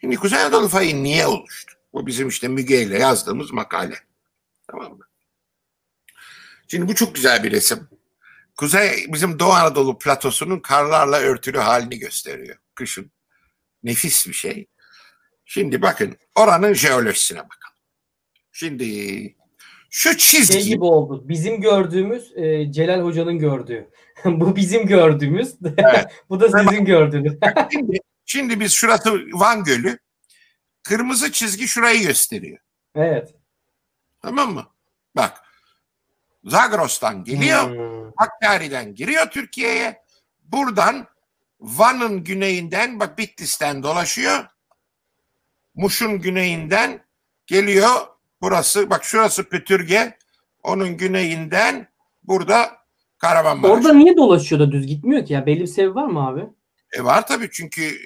Şimdi 0.01 0.17
Kuzey 0.17 0.39
Anadolu 0.39 0.69
fayı 0.69 1.03
niye 1.03 1.27
oluştu? 1.27 1.76
Bu 1.97 2.07
bizim 2.07 2.29
işte 2.29 2.49
Müge 2.49 2.83
ile 2.83 2.99
yazdığımız 2.99 3.53
makale. 3.53 3.95
Tamam 4.71 4.93
mı? 4.93 5.05
Şimdi 6.69 6.89
bu 6.89 6.95
çok 6.95 7.15
güzel 7.15 7.43
bir 7.45 7.51
resim. 7.51 7.89
Kuzey 8.57 9.07
bizim 9.09 9.39
Doğu 9.39 9.53
Anadolu 9.53 9.99
platosunun 9.99 10.61
karlarla 10.61 11.19
örtülü 11.19 11.59
halini 11.59 11.99
gösteriyor. 11.99 12.57
Kışın. 12.75 13.11
Nefis 13.83 14.29
bir 14.29 14.33
şey. 14.33 14.67
Şimdi 15.45 15.83
bakın 15.83 16.17
oranın 16.35 16.75
jeolojisine 16.75 17.39
bakalım. 17.39 17.77
Şimdi 18.53 18.87
şu 19.91 20.17
çizgi 20.17 20.53
Şey 20.53 20.65
gibi 20.65 20.85
oldu. 20.85 21.29
Bizim 21.29 21.61
gördüğümüz 21.61 22.33
e, 22.37 22.73
Celal 22.73 23.01
Hoca'nın 23.01 23.39
gördüğü. 23.39 23.91
Bu 24.25 24.57
bizim 24.57 24.87
gördüğümüz. 24.87 25.55
Evet. 25.65 26.07
Bu 26.29 26.41
da 26.41 26.59
sizin 26.59 26.85
gördüğünüz. 26.85 27.33
şimdi, 27.73 27.99
şimdi 28.27 28.61
biz 28.61 28.73
şurası 28.73 29.13
Van 29.33 29.65
Gölü. 29.65 29.99
Kırmızı 30.89 31.33
çizgi 31.33 31.69
şurayı 31.69 32.03
gösteriyor. 32.07 32.59
evet. 32.95 33.35
Tamam 34.23 34.55
mı? 34.55 34.67
Bak. 35.17 35.43
Zagros'tan 36.45 37.25
geliyor. 37.25 37.71
Hmm. 37.71 38.13
Hakkari'den 38.17 38.95
giriyor 38.95 39.31
Türkiye'ye. 39.31 40.03
Buradan 40.45 41.07
Van'ın 41.61 42.25
güneyinden 42.25 43.01
bak 43.01 43.19
Bitlis'ten 43.19 43.83
dolaşıyor. 43.83 44.47
Muş'un 45.75 46.21
güneyinden 46.21 47.05
geliyor. 47.47 47.91
Burası 48.41 48.91
bak 48.91 49.05
şurası 49.05 49.45
Pütürge. 49.49 50.19
Onun 50.63 50.97
güneyinden 50.97 51.89
burada 52.23 52.77
Kahramanmaraş. 53.19 53.77
Orada 53.77 53.93
niye 53.93 54.17
dolaşıyor 54.17 54.61
da 54.61 54.73
düz 54.73 54.87
gitmiyor 54.87 55.27
ki? 55.27 55.33
Ya 55.33 55.47
belli 55.47 55.61
bir 55.61 55.67
sebebi 55.67 55.95
var 55.95 56.07
mı 56.07 56.27
abi? 56.29 56.47
E 56.93 57.05
var 57.05 57.27
tabii 57.27 57.51
çünkü 57.53 57.99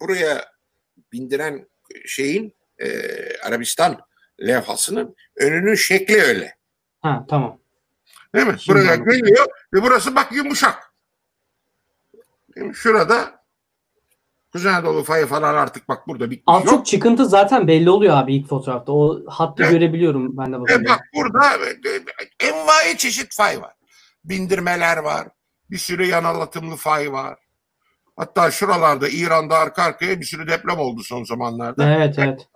buraya 0.00 0.44
bindiren 1.12 1.68
şeyin 2.06 2.54
e, 2.78 2.86
Arabistan 3.38 3.98
levhasının 4.40 5.16
önünün 5.36 5.74
şekli 5.74 6.22
öyle. 6.22 6.56
Ha 7.02 7.26
tamam. 7.28 7.58
Değil 8.34 8.46
mi? 8.46 8.56
Şimdi 8.60 8.78
Buraya 8.78 8.96
geliyor 8.96 9.46
ve 9.74 9.82
burası 9.82 10.16
bak 10.16 10.32
yumuşak. 10.32 10.94
Şurada 12.72 13.44
Kuzey 14.52 14.72
Anadolu 14.72 15.04
fayı 15.04 15.26
falan 15.26 15.54
artık 15.54 15.88
bak 15.88 16.08
burada 16.08 16.30
bitmiş 16.30 16.56
Az 16.58 16.64
çok 16.64 16.86
çıkıntı 16.86 17.26
zaten 17.26 17.68
belli 17.68 17.90
oluyor 17.90 18.16
abi 18.16 18.34
ilk 18.36 18.48
fotoğrafta. 18.48 18.92
O 18.92 19.22
hattı 19.28 19.62
Evet. 19.62 19.72
görebiliyorum 19.72 20.36
ben 20.36 20.52
de 20.52 20.56
E 20.56 20.60
bakıyorum. 20.60 20.86
bak 20.88 21.00
burada 21.14 21.56
e, 21.56 21.70
e, 22.40 22.46
envai 22.48 22.98
çeşit 22.98 23.34
fay 23.36 23.60
var. 23.62 23.72
Bindirmeler 24.24 24.96
var. 24.96 25.28
Bir 25.70 25.78
sürü 25.78 26.06
yanalatımlı 26.06 26.76
fay 26.76 27.12
var. 27.12 27.38
Hatta 28.16 28.50
şuralarda 28.50 29.08
İran'da 29.08 29.56
arka 29.58 29.82
arkaya 29.82 30.20
bir 30.20 30.24
sürü 30.24 30.48
deprem 30.48 30.78
oldu 30.78 31.02
son 31.02 31.24
zamanlarda. 31.24 31.90
Evet 31.94 32.18
evet. 32.18 32.48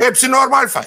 Hepsi 0.00 0.30
normal 0.30 0.66
fay. 0.68 0.84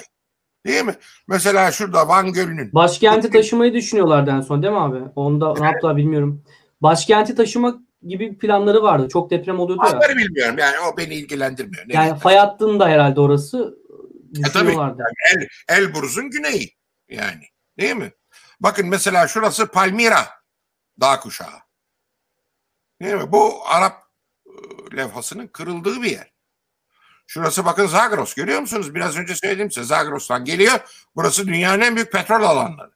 Değil 0.66 0.84
mi? 0.84 0.94
Mesela 1.28 1.72
şurada 1.72 2.08
Van 2.08 2.32
Gölü'nün. 2.32 2.72
Başkenti 2.74 3.30
taşımayı 3.30 3.72
düşünüyorlardı 3.74 4.30
en 4.30 4.40
son 4.40 4.62
değil 4.62 4.72
mi 4.72 4.80
abi? 4.80 4.98
Onda 5.16 5.54
ne 5.60 5.66
yaptılar 5.66 5.96
bilmiyorum. 5.96 6.44
Başkenti 6.80 7.34
taşıma 7.34 7.78
gibi 8.06 8.38
planları 8.38 8.82
vardı. 8.82 9.08
Çok 9.08 9.30
deprem 9.30 9.60
oluyordu 9.60 9.82
ya. 9.86 9.92
Onları 9.92 10.16
bilmiyorum. 10.16 10.58
Yani 10.58 10.76
o 10.78 10.96
beni 10.96 11.14
ilgilendirmiyor. 11.14 11.84
Ne 11.88 11.94
Yani 11.94 12.18
fay 12.18 12.36
hattında 12.36 12.88
herhalde 12.88 13.20
orası 13.20 13.78
E, 14.38 14.42
tabii. 14.42 14.64
düşünüyorlardı. 14.66 15.02
El, 15.34 15.48
Elbruz'un 15.76 16.30
güneyi. 16.30 16.72
Yani. 17.08 17.42
Değil 17.80 17.96
mi? 17.96 18.12
Bakın 18.60 18.88
mesela 18.88 19.28
şurası 19.28 19.66
Palmira 19.66 20.26
dağ 21.00 21.20
kuşağı. 21.20 21.48
Değil 23.02 23.14
mi? 23.14 23.32
Bu 23.32 23.66
Arap 23.66 24.05
levhasının 24.92 25.46
kırıldığı 25.46 26.02
bir 26.02 26.10
yer. 26.10 26.32
Şurası 27.26 27.64
bakın 27.64 27.86
Zagros 27.86 28.34
görüyor 28.34 28.60
musunuz? 28.60 28.94
Biraz 28.94 29.16
önce 29.16 29.34
söyledim 29.34 29.70
size 29.70 29.86
Zagros'tan 29.86 30.44
geliyor. 30.44 30.80
Burası 31.16 31.46
dünyanın 31.46 31.80
en 31.80 31.96
büyük 31.96 32.12
petrol 32.12 32.42
alanları. 32.42 32.92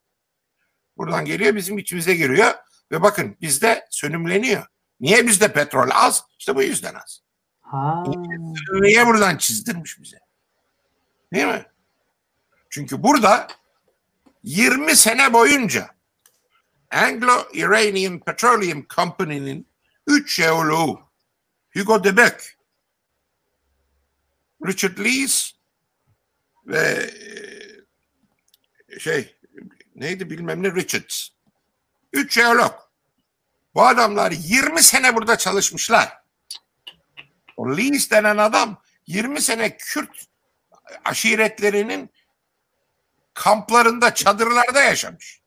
Buradan 0.96 1.24
geliyor 1.24 1.56
bizim 1.56 1.78
içimize 1.78 2.14
giriyor 2.14 2.54
ve 2.92 3.02
bakın 3.02 3.36
bizde 3.40 3.86
sönümleniyor. 3.90 4.66
Niye 5.00 5.26
bizde 5.26 5.52
petrol 5.52 5.88
az? 5.94 6.24
İşte 6.38 6.56
bu 6.56 6.62
yüzden 6.62 6.94
az. 6.94 7.22
Ha. 7.60 8.04
Niye 8.72 9.06
buradan 9.06 9.36
çizdirmiş 9.36 10.00
bize? 10.00 10.18
Değil 11.32 11.46
mi? 11.46 11.66
Çünkü 12.70 13.02
burada 13.02 13.48
20 14.42 14.96
sene 14.96 15.32
boyunca 15.32 15.90
Anglo-Iranian 16.90 18.20
Petroleum 18.20 18.86
Company'nin 18.94 19.66
3 20.06 20.34
jeoloğu 20.34 21.09
Hugo 21.74 22.04
de 22.04 22.16
Beck, 22.16 22.58
Richard 24.66 24.98
Lees 24.98 25.52
ve 26.66 27.10
e, 28.88 28.98
şey 28.98 29.36
neydi 29.94 30.30
bilmem 30.30 30.62
ne 30.62 30.74
Richards. 30.74 31.28
3 32.12 32.32
jeolog. 32.32 32.74
Bu 33.74 33.86
adamlar 33.86 34.30
20 34.30 34.82
sene 34.82 35.16
burada 35.16 35.38
çalışmışlar. 35.38 36.20
O 37.56 37.76
Lees 37.76 38.10
denen 38.10 38.36
adam 38.36 38.82
20 39.06 39.40
sene 39.42 39.76
Kürt 39.76 40.26
aşiretlerinin 41.04 42.10
kamplarında, 43.34 44.14
çadırlarda 44.14 44.82
yaşamış. 44.82 45.40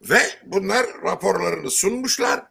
Ve 0.00 0.20
bunlar 0.44 0.86
raporlarını 1.02 1.70
sunmuşlar. 1.70 2.46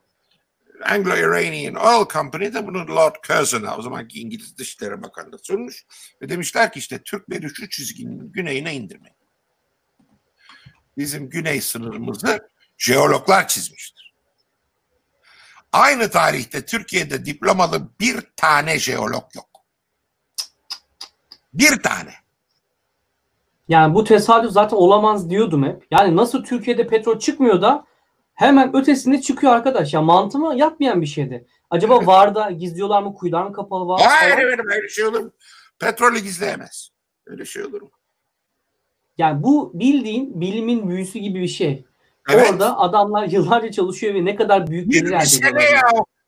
Anglo-Iranian 0.84 1.76
Oil 1.76 2.06
Company 2.14 2.54
de 2.54 2.68
bunu 2.68 2.96
Lord 2.96 3.16
Curzon'a 3.28 3.78
o 3.78 3.82
zamanki 3.82 4.20
İngiliz 4.20 4.58
Dışişleri 4.58 5.04
Bakanı'na 5.04 5.38
sunmuş. 5.38 5.86
Ve 6.22 6.30
demişler 6.30 6.72
ki 6.72 6.80
işte 6.80 7.04
Türkleri 7.04 7.50
şu 7.50 7.70
çizginin 7.70 8.32
güneyine 8.32 8.76
indirmeyin. 8.76 9.18
Bizim 10.98 11.30
güney 11.30 11.62
sınırımızı 11.62 12.50
jeologlar 12.78 13.48
çizmiştir. 13.48 14.14
Aynı 15.72 16.10
tarihte 16.10 16.66
Türkiye'de 16.66 17.26
diplomalı 17.26 17.90
bir 18.00 18.22
tane 18.36 18.80
jeolog 18.80 19.36
yok. 19.36 19.50
Bir 21.54 21.84
tane. 21.84 22.14
Yani 23.68 23.94
bu 23.94 24.04
tesadüf 24.04 24.52
zaten 24.52 24.78
olamaz 24.78 25.30
diyordum 25.30 25.64
hep. 25.66 25.88
Yani 25.92 26.16
nasıl 26.16 26.44
Türkiye'de 26.44 26.88
petrol 26.88 27.20
çıkmıyor 27.20 27.62
da 27.62 27.86
hemen 28.38 28.76
ötesinde 28.76 29.22
çıkıyor 29.22 29.54
arkadaş. 29.54 29.94
Ya 29.94 30.02
mantığıma 30.02 30.54
yatmayan 30.54 31.02
bir 31.02 31.08
şeydi. 31.08 31.48
Acaba 31.70 32.06
VAR'da 32.06 32.52
gizliyorlar 32.52 33.04
mı? 33.04 33.14
Kuyular 33.14 33.44
mı 33.44 33.54
kapalı 33.54 33.88
var? 33.88 34.02
Hayır 34.06 34.38
efendim 34.38 34.70
öyle 34.70 34.90
şey 34.90 35.06
olur 35.06 35.20
mu? 35.20 35.32
Petrolü 35.80 36.20
gizleyemez. 36.20 36.90
Öyle 37.26 37.46
şey 37.46 37.64
olur 37.64 37.82
mu? 37.82 37.92
Yani 39.18 39.44
bu 39.44 39.72
bildiğin 39.74 40.42
bilimin 40.42 40.90
büyüsü 40.90 41.20
gibi 41.20 41.42
bir 41.42 41.48
şey. 41.48 41.86
Evet. 42.30 42.52
Orada 42.52 42.78
adamlar 42.80 43.28
yıllarca 43.28 43.72
çalışıyor 43.72 44.14
ve 44.14 44.26
ne 44.26 44.36
kadar 44.36 44.68
büyük 44.68 44.94
20 44.94 45.16
elde 45.16 45.26
sene 45.26 45.64
ya. 45.64 45.82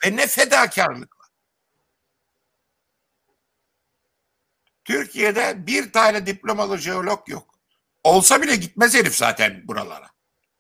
Ve 0.06 0.16
ne 0.16 0.28
fedakarlık 0.28 1.20
var. 1.20 1.28
Türkiye'de 4.86 5.68
bir 5.68 5.92
tane 5.92 6.26
diplomalı 6.26 6.78
jeolog 6.78 7.30
yok. 7.30 7.56
Olsa 8.04 8.42
bile 8.42 8.56
gitmez 8.56 8.96
herif 8.96 9.16
zaten 9.16 9.64
buralara. 9.68 10.10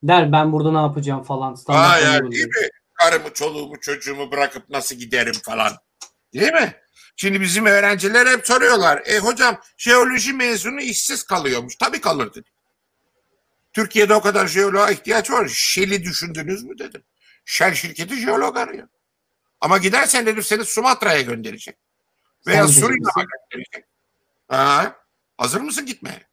Der 0.03 0.31
ben 0.31 0.51
burada 0.51 0.71
ne 0.71 0.77
yapacağım 0.77 1.23
falan. 1.23 1.53
Aa 1.53 1.57
Standart 1.57 2.03
ya 2.03 2.09
oluyor. 2.11 2.31
değil 2.31 2.45
mi? 2.47 2.69
Karımı, 2.93 3.33
çoluğumu, 3.33 3.79
çocuğumu 3.79 4.31
bırakıp 4.31 4.69
nasıl 4.69 4.95
giderim 4.95 5.33
falan. 5.43 5.71
Değil 6.33 6.53
mi? 6.53 6.73
Şimdi 7.15 7.41
bizim 7.41 7.65
öğrenciler 7.65 8.27
hep 8.27 8.47
soruyorlar. 8.47 9.01
E 9.05 9.19
hocam 9.19 9.61
jeoloji 9.77 10.33
mezunu 10.33 10.81
işsiz 10.81 11.23
kalıyormuş. 11.23 11.75
Tabii 11.75 12.01
kalır 12.01 12.29
dedim. 12.31 12.51
Türkiye'de 13.73 14.13
o 14.13 14.21
kadar 14.21 14.47
jeoloğa 14.47 14.91
ihtiyaç 14.91 15.31
var. 15.31 15.47
Shell'i 15.53 16.03
düşündünüz 16.03 16.63
mü 16.63 16.77
dedim. 16.77 17.03
Shell 17.45 17.73
şirketi 17.73 18.15
jeolog 18.15 18.57
arıyor. 18.57 18.87
Ama 19.61 19.77
gidersen 19.77 20.25
dedim 20.25 20.43
seni 20.43 20.65
Sumatra'ya 20.65 21.21
gönderecek. 21.21 21.77
Veya 22.47 22.61
gidersin. 22.65 22.87
gönderecek. 22.87 23.85
Ha, 24.47 24.95
hazır 25.37 25.61
mısın 25.61 25.85
gitmeye? 25.85 26.27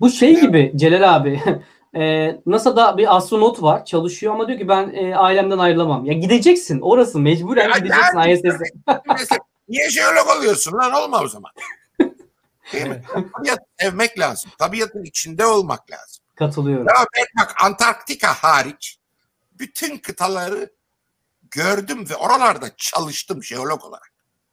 Bu 0.00 0.10
şey 0.10 0.40
gibi 0.40 0.72
Celal 0.76 1.14
abi. 1.16 1.42
E, 1.96 2.30
NASA'da 2.46 2.98
bir 2.98 3.16
astronot 3.16 3.62
var 3.62 3.84
çalışıyor 3.84 4.34
ama 4.34 4.48
diyor 4.48 4.58
ki 4.58 4.68
ben 4.68 4.92
e, 4.94 5.16
ailemden 5.16 5.58
ayrılamam. 5.58 6.04
Ya 6.04 6.12
gideceksin 6.12 6.80
orası 6.80 7.18
mecburen 7.18 7.68
Ya 7.68 7.78
gideceksin 7.78 8.18
yani- 8.18 8.32
ISS'e. 8.32 8.98
Mesela 9.06 9.38
niye 9.68 9.90
jeolog 9.90 10.28
oluyorsun 10.38 10.72
lan 10.72 10.92
olma 10.92 11.20
o 11.20 11.28
zaman. 11.28 11.50
Değil 12.72 12.86
mi? 12.86 13.02
Tabiatı 13.36 13.64
sevmek 13.80 14.18
lazım. 14.18 14.50
Tabiatın 14.58 15.04
içinde 15.04 15.46
olmak 15.46 15.90
lazım. 15.90 16.24
Katılıyorum. 16.34 16.86
Ya 16.88 16.94
ben 17.16 17.24
bak 17.38 17.54
Antarktika 17.64 18.34
hariç 18.34 18.98
bütün 19.58 19.98
kıtaları 19.98 20.70
gördüm 21.50 22.10
ve 22.10 22.16
oralarda 22.16 22.66
çalıştım 22.76 23.42
jeolog 23.42 23.84
olarak. 23.84 24.11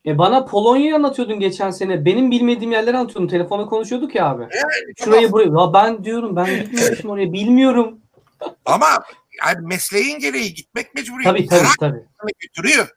E 0.09 0.17
bana 0.17 0.45
Polonya'yı 0.45 0.95
anlatıyordun 0.95 1.39
geçen 1.39 1.71
sene. 1.71 2.05
Benim 2.05 2.31
bilmediğim 2.31 2.71
yerleri 2.71 2.97
anlatıyordun. 2.97 3.27
Telefonda 3.27 3.65
konuşuyorduk 3.65 4.15
ya 4.15 4.25
abi. 4.25 4.41
Yani 4.41 4.93
Şurayı 5.03 5.31
burayı. 5.31 5.49
Ya 5.49 5.73
ben 5.73 6.03
diyorum 6.03 6.35
ben 6.35 6.45
gitmemişim 6.45 7.09
oraya. 7.09 7.33
Bilmiyorum. 7.33 7.99
Ama 8.65 8.87
yani 9.45 9.67
mesleğin 9.67 10.19
gereği 10.19 10.53
gitmek 10.53 10.95
mecburi. 10.95 11.23
Tabii 11.23 11.47
tabii 11.47 11.61
Merak 11.61 11.79
tabii. 11.79 12.31
götürüyor. 12.39 12.89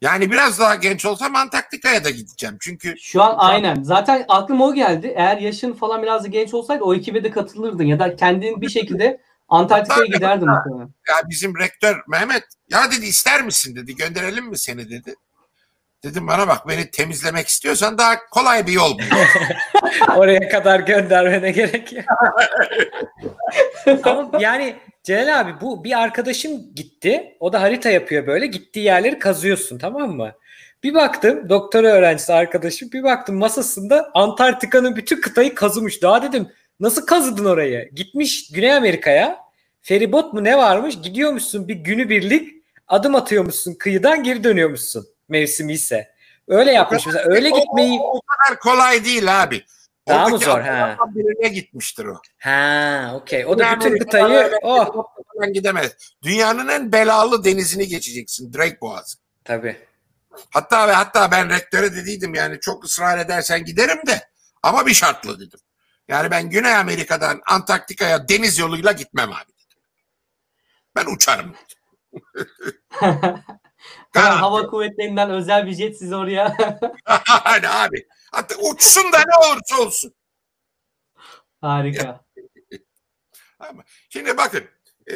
Yani 0.00 0.30
biraz 0.30 0.58
daha 0.58 0.74
genç 0.74 1.04
olsam 1.04 1.36
Antarktika'ya 1.36 2.04
da 2.04 2.10
gideceğim. 2.10 2.56
Çünkü 2.60 2.94
Şu 2.98 3.22
an 3.22 3.34
aynen. 3.38 3.82
Zaten 3.82 4.24
aklıma 4.28 4.66
o 4.66 4.74
geldi. 4.74 5.12
Eğer 5.16 5.38
yaşın 5.38 5.72
falan 5.72 6.02
biraz 6.02 6.24
da 6.24 6.28
genç 6.28 6.54
olsaydı 6.54 6.84
o 6.84 6.94
ekibe 6.94 7.24
de 7.24 7.30
katılırdın. 7.30 7.84
Ya 7.84 7.98
da 7.98 8.16
kendin 8.16 8.60
bir 8.60 8.68
şekilde 8.68 9.20
Antarktika'ya 9.48 10.06
giderdin 10.06 10.46
ya 11.08 11.28
bizim 11.30 11.58
rektör 11.58 12.02
Mehmet 12.08 12.44
ya 12.70 12.90
dedi 12.90 13.06
ister 13.06 13.44
misin 13.44 13.76
dedi 13.76 13.96
gönderelim 13.96 14.48
mi 14.48 14.58
seni 14.58 14.90
dedi. 14.90 15.14
Dedim 16.04 16.26
bana 16.26 16.48
bak 16.48 16.68
beni 16.68 16.90
temizlemek 16.90 17.48
istiyorsan 17.48 17.98
daha 17.98 18.26
kolay 18.30 18.66
bir 18.66 18.72
yol 18.72 18.98
bul. 18.98 19.04
Oraya 20.16 20.48
kadar 20.48 20.80
göndermene 20.80 21.50
gerek 21.50 21.92
yok. 21.92 22.04
Ama 24.06 24.30
yani 24.40 24.76
Celal 25.02 25.40
abi 25.40 25.60
bu 25.60 25.84
bir 25.84 26.02
arkadaşım 26.02 26.74
gitti. 26.74 27.36
O 27.40 27.52
da 27.52 27.62
harita 27.62 27.90
yapıyor 27.90 28.26
böyle. 28.26 28.46
Gittiği 28.46 28.80
yerleri 28.80 29.18
kazıyorsun 29.18 29.78
tamam 29.78 30.10
mı? 30.10 30.32
Bir 30.82 30.94
baktım 30.94 31.48
doktora 31.48 31.88
öğrencisi 31.88 32.32
arkadaşım 32.32 32.92
bir 32.92 33.02
baktım 33.02 33.36
masasında 33.36 34.10
Antarktika'nın 34.14 34.96
bütün 34.96 35.20
kıtayı 35.20 35.54
kazımış. 35.54 36.02
Daha 36.02 36.22
dedim 36.22 36.48
nasıl 36.80 37.06
kazıdın 37.06 37.44
orayı? 37.44 37.90
Gitmiş 37.94 38.50
Güney 38.52 38.72
Amerika'ya 38.72 39.38
feribot 39.80 40.32
mu 40.32 40.44
ne 40.44 40.58
varmış 40.58 41.00
gidiyormuşsun 41.02 41.68
bir 41.68 41.74
günübirlik 41.74 42.52
adım 42.88 43.14
atıyormuşsun 43.14 43.74
kıyıdan 43.74 44.22
geri 44.22 44.44
dönüyormuşsun 44.44 45.11
mevsimi 45.32 45.72
ise. 45.72 46.12
Öyle 46.48 46.72
yapmış 46.72 47.06
mesela 47.06 47.24
öyle 47.28 47.50
gitmeyi 47.50 48.00
O, 48.00 48.16
o 48.16 48.20
kadar 48.20 48.60
kolay 48.60 49.04
değil 49.04 49.42
abi. 49.42 49.64
Daha 50.08 50.28
mı 50.28 50.38
zor, 50.38 50.60
ha? 50.60 50.96
birine 51.06 51.48
gitmiştir 51.48 52.04
o. 52.04 52.20
Ha, 52.38 53.12
okey. 53.14 53.46
O 53.46 53.58
da 53.58 53.64
Yani 53.64 53.80
bütün 53.80 53.98
kıtayı 53.98 54.52
oh 54.62 55.04
gidemez. 55.54 55.92
Dünyanın 56.22 56.68
en 56.68 56.92
belalı 56.92 57.44
denizini 57.44 57.88
geçeceksin. 57.88 58.52
Drake 58.52 58.80
Boğazı. 58.80 59.18
tabii. 59.44 59.76
Hatta 60.50 60.88
ve 60.88 60.92
hatta 60.92 61.30
ben 61.30 61.50
rektöre 61.50 61.94
dediydim 61.94 62.34
yani 62.34 62.60
çok 62.60 62.84
ısrar 62.84 63.18
edersen 63.18 63.64
giderim 63.64 64.06
de 64.06 64.28
ama 64.62 64.86
bir 64.86 64.94
şartla 64.94 65.40
dedim. 65.40 65.60
Yani 66.08 66.30
ben 66.30 66.50
Güney 66.50 66.74
Amerika'dan 66.74 67.40
Antarktika'ya 67.46 68.28
deniz 68.28 68.58
yoluyla 68.58 68.92
gitmem 68.92 69.32
abi 69.32 69.52
dedim. 69.52 69.82
Ben 70.96 71.06
uçarım. 71.14 71.54
Hemen 74.12 74.30
hava 74.30 74.66
kuvvetlerinden 74.66 75.30
özel 75.30 75.66
bir 75.66 75.72
jet 75.72 75.98
sizi 75.98 76.16
oraya. 76.16 76.56
Hadi 77.04 77.68
abi. 77.68 78.06
Hatta 78.32 78.54
uçsun 78.54 79.12
da 79.12 79.18
ne 79.18 79.46
olursa 79.46 79.82
olsun. 79.82 80.14
Harika. 81.60 82.24
Şimdi 84.08 84.36
bakın 84.36 84.64
e, 85.10 85.14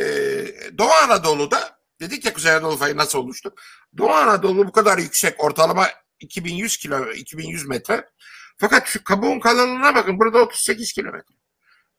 Doğu 0.79 0.91
Anadolu'da 1.05 1.79
dedik 2.01 2.25
ya 2.25 2.33
Kuzey 2.33 2.53
Anadolu 2.53 2.77
fayı 2.77 2.97
nasıl 2.97 3.19
oluştu? 3.19 3.55
Doğu 3.99 4.11
Anadolu 4.11 4.67
bu 4.67 4.73
kadar 4.73 4.99
yüksek 4.99 5.45
ortalama 5.45 5.89
2100 6.21 6.77
kilo 6.77 7.13
2100 7.13 7.67
metre. 7.67 8.09
Fakat 8.57 8.87
şu 8.87 9.05
kabuğun 9.05 9.41
kalınlığına 9.41 9.95
bakın 9.95 10.19
burada 10.19 10.39
38 10.39 10.93
kilometre. 10.93 11.35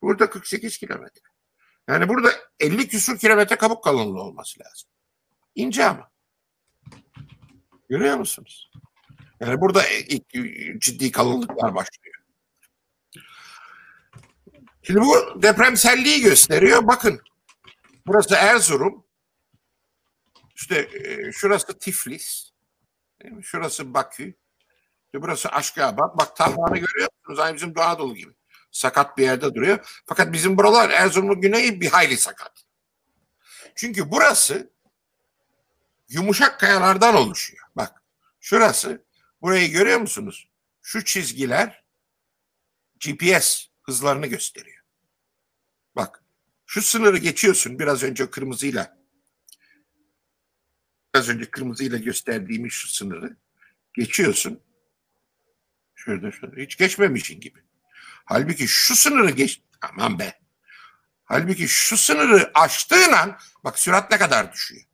Burada 0.02 0.30
48 0.30 0.78
kilometre. 0.78 1.20
Yani 1.88 2.08
burada 2.08 2.32
50 2.60 2.88
küsur 2.88 3.18
kilometre 3.18 3.56
kabuk 3.56 3.84
kalınlığı 3.84 4.22
olması 4.22 4.60
lazım. 4.60 4.88
İnce 5.54 5.84
ama. 5.84 6.10
Görüyor 7.88 8.16
musunuz? 8.16 8.70
Yani 9.40 9.60
burada 9.60 9.82
ilk 9.88 10.30
ciddi 10.82 11.12
kalınlıklar 11.12 11.74
başlıyor. 11.74 12.14
Şimdi 14.82 15.00
bu 15.00 15.42
depremselliği 15.42 16.20
gösteriyor. 16.20 16.86
Bakın 16.86 17.20
burası 18.06 18.34
Erzurum. 18.34 19.04
İşte 20.54 20.88
e, 20.94 21.32
şurası 21.32 21.78
Tiflis. 21.78 22.50
Şurası 23.42 23.94
Bakü. 23.94 24.34
İşte 25.04 25.22
burası 25.22 25.48
Aşkabat. 25.48 26.18
Bak 26.18 26.36
Tahran'ı 26.36 26.78
görüyor 26.78 27.08
musunuz? 27.18 27.38
Aynı 27.38 27.56
bizim 27.56 27.74
Doğu 27.74 27.84
Anadolu 27.84 28.14
gibi. 28.14 28.32
Sakat 28.70 29.18
bir 29.18 29.22
yerde 29.22 29.54
duruyor. 29.54 30.02
Fakat 30.06 30.32
bizim 30.32 30.58
buralar 30.58 30.90
Erzurum'un 30.90 31.40
güneyi 31.40 31.80
bir 31.80 31.88
hayli 31.88 32.16
sakat. 32.16 32.64
Çünkü 33.74 34.10
burası 34.10 34.70
yumuşak 36.08 36.60
kayalardan 36.60 37.14
oluşuyor. 37.14 37.64
Bak 37.76 38.02
şurası. 38.40 39.04
Burayı 39.42 39.70
görüyor 39.70 40.00
musunuz? 40.00 40.48
Şu 40.82 41.04
çizgiler 41.04 41.84
GPS 43.00 43.66
hızlarını 43.82 44.26
gösteriyor. 44.26 44.84
Bak 45.96 46.22
şu 46.66 46.82
sınırı 46.82 47.18
geçiyorsun 47.18 47.78
biraz 47.78 48.02
önce 48.02 48.30
kırmızıyla. 48.30 48.98
Biraz 51.14 51.28
önce 51.28 51.50
kırmızıyla 51.50 51.98
gösterdiğimiz 51.98 52.72
şu 52.72 52.88
sınırı 52.88 53.36
geçiyorsun. 53.94 54.60
Şurada 55.94 56.30
şurada 56.32 56.60
hiç 56.60 56.76
geçmemişin 56.76 57.40
gibi. 57.40 57.62
Halbuki 58.24 58.68
şu 58.68 58.96
sınırı 58.96 59.30
geç 59.30 59.62
aman 59.80 60.18
be. 60.18 60.40
Halbuki 61.24 61.68
şu 61.68 61.96
sınırı 61.96 62.50
aştığın 62.54 63.12
an 63.12 63.38
bak 63.64 63.78
sürat 63.78 64.10
ne 64.10 64.18
kadar 64.18 64.52
düşüyor. 64.52 64.87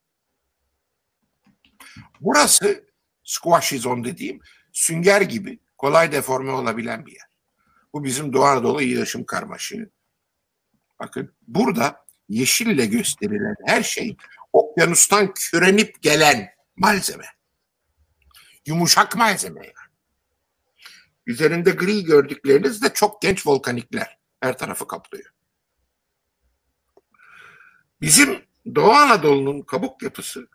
Burası 2.24 2.84
squashy 3.24 3.76
zone 3.76 4.05
dediğim 4.05 4.40
sünger 4.72 5.20
gibi 5.20 5.59
kolay 5.78 6.12
deforme 6.12 6.51
olabilen 6.51 7.06
bir 7.06 7.12
yer. 7.12 7.28
Bu 7.92 8.05
bizim 8.05 8.32
Doğu 8.32 8.44
Anadolu 8.44 8.82
yaşım 8.82 9.24
karmaşığı. 9.24 9.90
Bakın 11.01 11.34
burada 11.46 12.05
yeşille 12.28 12.86
gösterilen 12.86 13.55
her 13.66 13.82
şey 13.82 14.16
okyanustan 14.52 15.34
kürenip 15.34 16.02
gelen 16.02 16.51
malzeme. 16.76 17.26
Yumuşak 18.66 19.16
malzeme 19.16 19.60
yani. 19.60 19.74
Üzerinde 21.26 21.70
gri 21.70 22.05
gördükleriniz 22.05 22.82
de 22.82 22.92
çok 22.94 23.22
genç 23.22 23.46
volkanikler. 23.46 24.18
Her 24.40 24.59
tarafı 24.59 24.88
kaplıyor. 24.88 25.30
Bizim 28.01 28.44
Doğu 28.74 28.92
Anadolu'nun 28.92 29.62
kabuk 29.62 30.02
yapısı 30.02 30.48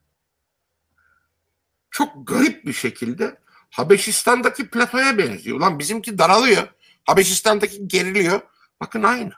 çok 1.92 2.28
garip 2.28 2.66
bir 2.66 2.74
şekilde 2.74 3.40
Habeşistan'daki 3.70 4.70
platoya 4.70 5.18
benziyor. 5.18 5.58
Ulan 5.58 5.80
bizimki 5.80 6.18
daralıyor. 6.18 6.68
Habeşistan'daki 7.06 7.88
geriliyor. 7.88 8.42
Bakın 8.82 9.04
aynı. 9.04 9.34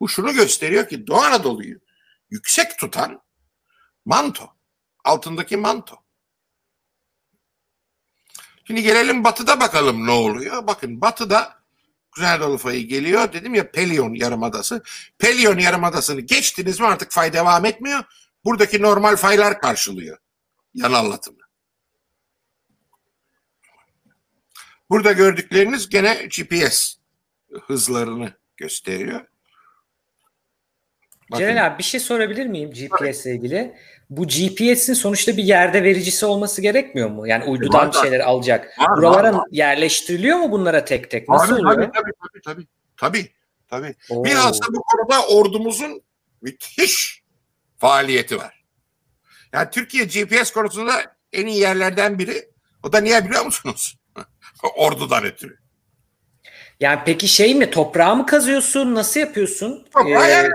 Bu 0.00 0.08
şunu 0.08 0.32
gösteriyor 0.32 0.88
ki 0.88 1.06
Doğu 1.06 1.20
Anadolu'yu 1.20 1.80
yüksek 2.30 2.78
tutan 2.78 3.22
manto. 4.04 4.52
altındaki 5.04 5.56
manto. 5.56 5.96
Şimdi 8.66 8.82
gelelim 8.82 9.24
batıda 9.24 9.60
bakalım 9.60 10.06
ne 10.06 10.10
oluyor. 10.10 10.66
Bakın 10.66 11.00
batıda 11.00 11.62
Kuzey 12.10 12.28
Anadolu 12.28 12.72
geliyor. 12.72 13.32
Dedim 13.32 13.54
ya 13.54 13.70
Pelion 13.70 14.14
Yarımadası. 14.14 14.82
Pelion 15.18 15.58
Yarımadası'nı 15.58 16.20
geçtiniz 16.20 16.80
mi 16.80 16.86
artık 16.86 17.12
fay 17.12 17.32
devam 17.32 17.64
etmiyor. 17.64 18.04
Buradaki 18.44 18.82
normal 18.82 19.16
faylar 19.16 19.60
karşılıyor. 19.60 20.18
Yan 20.76 20.92
anlatımı. 20.92 21.38
Burada 24.90 25.12
gördükleriniz 25.12 25.88
gene 25.88 26.14
GPS 26.14 26.96
hızlarını 27.66 28.32
gösteriyor. 28.56 29.26
Bakın. 31.30 31.44
Celal 31.44 31.66
abi 31.66 31.78
bir 31.78 31.82
şey 31.84 32.00
sorabilir 32.00 32.46
miyim 32.46 32.70
GPS 32.70 33.26
ile 33.26 33.34
ilgili? 33.34 33.76
Bu 34.10 34.26
GPS'in 34.26 34.94
sonuçta 34.94 35.36
bir 35.36 35.44
yerde 35.44 35.82
vericisi 35.82 36.26
olması 36.26 36.62
gerekmiyor 36.62 37.10
mu? 37.10 37.26
Yani 37.26 37.44
uydudan 37.44 37.92
bir 37.92 37.96
şeyler 37.96 38.20
alacak. 38.20 38.78
Var, 38.78 38.96
Buralara 38.96 39.32
var, 39.32 39.38
var. 39.38 39.44
yerleştiriliyor 39.50 40.38
mu 40.38 40.52
bunlara 40.52 40.84
tek 40.84 41.10
tek? 41.10 41.28
Nasıl 41.28 41.56
Tabii, 41.56 41.66
oluyor? 41.68 41.92
Tabii 41.92 42.12
tabii 42.22 42.40
tabii. 42.44 42.66
Tabii. 42.96 43.28
tabii. 43.68 43.94
Oo. 44.10 44.24
Bilhassa 44.24 44.64
bu 44.72 44.82
konuda 44.82 45.26
ordumuzun 45.26 46.02
müthiş 46.42 47.22
faaliyeti 47.78 48.38
var. 48.38 48.55
Yani 49.52 49.68
Türkiye 49.70 50.04
GPS 50.04 50.50
konusunda 50.50 51.16
en 51.32 51.46
iyi 51.46 51.60
yerlerden 51.60 52.18
biri. 52.18 52.48
O 52.82 52.92
da 52.92 53.00
niye 53.00 53.24
biliyor 53.24 53.44
musunuz? 53.44 53.98
Ordudan 54.76 55.24
ötürü. 55.24 55.58
Yani 56.80 57.00
peki 57.06 57.28
şey 57.28 57.54
mi 57.54 57.70
toprağı 57.70 58.16
mı 58.16 58.26
kazıyorsun? 58.26 58.94
Nasıl 58.94 59.20
yapıyorsun? 59.20 59.86
Toprağı 59.92 60.30
Ee. 60.30 60.48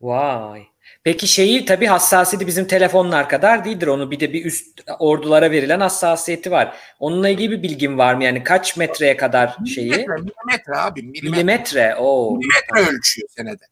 Vay. 0.00 0.66
Peki 1.02 1.28
şeyi 1.28 1.64
tabii 1.64 1.86
hassasiyeti 1.86 2.46
bizim 2.46 2.66
telefonlar 2.66 3.28
kadar 3.28 3.64
değildir. 3.64 3.86
Onu 3.86 4.10
bir 4.10 4.20
de 4.20 4.32
bir 4.32 4.44
üst 4.44 4.80
ordulara 4.98 5.50
verilen 5.50 5.80
hassasiyeti 5.80 6.50
var. 6.50 6.76
Onunla 6.98 7.28
ilgili 7.28 7.50
bir 7.50 7.62
bilgin 7.62 7.98
var 7.98 8.14
mı? 8.14 8.24
Yani 8.24 8.44
kaç 8.44 8.76
metreye 8.76 9.16
kadar 9.16 9.56
şeyi? 9.74 9.90
Milimetre, 9.90 10.14
milimetre 10.14 10.76
abi. 10.76 11.02
Milimetre, 11.02 11.30
Milimetre. 11.30 11.96
Oo. 11.96 12.36
milimetre 12.36 12.94
ölçüyor 12.94 13.28
senede. 13.36 13.64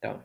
Tamam. 0.00 0.22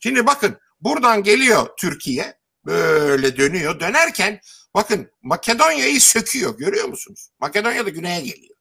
Şimdi 0.00 0.26
bakın 0.26 0.58
buradan 0.80 1.22
geliyor 1.22 1.76
Türkiye. 1.76 2.38
Böyle 2.66 3.36
dönüyor. 3.36 3.80
Dönerken 3.80 4.40
bakın 4.74 5.10
Makedonya'yı 5.22 6.00
söküyor. 6.00 6.58
Görüyor 6.58 6.88
musunuz? 6.88 7.30
Makedonya 7.40 7.86
da 7.86 7.90
güneye 7.90 8.20
geliyor. 8.20 8.56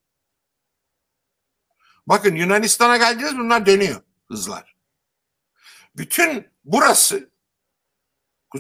Bakın 2.08 2.36
Yunanistan'a 2.36 2.98
geldiniz 2.98 3.38
bunlar 3.38 3.66
dönüyor 3.66 4.02
hızlar. 4.28 4.76
Bütün 5.98 6.50
burası 6.64 7.30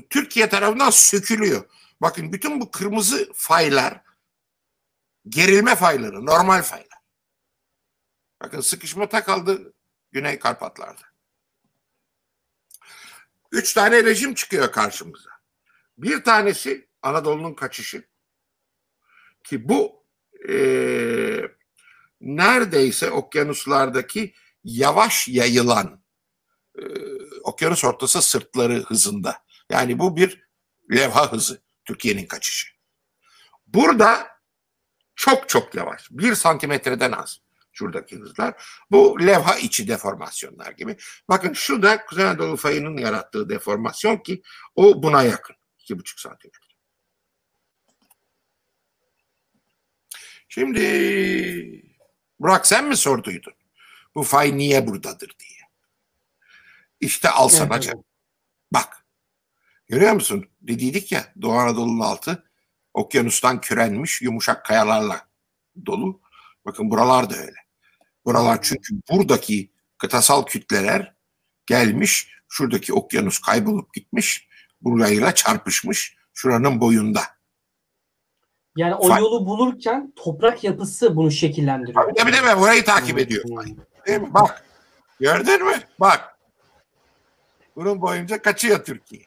Türkiye 0.10 0.50
tarafından 0.50 0.90
sökülüyor. 0.90 1.70
Bakın 2.02 2.34
bütün 2.34 2.62
bu 2.62 2.72
kırmızı 2.72 3.32
faylar 3.36 4.02
gerilme 5.30 5.76
fayları, 5.76 6.26
normal 6.26 6.62
faylar. 6.62 7.00
Bakın 8.42 8.62
sıkışma 8.62 9.10
takıldı 9.10 9.74
Güney 10.12 10.40
Karpatlar'da. 10.40 11.15
Üç 13.56 13.74
tane 13.74 14.04
rejim 14.04 14.34
çıkıyor 14.34 14.72
karşımıza. 14.72 15.30
Bir 15.98 16.24
tanesi 16.24 16.90
Anadolu'nun 17.02 17.54
kaçışı. 17.54 18.04
Ki 19.44 19.70
bu 19.70 20.06
eee, 20.50 21.52
neredeyse 22.22 23.12
okyanuslardaki 23.12 24.34
yavaş 24.64 25.28
yayılan 25.28 26.04
eee, 26.78 26.88
okyanus 27.44 27.84
ortası 27.84 28.22
sırtları 28.22 28.84
hızında. 28.84 29.46
Yani 29.70 30.00
bu 30.00 30.16
bir 30.18 30.48
levha 30.92 31.32
hızı 31.32 31.62
Türkiye'nin 31.86 32.26
kaçışı. 32.26 32.68
Burada 33.68 34.28
çok 35.16 35.50
çok 35.50 35.76
yavaş. 35.76 36.08
Bir 36.12 36.36
santimetreden 36.36 37.12
az 37.12 37.42
şuradaki 37.76 38.16
hızlar. 38.16 38.64
Bu 38.92 39.20
levha 39.22 39.56
içi 39.56 39.88
deformasyonlar 39.88 40.72
gibi. 40.72 40.98
Bakın 41.30 41.54
şu 41.54 41.84
da 41.84 42.06
Kuzey 42.06 42.26
Anadolu 42.26 42.58
fayının 42.58 42.98
yarattığı 42.98 43.50
deformasyon 43.50 44.18
ki 44.18 44.42
o 44.76 45.04
buna 45.04 45.24
yakın. 45.24 45.56
2,5 45.80 46.22
santimetre. 46.22 46.60
Şimdi 50.50 50.82
Burak 52.40 52.68
sen 52.68 52.88
mi 52.88 52.98
sorduydun? 52.98 53.54
Bu 54.16 54.24
fay 54.24 54.58
niye 54.58 54.88
buradadır 54.88 55.36
diye. 55.40 55.60
İşte 57.00 57.30
al 57.30 57.48
sana 57.48 57.82
cevap. 57.82 58.04
Bak. 58.72 59.06
Görüyor 59.88 60.14
musun? 60.14 60.50
Dediydik 60.62 61.12
ya 61.12 61.34
Doğu 61.42 61.54
Anadolu'nun 61.54 62.00
altı 62.00 62.50
okyanustan 62.94 63.62
kürenmiş 63.62 64.22
yumuşak 64.22 64.66
kayalarla 64.66 65.28
dolu. 65.86 66.22
Bakın 66.66 66.92
buralar 66.92 67.30
da 67.30 67.36
öyle. 67.36 67.65
Buralar 68.26 68.60
çünkü 68.62 68.96
buradaki 69.12 69.72
kıtasal 69.98 70.46
kütleler 70.46 71.14
gelmiş, 71.66 72.32
şuradaki 72.48 72.94
okyanus 72.94 73.40
kaybolup 73.40 73.94
gitmiş, 73.94 74.48
burayla 74.82 75.36
çarpışmış 75.36 76.16
şuranın 76.34 76.82
boyunda. 76.82 77.22
Yani 78.76 78.96
o 78.96 79.10
Fay- 79.10 79.20
yolu 79.20 79.46
bulurken 79.46 80.14
toprak 80.16 80.64
yapısı 80.64 81.16
bunu 81.16 81.32
şekillendiriyor. 81.32 82.04
Tabii 82.04 82.14
tabii 82.14 82.32
tabii, 82.32 82.62
burayı 82.62 82.86
takip 82.86 83.20
ediyor. 83.20 83.44
Değil 84.08 84.22
mi? 84.22 84.34
Bak. 84.34 84.66
Gördün 85.20 85.66
mü? 85.66 85.74
Bak. 86.00 86.38
Bunun 87.76 88.02
boyunca 88.02 88.42
kaçıyor 88.42 88.84
Türkiye. 88.86 89.22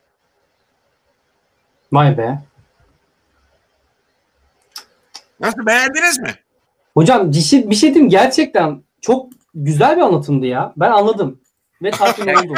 Vay 1.93 2.19
be. 2.19 2.43
Nasıl 5.41 5.67
beğendiniz 5.67 6.19
mi? 6.19 6.35
Hocam 6.95 7.33
dişi 7.33 7.71
bir 7.71 7.75
şey 7.75 7.95
diyeyim 7.95 8.11
gerçekten 8.11 8.83
çok 9.01 9.33
güzel 9.55 9.97
bir 9.97 10.03
anlatımdı 10.03 10.47
ya. 10.47 10.73
Ben 10.77 10.91
anladım 10.91 11.41
ve 11.83 11.91
tatmin 11.91 12.35
oldum. 12.35 12.57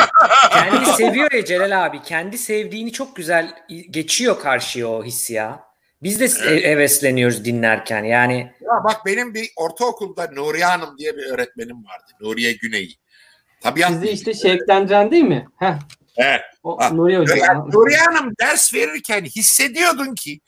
Kendi 0.52 0.86
seviyor 0.86 1.32
ya 1.32 1.44
Celal 1.44 1.86
abi. 1.86 2.02
Kendi 2.02 2.38
sevdiğini 2.38 2.92
çok 2.92 3.16
güzel 3.16 3.54
geçiyor 3.90 4.40
karşıya 4.40 4.88
o 4.88 5.04
hissi 5.04 5.32
ya. 5.32 5.70
Biz 6.02 6.20
de 6.20 6.24
e- 6.54 6.70
hevesleniyoruz 6.70 7.44
dinlerken. 7.44 8.04
Yani 8.04 8.52
Ya 8.60 8.84
bak 8.84 9.06
benim 9.06 9.34
bir 9.34 9.50
ortaokulda 9.56 10.30
Nuriye 10.32 10.64
Hanım 10.64 10.98
diye 10.98 11.16
bir 11.16 11.26
öğretmenim 11.26 11.76
vardı. 11.84 12.12
Nuriye 12.20 12.52
Güney. 12.52 12.96
Tabiat 13.60 13.90
Sizi 13.90 14.08
işte 14.08 14.34
şevklendiren 14.34 15.10
değil 15.10 15.24
mi? 15.24 15.46
Heh. 15.58 15.74
Evet. 16.16 16.40
O 16.62 16.80
Ha, 16.80 16.90
Nuri 16.90 17.18
Hoca. 17.18 17.36
Yani 17.36 17.70
Nuriye 17.70 17.98
Hanım 17.98 18.34
ders 18.40 18.74
verirken 18.74 19.24
hissediyordun 19.24 20.14
ki 20.14 20.40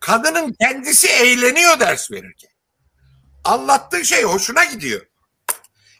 kadının 0.00 0.52
kendisi 0.60 1.08
eğleniyor 1.08 1.80
ders 1.80 2.10
verirken. 2.10 2.50
Anlattığı 3.44 4.04
şey 4.04 4.22
hoşuna 4.22 4.64
gidiyor. 4.64 5.06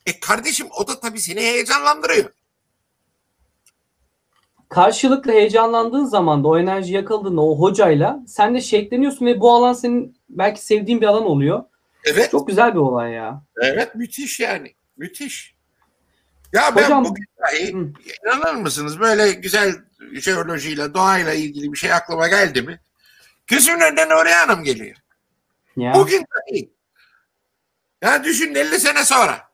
E 0.06 0.20
kardeşim 0.20 0.66
o 0.78 0.88
da 0.88 1.00
tabii 1.00 1.20
seni 1.20 1.40
heyecanlandırıyor. 1.40 2.30
Karşılıklı 4.68 5.32
heyecanlandığın 5.32 6.04
zaman 6.04 6.44
da 6.44 6.48
o 6.48 6.58
enerji 6.58 6.92
yakaladığında 6.92 7.40
o 7.40 7.58
hocayla 7.58 8.20
sen 8.26 8.54
de 8.54 8.60
şevkleniyorsun 8.60 9.26
ve 9.26 9.40
bu 9.40 9.52
alan 9.52 9.72
senin 9.72 10.16
belki 10.28 10.64
sevdiğin 10.64 11.00
bir 11.00 11.06
alan 11.06 11.26
oluyor. 11.26 11.64
Evet. 12.04 12.30
Çok 12.30 12.48
güzel 12.48 12.74
bir 12.74 12.78
olay 12.78 13.12
ya. 13.12 13.42
Evet 13.62 13.94
müthiş 13.94 14.40
yani. 14.40 14.74
Müthiş. 14.96 15.54
Ya 16.52 16.76
ben 16.76 16.82
Hocam- 16.82 17.04
bugün 17.04 17.26
dahi 17.42 17.76
inanır 18.24 18.54
mısınız 18.54 19.00
böyle 19.00 19.32
güzel 19.32 19.74
jeolojiyle, 20.12 20.94
doğayla 20.94 21.32
ilgili 21.32 21.72
bir 21.72 21.78
şey 21.78 21.92
aklıma 21.92 22.28
geldi 22.28 22.62
mi? 22.62 22.80
Gözümün 23.46 23.80
önüne 23.80 24.08
Nuriye 24.08 24.34
Hanım 24.34 24.64
geliyor. 24.64 24.96
Ya. 25.76 25.94
Bugün 25.94 26.20
dahi. 26.20 26.70
Ya 28.02 28.24
düşün 28.24 28.54
50 28.54 28.80
sene 28.80 29.04
sonra. 29.04 29.49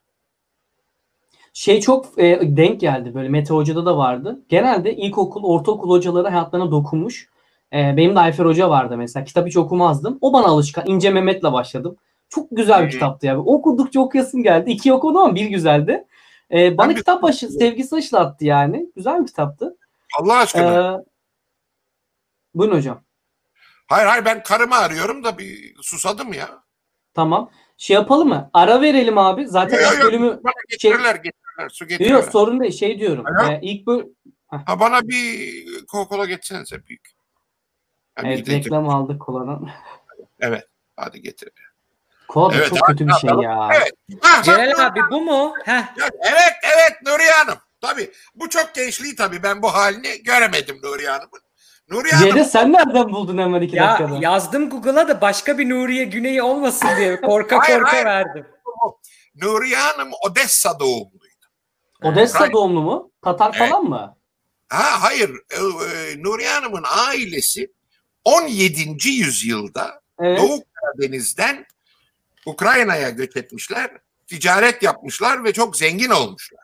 Şey 1.56 1.80
çok 1.80 2.18
e, 2.18 2.56
denk 2.56 2.80
geldi 2.80 3.14
böyle 3.14 3.28
Mete 3.28 3.54
Hoca'da 3.54 3.86
da 3.86 3.96
vardı. 3.96 4.40
Genelde 4.48 4.96
ilkokul, 4.96 5.44
ortaokul 5.44 5.90
hocaları 5.90 6.28
hayatlarına 6.28 6.70
dokunmuş. 6.70 7.28
E, 7.72 7.96
benim 7.96 8.16
de 8.16 8.20
Ayfer 8.20 8.44
Hoca 8.44 8.70
vardı 8.70 8.96
mesela. 8.96 9.24
Kitap 9.24 9.46
hiç 9.46 9.56
okumazdım. 9.56 10.18
O 10.20 10.32
bana 10.32 10.46
alışkan. 10.46 10.86
İnce 10.86 11.10
Mehmet'le 11.10 11.42
başladım. 11.42 11.96
Çok 12.28 12.46
güzel 12.50 12.86
bir 12.86 12.90
kitaptı 12.90 13.26
ya. 13.26 13.38
Okudukça 13.38 14.00
okuyasım 14.00 14.42
geldi. 14.42 14.70
İki 14.70 14.92
okudum 14.92 15.16
ama 15.16 15.34
bir 15.34 15.46
güzeldi. 15.46 16.04
E, 16.52 16.78
bana 16.78 16.88
Ben 16.88 16.94
kitap 16.94 17.22
başı 17.22 17.48
sevgisi 17.48 17.96
aşılattı 17.96 18.44
yani. 18.44 18.90
Güzel 18.96 19.20
bir 19.20 19.26
kitaptı. 19.26 19.76
Allah 20.20 20.36
aşkına. 20.36 21.04
buyurun 22.54 22.76
hocam. 22.76 23.00
Hayır 23.86 24.06
hayır 24.06 24.24
ben 24.24 24.42
karımı 24.42 24.74
arıyorum 24.74 25.24
da 25.24 25.38
bir 25.38 25.74
susadım 25.82 26.32
ya. 26.32 26.48
Tamam. 27.14 27.50
Şey 27.76 27.94
yapalım 27.94 28.28
mı? 28.28 28.50
Ara 28.52 28.80
verelim 28.80 29.18
abi. 29.18 29.46
Zaten 29.46 29.78
ilk 29.78 29.98
yok, 29.98 30.02
bölümü 30.02 30.40
getirirler 30.70 31.14
getirirler 31.14 31.45
su 31.70 31.84
Yok 31.84 31.88
getirirler. 31.90 32.14
yok 32.14 32.24
sorun 32.32 32.60
değil. 32.60 32.72
Şey 32.72 32.98
diyorum. 32.98 33.24
Alo? 33.26 33.50
E, 33.52 33.58
ilk 33.62 33.86
böl 33.86 34.02
Ha, 34.46 34.80
bana 34.80 35.08
bir 35.08 35.64
Coca-Cola 35.86 36.26
getirsenize 36.28 36.86
büyük. 36.86 37.08
Yani 38.18 38.34
Evet 38.34 38.48
reklam 38.48 38.88
aldık 38.88 39.20
kolanın. 39.22 39.68
Hadi 40.96 41.22
getir. 41.22 41.48
Kola 42.28 42.54
Evet, 42.56 42.68
çok 42.68 42.78
abi, 42.78 42.86
kötü 42.92 43.06
bir 43.08 43.12
şey 43.12 43.30
abi. 43.30 43.44
ya. 43.44 43.68
Evet. 43.76 43.92
Ha, 44.22 44.42
Celal 44.42 44.86
abi 44.86 45.00
bu 45.10 45.20
mu? 45.20 45.54
Heh. 45.64 45.82
evet 46.22 46.52
evet 46.62 46.92
Nuriye 47.06 47.30
Hanım. 47.30 47.58
Tabii 47.80 48.10
bu 48.34 48.48
çok 48.48 48.74
gençliği 48.74 49.16
tabii 49.16 49.42
ben 49.42 49.62
bu 49.62 49.74
halini 49.74 50.22
göremedim 50.22 50.76
Nuriye 50.82 51.10
Hanım'ın. 51.10 51.40
Nuriye 51.90 52.12
Hanım 52.14 52.32
Ceyda 52.32 52.44
sen 52.44 52.72
nereden 52.72 53.08
buldun 53.12 53.38
hemen 53.38 53.60
iki 53.60 53.76
Ya 53.76 53.88
dakikada? 53.92 54.18
yazdım 54.20 54.70
Google'a 54.70 55.08
da 55.08 55.20
başka 55.20 55.58
bir 55.58 55.70
Nuriye 55.70 56.04
Güney 56.04 56.42
olmasın 56.42 56.88
diye 56.98 57.20
korka 57.20 57.58
Hayır, 57.58 57.78
korka 57.78 57.92
hayır. 57.92 58.04
verdim. 58.06 58.46
Nuriye 59.34 59.76
Hanım 59.76 60.08
Odessa 60.26 60.80
doğumluydu. 60.80 61.15
Odessa 62.02 62.44
Right. 62.44 62.52
doğumlu 62.54 62.82
mu? 62.82 63.10
Tatar 63.22 63.54
Evet. 63.58 63.70
falan 63.70 63.84
mı? 63.84 64.16
Ha 64.68 65.02
hayır, 65.02 65.30
e, 65.50 65.56
e, 65.56 66.22
Nuriye 66.22 66.48
Hanım'ın 66.48 66.84
ailesi 66.88 67.72
17. 68.24 69.08
yüzyılda 69.10 70.00
Evet. 70.20 70.38
Doğu 70.40 70.60
Karadeniz'den 70.74 71.66
Ukrayna'ya 72.46 73.10
göç 73.10 73.36
etmişler, 73.36 73.90
ticaret 74.26 74.82
yapmışlar 74.82 75.44
ve 75.44 75.52
çok 75.52 75.76
zengin 75.76 76.10
olmuşlar. 76.10 76.60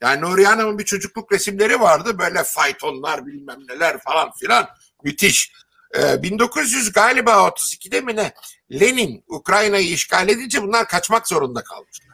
Yani 0.00 0.20
Nuriye 0.20 0.46
Hanım'ın 0.46 0.78
bir 0.78 0.84
çocukluk 0.84 1.32
resimleri 1.32 1.80
vardı. 1.80 2.18
Böyle 2.18 2.44
faytonlar 2.44 3.26
bilmem 3.26 3.58
neler 3.68 3.98
falan 4.00 4.30
filan. 4.40 4.68
Müthiş. 5.02 5.52
Ee, 5.98 6.22
1900 6.22 6.92
galiba 6.92 7.30
32'de 7.48 8.00
mi 8.00 8.16
ne? 8.16 8.34
Lenin 8.72 9.24
Ukrayna'yı 9.28 9.88
işgal 9.88 10.28
edince 10.28 10.62
bunlar 10.62 10.88
kaçmak 10.88 11.28
zorunda 11.28 11.64
kalmışlar. 11.64 12.13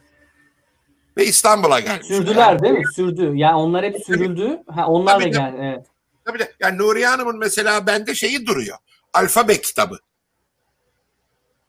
Ve 1.17 1.25
İstanbul'a 1.27 1.81
gelmişler. 1.81 2.17
Sürdüler 2.17 2.63
değil 2.63 2.75
mi? 2.75 2.85
Sürdü. 2.95 3.33
Yani 3.35 3.57
onlar 3.57 3.85
hep 3.85 3.97
sürüldü. 4.07 4.63
Ha, 4.69 4.87
onlar 4.87 5.15
da 5.15 5.19
Tabii, 5.19 5.31
geldi. 5.31 5.57
Evet. 5.61 5.87
Tabii 6.25 6.39
de, 6.39 6.53
yani 6.61 6.79
Nuriye 6.79 7.07
Hanım'ın 7.07 7.39
mesela 7.39 7.87
bende 7.87 8.15
şeyi 8.15 8.47
duruyor. 8.47 8.77
Alfabe 9.13 9.61
kitabı. 9.61 9.99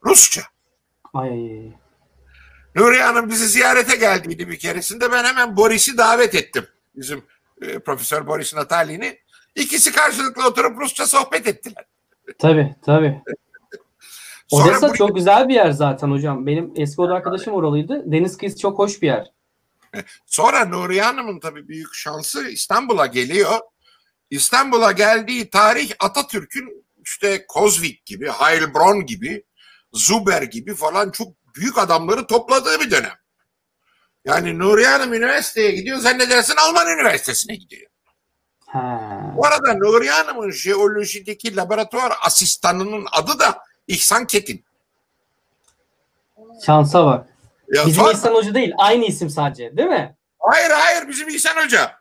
Rusça. 0.05 0.41
Ay. 1.13 1.31
Nuriye 2.75 3.03
Hanım 3.03 3.29
bizi 3.29 3.47
ziyarete 3.47 3.95
geldiydi 3.95 4.49
bir 4.49 4.59
keresinde. 4.59 5.11
Ben 5.11 5.23
hemen 5.23 5.57
Boris'i 5.57 5.97
davet 5.97 6.35
ettim. 6.35 6.67
Bizim 6.95 7.23
e, 7.61 7.79
Profesör 7.79 8.27
Boris 8.27 8.55
Natalini. 8.55 9.17
İkisi 9.55 9.91
karşılıklı 9.91 10.47
oturup 10.47 10.79
Rusça 10.79 11.07
sohbet 11.07 11.47
ettiler. 11.47 11.85
Tabii 12.39 12.75
tabii. 12.85 13.21
Sonra 14.51 14.69
Odessa 14.69 14.87
buraya- 14.87 14.97
çok 14.97 15.15
güzel 15.15 15.49
bir 15.49 15.53
yer 15.53 15.71
zaten 15.71 16.11
hocam. 16.11 16.47
Benim 16.47 16.73
eski 16.75 17.01
oda 17.01 17.13
arkadaşım 17.13 17.53
oralıydı. 17.53 18.11
Deniz 18.11 18.37
kıyısı 18.37 18.57
çok 18.57 18.79
hoş 18.79 19.01
bir 19.01 19.07
yer. 19.07 19.27
Sonra 20.25 20.65
Nuriye 20.65 21.01
Hanım'ın 21.01 21.39
tabii 21.39 21.67
büyük 21.67 21.93
şansı 21.93 22.47
İstanbul'a 22.49 23.05
geliyor. 23.05 23.59
İstanbul'a 24.29 24.91
geldiği 24.91 25.49
tarih 25.49 25.91
Atatürk'ün 25.99 26.85
işte 27.05 27.45
Kozvik 27.47 28.05
gibi, 28.05 28.29
Heilbronn 28.29 29.05
gibi, 29.05 29.43
Zuber 29.93 30.41
gibi 30.41 30.75
falan 30.75 31.11
çok 31.11 31.27
büyük 31.55 31.77
adamları 31.77 32.27
topladığı 32.27 32.79
bir 32.79 32.91
dönem. 32.91 33.15
Yani 34.25 34.59
Nuriye 34.59 34.87
Hanım 34.87 35.13
üniversiteye 35.13 35.71
gidiyor 35.71 35.97
zannedersin 35.97 36.55
Alman 36.67 36.87
üniversitesine 36.87 37.55
gidiyor. 37.55 37.91
Ha. 38.67 38.99
Bu 39.37 39.45
arada 39.45 39.73
Nuriye 39.73 40.11
Hanım'ın 40.11 40.51
jeolojideki 40.51 41.55
laboratuvar 41.55 42.13
asistanının 42.25 43.05
adı 43.11 43.39
da 43.39 43.57
İhsan 43.91 44.27
Ketin. 44.27 44.65
Şansa 46.65 47.05
bak. 47.05 47.27
Ya 47.67 47.85
Bizim 47.85 48.03
sonra- 48.03 48.13
İhsan 48.13 48.33
Hoca 48.33 48.53
değil. 48.53 48.73
Aynı 48.77 49.05
isim 49.05 49.29
sadece. 49.29 49.77
Değil 49.77 49.89
mi? 49.89 50.15
Hayır 50.39 50.71
hayır 50.71 51.07
bizim 51.07 51.29
İhsan 51.29 51.63
Hoca. 51.63 51.95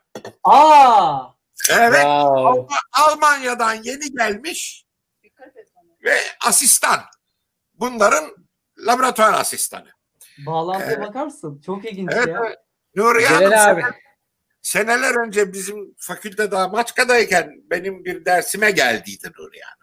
Aa. 0.44 1.20
Evet 1.70 1.92
Wow. 1.92 2.40
Alma- 2.40 2.66
Almanya'dan 2.92 3.74
yeni 3.74 4.10
gelmiş 4.18 4.84
ve 6.04 6.16
asistan. 6.46 7.00
Bunların 7.74 8.36
laboratuvar 8.86 9.32
asistanı. 9.32 9.88
Bağlantıya 10.46 10.86
Evet. 10.92 11.00
bakar 11.08 11.24
mısın? 11.24 11.62
Çok 11.66 11.84
ilginç 11.84 12.10
Evet, 12.14 12.28
ya. 12.28 12.40
evet. 12.46 12.58
Nuriye 12.96 13.28
Hanım 13.28 13.50
Celal 13.50 13.70
abi. 13.70 13.82
sene- 13.82 13.94
seneler 14.62 15.26
önce 15.26 15.52
bizim 15.52 15.94
fakültede 15.98 16.66
Maçka'dayken 16.66 17.50
benim 17.70 18.04
bir 18.04 18.24
dersime 18.24 18.70
geldiydi 18.70 19.30
Nuriye 19.38 19.62
Hanım. 19.64 19.79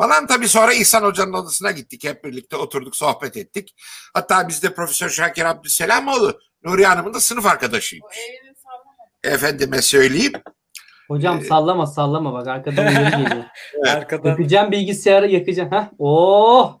Falan 0.00 0.26
tabii 0.26 0.48
sonra 0.48 0.72
İhsan 0.72 1.02
Hoca'nın 1.02 1.32
odasına 1.32 1.70
gittik. 1.70 2.04
Hep 2.04 2.24
birlikte 2.24 2.56
oturduk, 2.56 2.96
sohbet 2.96 3.36
ettik. 3.36 3.74
Hatta 4.14 4.48
bizde 4.48 4.74
Profesör 4.74 5.08
Şakir 5.08 5.44
Abdüsselamoğlu 5.44 6.40
Nuriye 6.64 6.86
Hanım'ın 6.86 7.14
da 7.14 7.20
sınıf 7.20 7.46
arkadaşıymış. 7.46 8.16
Efendime 9.24 9.82
söyleyeyim. 9.82 10.32
Hocam 11.08 11.42
sallama 11.44 11.86
sallama 11.86 12.32
bak 12.32 12.46
arkadan 12.46 12.86
uyarı 12.86 13.10
geliyor. 13.24 13.44
Arkadan. 13.86 14.28
Yakacağım 14.28 14.70
bilgisayarı 14.70 15.30
yakacağım. 15.30 15.72
Heh. 15.72 15.88
Oh. 15.98 16.80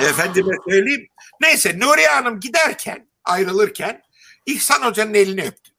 Efendime 0.00 0.54
söyleyeyim. 0.68 1.08
Neyse 1.40 1.78
Nuriye 1.78 2.08
Hanım 2.08 2.40
giderken, 2.40 3.08
ayrılırken 3.24 4.02
İhsan 4.46 4.82
Hoca'nın 4.82 5.14
elini 5.14 5.42
öptü. 5.42 5.70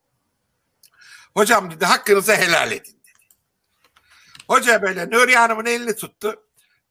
Hocam 1.35 1.71
dedi 1.71 1.85
hakkınızı 1.85 2.35
helal 2.35 2.71
edin. 2.71 2.96
Hoca 4.47 4.81
böyle 4.81 5.09
Nuriye 5.09 5.37
Hanım'ın 5.37 5.65
elini 5.65 5.95
tuttu. 5.95 6.43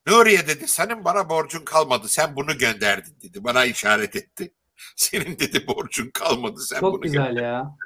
Nuriye 0.06 0.46
dedi 0.48 0.68
senin 0.68 1.04
bana 1.04 1.28
borcun 1.28 1.64
kalmadı 1.64 2.08
sen 2.08 2.36
bunu 2.36 2.58
gönderdin 2.58 3.16
dedi. 3.22 3.44
Bana 3.44 3.64
işaret 3.64 4.16
etti. 4.16 4.52
Senin 4.96 5.38
dedi 5.38 5.66
borcun 5.66 6.10
kalmadı 6.10 6.60
sen 6.60 6.80
Çok 6.80 6.92
bunu 6.94 7.00
güzel 7.00 7.36
ya. 7.36 7.76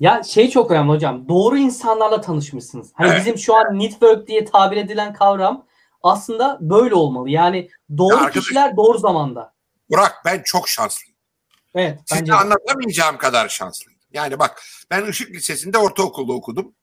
Ya 0.00 0.22
şey 0.22 0.50
çok 0.50 0.70
önemli 0.70 0.88
hocam. 0.90 1.28
Doğru 1.28 1.58
insanlarla 1.58 2.20
tanışmışsınız. 2.20 2.90
Hani 2.94 3.08
Evet. 3.08 3.20
bizim 3.20 3.38
şu 3.38 3.54
an 3.54 3.78
network 3.78 4.26
diye 4.26 4.44
tabir 4.44 4.76
edilen 4.76 5.12
kavram 5.14 5.66
aslında 6.02 6.58
böyle 6.60 6.94
olmalı. 6.94 7.30
Yani 7.30 7.68
doğru 7.98 8.14
Ya 8.14 8.20
arkadaş- 8.20 8.32
kişiler 8.44 8.76
doğru 8.76 8.98
zamanda. 8.98 9.54
Burak 9.90 10.14
ben 10.24 10.42
çok 10.44 10.68
şanslıyım. 10.68 11.16
Evet 11.74 12.00
Size 12.06 12.34
anlatamayacağım 12.34 13.18
kadar 13.18 13.48
şanslıyım. 13.48 13.93
Yani 14.14 14.38
bak 14.38 14.62
ben 14.90 15.06
Işık 15.06 15.30
Lisesi'nde 15.30 15.78
ortaokulda 15.78 16.32
okudum. 16.32 16.74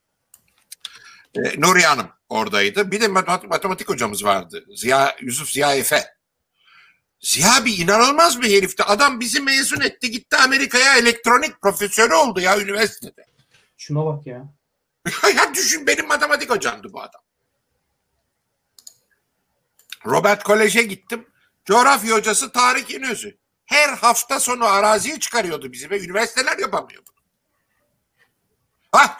Ee, 1.36 1.62
Nuriye 1.62 1.88
Hanım 1.88 2.10
oradaydı. 2.30 2.92
Bir 2.92 3.02
de 3.02 3.08
matematik, 3.08 3.50
matematik 3.50 3.90
hocamız 3.90 4.24
vardı. 4.24 4.66
Ziya, 4.76 5.16
Yusuf 5.22 5.50
Ziya 5.50 5.76
Efe. 5.76 6.06
Ziya 7.20 7.66
bir 7.66 7.78
inanılmaz 7.78 8.42
bir 8.42 8.58
herifti. 8.58 8.84
Adam 8.84 9.20
bizi 9.20 9.42
mezun 9.42 9.82
etti. 9.82 10.12
Gitti 10.12 10.38
Amerika'ya 10.38 10.98
elektronik 10.98 11.62
profesörü 11.62 12.14
oldu 12.14 12.40
ya 12.40 12.60
üniversitede. 12.60 13.26
Şuna 13.78 14.06
bak 14.06 14.28
ya. 14.28 14.54
ya 15.36 15.54
düşün 15.54 15.88
benim 15.88 16.08
matematik 16.08 16.50
hocamdı 16.50 16.94
bu 16.94 17.02
adam. 17.02 17.22
Robert 20.06 20.44
Kolej'e 20.44 20.84
gittim. 20.84 21.28
Coğrafya 21.66 22.16
hocası 22.16 22.52
Tarık 22.52 22.92
İnözü. 22.92 23.38
Her 23.66 23.90
hafta 23.90 24.40
sonu 24.40 24.66
araziye 24.66 25.20
çıkarıyordu 25.20 25.72
bizi 25.72 25.90
ve 25.90 26.00
üniversiteler 26.00 26.58
yapamıyor 26.58 27.04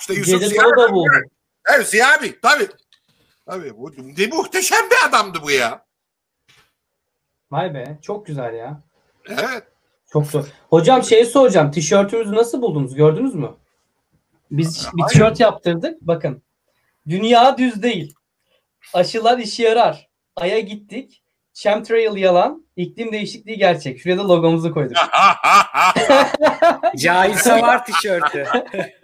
işte 0.02 0.14
Yusuf 0.14 0.44
Ziya. 0.44 0.68
o 0.68 0.78
da 0.78 0.92
buldu. 0.94 1.12
Evet 1.76 1.88
Ziya 1.88 2.18
abi 2.18 2.40
tabii. 2.42 2.68
Tabii 3.46 3.78
bu 3.78 3.92
ne 3.98 4.28
muhteşem 4.28 4.90
bir 4.90 5.10
adamdı 5.10 5.38
bu 5.44 5.52
ya. 5.52 5.86
Vay 7.52 7.74
be 7.74 7.98
çok 8.02 8.26
güzel 8.26 8.54
ya. 8.54 8.82
Evet. 9.30 9.64
Çok 10.14 10.28
zor. 10.28 10.46
Hocam 10.70 11.04
şeyi 11.04 11.26
soracağım. 11.26 11.72
Tişörtümüzü 11.72 12.36
nasıl 12.36 12.62
buldunuz? 12.62 12.96
Gördünüz 12.96 13.36
mü? 13.36 13.50
Biz 14.52 14.88
bir 14.94 15.04
tişört 15.04 15.40
yaptırdık. 15.40 16.02
Bakın. 16.02 16.44
Dünya 17.10 17.58
düz 17.58 17.84
değil. 17.84 18.16
Aşılar 18.94 19.38
işe 19.38 19.64
yarar. 19.64 20.10
Ay'a 20.36 20.60
gittik. 20.60 21.24
Chemtrail 21.54 22.16
yalan. 22.16 22.66
iklim 22.76 23.12
değişikliği 23.12 23.58
gerçek. 23.58 24.00
Şuraya 24.00 24.18
da 24.18 24.28
logomuzu 24.28 24.74
koyduk. 24.74 24.98
Cahil 26.98 27.36
Savar 27.36 27.86
tişörtü. 27.86 28.48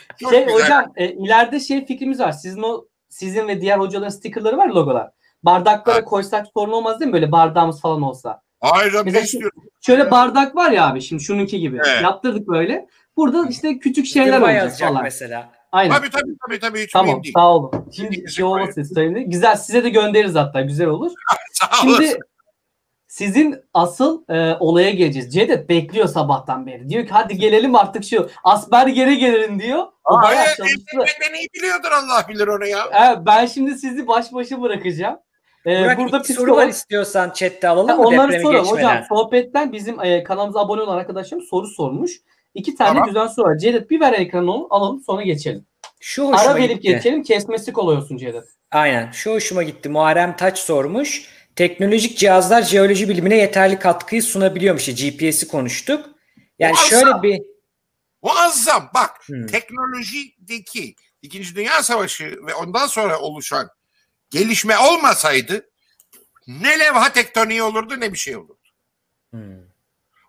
Çok 0.20 0.30
şey 0.30 0.44
güzel. 0.44 0.60
hocam 0.60 0.92
e, 0.96 1.08
ileride 1.12 1.60
şey 1.60 1.86
fikrimiz 1.86 2.20
var. 2.20 2.32
Sizin 2.32 2.62
o 2.62 2.84
sizin 3.08 3.48
ve 3.48 3.60
diğer 3.60 3.78
hocaların 3.78 4.08
stickerları 4.08 4.56
var 4.56 4.68
logolar. 4.68 5.10
Bardaklara 5.42 5.96
Evet. 5.96 6.08
koysak 6.08 6.46
sorun 6.54 6.72
olmaz 6.72 7.00
değil 7.00 7.08
mi? 7.08 7.12
Böyle 7.12 7.32
bardağımız 7.32 7.80
falan 7.80 8.02
olsa. 8.02 8.42
Hayır 8.60 8.92
Mesela 9.04 9.24
istiyorsun? 9.24 9.62
Şöyle 9.80 10.10
bardak 10.10 10.56
var 10.56 10.70
ya 10.70 10.86
abi 10.88 11.00
şimdi 11.00 11.22
şununki 11.22 11.60
gibi. 11.60 11.78
Evet. 11.86 12.02
Yaptırdık 12.02 12.48
böyle. 12.48 12.86
Burada 13.16 13.46
işte 13.50 13.78
küçük 13.78 14.06
şeyler 14.06 14.40
olacak 14.40 14.78
falan. 14.78 15.02
mesela. 15.02 15.52
Aynen. 15.72 15.96
Tabii 15.96 16.10
tabii 16.10 16.36
tabii 16.46 16.60
tabii 16.60 16.82
hiç 16.82 16.92
Tamam 16.92 17.22
sağ 17.34 17.48
olun. 17.54 17.70
Şimdi 17.96 18.30
şey 18.30 18.44
olmasın 18.44 18.80
istedim. 18.80 19.30
Güzel 19.30 19.56
size 19.56 19.84
de 19.84 19.88
göndeririz 19.90 20.34
hatta 20.34 20.60
güzel 20.60 20.86
olur. 20.86 21.10
Sağ 21.52 21.76
Şimdi 21.80 21.92
olasın. 21.92 22.18
Sizin 23.12 23.56
asıl 23.74 24.22
e, 24.28 24.56
olaya 24.60 24.90
geleceğiz. 24.90 25.34
Cevdet 25.34 25.68
bekliyor 25.68 26.08
sabahtan 26.08 26.66
beri. 26.66 26.88
Diyor 26.88 27.06
ki 27.06 27.10
hadi 27.12 27.36
gelelim 27.38 27.74
artık 27.74 28.04
şu 28.04 28.28
Asperger'e 28.44 29.14
gelelim 29.14 29.60
diyor. 29.60 29.78
O 29.78 30.16
Hayır, 30.16 30.38
bayağı 30.38 30.56
çalıştı. 30.56 30.84
benden 30.96 31.34
iyi 31.38 31.48
biliyordur 31.54 31.88
Allah 31.92 32.26
bilir 32.28 32.46
onu 32.46 32.66
ya. 32.66 32.78
Evet, 32.92 33.18
ben 33.26 33.46
şimdi 33.46 33.74
sizi 33.78 34.08
baş 34.08 34.32
başa 34.32 34.62
bırakacağım. 34.62 35.18
E, 35.66 35.84
Burak 35.84 35.98
burada 35.98 36.18
iki 36.18 36.32
soru 36.32 36.50
var 36.50 36.56
psikolog... 36.56 36.70
istiyorsan 36.70 37.30
chatte 37.30 37.68
alalım 37.68 37.88
Ha, 37.88 37.96
mı 37.96 38.02
onları 38.02 38.28
depremi 38.28 38.42
soralım 38.42 38.64
geçmeden? 38.64 38.88
hocam. 38.88 39.04
Sohbetten 39.08 39.72
bizim 39.72 40.00
e, 40.00 40.24
kanalımıza 40.24 40.60
abone 40.60 40.80
olan 40.80 40.96
arkadaşım 40.98 41.42
soru 41.42 41.66
sormuş. 41.66 42.12
İki 42.54 42.74
tane 42.74 42.88
Tamam. 42.88 43.06
güzel 43.06 43.28
soru 43.28 43.46
var. 43.46 43.58
Cevdet 43.58 43.90
bir 43.90 44.00
ver 44.00 44.12
ekranı 44.12 44.66
alalım 44.70 45.00
sonra 45.06 45.22
geçelim. 45.22 45.66
Şu 46.00 46.22
hoşuma 46.22 46.38
Ara 46.38 46.54
verip 46.54 46.82
gitti. 46.82 46.94
geçelim 46.94 47.22
kesmesi 47.22 47.72
kolay 47.72 47.96
olsun 47.96 48.16
Cevdet. 48.16 48.44
Aynen. 48.70 49.10
Şu 49.10 49.32
hoşuma 49.32 49.62
gitti. 49.62 49.88
Muharrem 49.88 50.36
Taç 50.36 50.58
sormuş. 50.58 51.31
Teknolojik 51.56 52.18
cihazlar 52.18 52.62
jeoloji 52.62 53.08
bilimine 53.08 53.36
yeterli 53.36 53.78
katkıyı 53.78 54.22
sunabiliyormuş. 54.22 54.86
GPS'i 54.86 55.48
konuştuk. 55.48 56.08
Yani 56.58 56.72
Varsa- 56.74 56.88
şöyle 56.88 57.22
bir 57.22 57.42
Muazzam. 58.22 58.90
Bak 58.94 59.10
Hmm. 59.26 59.46
teknolojideki 59.46 60.94
İkinci 61.22 61.54
Dünya 61.56 61.82
Savaşı 61.82 62.24
ve 62.46 62.54
ondan 62.54 62.86
sonra 62.86 63.18
oluşan 63.20 63.68
gelişme 64.30 64.78
olmasaydı 64.78 65.70
ne 66.46 66.78
levha 66.78 67.12
tektoniği 67.12 67.62
olurdu 67.62 68.00
ne 68.00 68.12
bir 68.12 68.18
şey 68.18 68.36
olurdu. 68.36 68.58
Hmm. 69.30 69.40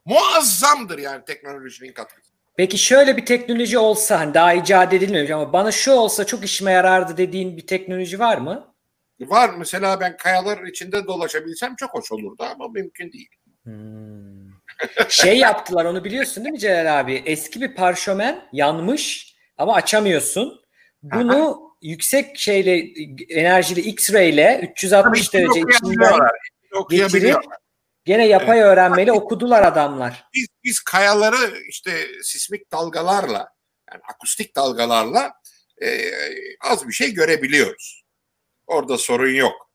Muazzamdır 0.06 0.98
yani 1.00 1.26
teknolojinin 1.26 1.94
katkısı. 1.94 2.34
Peki 2.58 2.78
şöyle 2.78 3.18
bir 3.18 3.26
teknoloji 3.26 3.78
olsa 3.78 4.20
hani 4.20 4.34
daha 4.34 4.54
icat 4.54 4.94
edilmemiş 4.94 5.32
ama 5.32 5.54
bana 5.54 5.72
şu 5.72 5.92
olsa 5.92 6.26
çok 6.26 6.46
işime 6.46 6.72
yarardı 6.72 7.18
dediğin 7.18 7.58
bir 7.58 7.68
teknoloji 7.68 8.20
var 8.20 8.38
mı? 8.38 8.73
Var 9.20 9.52
mesela 9.58 10.00
ben 10.00 10.18
kayalar 10.18 10.64
içinde 10.64 11.08
dolaşabilsem 11.08 11.76
çok 11.76 11.94
hoş 11.94 12.12
olurdu 12.12 12.44
ama 12.44 12.68
mümkün 12.68 13.12
değil. 13.12 13.30
Hmm. 13.64 14.34
Şey 15.10 15.38
yaptılar 15.38 15.86
onu 15.86 16.04
biliyorsun 16.04 16.44
değil 16.44 16.54
mi 16.54 16.60
Celal 16.60 17.00
abi? 17.00 17.24
Eski 17.26 17.62
bir 17.62 17.76
parşömen 17.76 18.50
yanmış 18.54 19.36
ama 19.58 19.74
açamıyorsun. 19.74 20.62
Bunu 21.04 21.72
yüksek 21.82 22.38
şeyle 22.38 22.78
enerjili 23.30 23.82
X-ray 23.82 24.30
ile 24.30 24.70
360 24.72 25.30
Tabii 25.30 25.42
derece 25.42 25.60
içinden. 25.60 26.20
Okuyabiliyorlar. 26.74 27.58
gene 28.06 28.28
yapay 28.28 28.60
öğrenmeli 28.60 29.12
okudular 29.12 29.62
adamlar. 29.64 30.26
Biz, 30.34 30.48
biz 30.64 30.80
kayaları 30.80 31.58
işte 31.70 31.92
sismik 32.24 32.72
dalgalarla 32.72 33.50
yani 33.92 34.02
akustik 34.14 34.56
dalgalarla 34.56 35.32
e, 35.82 36.12
az 36.62 36.88
bir 36.88 36.94
şey 36.94 37.14
görebiliyoruz. 37.14 38.03
Orada 38.68 38.98
sorun 38.98 39.36
yok. 39.36 39.70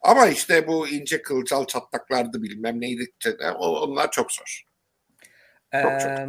Ama 0.00 0.26
işte 0.26 0.66
bu 0.66 0.88
ince 0.88 1.22
kılcal 1.22 1.64
çatlaklardı 1.64 2.42
bilmem 2.42 2.80
neydi 2.80 3.12
onlar 3.58 4.10
çok 4.10 4.32
zor. 4.32 4.62
Çok 5.72 6.00
çok. 6.00 6.10
Ee, 6.10 6.26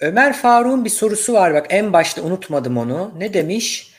Ömer 0.00 0.32
Faruk'un 0.32 0.84
bir 0.84 0.90
sorusu 0.90 1.32
var 1.32 1.54
bak 1.54 1.66
en 1.68 1.92
başta 1.92 2.22
unutmadım 2.22 2.76
onu. 2.76 3.12
Ne 3.16 3.34
demiş? 3.34 3.94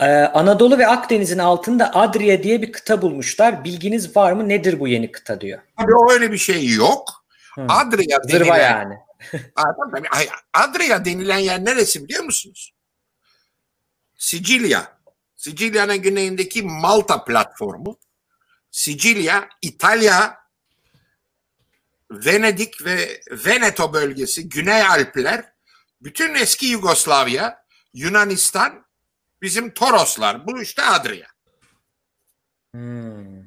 Ee, 0.00 0.06
Anadolu 0.06 0.78
ve 0.78 0.86
Akdeniz'in 0.86 1.38
altında 1.38 1.94
Adria 1.94 2.42
diye 2.42 2.62
bir 2.62 2.72
kıta 2.72 3.02
bulmuşlar. 3.02 3.64
Bilginiz 3.64 4.16
var 4.16 4.32
mı? 4.32 4.48
Nedir 4.48 4.80
bu 4.80 4.88
yeni 4.88 5.12
kıta 5.12 5.40
diyor. 5.40 5.60
Tabii 5.78 5.94
o 5.94 6.12
öyle 6.12 6.32
bir 6.32 6.38
şey 6.38 6.68
yok. 6.68 7.24
Hı. 7.54 7.66
Adria 7.68 8.22
Zırva 8.22 8.54
denilen, 8.54 8.70
yani. 8.70 8.94
Adria 10.54 11.04
denilen 11.04 11.38
yer 11.38 11.64
neresi 11.64 12.04
biliyor 12.04 12.24
musunuz? 12.24 12.74
Sicilya. 14.18 14.93
Sicilya'nın 15.44 16.02
güneyindeki 16.02 16.62
Malta 16.62 17.24
platformu. 17.24 17.98
Sicilya, 18.70 19.48
İtalya, 19.62 20.38
Venedik 22.10 22.84
ve 22.84 23.20
Veneto 23.30 23.92
bölgesi, 23.92 24.48
Güney 24.48 24.82
Alpler, 24.82 25.52
bütün 26.02 26.34
eski 26.34 26.66
Yugoslavya, 26.66 27.64
Yunanistan, 27.94 28.86
bizim 29.42 29.70
Toroslar. 29.74 30.46
Bu 30.46 30.62
işte 30.62 30.82
Adria. 30.82 31.28
Hmm. 32.74 33.46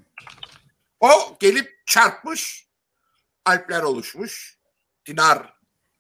O 0.99 1.37
gelip 1.39 1.87
çarpmış, 1.87 2.67
Alpler 3.45 3.81
oluşmuş, 3.81 4.57
Dinar 5.05 5.53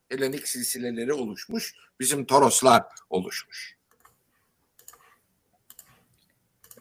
Helenik 0.09 0.47
silsileleri 0.47 1.13
oluşmuş, 1.13 1.73
bizim 1.99 2.25
Toroslar 2.25 2.83
oluşmuş. 3.09 3.76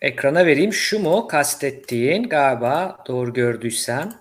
Ekrana 0.01 0.47
vereyim. 0.47 0.73
Şu 0.73 0.99
mu 0.99 1.27
kastettiğin 1.27 2.29
galiba 2.29 3.05
doğru 3.07 3.33
gördüysem. 3.33 4.13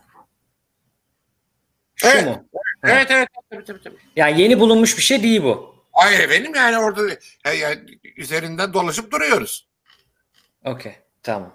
Şu 1.95 2.07
Evet. 2.07 2.25
mu? 2.25 2.45
Evet 2.83 3.11
evet 3.11 3.29
tabii 3.51 3.65
tabii 3.65 3.81
tabii. 3.83 3.95
Yani 4.15 4.41
yeni 4.41 4.59
bulunmuş 4.59 4.97
bir 4.97 5.03
şey 5.03 5.23
değil 5.23 5.43
bu. 5.43 5.75
Hayır 5.91 6.19
efendim 6.19 6.51
yani 6.55 6.77
orada 6.77 7.01
ya, 7.45 7.53
ya, 7.53 7.75
üzerinden 8.15 8.73
dolaşıp 8.73 9.11
duruyoruz. 9.11 9.67
Okey. 10.65 10.95
Tamam. 11.23 11.53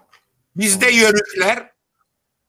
Bizde 0.57 0.91
yörükler, 0.91 1.71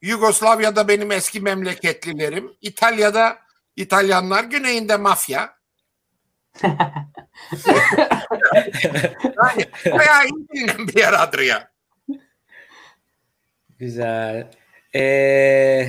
Yugoslavya'da 0.02 0.88
benim 0.88 1.12
eski 1.12 1.42
memleketlilerim, 1.42 2.52
İtalya'da 2.62 3.40
İtalyanlar, 3.76 4.44
güneyinde 4.44 4.98
mafya. 4.98 5.61
Bayağı 9.86 10.26
iyi 10.26 10.68
bir 10.88 11.00
yer 11.00 11.14
Adria. 11.14 11.68
Güzel. 13.80 14.48
Ee, 14.96 15.88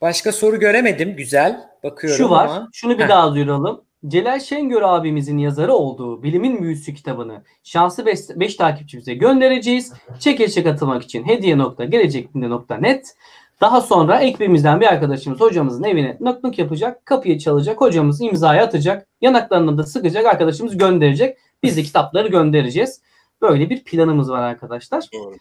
başka 0.00 0.32
soru 0.32 0.60
göremedim. 0.60 1.16
Güzel. 1.16 1.60
Bakıyorum 1.82 2.18
Şu 2.18 2.30
var. 2.30 2.46
ama. 2.46 2.68
Şunu 2.72 2.98
bir 2.98 3.04
Heh. 3.04 3.08
daha 3.08 3.34
duyuralım. 3.34 3.84
Celal 4.06 4.40
Şengör 4.40 4.82
abimizin 4.82 5.38
yazarı 5.38 5.72
olduğu 5.74 6.22
Bilimin 6.22 6.62
Büyüsü 6.62 6.94
kitabını 6.94 7.44
şanslı 7.64 8.06
5 8.06 8.56
takipçimize 8.56 9.14
göndereceğiz. 9.14 9.92
Çekilişe 10.20 10.62
katılmak 10.64 11.02
için 11.02 11.24
hediye.gelecekbinde.net 11.26 13.16
Daha 13.60 13.80
sonra 13.80 14.20
ekibimizden 14.20 14.80
bir 14.80 14.86
arkadaşımız 14.86 15.40
hocamızın 15.40 15.84
evine 15.84 16.16
nok 16.20 16.44
nok 16.44 16.58
yapacak. 16.58 17.06
Kapıyı 17.06 17.38
çalacak. 17.38 17.80
Hocamız 17.80 18.20
imzayı 18.20 18.62
atacak. 18.62 19.06
Yanaklarını 19.20 19.78
da 19.78 19.82
sıkacak. 19.82 20.26
Arkadaşımız 20.26 20.78
gönderecek. 20.78 21.38
Biz 21.62 21.76
de 21.76 21.82
kitapları 21.82 22.28
göndereceğiz. 22.28 23.00
Böyle 23.42 23.70
bir 23.70 23.84
planımız 23.84 24.30
var 24.30 24.42
arkadaşlar. 24.42 25.04
Doğru. 25.14 25.34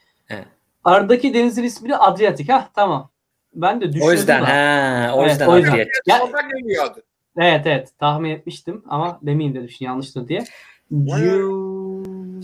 Aradaki 0.84 1.34
denizin 1.34 1.64
ismi 1.64 1.90
de 1.90 1.98
Adriyatik. 1.98 2.50
Ha 2.50 2.70
tamam. 2.76 3.10
Ben 3.54 3.82
de 3.82 3.88
düşündüm. 3.88 4.08
O 4.08 4.12
yüzden 4.12 4.44
ha, 4.44 5.12
o 5.16 5.22
Evet, 5.22 5.32
yüzden 5.32 5.48
o 5.48 5.58
yüzden. 5.58 5.72
Adriyatik. 5.72 5.94
Ya- 6.08 6.22
geliyordu. 6.58 7.02
Evet 7.38 7.62
evet 7.66 7.90
tahmin 8.00 8.30
etmiştim 8.30 8.84
ama 8.90 9.20
demeyeyim 9.22 9.56
dedim 9.56 9.70
şimdi 9.70 9.84
yanlıştır 9.84 10.28
diye. 10.28 10.44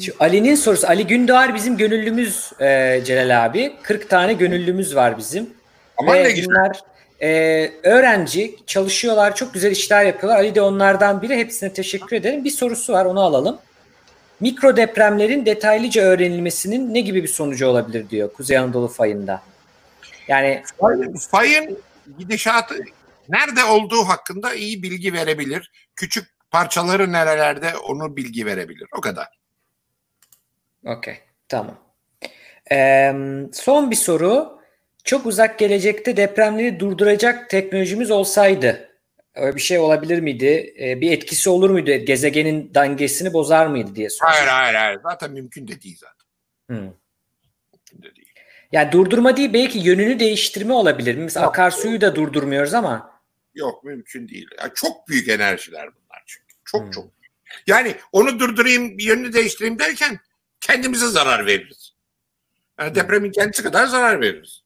Şu 0.02 0.14
Ali'nin 0.19 0.56
sorusu. 0.56 0.88
Ali 0.88 1.07
Gündoğar 1.07 1.56
bizim 1.56 1.77
gönüllümüz 1.77 2.52
e, 2.61 3.02
Celal 3.06 3.45
abi. 3.45 3.73
40 3.84 4.10
tane 4.10 4.34
gönüllümüz 4.34 4.95
var 4.95 5.18
bizim. 5.18 5.49
Aman 5.97 6.23
ne 6.23 6.31
güzel. 6.31 6.45
bunlar 6.45 6.81
e, 7.22 7.72
öğrenci, 7.84 8.55
çalışıyorlar, 8.67 9.35
çok 9.35 9.53
güzel 9.53 9.72
işler 9.72 10.05
yapıyorlar. 10.05 10.39
Ali 10.39 10.55
de 10.55 10.61
onlardan 10.61 11.22
biri. 11.22 11.38
Hepsine 11.38 11.73
teşekkür 11.73 12.15
ederim. 12.15 12.43
Bir 12.43 12.49
sorusu 12.49 12.93
var, 12.93 13.05
onu 13.05 13.19
alalım. 13.19 13.59
Mikro 14.39 14.77
depremlerin 14.77 15.45
detaylıca 15.45 16.03
öğrenilmesinin 16.03 16.93
ne 16.93 17.01
gibi 17.01 17.23
bir 17.23 17.27
sonucu 17.27 17.67
olabilir 17.67 18.09
diyor 18.09 18.34
Kuzey 18.34 18.57
Anadolu 18.57 18.88
fayında. 18.88 19.41
Yani 20.27 20.63
Fayın, 20.81 21.15
fayın 21.15 21.80
gidişatı 22.17 22.76
nerede 23.30 23.63
olduğu 23.63 24.03
hakkında 24.03 24.53
iyi 24.53 24.84
bilgi 24.84 25.13
verebilir. 25.13 25.72
Küçük 25.95 26.35
parçaları 26.51 27.11
nerelerde 27.11 27.77
onu 27.77 28.17
bilgi 28.17 28.45
verebilir. 28.45 28.88
O 28.97 29.01
kadar. 29.01 29.27
Okey, 30.85 31.19
tamam. 31.49 31.77
Ee, 32.72 33.13
son 33.53 33.91
bir 33.91 33.95
soru. 33.95 34.55
Çok 35.06 35.26
uzak 35.26 35.60
gelecekte 35.60 36.18
depremleri 36.18 36.80
durduracak 36.80 37.49
teknolojimiz 37.49 38.11
olsaydı 38.11 38.90
öyle 39.36 39.56
bir 39.56 39.61
şey 39.61 39.80
olabilir 39.80 40.19
miydi? 40.19 40.73
Ee, 40.80 41.02
bir 41.02 41.11
etkisi 41.11 41.49
olur 41.49 41.69
muydu? 41.69 41.91
Gezegenin 41.91 42.73
dengesini 42.73 43.34
bozar 43.34 43.68
mıydı 43.68 43.95
diye 43.95 44.10
soruyor. 44.10 44.36
Hayır 44.36 44.48
hayır 44.48 44.76
hayır. 44.76 44.99
Zaten 45.03 45.32
mümkün 45.32 45.68
de 45.68 45.82
değil 45.82 45.98
zaten. 45.99 46.26
Hı. 46.69 46.82
Mümkün 47.73 48.02
de 48.03 48.15
değil. 48.15 48.34
Yani 48.72 48.91
durdurma 48.91 49.38
değil 49.38 49.53
belki 49.53 49.80
yönünü 49.80 50.19
değiştirme 50.19 50.73
olabilir. 50.73 51.15
Mesela 51.15 51.48
akarsuyu 51.48 52.02
da 52.02 52.15
durdurmuyoruz 52.15 52.73
ama. 52.73 53.22
Yok 53.56 53.84
mümkün 53.84 54.27
değil. 54.27 54.48
Ya 54.60 54.72
çok 54.76 55.07
büyük 55.07 55.30
enerjiler 55.30 55.86
bunlar 55.86 56.23
çünkü. 56.26 56.56
Çok 56.65 56.82
Hmm. 56.82 56.91
çok. 56.91 57.06
Yani 57.68 57.95
onu 58.11 58.40
durdurayım, 58.40 58.99
yönünü 58.99 59.34
değiştireyim 59.34 59.80
derken 59.80 60.19
kendimize 60.61 61.07
zarar 61.07 61.45
veririz. 61.45 61.94
Yani 62.80 62.95
depremin 62.95 63.32
kendisi 63.32 63.64
kadar 63.64 63.86
zarar 63.88 64.22
veririz. 64.22 64.64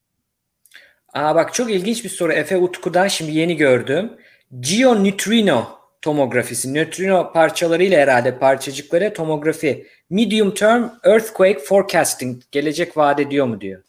Aa 1.13 1.35
bak 1.35 1.53
çok 1.53 1.71
ilginç 1.71 2.03
bir 2.03 2.09
soru 2.09 2.33
Efe 2.33 2.57
Utku'dan 2.57 3.07
şimdi 3.07 3.31
yeni 3.31 3.57
gördüm. 3.57 4.11
Geoneutrino 4.59 5.79
tomografisi. 6.01 6.73
Nötrino 6.73 7.33
parçalarıyla 7.33 7.99
herhalde 7.99 8.39
parçacıklara 8.39 9.13
tomografi. 9.13 9.87
Medium 10.09 10.53
term 10.53 10.89
earthquake 11.03 11.59
forecasting. 11.59 12.43
Gelecek 12.51 12.97
vaat 12.97 13.19
ediyor 13.19 13.45
mu 13.45 13.61
diyor. 13.61 13.83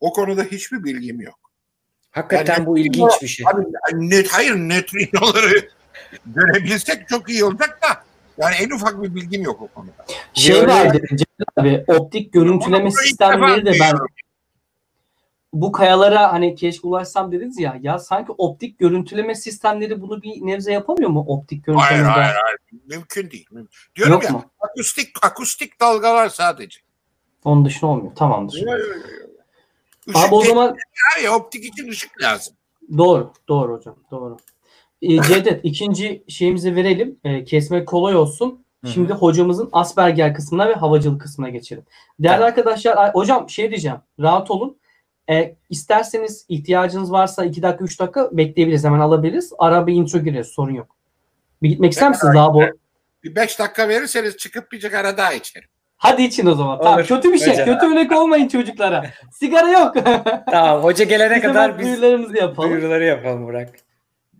O 0.00 0.12
konuda 0.12 0.42
hiçbir 0.42 0.84
bilgim 0.84 1.20
yok. 1.20 1.38
Hakikaten 2.10 2.54
Yani- 2.54 2.66
bu 2.66 2.78
ilginç 2.78 3.12
bir 3.22 3.28
şey. 3.28 3.46
Abi, 3.48 3.64
net, 4.10 4.28
hayır 4.28 4.54
nötrinoları 4.54 5.68
görebilsek 6.26 7.08
çok 7.08 7.30
iyi 7.30 7.44
olacak 7.44 7.78
da 7.82 8.04
yani 8.38 8.54
en 8.54 8.70
ufak 8.70 9.02
bir 9.02 9.14
bilgim 9.14 9.42
yok 9.42 9.62
o 9.62 9.68
konuda. 9.68 10.06
Şey 10.34 10.66
vardı 10.66 11.00
abi 11.56 11.84
optik 11.86 12.32
görüntüleme 12.32 12.90
sistemleri 12.90 13.66
de 13.66 13.72
ben. 13.80 13.96
Bu 15.62 15.72
kayalara 15.72 16.32
hani 16.32 16.54
keşke 16.54 16.86
ulaşsam 16.88 17.32
dediniz 17.32 17.58
ya 17.58 17.78
ya 17.82 17.98
sanki 17.98 18.32
optik 18.38 18.78
görüntüleme 18.78 19.34
sistemleri 19.34 20.00
bunu 20.02 20.22
bir 20.22 20.46
nebze 20.46 20.72
yapamıyor 20.72 21.10
mu 21.10 21.24
optik 21.28 21.68
Hayır 21.68 21.76
görüntülemede? 21.76 22.10
hayır 22.10 22.34
hayır. 22.44 22.58
Mümkün 22.86 23.30
değil. 23.30 23.46
Mümkün. 23.50 23.78
Diyorum 23.96 24.12
Yok 24.12 24.24
ya 24.24 24.30
mu? 24.30 24.44
akustik 24.60 25.08
akustik 25.22 25.80
dalgalar 25.80 26.28
sadece. 26.28 26.80
Onun 27.44 27.64
dışında 27.64 27.90
olmuyor. 27.90 28.14
Tamamdır. 28.14 28.56
Yok, 28.62 28.78
yok, 28.78 28.78
yok, 28.88 28.96
yok. 28.96 29.30
Işık 30.06 30.16
Abi 30.28 30.34
o 30.34 30.42
zaman 30.44 30.76
ya, 31.24 31.34
optik 31.36 31.64
için 31.64 31.88
ışık 31.88 32.22
lazım. 32.22 32.54
doğru. 32.98 33.32
Doğru 33.48 33.72
hocam. 33.76 33.96
Doğru. 34.10 34.36
e, 35.02 35.22
Cevdet 35.22 35.60
ikinci 35.64 36.24
şeyimizi 36.28 36.76
verelim. 36.76 37.18
E, 37.24 37.44
kesmek 37.44 37.88
kolay 37.88 38.16
olsun. 38.16 38.64
Şimdi 38.94 39.12
hocamızın 39.12 39.68
Asperger 39.72 40.34
kısmına 40.34 40.68
ve 40.68 40.74
havacılık 40.74 41.20
kısmına 41.20 41.48
geçelim. 41.48 41.84
Değerli 42.20 42.34
Tamam. 42.36 42.48
arkadaşlar, 42.48 43.14
hocam 43.14 43.50
şey 43.50 43.70
diyeceğim. 43.70 43.96
Rahat 44.20 44.50
olun. 44.50 44.76
E, 45.30 45.54
isterseniz 45.70 46.46
ihtiyacınız 46.48 47.12
varsa 47.12 47.44
2 47.44 47.62
dakika 47.62 47.84
3 47.84 48.00
dakika 48.00 48.28
bekleyebiliriz. 48.32 48.84
Hemen 48.84 49.00
alabiliriz. 49.00 49.52
Ara 49.58 49.86
bir 49.86 49.94
intro 49.94 50.18
gireriz. 50.18 50.46
Sorun 50.46 50.74
yok. 50.74 50.96
Bir 51.62 51.68
gitmek 51.68 51.92
ister 51.92 52.08
misiniz 52.08 52.34
daha 52.34 52.54
bu? 52.54 52.62
Bir 53.24 53.36
beş 53.36 53.58
dakika 53.58 53.88
verirseniz 53.88 54.36
çıkıp 54.36 54.72
bir 54.72 54.80
sigara 54.80 55.16
daha 55.16 55.32
içerim. 55.32 55.68
Hadi 55.96 56.22
için 56.22 56.46
o 56.46 56.54
zaman. 56.54 56.78
Tamam, 56.78 56.94
Olur. 56.94 57.06
kötü 57.06 57.32
bir 57.32 57.38
şey. 57.38 57.52
Hocam. 57.52 57.66
Kötü 57.66 57.86
örnek 57.86 58.12
olmayın 58.12 58.48
çocuklara. 58.48 59.04
Sigara 59.32 59.70
yok. 59.70 59.94
Tamam 60.50 60.82
hoca 60.82 61.04
gelene 61.04 61.36
Biz 61.36 61.42
kadar 61.42 61.78
biz 61.78 61.86
duyurularımızı 61.86 62.36
yapalım. 62.36 62.70
duyuruları 62.70 63.04
yapalım 63.04 63.46
Burak. 63.46 63.70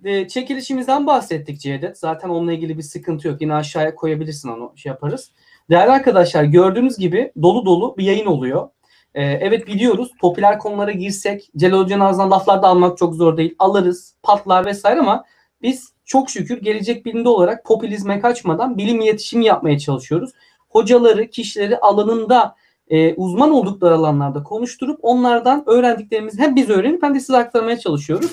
E, 0.04 0.28
çekilişimizden 0.28 1.06
bahsettik 1.06 1.60
Cevdet. 1.60 1.98
Zaten 1.98 2.28
onunla 2.28 2.52
ilgili 2.52 2.78
bir 2.78 2.82
sıkıntı 2.82 3.28
yok. 3.28 3.40
Yine 3.40 3.54
aşağıya 3.54 3.94
koyabilirsin 3.94 4.48
onu 4.48 4.72
şey 4.76 4.90
yaparız. 4.90 5.30
Değerli 5.70 5.90
arkadaşlar 5.90 6.44
gördüğünüz 6.44 6.98
gibi 6.98 7.32
dolu 7.42 7.66
dolu 7.66 7.96
bir 7.98 8.04
yayın 8.04 8.26
oluyor. 8.26 8.68
E, 9.16 9.22
evet 9.22 9.66
biliyoruz 9.66 10.10
popüler 10.20 10.58
konulara 10.58 10.92
girsek 10.92 11.50
Celal 11.56 11.78
Hoca'nın 11.78 12.04
ağzından 12.04 12.30
laflar 12.30 12.62
da 12.62 12.68
almak 12.68 12.98
çok 12.98 13.14
zor 13.14 13.36
değil. 13.36 13.54
Alırız, 13.58 14.14
patlar 14.22 14.66
vesaire 14.66 15.00
ama 15.00 15.24
biz 15.62 15.92
çok 16.04 16.30
şükür 16.30 16.60
gelecek 16.62 17.06
bilimde 17.06 17.28
olarak 17.28 17.64
popülizme 17.64 18.20
kaçmadan 18.20 18.78
bilim 18.78 19.00
iletişimi 19.00 19.44
yapmaya 19.44 19.78
çalışıyoruz. 19.78 20.30
Hocaları, 20.68 21.30
kişileri 21.30 21.78
alanında 21.78 22.54
e, 22.88 23.14
uzman 23.14 23.50
oldukları 23.50 23.94
alanlarda 23.94 24.42
konuşturup 24.42 24.98
onlardan 25.02 25.64
öğrendiklerimizi 25.66 26.42
hem 26.42 26.56
biz 26.56 26.70
öğrenip 26.70 27.02
hem 27.02 27.14
de 27.14 27.20
size 27.20 27.36
aktarmaya 27.36 27.78
çalışıyoruz. 27.78 28.30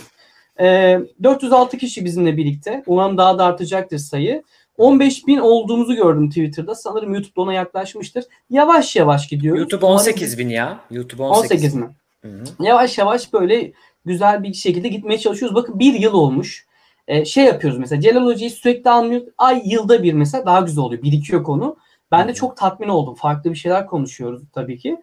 E, 0.59 0.99
406 1.23 1.77
kişi 1.77 2.05
bizimle 2.05 2.37
birlikte. 2.37 2.83
Umarım 2.85 3.17
daha 3.17 3.37
da 3.37 3.45
artacaktır 3.45 3.97
sayı. 3.97 4.43
15 4.77 5.27
bin 5.27 5.37
olduğumuzu 5.37 5.95
gördüm 5.95 6.29
Twitter'da. 6.29 6.75
Sanırım 6.75 7.13
YouTube'da 7.13 7.41
ona 7.41 7.53
yaklaşmıştır. 7.53 8.25
Yavaş 8.49 8.95
yavaş 8.95 9.27
gidiyoruz. 9.27 9.59
YouTube 9.59 9.85
Umarım- 9.85 9.99
18 9.99 10.37
bin 10.37 10.49
ya. 10.49 10.79
YouTube 10.91 11.23
18, 11.23 11.51
18 11.51 11.75
mi? 11.75 11.89
Hı 12.21 12.27
hı. 12.27 12.43
Yavaş 12.59 12.97
yavaş 12.97 13.33
böyle 13.33 13.71
güzel 14.05 14.43
bir 14.43 14.53
şekilde 14.53 14.87
gitmeye 14.87 15.17
çalışıyoruz. 15.17 15.55
Bakın 15.55 15.79
bir 15.79 15.93
yıl 15.93 16.13
olmuş. 16.13 16.65
Ee, 17.07 17.25
şey 17.25 17.45
yapıyoruz 17.45 17.79
mesela 17.79 18.01
Celal 18.01 18.25
Hoca'yı 18.25 18.51
sürekli 18.51 18.89
anlıyoruz. 18.89 19.27
Ay 19.37 19.61
yılda 19.65 20.03
bir 20.03 20.13
mesela 20.13 20.45
daha 20.45 20.59
güzel 20.59 20.83
oluyor. 20.83 21.03
Birikiyor 21.03 21.43
konu. 21.43 21.75
Ben 22.11 22.27
de 22.27 22.33
çok 22.33 22.57
tatmin 22.57 22.87
oldum. 22.87 23.15
Farklı 23.15 23.51
bir 23.51 23.55
şeyler 23.55 23.87
konuşuyoruz 23.87 24.43
tabii 24.53 24.77
ki. 24.77 24.97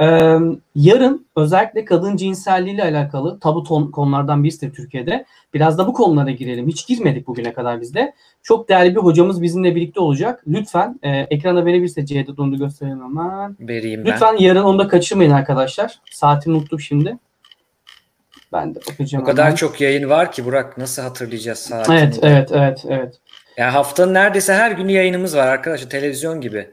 Ee, 0.00 0.38
yarın 0.76 1.26
özellikle 1.36 1.84
kadın 1.84 2.16
cinselliği 2.16 2.74
ile 2.74 2.82
alakalı 2.84 3.40
tabu 3.40 3.62
ton, 3.64 3.90
konulardan 3.90 4.44
birisi 4.44 4.72
Türkiye'de. 4.72 5.24
Biraz 5.54 5.78
da 5.78 5.86
bu 5.86 5.92
konulara 5.92 6.30
girelim. 6.30 6.68
Hiç 6.68 6.86
girmedik 6.86 7.26
bugüne 7.26 7.52
kadar 7.52 7.80
bizde. 7.80 8.14
Çok 8.44 8.68
değerli 8.68 8.96
bir 8.96 9.00
hocamız 9.00 9.42
bizimle 9.42 9.74
birlikte 9.74 10.00
olacak. 10.00 10.42
Lütfen 10.46 11.00
e, 11.02 11.10
ekrana 11.10 11.64
verebilirse 11.64 12.06
Cevdet 12.06 12.38
onu 12.38 12.52
da 12.52 12.56
gösterelim 12.56 13.02
hemen. 13.02 13.56
Vereyim 13.60 14.04
ben. 14.04 14.12
Lütfen 14.12 14.36
yarın 14.38 14.62
onu 14.62 14.78
da 14.78 14.88
kaçırmayın 14.88 15.30
arkadaşlar. 15.30 15.98
Saatimi 16.10 16.56
unuttum 16.56 16.80
şimdi. 16.80 17.18
Ben 18.52 18.74
de 18.74 18.80
bakacağım. 18.90 19.24
O 19.24 19.26
kadar 19.26 19.44
hemen. 19.44 19.56
çok 19.56 19.80
yayın 19.80 20.10
var 20.10 20.32
ki 20.32 20.44
Burak 20.44 20.78
nasıl 20.78 21.02
hatırlayacağız 21.02 21.58
saatini? 21.58 21.96
Evet, 21.96 22.18
evet, 22.22 22.50
evet, 22.52 22.84
evet. 22.88 23.14
Ya 23.56 23.74
haftanın 23.74 24.14
neredeyse 24.14 24.54
her 24.54 24.70
günü 24.70 24.92
yayınımız 24.92 25.36
var 25.36 25.46
arkadaşlar 25.46 25.90
televizyon 25.90 26.40
gibi. 26.40 26.70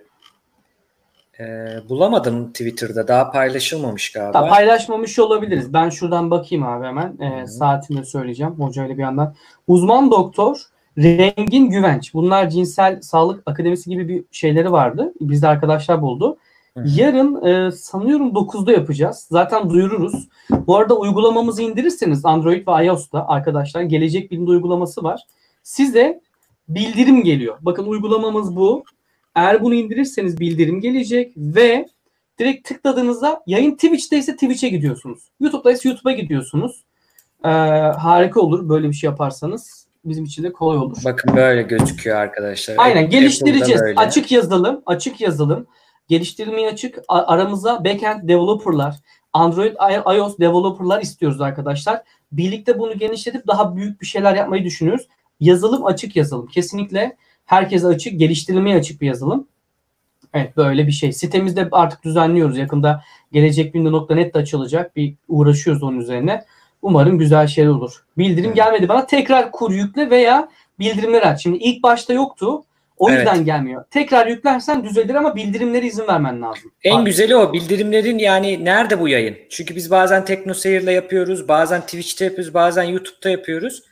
Ee, 1.39 1.67
bulamadım 1.89 2.51
Twitter'da 2.51 3.07
daha 3.07 3.31
paylaşılmamış 3.31 4.11
galiba. 4.11 4.31
Tamam, 4.31 4.49
paylaşmamış 4.49 5.19
olabiliriz. 5.19 5.73
Ben 5.73 5.89
şuradan 5.89 6.31
bakayım 6.31 6.67
abi 6.67 6.85
hemen. 6.85 7.17
Ee, 7.21 7.41
Hı. 7.41 7.47
saatini 7.47 7.97
de 7.97 8.05
söyleyeceğim 8.05 8.53
hocayla 8.53 8.97
bir 8.97 9.01
yandan. 9.01 9.35
Uzman 9.67 10.11
doktor 10.11 10.71
Rengin 10.97 11.69
Güvenç. 11.69 12.13
Bunlar 12.13 12.49
cinsel 12.49 13.01
sağlık 13.01 13.43
akademisi 13.45 13.89
gibi 13.89 14.07
bir 14.07 14.23
şeyleri 14.31 14.71
vardı. 14.71 15.13
Bizde 15.21 15.47
arkadaşlar 15.47 16.01
buldu. 16.01 16.37
Hı. 16.77 16.83
Yarın 16.95 17.45
e, 17.45 17.71
sanıyorum 17.71 18.29
9'da 18.29 18.71
yapacağız. 18.71 19.27
Zaten 19.31 19.69
duyururuz. 19.69 20.27
Bu 20.67 20.77
arada 20.77 20.97
uygulamamızı 20.97 21.61
indirirseniz 21.61 22.25
Android 22.25 22.67
ve 22.67 22.85
iOS'ta 22.85 23.27
arkadaşlar 23.27 23.81
gelecek 23.81 24.31
bilimde 24.31 24.49
uygulaması 24.49 25.03
var. 25.03 25.21
Size 25.63 26.21
bildirim 26.67 27.23
geliyor. 27.23 27.57
Bakın 27.61 27.85
uygulamamız 27.85 28.55
bu. 28.55 28.83
Eğer 29.35 29.63
bunu 29.63 29.73
indirirseniz 29.73 30.39
bildirim 30.39 30.81
gelecek 30.81 31.33
ve 31.37 31.85
direkt 32.39 32.67
tıkladığınızda 32.67 33.43
yayın 33.47 33.71
Twitch'te 33.71 34.17
ise 34.17 34.33
Twitch'e 34.33 34.69
gidiyorsunuz. 34.69 35.19
YouTube'da 35.39 35.71
ise 35.71 35.89
YouTube'a 35.89 36.11
gidiyorsunuz. 36.11 36.83
Ee, 37.45 37.49
harika 37.97 38.41
olur 38.41 38.69
böyle 38.69 38.89
bir 38.89 38.93
şey 38.93 39.09
yaparsanız. 39.09 39.80
Bizim 40.05 40.23
için 40.23 40.43
de 40.43 40.53
kolay 40.53 40.77
olur. 40.77 40.97
Bakın 41.05 41.35
böyle 41.35 41.61
gözüküyor 41.61 42.17
arkadaşlar. 42.17 42.75
Aynen 42.77 43.09
geliştireceğiz. 43.09 43.81
Açık 43.95 44.31
yazılım, 44.31 44.81
açık 44.85 45.21
yazılım. 45.21 45.67
Geliştirmeye 46.07 46.69
açık. 46.69 46.99
Aramıza 47.07 47.85
backend 47.85 48.29
developerlar, 48.29 48.95
Android, 49.33 49.75
iOS 50.15 50.39
developerlar 50.39 51.01
istiyoruz 51.01 51.41
arkadaşlar. 51.41 52.01
Birlikte 52.31 52.79
bunu 52.79 52.97
genişletip 52.97 53.47
daha 53.47 53.75
büyük 53.75 54.01
bir 54.01 54.05
şeyler 54.05 54.35
yapmayı 54.35 54.63
düşünüyoruz. 54.63 55.07
Yazılım 55.39 55.85
açık 55.85 56.15
yazılım. 56.15 56.47
Kesinlikle 56.47 57.17
herkese 57.45 57.87
açık, 57.87 58.19
geliştirilmeye 58.19 58.77
açık 58.77 59.01
bir 59.01 59.07
yazılım. 59.07 59.47
Evet 60.33 60.57
böyle 60.57 60.87
bir 60.87 60.91
şey. 60.91 61.13
Sitemizde 61.13 61.67
artık 61.71 62.03
düzenliyoruz. 62.03 62.57
Yakında 62.57 63.03
gelecekbinde.net 63.31 64.33
de 64.33 64.39
açılacak. 64.39 64.95
Bir 64.95 65.15
uğraşıyoruz 65.27 65.83
onun 65.83 65.99
üzerine. 65.99 66.45
Umarım 66.81 67.17
güzel 67.17 67.47
şeyler 67.47 67.69
olur. 67.69 68.03
Bildirim 68.17 68.53
gelmedi 68.53 68.89
bana. 68.89 69.05
Tekrar 69.05 69.51
kur 69.51 69.71
yükle 69.71 70.09
veya 70.09 70.49
bildirimleri 70.79 71.25
aç. 71.25 71.43
Şimdi 71.43 71.57
ilk 71.57 71.83
başta 71.83 72.13
yoktu. 72.13 72.63
O 72.97 73.09
Evet. 73.09 73.19
yüzden 73.19 73.45
gelmiyor. 73.45 73.85
Tekrar 73.91 74.27
yüklersen 74.27 74.83
düzelir 74.83 75.15
ama 75.15 75.35
bildirimlere 75.35 75.85
izin 75.85 76.07
vermen 76.07 76.41
lazım. 76.41 76.71
En 76.83 76.97
Bak, 76.99 77.05
güzeli 77.05 77.35
o 77.35 77.53
bildirimlerin 77.53 78.17
yani 78.17 78.65
nerede 78.65 78.99
bu 78.99 79.07
yayın? 79.07 79.35
Çünkü 79.49 79.75
biz 79.75 79.91
bazen 79.91 80.25
TeknoSeyir'le 80.25 80.87
yapıyoruz, 80.91 81.47
bazen 81.47 81.81
Twitch'te 81.81 82.25
yapıyoruz, 82.25 82.53
bazen 82.53 82.83
YouTube'da 82.83 83.29
yapıyoruz. 83.29 83.83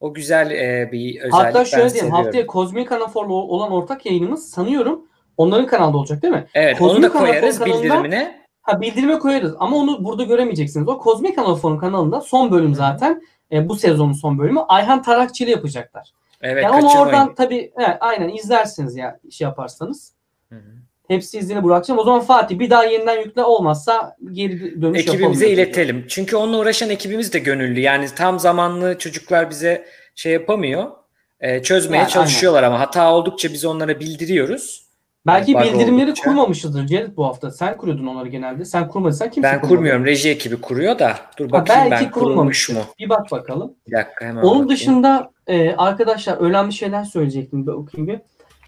O 0.00 0.14
güzel 0.14 0.50
e, 0.50 0.88
bir 0.92 1.16
özellik. 1.20 1.32
Hatta 1.34 1.64
şöyle 1.64 1.82
diyeyim. 1.84 1.90
seviyorum. 1.90 2.24
Haftaya 2.24 2.46
Kozmik 2.46 2.92
Anafor'la 2.92 3.32
olan 3.32 3.72
ortak 3.72 4.06
yayınımız 4.06 4.50
sanıyorum 4.50 5.06
onların 5.36 5.66
kanalda 5.66 5.96
olacak 5.96 6.22
değil 6.22 6.34
mi? 6.34 6.46
Evet 6.54 6.78
Kozmik 6.78 6.96
onu 6.96 7.02
da 7.02 7.06
Anafor 7.06 7.20
koyarız 7.26 7.58
kanalında- 7.58 7.82
bildirimine. 7.84 8.38
Ha 8.68 8.80
bildirime 8.80 9.18
koyarız 9.18 9.54
ama 9.58 9.76
onu 9.76 10.04
burada 10.04 10.22
göremeyeceksiniz. 10.22 10.88
O 10.88 10.98
Kozmik 10.98 11.38
Anafor'un 11.38 11.78
kanalında 11.78 12.20
son 12.20 12.50
bölüm 12.50 12.74
zaten. 12.74 13.22
E, 13.52 13.68
bu 13.68 13.76
sezonun 13.76 14.12
son 14.12 14.38
bölümü. 14.38 14.60
Ayhan 14.68 15.02
Tarakçı 15.02 15.44
ile 15.44 15.50
yapacaklar. 15.50 16.12
Evet 16.42 16.64
yani 16.64 16.84
onu 16.84 17.00
oradan 17.00 17.34
tabii 17.34 17.72
evet, 17.76 17.96
aynen 18.00 18.28
izlersiniz 18.28 18.96
ya 18.96 19.18
şey 19.30 19.44
yaparsanız. 19.44 20.12
Hı 20.48 20.54
hı. 20.54 20.70
Hepsi 21.08 21.38
izini 21.38 21.64
bırakacağım. 21.64 22.00
O 22.00 22.04
zaman 22.04 22.20
Fatih 22.20 22.58
bir 22.58 22.70
daha 22.70 22.84
yeniden 22.84 23.20
yükle 23.20 23.44
olmazsa 23.44 24.16
geri 24.32 24.82
dönüş 24.82 25.06
yapalım. 25.06 25.18
Ekibimize 25.18 25.48
iletelim. 25.48 26.04
Çünkü 26.08 26.36
onunla 26.36 26.58
uğraşan 26.58 26.90
ekibimiz 26.90 27.32
de 27.32 27.38
gönüllü. 27.38 27.80
Yani 27.80 28.06
tam 28.16 28.38
zamanlı 28.38 28.98
çocuklar 28.98 29.50
bize 29.50 29.86
şey 30.14 30.32
yapamıyor. 30.32 30.90
e, 31.40 31.62
çözmeye 31.62 31.98
Yani 31.98 32.08
çalışıyorlar 32.08 32.62
ama 32.62 32.80
hata 32.80 33.12
oldukça 33.14 33.52
biz 33.52 33.64
onlara 33.64 34.00
bildiriyoruz. 34.00 34.87
Belki 35.28 35.54
Bug 35.54 35.62
bildirimleri 35.62 36.04
oldukça. 36.04 36.22
kurmamışızdır 36.24 36.86
Cevdet 36.86 37.16
bu 37.16 37.24
hafta. 37.26 37.50
Sen 37.50 37.76
kuruyordun 37.76 38.06
onları 38.06 38.28
genelde. 38.28 38.64
Sen 38.64 38.88
kurmadıysan 38.88 39.30
kimse 39.30 39.48
Ben 39.48 39.60
kurmadı. 39.60 39.74
kurmuyorum. 39.74 40.04
Reji 40.04 40.28
ekibi 40.30 40.60
kuruyor 40.60 40.98
da. 40.98 41.14
Dur 41.38 41.44
Ha, 41.46 41.52
bakayım 41.52 41.90
belki 41.90 42.04
ben 42.04 42.10
kurulmuş 42.10 42.68
mu? 42.70 42.80
Bir 42.98 43.08
bak 43.08 43.30
bakalım. 43.30 43.74
Bir 43.86 43.92
dakika 43.92 44.24
hemen 44.24 44.42
Onun 44.42 44.50
bakayım. 44.50 44.68
dışında 44.68 45.30
e, 45.46 45.74
arkadaşlar 45.76 46.36
önemli 46.36 46.72
şeyler 46.72 47.04
söyleyecektim. 47.04 47.66
Bir 47.66 47.72
okuyayım 47.72 48.08
bir. 48.12 48.20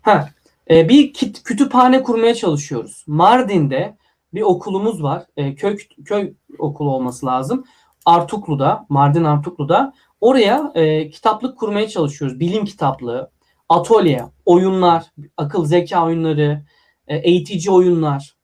Ha, 0.02 0.28
e, 0.70 0.88
bir 0.88 1.12
kit, 1.12 1.42
kütüphane 1.42 2.02
kurmaya 2.02 2.34
çalışıyoruz. 2.34 3.04
Mardin'de 3.06 3.96
bir 4.34 4.42
okulumuz 4.42 5.02
var. 5.02 5.22
E, 5.36 5.54
köy 5.54 5.76
köy 6.04 6.32
okulu 6.58 6.90
olması 6.90 7.26
lazım. 7.26 7.64
Artuklu'da, 8.06 8.86
Mardin 8.88 9.24
Artuklu'da. 9.24 9.92
Oraya 10.20 10.72
e, 10.74 11.10
kitaplık 11.10 11.58
kurmaya 11.58 11.88
çalışıyoruz. 11.88 12.40
Bilim 12.40 12.64
kitaplığı, 12.64 13.30
atölye, 13.70 14.24
oyunlar, 14.46 15.04
akıl 15.36 15.64
zeka 15.64 16.06
oyunları, 16.06 16.62
e, 17.08 17.16
eğitici 17.16 17.70
oyunlar, 17.70 18.34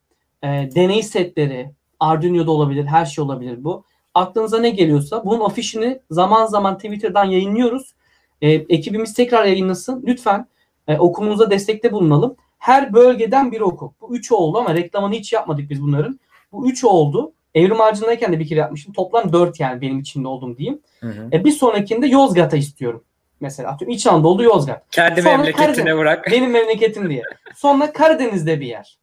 e, 0.42 0.46
deney 0.48 1.02
setleri, 1.02 1.70
Arduino'da 2.00 2.50
olabilir, 2.50 2.84
her 2.84 3.06
şey 3.06 3.24
olabilir 3.24 3.64
bu. 3.64 3.84
Aklınıza 4.14 4.58
ne 4.58 4.70
geliyorsa 4.70 5.24
bunun 5.24 5.44
afişini 5.44 6.00
zaman 6.10 6.46
zaman 6.46 6.76
Twitter'dan 6.76 7.24
yayınlıyoruz. 7.24 7.94
E, 8.42 8.50
ekibimiz 8.50 9.14
tekrar 9.14 9.44
yayınlasın. 9.44 10.04
Lütfen 10.06 10.46
e, 10.88 10.98
okulumuza 10.98 11.50
destekte 11.50 11.92
bulunalım. 11.92 12.36
Her 12.58 12.92
bölgeden 12.92 13.52
bir 13.52 13.60
okul. 13.60 13.90
Bu 14.00 14.16
üç 14.16 14.32
oldu 14.32 14.58
ama 14.58 14.74
reklamını 14.74 15.14
hiç 15.14 15.32
yapmadık 15.32 15.70
biz 15.70 15.82
bunların. 15.82 16.20
Bu 16.52 16.70
üç 16.70 16.84
oldu. 16.84 17.32
Evrim 17.54 17.80
Ağacı'ndayken 17.80 18.32
de 18.32 18.38
bir 18.38 18.46
kere 18.46 18.60
yapmıştım. 18.60 18.92
Toplam 18.92 19.32
dört 19.32 19.60
yani 19.60 19.80
benim 19.80 19.98
içinde 19.98 20.28
olduğum 20.28 20.56
diyeyim. 20.56 20.80
Hı 21.00 21.06
hı. 21.06 21.28
E, 21.32 21.44
bir 21.44 21.52
sonrakinde 21.52 22.06
Yozgat'a 22.06 22.56
istiyorum. 22.56 23.04
Mesela 23.40 23.70
atıyorum 23.70 23.94
İç 23.94 24.06
Anadolu 24.06 24.42
Yozgat. 24.42 24.90
Kendi 24.90 25.22
Sonra 25.22 25.36
memleketine 25.36 25.66
Karadeniz. 25.66 25.96
bırak. 25.98 26.26
Benim 26.32 26.50
memleketim 26.50 27.10
diye. 27.10 27.22
Sonra 27.54 27.92
Karadeniz'de 27.92 28.60
bir 28.60 28.66
yer. 28.66 28.98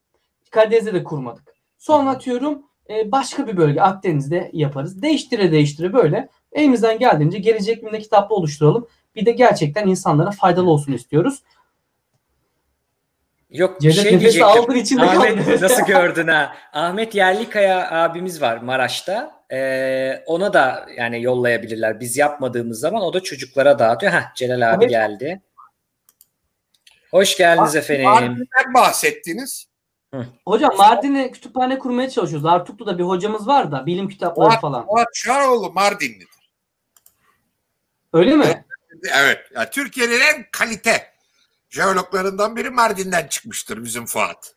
Karadeniz'de 0.52 0.94
de 0.94 1.04
kurmadık. 1.04 1.44
Sonra 1.78 2.10
atıyorum 2.10 2.62
e, 2.90 3.12
başka 3.12 3.48
bir 3.48 3.58
bölge 3.58 3.82
Akdeniz'de 3.82 4.50
yaparız. 4.54 5.02
Değiştire 5.02 5.52
değiştire 5.52 5.94
böyle 5.94 6.30
elimizden 6.52 7.00
geldiğince 7.00 7.38
gelecek 7.40 7.82
günde 7.82 8.00
kitaplı 8.00 8.36
oluşturalım. 8.36 8.88
Bir 9.16 9.26
de 9.26 9.32
gerçekten 9.32 9.88
insanlara 9.88 10.32
faydalı 10.32 10.70
olsun 10.70 10.94
istiyoruz. 10.94 11.44
Yok 13.50 13.82
bir 13.82 13.92
Cevdet 13.92 14.10
şey 14.10 14.20
diyecektim. 14.20 14.44
aldın 14.48 14.76
içinde 14.76 15.02
Ahmet 15.02 15.46
kaldı. 15.46 15.58
nasıl 15.62 15.86
gördün 15.86 16.28
ha? 16.28 16.54
Ahmet 16.74 17.16
Yerlikaya 17.16 17.92
abimiz 17.92 18.42
var 18.42 18.58
Maraş'ta. 18.58 19.43
Ee, 19.54 20.24
ona 20.26 20.54
da 20.54 20.86
yani 20.98 21.22
yollayabilirler. 21.24 22.00
Biz 22.00 22.18
yapmadığımız 22.18 22.80
zaman 22.80 23.02
o 23.02 23.14
da 23.14 23.20
çocuklara 23.20 23.80
dağıtıyor. 23.80 24.12
Heh, 24.14 24.34
Celal 24.36 24.74
abi 24.74 24.84
Evet. 24.84 24.90
geldi. 24.92 25.42
Hoş 27.12 27.38
geldiniz 27.38 27.76
efendim. 27.76 28.04
Mardin'den 28.04 28.74
bahsettiniz. 28.74 29.68
Hocam 30.46 30.76
Mardin'e 30.78 31.32
kütüphane 31.32 31.80
kurmaya 31.80 32.10
çalışıyoruz. 32.10 32.46
Artuklu'da 32.46 32.98
bir 32.98 33.04
hocamız 33.04 33.48
var 33.48 33.72
da 33.72 33.86
bilim 33.86 34.10
kitapları 34.10 34.60
falan. 34.60 34.86
Fuat 34.86 35.08
Şaroğlu 35.14 35.72
Mardinli. 35.74 36.26
Öyle 38.14 38.36
mi? 38.36 38.66
Evet. 39.16 39.40
Ya 39.56 39.70
Türkiye'nin 39.70 40.20
en 40.20 40.46
kalite 40.52 41.14
jeologlarından 41.70 42.56
biri 42.56 42.70
Mardin'den 42.70 43.28
çıkmıştır 43.28 43.84
bizim 43.84 44.06
Fuat. 44.06 44.56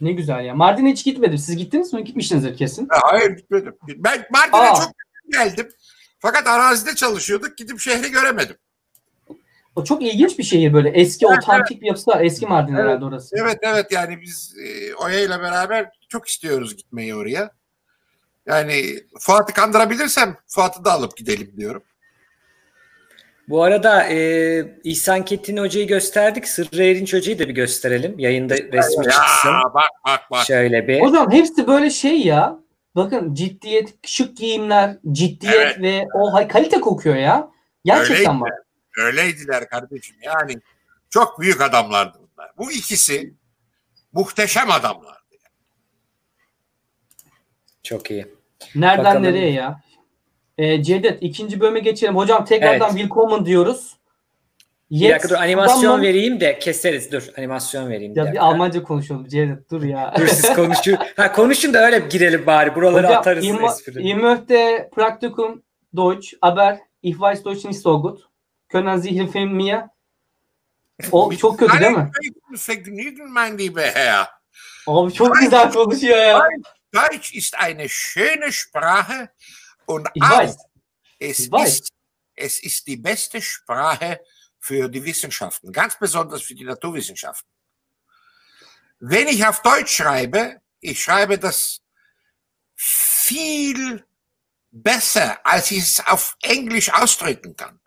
Ne 0.00 0.12
güzel 0.12 0.44
ya. 0.44 0.54
Mardin'e 0.54 0.90
hiç 0.92 1.04
gitmedim. 1.04 1.38
Siz 1.38 1.56
gittiniz 1.56 1.92
mi? 1.92 2.04
Gitmişsinizdir 2.04 2.56
kesin. 2.56 2.88
Ha, 2.90 2.98
Hayır 3.02 3.30
gitmedim. 3.30 3.76
Ben 3.96 4.26
Mardin'e 4.32 4.74
çok 4.84 4.92
geldim. 5.32 5.68
Fakat 6.18 6.46
arazide 6.46 6.94
çalışıyorduk. 6.94 7.56
Gidip 7.58 7.80
şehri 7.80 8.10
göremedim. 8.10 8.56
O 9.76 9.84
çok 9.84 10.02
ilginç 10.02 10.38
bir 10.38 10.44
şehir 10.44 10.72
böyle. 10.72 10.88
Eski 10.88 11.26
Evet, 11.30 11.38
otantik 11.42 11.82
bir 11.82 11.86
yapısı 11.86 12.10
var. 12.10 12.20
Eski 12.20 12.46
Mardin 12.46 12.74
Evet. 12.74 12.84
herhalde 12.84 13.04
orası. 13.04 13.36
Evet 13.38 13.58
evet 13.62 13.92
yani 13.92 14.20
biz 14.20 14.54
e, 14.58 14.94
Oya 14.94 15.20
ile 15.20 15.40
beraber 15.40 15.90
çok 16.08 16.28
istiyoruz 16.28 16.76
gitmeyi 16.76 17.14
oraya. 17.14 17.50
Yani 18.46 18.84
Fuat'ı 19.20 19.52
kandırabilirsem 19.52 20.36
Fuat'ı 20.46 20.84
da 20.84 20.92
alıp 20.92 21.16
gidelim 21.16 21.52
diyorum. 21.56 21.82
Bu 23.48 23.62
arada 23.62 24.04
e, 24.08 24.80
İhsan 24.84 25.24
Kettin 25.24 25.56
Hoca'yı 25.56 25.86
gösterdik. 25.86 26.48
Sırrı 26.48 26.84
Erinç 26.84 27.12
Hoca'yı 27.14 27.38
da 27.38 27.48
bir 27.48 27.54
gösterelim. 27.54 28.18
Yayında 28.18 28.54
resmi 28.54 29.04
çıksın. 29.04 29.48
Ya, 29.48 29.62
bak 29.74 29.88
bak 30.06 30.20
bak. 30.30 30.46
Şöyle 30.46 30.88
bir. 30.88 31.00
Hocam 31.00 31.30
hepsi 31.32 31.66
böyle 31.66 31.90
şey 31.90 32.20
ya. 32.20 32.58
Bakın 32.96 33.34
ciddiyet, 33.34 33.94
şık 34.06 34.36
giyimler, 34.36 34.96
ciddiyet 35.12 35.54
Evet. 35.54 35.80
ve 35.80 36.06
o 36.14 36.32
hay- 36.34 36.48
kalite 36.48 36.80
kokuyor 36.80 37.16
ya. 37.16 37.50
Gerçekten 37.84 38.16
Öyleydi. 38.34 38.40
bak. 38.40 38.52
Öyleydiler 38.98 39.68
kardeşim. 39.68 40.16
Yani 40.22 40.56
çok 41.10 41.40
büyük 41.40 41.60
adamlardı 41.60 42.18
bunlar. 42.18 42.50
Bu 42.58 42.72
ikisi 42.72 43.34
muhteşem 44.12 44.70
adamlardı. 44.70 45.18
Çok 47.82 48.10
iyi. 48.10 48.26
Nereden 48.74 49.04
Bakalım. 49.04 49.22
nereye 49.22 49.50
ya? 49.52 49.80
Ee, 50.58 50.82
Cevdet 50.82 51.18
ikinci 51.22 51.60
bölüme 51.60 51.80
geçelim. 51.80 52.16
Hocam 52.16 52.44
tekrardan 52.44 52.88
Evet. 52.90 52.98
willkommen 52.98 53.46
diyoruz. 53.46 53.96
Bir 54.90 55.10
dakika 55.10 55.28
dur 55.28 55.34
animasyon 55.34 56.02
vereyim 56.02 56.40
de 56.40 56.58
keseriz. 56.58 57.12
Dur 57.12 57.22
animasyon 57.38 57.90
vereyim. 57.90 58.12
Ya 58.16 58.32
bir. 58.32 58.44
Almanca 58.46 58.82
konuşalım 58.82 59.28
Cevdet 59.28 59.70
dur 59.70 59.82
ya. 59.82 60.14
Dur 60.18 60.26
siz 60.26 60.52
konuşun. 60.56 60.96
Ha 61.16 61.32
konuşun 61.32 61.74
da 61.74 61.78
öyle 61.86 61.98
girelim 61.98 62.46
bari. 62.46 62.74
Buraları 62.74 63.06
Hocam, 63.06 63.18
atarız 63.18 63.44
ich, 63.44 63.50
mo- 63.50 63.66
espri. 63.72 64.02
ich 64.02 64.14
möchte 64.14 64.90
Praktikum 64.94 65.62
Deutsch, 65.96 66.34
aber 66.42 66.78
ich 67.02 67.16
weiß 67.16 67.44
Deutsch 67.44 67.64
nicht 67.64 67.80
so 67.82 68.02
gut. 68.02 68.20
Können 68.68 69.00
Sie 69.00 69.18
helfen 69.20 69.48
mir? 69.48 69.80
O 71.12 71.32
çok 71.36 71.58
kötü 71.58 71.80
değil 71.80 71.92
mi? 71.92 72.10
Vergnügen 72.68 73.30
mein 73.32 73.58
lieber 73.58 73.90
Herr. 73.94 74.26
Abi 74.86 75.12
çok 75.12 75.36
güzel 75.40 75.72
konuşuyor 75.72 76.18
ya. 76.18 76.42
Deutsch 76.94 77.34
ist 77.36 77.54
eine 77.64 77.88
schöne 77.88 78.52
Sprache 78.52 79.28
und 79.86 80.08
Ich 80.14 80.22
auch 80.22 80.30
weiß. 80.38 80.56
es 81.18 81.38
Ich 81.38 81.50
weiß. 81.52 81.68
ist 81.80 81.88
es 82.36 82.62
ist 82.62 82.86
die 82.86 82.96
beste 82.96 83.40
Sprache 83.40 84.20
für 84.58 84.88
die 84.88 85.04
Wissenschaften, 85.04 85.70
ganz 85.72 85.98
besonders 85.98 86.42
für 86.42 86.54
die 86.54 86.64
Naturwissenschaften. 86.64 87.48
Wenn 88.98 89.28
ich 89.28 89.46
auf 89.46 89.62
Deutsch 89.62 89.96
schreibe, 89.96 90.60
ich 90.80 91.02
schreibe 91.02 91.38
das 91.38 91.80
viel 92.74 94.04
besser, 94.70 95.38
als 95.44 95.70
ich 95.70 95.78
es 95.78 96.06
auf 96.06 96.36
Englisch 96.42 96.92
ausdrücken 96.92 97.54
kann. 97.56 97.80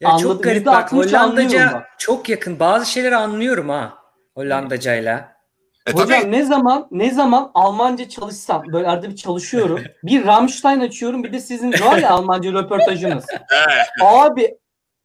Ya 0.00 0.08
Anladım. 0.08 0.28
çok 0.28 0.44
garip 0.44 0.66
bak 0.66 0.92
%60 0.92 0.92
anlıyorum 0.92 1.18
Hollandaca 1.18 1.88
çok 1.98 2.28
yakın. 2.28 2.58
Bazı 2.60 2.86
şeyleri 2.90 3.16
anlıyorum 3.16 3.68
ha 3.68 3.98
Hollandacayla. 4.34 5.39
E 5.86 5.92
Hocam 5.92 6.20
tabii, 6.20 6.32
ne 6.32 6.42
zaman 6.44 6.88
ne 6.90 7.10
zaman 7.10 7.50
Almanca 7.54 8.08
çalışsam 8.08 8.62
böyle 8.72 8.88
arada 8.88 9.10
bir 9.10 9.16
çalışıyorum. 9.16 9.80
bir 10.02 10.26
Rammstein 10.26 10.80
açıyorum 10.80 11.24
bir 11.24 11.32
de 11.32 11.40
sizin 11.40 11.72
var 11.72 11.98
ya 11.98 12.10
Almanca 12.10 12.52
röportajınız. 12.52 13.24
Abi 14.02 14.54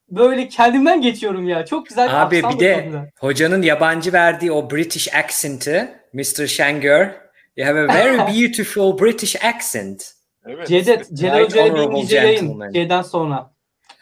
böyle 0.10 0.48
kendimden 0.48 1.02
geçiyorum 1.02 1.48
ya. 1.50 1.66
Çok 1.66 1.86
güzel 1.86 2.22
Abi 2.24 2.36
bir 2.44 2.60
de 2.60 2.82
güzel. 2.86 3.12
hocanın 3.20 3.62
yabancı 3.62 4.14
verdiği 4.14 4.52
o 4.52 4.72
British 4.72 5.16
accent'ı 5.16 5.90
Mr. 6.14 6.48
Şengör 6.48 7.10
you 7.58 7.68
have 7.68 7.80
a 7.82 7.88
very 7.88 8.18
beautiful 8.42 9.00
British 9.00 9.46
accent. 9.46 10.12
evet. 10.48 10.68
Cevdet, 10.68 11.10
Celal 11.14 11.40
Right 11.40 11.50
Hoca'yla 11.52 11.74
bir 11.76 11.80
honorable 11.80 11.94
İngilizce 11.98 12.18
yayın 12.18 12.40
gentleman. 12.42 12.72
şeyden 12.72 13.02
sonra. 13.02 13.52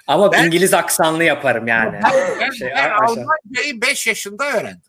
Ama 0.07 0.31
Ben- 0.31 0.45
İngiliz 0.45 0.73
aksanlı 0.73 1.23
yaparım 1.23 1.67
yani. 1.67 1.99
Ben, 2.41 2.49
Şey, 2.51 2.69
ben 2.75 2.89
Almancayı 2.89 3.81
5 3.81 4.07
yaşında 4.07 4.45
öğrendim. 4.45 4.81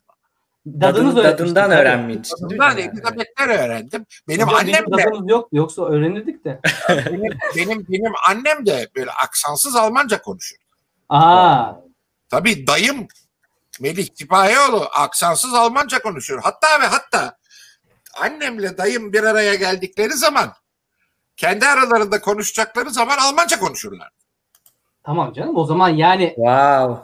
Dadınız 0.65 1.15
Dadın, 1.15 1.23
dadından 1.23 1.71
öğrenmiştim. 1.71 2.49
Bundan 2.49 2.77
Elizabeth'ten 2.77 3.49
öğrendim. 3.49 4.05
Benim 4.27 4.47
Hocam 4.47 4.55
annem 4.59 4.85
de 4.85 4.91
dadımız 4.91 5.29
yok 5.29 5.49
yoksa 5.51 5.85
öğrenirdik 5.85 6.45
de. 6.45 6.59
benim, 6.89 7.31
benim 7.55 7.85
benim 7.89 8.11
annem 8.29 8.65
de 8.65 8.89
böyle 8.95 9.11
aksansız 9.11 9.75
Almanca 9.75 10.21
konuşur. 10.21 10.57
Aa, 11.09 11.73
Tabii 12.29 12.67
dayım 12.67 13.07
Melih 13.81 14.07
Sipahioğlu 14.15 14.87
aksansız 14.93 15.53
Almanca 15.53 16.01
konuşuyor. 16.01 16.41
Hatta 16.43 16.81
ve 16.81 16.85
hatta 16.85 17.37
annemle 18.21 18.77
dayım 18.77 19.13
bir 19.13 19.23
araya 19.23 19.55
geldikleri 19.55 20.13
zaman 20.13 20.53
kendi 21.37 21.65
aralarında 21.67 22.21
konuşacakları 22.21 22.89
zaman 22.89 23.17
Almanca 23.17 23.59
konuşurlar. 23.59 24.09
tamam 25.03 25.33
canım 25.33 25.57
o 25.57 25.65
zaman 25.65 25.89
yani 25.89 26.27
Wow. 26.35 27.03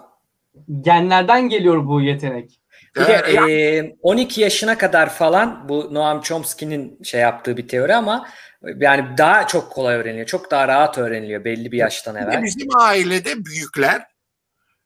genlerden 0.82 1.50
geliyor 1.50 1.88
bu 1.88 2.02
yetenek. 2.02 2.61
Bir 2.96 3.02
de 3.02 3.14
e, 3.14 3.96
12 4.02 4.42
yaşına 4.42 4.78
kadar 4.78 5.14
falan 5.14 5.70
bu 5.70 5.94
Noam 5.94 6.22
Chomsky'nin 6.22 7.04
şey 7.04 7.22
yaptığı 7.22 7.58
bir 7.58 7.68
teori 7.68 7.96
ama 7.96 8.30
yani 8.78 9.18
daha 9.18 9.48
çok 9.48 9.72
kolay 9.72 9.96
öğreniliyor. 9.96 10.28
Çok 10.28 10.52
daha 10.52 10.68
rahat 10.68 10.98
öğreniliyor 10.98 11.46
belli 11.46 11.72
bir 11.72 11.78
yaştan 11.78 12.16
evvel. 12.16 12.44
bizim 12.44 12.68
ailede 12.80 13.46
büyükler 13.46 14.08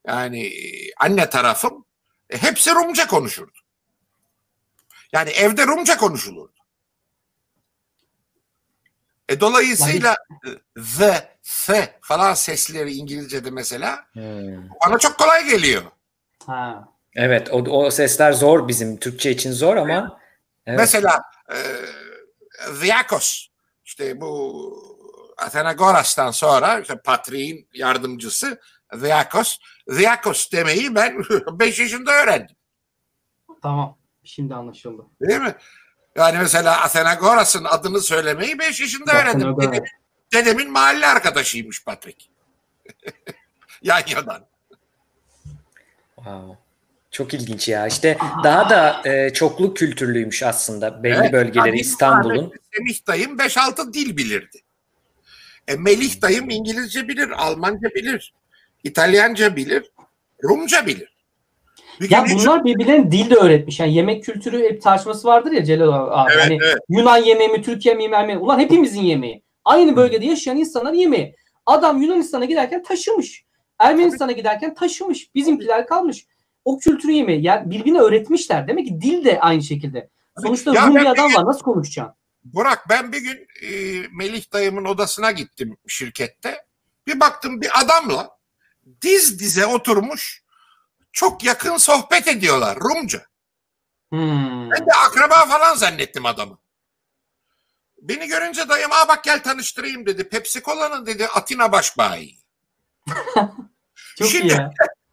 yani 0.07 0.51
anne 0.97 1.29
tarafım 1.29 1.85
e, 2.29 2.37
hepsi 2.37 2.71
Rumca 2.75 3.07
konuşurdu. 3.07 3.59
Yani 5.13 5.29
evde 5.29 5.67
Rumca 5.67 5.97
konuşulurdu. 5.97 6.53
E 9.29 9.39
dolayısıyla 9.39 10.15
the, 10.43 10.57
the 10.97 11.99
falan 12.01 12.33
sesleri 12.33 12.93
İngilizce'de 12.93 13.51
mesela 13.51 14.05
Hmm. 14.13 14.69
bana 14.85 14.99
çok 14.99 15.17
kolay 15.17 15.45
geliyor. 15.49 15.83
Ha. 16.45 16.94
Evet 17.15 17.49
o, 17.51 17.57
o 17.57 17.91
sesler 17.91 18.33
zor 18.33 18.67
bizim 18.67 18.97
Türkçe 18.97 19.31
için 19.31 19.51
zor 19.51 19.75
ama 19.75 20.19
evet. 20.65 20.79
Mesela 20.79 21.21
e, 21.51 21.57
Diakos 22.85 23.47
işte 23.85 24.21
bu 24.21 24.95
Athenagoras'tan 25.37 26.31
sonra 26.31 26.79
işte 26.79 27.01
Patriğin 27.01 27.67
yardımcısı 27.73 28.59
Diakos. 29.01 29.57
Diakos 29.97 30.51
demeyi 30.51 30.95
ben 30.95 31.23
5 31.59 31.79
yaşında 31.79 32.11
öğrendim. 32.11 32.55
Tamam. 33.61 33.97
Şimdi 34.23 34.55
anlaşıldı. 34.55 35.05
Değil 35.21 35.41
mi? 35.41 35.55
Yani 36.15 36.37
mesela 36.37 36.81
Athenagoras'ın 36.81 37.63
adını 37.63 38.01
söylemeyi 38.01 38.59
5 38.59 38.81
yaşında 38.81 39.13
öğrendim. 39.13 39.57
Dedemin, 39.61 39.89
dedemin 40.33 40.71
mahalle 40.71 41.07
arkadaşıymış 41.07 41.83
Patrik. 41.83 42.31
Yan 43.81 44.01
yanan. 44.07 44.45
Wow. 46.15 46.64
Çok 47.15 47.33
ilginç 47.33 47.67
ya. 47.67 47.87
İşte 47.87 48.17
daha 48.43 48.69
da 48.69 49.09
e, 49.09 49.33
çokluk 49.33 49.77
kültürlüymüş 49.77 50.43
aslında 50.43 51.03
belli 51.03 51.15
Evet, 51.15 51.33
bölgeleri 51.33 51.67
yani 51.67 51.79
İstanbul'un. 51.79 52.51
Semih 52.73 53.07
dayım 53.07 53.37
5-6 53.37 53.93
dil 53.93 54.17
bilirdi. 54.17 54.57
E, 55.67 55.75
Melih 55.75 56.21
dayım 56.21 56.49
İngilizce 56.49 57.07
bilir, 57.07 57.29
Almanca 57.29 57.89
bilir, 57.95 58.33
İtalyanca 58.83 59.55
bilir, 59.55 59.91
Rumca 60.43 60.85
bilir. 60.85 61.15
Bir 62.01 62.09
Ya 62.09 62.25
hiç- 62.25 62.33
bunlar 62.33 62.65
birbirlerine 62.65 63.11
dil 63.11 63.29
de 63.29 63.35
öğretmiş. 63.35 63.79
Yani 63.79 63.93
yemek 63.93 64.23
kültürü 64.23 64.63
hep 64.63 64.81
tartışması 64.81 65.27
vardır 65.27 65.51
ya 65.51 65.63
Celal 65.63 65.89
abi. 66.11 66.31
Evet, 66.33 66.43
hani 66.43 66.57
evet. 66.63 66.77
Yunan 66.89 67.17
yemeği 67.17 67.49
mi, 67.49 67.61
Türk 67.61 67.85
yemeği 67.85 68.09
mi, 68.09 68.15
Ermeni? 68.15 68.37
Ulan 68.37 68.59
hepimizin 68.59 69.01
yemeği. 69.01 69.43
Aynı 69.65 69.95
bölgede 69.95 70.25
yaşayan 70.25 70.57
insanlar 70.57 70.93
yemeği. 70.93 71.35
Adam 71.65 72.01
Yunanistan'a 72.01 72.45
giderken 72.45 72.83
taşımış. 72.83 73.45
Ermenistan'a 73.79 74.31
giderken 74.31 74.73
taşımış. 74.73 75.35
Bizimkiler 75.35 75.87
kalmış. 75.87 76.25
O 76.65 76.79
kültürü 76.79 77.11
yemeği. 77.11 77.43
Yani 77.43 77.71
birbirine 77.71 77.99
öğretmişler. 77.99 78.67
Demek 78.67 78.87
ki 78.87 79.01
dil 79.01 79.25
de 79.25 79.39
aynı 79.39 79.63
şekilde. 79.63 80.09
Sonuçta 80.41 80.73
Ya 80.73 80.87
Rum 80.87 80.95
bir 80.95 81.05
adam 81.05 81.33
var. 81.33 81.45
Nasıl 81.45 81.61
konuşacaksın? 81.61 82.15
Burak 82.43 82.89
ben 82.89 83.11
bir 83.11 83.21
gün 83.21 83.47
e, 83.61 83.69
Melih 84.11 84.53
dayımın 84.53 84.85
odasına 84.85 85.31
gittim 85.31 85.77
şirkette. 85.87 86.65
Bir 87.07 87.19
baktım 87.19 87.61
bir 87.61 87.81
adamla 87.81 88.37
diz 89.01 89.39
dize 89.39 89.65
oturmuş 89.65 90.43
çok 91.11 91.43
yakın 91.43 91.77
sohbet 91.77 92.27
ediyorlar 92.27 92.77
Rumca. 92.79 93.25
Hmm. 94.09 94.71
Ben 94.71 94.79
de 94.79 94.93
akraba 95.05 95.45
falan 95.45 95.75
zannettim 95.75 96.25
adamı. 96.25 96.57
Beni 98.01 98.27
görünce 98.27 98.69
dayım 98.69 98.91
aa 98.91 99.07
bak 99.07 99.23
gel 99.23 99.43
tanıştırayım 99.43 100.05
dedi. 100.05 100.29
Pepsi 100.29 100.61
Cola'nın 100.61 101.05
dedi 101.05 101.27
Atina 101.27 101.71
Başbayi. 101.71 102.37
Çok 104.17 104.27
Şimdi- 104.27 104.53
iyi. 104.53 104.57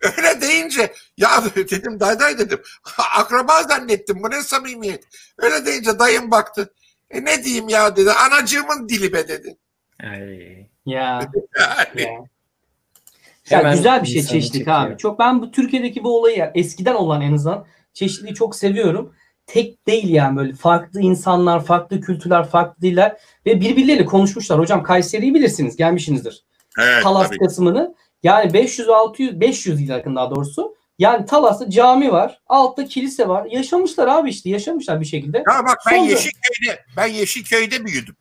Öyle 0.18 0.40
deyince 0.40 0.92
ya 1.16 1.44
dedim 1.54 2.00
dayday 2.00 2.38
dedim. 2.38 2.60
Akraba 3.16 3.62
zannettim 3.62 4.22
bu 4.22 4.30
ne 4.30 4.42
samimiyet. 4.42 5.04
Öyle 5.38 5.66
deyince 5.66 5.98
dayım 5.98 6.30
baktı. 6.30 6.74
E 7.10 7.24
ne 7.24 7.44
diyeyim 7.44 7.68
ya 7.68 7.96
dedi. 7.96 8.10
Anacığımın 8.12 8.88
dili 8.88 9.12
be 9.12 9.28
dedi. 9.28 9.56
Ay. 10.02 10.66
Ya. 10.86 11.30
Yani, 11.58 12.02
ya. 12.02 13.62
Ya 13.62 13.72
güzel 13.72 14.02
bir 14.02 14.08
şey 14.08 14.22
çeşitlilik 14.22 14.52
çekiyor. 14.52 14.76
abi. 14.76 14.96
Çok 14.96 15.18
ben 15.18 15.42
bu 15.42 15.50
Türkiye'deki 15.50 16.04
bu 16.04 16.18
olayı 16.18 16.38
yani 16.38 16.50
eskiden 16.54 16.94
olan 16.94 17.20
en 17.20 17.32
azından 17.32 17.66
çeşitliliği 17.94 18.34
çok 18.34 18.56
seviyorum. 18.56 19.14
Tek 19.46 19.86
değil 19.86 20.08
yani 20.08 20.36
böyle 20.36 20.52
farklı 20.52 21.00
insanlar, 21.00 21.64
farklı 21.64 22.00
kültürler, 22.00 22.48
farklı 22.48 22.82
diller 22.82 23.16
ve 23.46 23.60
birbirleriyle 23.60 24.04
konuşmuşlar. 24.04 24.58
Hocam 24.58 24.82
Kayseri'yi 24.82 25.34
bilirsiniz, 25.34 25.76
gelmişsinizdir. 25.76 26.44
evet 26.78 27.02
Talas 27.02 27.28
tabii. 27.28 27.38
kısmını. 27.38 27.94
Yani 28.22 28.52
500 28.52 28.88
600 28.88 29.40
500 29.40 29.80
yıl 29.80 29.88
yakın 29.88 30.16
daha 30.16 30.30
doğrusu. 30.30 30.74
Yani 30.98 31.26
Talas'ta 31.26 31.70
cami 31.70 32.12
var, 32.12 32.40
altta 32.46 32.84
kilise 32.84 33.28
var. 33.28 33.46
Yaşamışlar 33.50 34.08
abi 34.08 34.30
işte, 34.30 34.50
yaşamışlar 34.50 35.00
bir 35.00 35.06
şekilde. 35.06 35.38
Ya 35.38 35.44
bak 35.66 35.78
ben 35.90 35.96
Sonra- 35.96 36.10
Yeşilköy'de 36.10 36.84
ben 36.96 37.06
Yeşilköy'de 37.06 37.84
büyüdüm. 37.86 38.16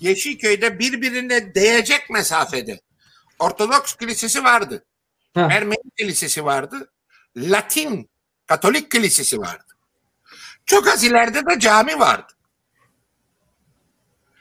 Yeşilköy'de 0.00 0.78
birbirine 0.78 1.54
değecek 1.54 2.10
mesafede 2.10 2.80
Ortodoks 3.38 3.94
kilisesi 3.96 4.44
vardı. 4.44 4.84
Ha. 5.34 5.48
Ermeni 5.52 5.90
kilisesi 5.98 6.44
vardı. 6.44 6.90
Latin 7.36 8.10
Katolik 8.46 8.90
kilisesi 8.90 9.38
vardı. 9.38 9.64
Çok 10.66 10.88
az 10.88 11.04
ileride 11.04 11.38
de 11.46 11.58
cami 11.60 11.98
vardı. 11.98 12.32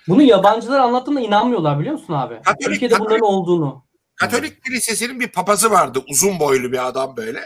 Bunu 0.07 0.21
yabancılar 0.21 0.79
anlattığında 0.79 1.19
inanmıyorlar 1.19 1.79
biliyor 1.79 1.93
musun 1.93 2.13
abi? 2.13 2.35
Katolik- 2.35 2.65
Türkiye'de 2.65 2.99
bunların 2.99 3.19
Katolik- 3.19 3.23
olduğunu. 3.23 3.86
Katolik 4.17 4.63
kilisesinin 4.65 5.19
bir 5.19 5.27
papazı 5.27 5.71
vardı. 5.71 6.03
Uzun 6.09 6.39
boylu 6.39 6.71
bir 6.71 6.87
adam 6.87 7.17
böyle. 7.17 7.43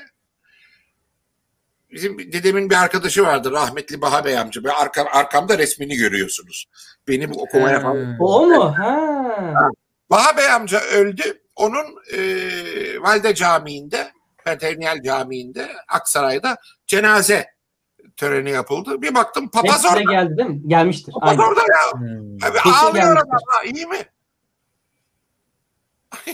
Bizim 1.92 2.18
dedemin 2.34 2.70
bir 2.70 2.76
arkadaşı 2.76 3.24
vardı. 3.24 3.52
Rahmetli 3.52 4.02
Baha 4.02 4.26
Bey 4.26 4.38
amca. 4.40 4.64
Böyle 4.64 4.76
arka, 4.76 5.06
arkamda 5.14 5.58
resmini 5.58 5.96
görüyorsunuz. 5.96 6.66
Benim 7.08 7.32
okumaya 7.32 7.78
Ha. 7.78 7.82
falan. 7.82 8.18
O 8.20 8.46
mu? 8.48 8.78
Ha. 8.78 9.70
Baha 10.10 10.38
Bey 10.38 10.52
amca 10.52 10.80
öldü. 10.80 11.42
Onun 11.56 11.86
e, 12.14 12.20
Valide 13.02 13.36
Camii'nde, 13.36 14.12
Paterniyel 14.46 15.02
Camii'nde, 15.04 15.70
Aksaray'da 15.88 16.58
cenaze 16.88 17.46
töreni 18.18 18.52
yapıldı. 18.52 19.02
Bir 19.02 19.16
baktım 19.16 19.50
papaz 19.52 19.72
Hepsi 19.74 19.84
de 19.84 19.88
orada. 20.00 20.12
geldi 20.12 20.38
değil 20.38 20.50
mi? 20.50 20.62
Gelmiştir. 20.68 21.14
Papaz 21.14 21.30
Aynen. 21.30 21.42
orada 21.44 21.62
ya. 21.62 22.00
Hmm. 22.00 22.36
Abi 22.52 22.60
ağlıyor 22.76 23.12
orada. 23.16 23.64
İyi 23.66 23.86
mi? 23.86 23.98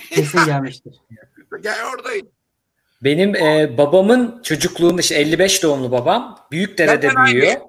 Kesin 0.09 0.45
gelmiştir. 0.45 0.95
Gel 1.61 1.75
oradayım. 1.95 2.27
Benim 3.03 3.35
e, 3.35 3.77
babamın 3.77 4.41
çocukluğunda 4.43 5.01
işte 5.01 5.15
55 5.15 5.63
doğumlu 5.63 5.91
babam 5.91 6.39
Büyükdere'de 6.51 7.07
Benden 7.07 7.25
büyüyor. 7.25 7.47
aynı. 7.47 7.67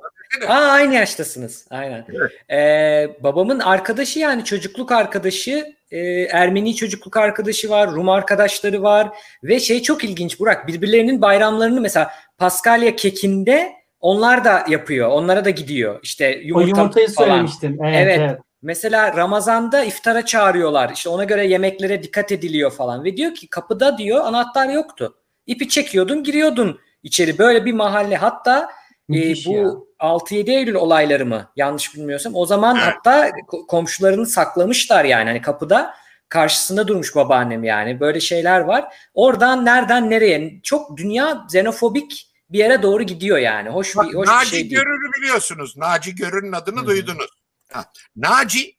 Aa 0.48 0.70
aynı 0.72 0.94
yaştasınız. 0.94 1.66
Aynen. 1.70 2.06
Ee, 2.50 3.16
babamın 3.22 3.58
arkadaşı 3.58 4.18
yani 4.18 4.44
çocukluk 4.44 4.92
arkadaşı 4.92 5.74
e, 5.90 5.98
Ermeni 6.22 6.74
çocukluk 6.76 7.16
arkadaşı 7.16 7.70
var, 7.70 7.90
Rum 7.90 8.08
arkadaşları 8.08 8.82
var 8.82 9.08
ve 9.44 9.60
şey 9.60 9.82
çok 9.82 10.04
ilginç 10.04 10.40
Burak 10.40 10.68
birbirlerinin 10.68 11.22
bayramlarını 11.22 11.80
mesela 11.80 12.10
Paskalya 12.38 12.96
kekinde 12.96 13.72
onlar 14.00 14.44
da 14.44 14.64
yapıyor. 14.68 15.08
Onlara 15.08 15.44
da 15.44 15.50
gidiyor. 15.50 16.00
İşte 16.02 16.36
O 16.54 16.60
yumurta 16.60 16.68
yumurtayı 16.80 17.08
falan. 17.08 17.28
söylemiştin. 17.28 17.78
Evet, 17.84 17.96
Evet. 18.02 18.18
evet. 18.20 18.38
Mesela 18.62 19.16
Ramazan'da 19.16 19.84
iftara 19.84 20.26
çağırıyorlar. 20.26 20.90
İşte 20.90 21.08
ona 21.08 21.24
göre 21.24 21.46
yemeklere 21.46 22.02
dikkat 22.02 22.32
ediliyor 22.32 22.70
falan. 22.70 23.04
Ve 23.04 23.16
diyor 23.16 23.34
ki 23.34 23.48
kapıda 23.48 23.98
diyor 23.98 24.24
anahtar 24.24 24.68
yoktu. 24.68 25.14
İpi 25.46 25.68
çekiyordun 25.68 26.22
giriyordun 26.22 26.80
içeri. 27.02 27.38
Böyle 27.38 27.64
bir 27.64 27.72
mahalle. 27.72 28.16
Hatta 28.16 28.70
e, 29.10 29.34
bu 29.46 29.52
ya. 29.52 29.70
6-7 30.00 30.50
Eylül 30.50 30.74
olayları 30.74 31.26
mı? 31.26 31.50
Yanlış 31.56 31.94
bilmiyorsam. 31.94 32.34
O 32.34 32.46
zaman 32.46 32.74
hatta 32.74 33.28
ko- 33.28 33.66
komşularını 33.66 34.26
saklamışlar 34.26 35.04
yani. 35.04 35.28
Hani 35.28 35.42
kapıda 35.42 35.94
karşısında 36.28 36.88
durmuş 36.88 37.14
babaannem 37.16 37.64
yani. 37.64 38.00
Böyle 38.00 38.20
şeyler 38.20 38.60
var. 38.60 38.94
Oradan 39.14 39.64
nereden 39.64 40.10
nereye? 40.10 40.60
Çok 40.62 40.96
dünya 40.96 41.44
xenofobik 41.44 42.28
bir 42.50 42.58
yere 42.58 42.82
doğru 42.82 43.02
gidiyor 43.02 43.38
yani. 43.38 43.68
Hoş 43.68 43.96
Bak, 43.96 44.06
bir, 44.08 44.14
hoş 44.14 44.28
bir 44.28 44.32
Naci 44.32 44.50
şey 44.50 44.58
değil. 44.58 44.70
Görür'ü 44.70 45.12
biliyorsunuz. 45.18 45.76
Naci 45.76 46.14
Görür'ün 46.14 46.52
adını 46.52 46.80
Hı. 46.80 46.86
duydunuz. 46.86 47.37
Ha, 47.72 47.92
Naci 48.16 48.76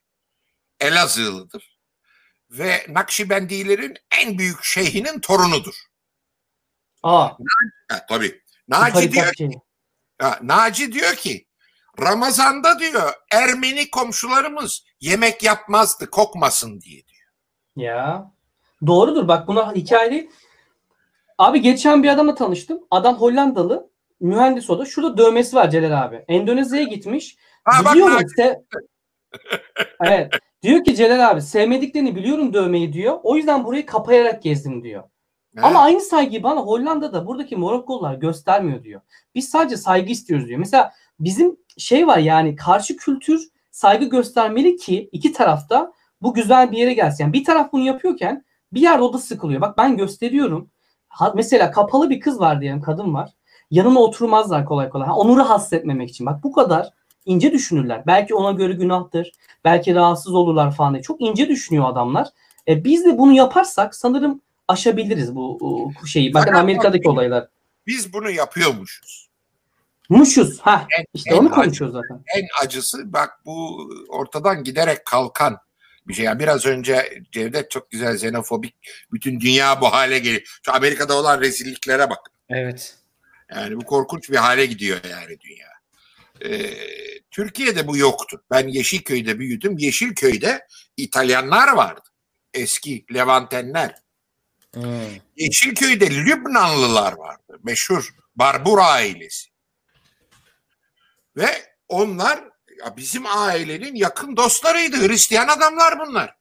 Elazığlıdır. 0.79 1.79
Ve 2.51 2.85
Nakşibendilerin 2.89 3.93
en 4.21 4.37
büyük 4.37 4.63
şeyhinin 4.63 5.19
torunudur. 5.19 5.75
Aa, 7.03 7.29
Ha, 7.91 8.05
tabii. 8.09 8.41
Naci 8.67 9.11
diyor, 9.11 9.33
şeyi. 9.37 9.51
ha, 10.21 10.39
Naci 10.41 10.91
diyor 10.93 11.15
ki 11.15 11.45
Ramazan'da 12.01 12.79
diyor 12.79 13.13
Ermeni 13.31 13.89
komşularımız 13.91 14.83
yemek 15.01 15.43
yapmazdı 15.43 16.09
kokmasın 16.09 16.81
diye 16.81 17.07
diyor. 17.07 17.27
Ya. 17.75 18.31
Doğrudur 18.87 19.27
bak 19.27 19.47
buna 19.47 19.75
hikaye 19.75 20.11
değil. 20.11 20.29
Abi 21.37 21.61
geçen 21.61 22.03
bir 22.03 22.09
adamla 22.09 22.35
tanıştım. 22.35 22.79
Adam 22.91 23.15
Hollandalı. 23.15 23.89
Mühendis 24.19 24.69
o 24.69 24.79
da. 24.79 24.85
Şurada 24.85 25.17
dövmesi 25.17 25.55
var 25.55 25.69
Celal 25.71 26.03
abi. 26.03 26.25
Endonezya'ya 26.27 26.83
gitmiş. 26.83 27.37
Ha 27.63 27.85
bak 27.85 27.93
Biliyorum. 27.93 28.15
Naci, 28.15 28.25
se- 28.37 28.63
evet. 30.03 30.31
Diyor 30.63 30.83
ki 30.83 30.95
Celal 30.95 31.29
abi 31.29 31.41
sevmediklerini 31.41 32.15
biliyorum 32.15 32.53
dövmeyi 32.53 32.93
diyor. 32.93 33.19
O 33.23 33.35
yüzden 33.35 33.65
burayı 33.65 33.85
kapayarak 33.85 34.43
gezdim 34.43 34.83
diyor. 34.83 35.03
Ama 35.61 35.79
aynı 35.79 36.01
saygıyı 36.01 36.43
bana 36.43 36.59
Hollanda'da 36.59 37.27
buradaki 37.27 37.55
Morokkolular 37.55 38.13
göstermiyor 38.15 38.83
diyor. 38.83 39.01
Biz 39.35 39.49
sadece 39.49 39.77
saygı 39.77 40.11
istiyoruz 40.11 40.47
diyor. 40.47 40.59
Mesela 40.59 40.91
bizim 41.19 41.57
şey 41.77 42.07
var 42.07 42.17
yani 42.17 42.55
karşı 42.55 42.97
kültür 42.97 43.41
saygı 43.71 44.05
göstermeli 44.05 44.77
ki 44.77 45.09
iki 45.11 45.33
tarafta 45.33 45.93
bu 46.21 46.33
güzel 46.33 46.71
bir 46.71 46.77
yere 46.77 46.93
gelsin. 46.93 47.23
Yani 47.23 47.33
bir 47.33 47.43
taraf 47.43 47.71
bunu 47.73 47.85
yapıyorken 47.85 48.45
bir 48.73 48.81
yerde 48.81 49.03
o 49.03 49.13
da 49.13 49.17
sıkılıyor. 49.17 49.61
Bak 49.61 49.77
ben 49.77 49.97
gösteriyorum. 49.97 50.69
Ha, 51.09 51.33
mesela 51.35 51.71
kapalı 51.71 52.09
bir 52.09 52.19
kız 52.19 52.39
var 52.39 52.61
diyelim 52.61 52.81
kadın 52.81 53.13
var. 53.13 53.33
Yanına 53.71 53.99
oturmazlar 53.99 54.65
kolay 54.65 54.89
kolay. 54.89 55.07
Ha, 55.07 55.15
onu 55.15 55.37
rahatsız 55.37 55.73
etmemek 55.73 56.09
için. 56.09 56.25
Bak 56.25 56.43
bu 56.43 56.51
kadar 56.51 56.93
ince 57.25 57.51
düşünürler. 57.51 58.03
Belki 58.07 58.35
ona 58.35 58.51
göre 58.51 58.73
günahtır. 58.73 59.31
Belki 59.65 59.95
rahatsız 59.95 60.33
olurlar 60.33 60.75
falan 60.75 60.93
diye. 60.93 61.03
Çok 61.03 61.21
ince 61.21 61.49
düşünüyor 61.49 61.89
adamlar. 61.89 62.27
E, 62.67 62.83
biz 62.83 63.05
de 63.05 63.17
bunu 63.17 63.33
yaparsak 63.33 63.95
sanırım 63.95 64.41
aşabiliriz 64.67 65.35
bu, 65.35 65.57
bu 65.59 66.07
şeyi. 66.07 66.33
Bakın 66.33 66.53
Amerika'daki 66.53 67.09
olaylar. 67.09 67.47
biz 67.87 68.13
bunu 68.13 68.29
yapıyormuşuz. 68.29 69.29
Muşuz. 70.09 70.59
Ha 70.59 70.87
işte 71.13 71.35
en 71.35 71.37
onu 71.37 71.47
acı- 71.47 71.55
konuşuyoruz 71.55 71.95
zaten. 71.95 72.23
en 72.35 72.65
acısı 72.65 73.13
bak 73.13 73.39
bu 73.45 73.89
ortadan 74.09 74.63
giderek 74.63 75.05
kalkan 75.05 75.57
bir 76.07 76.13
şey. 76.13 76.25
Yani 76.25 76.39
biraz 76.39 76.65
önce 76.65 77.21
Cevdet 77.31 77.71
çok 77.71 77.91
güzel 77.91 78.15
xenofobik 78.15 78.75
bütün 79.11 79.39
dünya 79.39 79.81
bu 79.81 79.93
hale 79.93 80.19
geliyor. 80.19 80.59
Şu 80.65 80.73
Amerika'da 80.73 81.17
olan 81.17 81.41
rezilliklere 81.41 82.09
bak. 82.09 82.31
Evet. 82.49 82.95
Yani 83.55 83.75
bu 83.75 83.85
korkunç 83.85 84.29
bir 84.29 84.35
hale 84.35 84.65
gidiyor 84.65 84.99
yani 85.11 85.39
dünya. 85.39 85.68
Ee, 86.45 86.89
Türkiye'de 87.31 87.87
bu 87.87 87.97
yoktu. 87.97 88.43
Ben 88.51 88.67
Yeşilköy'de 88.67 89.39
büyüdüm. 89.39 89.77
Yeşilköy'de 89.77 90.67
İtalyanlar 90.97 91.71
vardı. 91.73 92.09
Eski 92.53 93.05
Levantenler. 93.13 93.95
Hmm. 94.73 94.83
Yeşilköy'de 95.37 96.11
Lübnanlılar 96.11 97.13
vardı. 97.13 97.59
Meşhur 97.63 98.13
Barbura 98.35 98.85
ailesi. 98.85 99.49
Ve 101.37 101.75
onlar 101.87 102.39
ya 102.79 102.97
bizim 102.97 103.25
ailenin 103.25 103.95
yakın 103.95 104.37
dostlarıydı. 104.37 105.07
Hristiyan 105.07 105.47
adamlar 105.47 105.99
bunlar. 105.99 106.35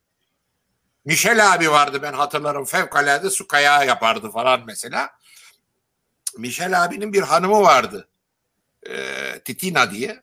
Michel 1.05 1.55
abi 1.55 1.71
vardı 1.71 2.03
ben 2.03 2.13
hatırlarım. 2.13 2.65
Fevkalade 2.65 3.31
su 3.31 3.47
kayağı 3.47 3.87
yapardı 3.87 4.31
falan 4.31 4.63
mesela. 4.67 5.11
Michel 6.39 6.85
abinin 6.85 7.13
bir 7.13 7.23
hanımı 7.23 7.61
vardı. 7.61 8.08
Ee, 8.89 9.41
Titina 9.45 9.91
diye. 9.91 10.23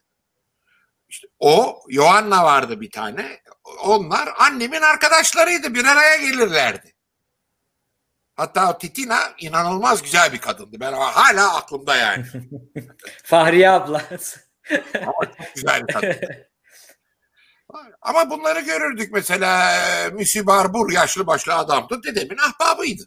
İşte 1.10 1.28
o, 1.40 1.82
Joanna 1.90 2.44
vardı 2.44 2.82
bir 2.82 2.92
tane. 2.92 3.42
Onlar 3.84 4.30
annemin 4.38 4.82
arkadaşlarıydı. 4.82 5.74
Bir 5.74 5.86
araya 5.86 6.18
gelirlerdi. 6.18 6.96
Hatta 8.36 8.72
o 8.72 8.78
Titina 8.78 9.20
inanılmaz 9.38 10.02
güzel 10.02 10.34
bir 10.34 10.38
kadındı. 10.38 10.80
Ben 10.80 10.94
hala 10.94 11.56
aklımda 11.56 11.96
yani. 11.96 12.26
Fahriye 13.24 13.70
abla. 13.70 14.02
Ama 14.96 15.26
çok 15.38 15.56
güzel 15.56 15.88
bir 15.88 15.94
kadın. 15.94 16.16
Ama 18.02 18.30
bunları 18.30 18.60
görürdük 18.60 19.12
mesela 19.14 19.72
e, 19.76 20.10
Müsü 20.10 20.46
Barbur 20.46 20.92
yaşlı 20.92 21.28
başlı 21.28 21.54
adamdı. 21.54 22.04
Dedemin 22.04 22.38
ahbabıydı. 22.38 23.04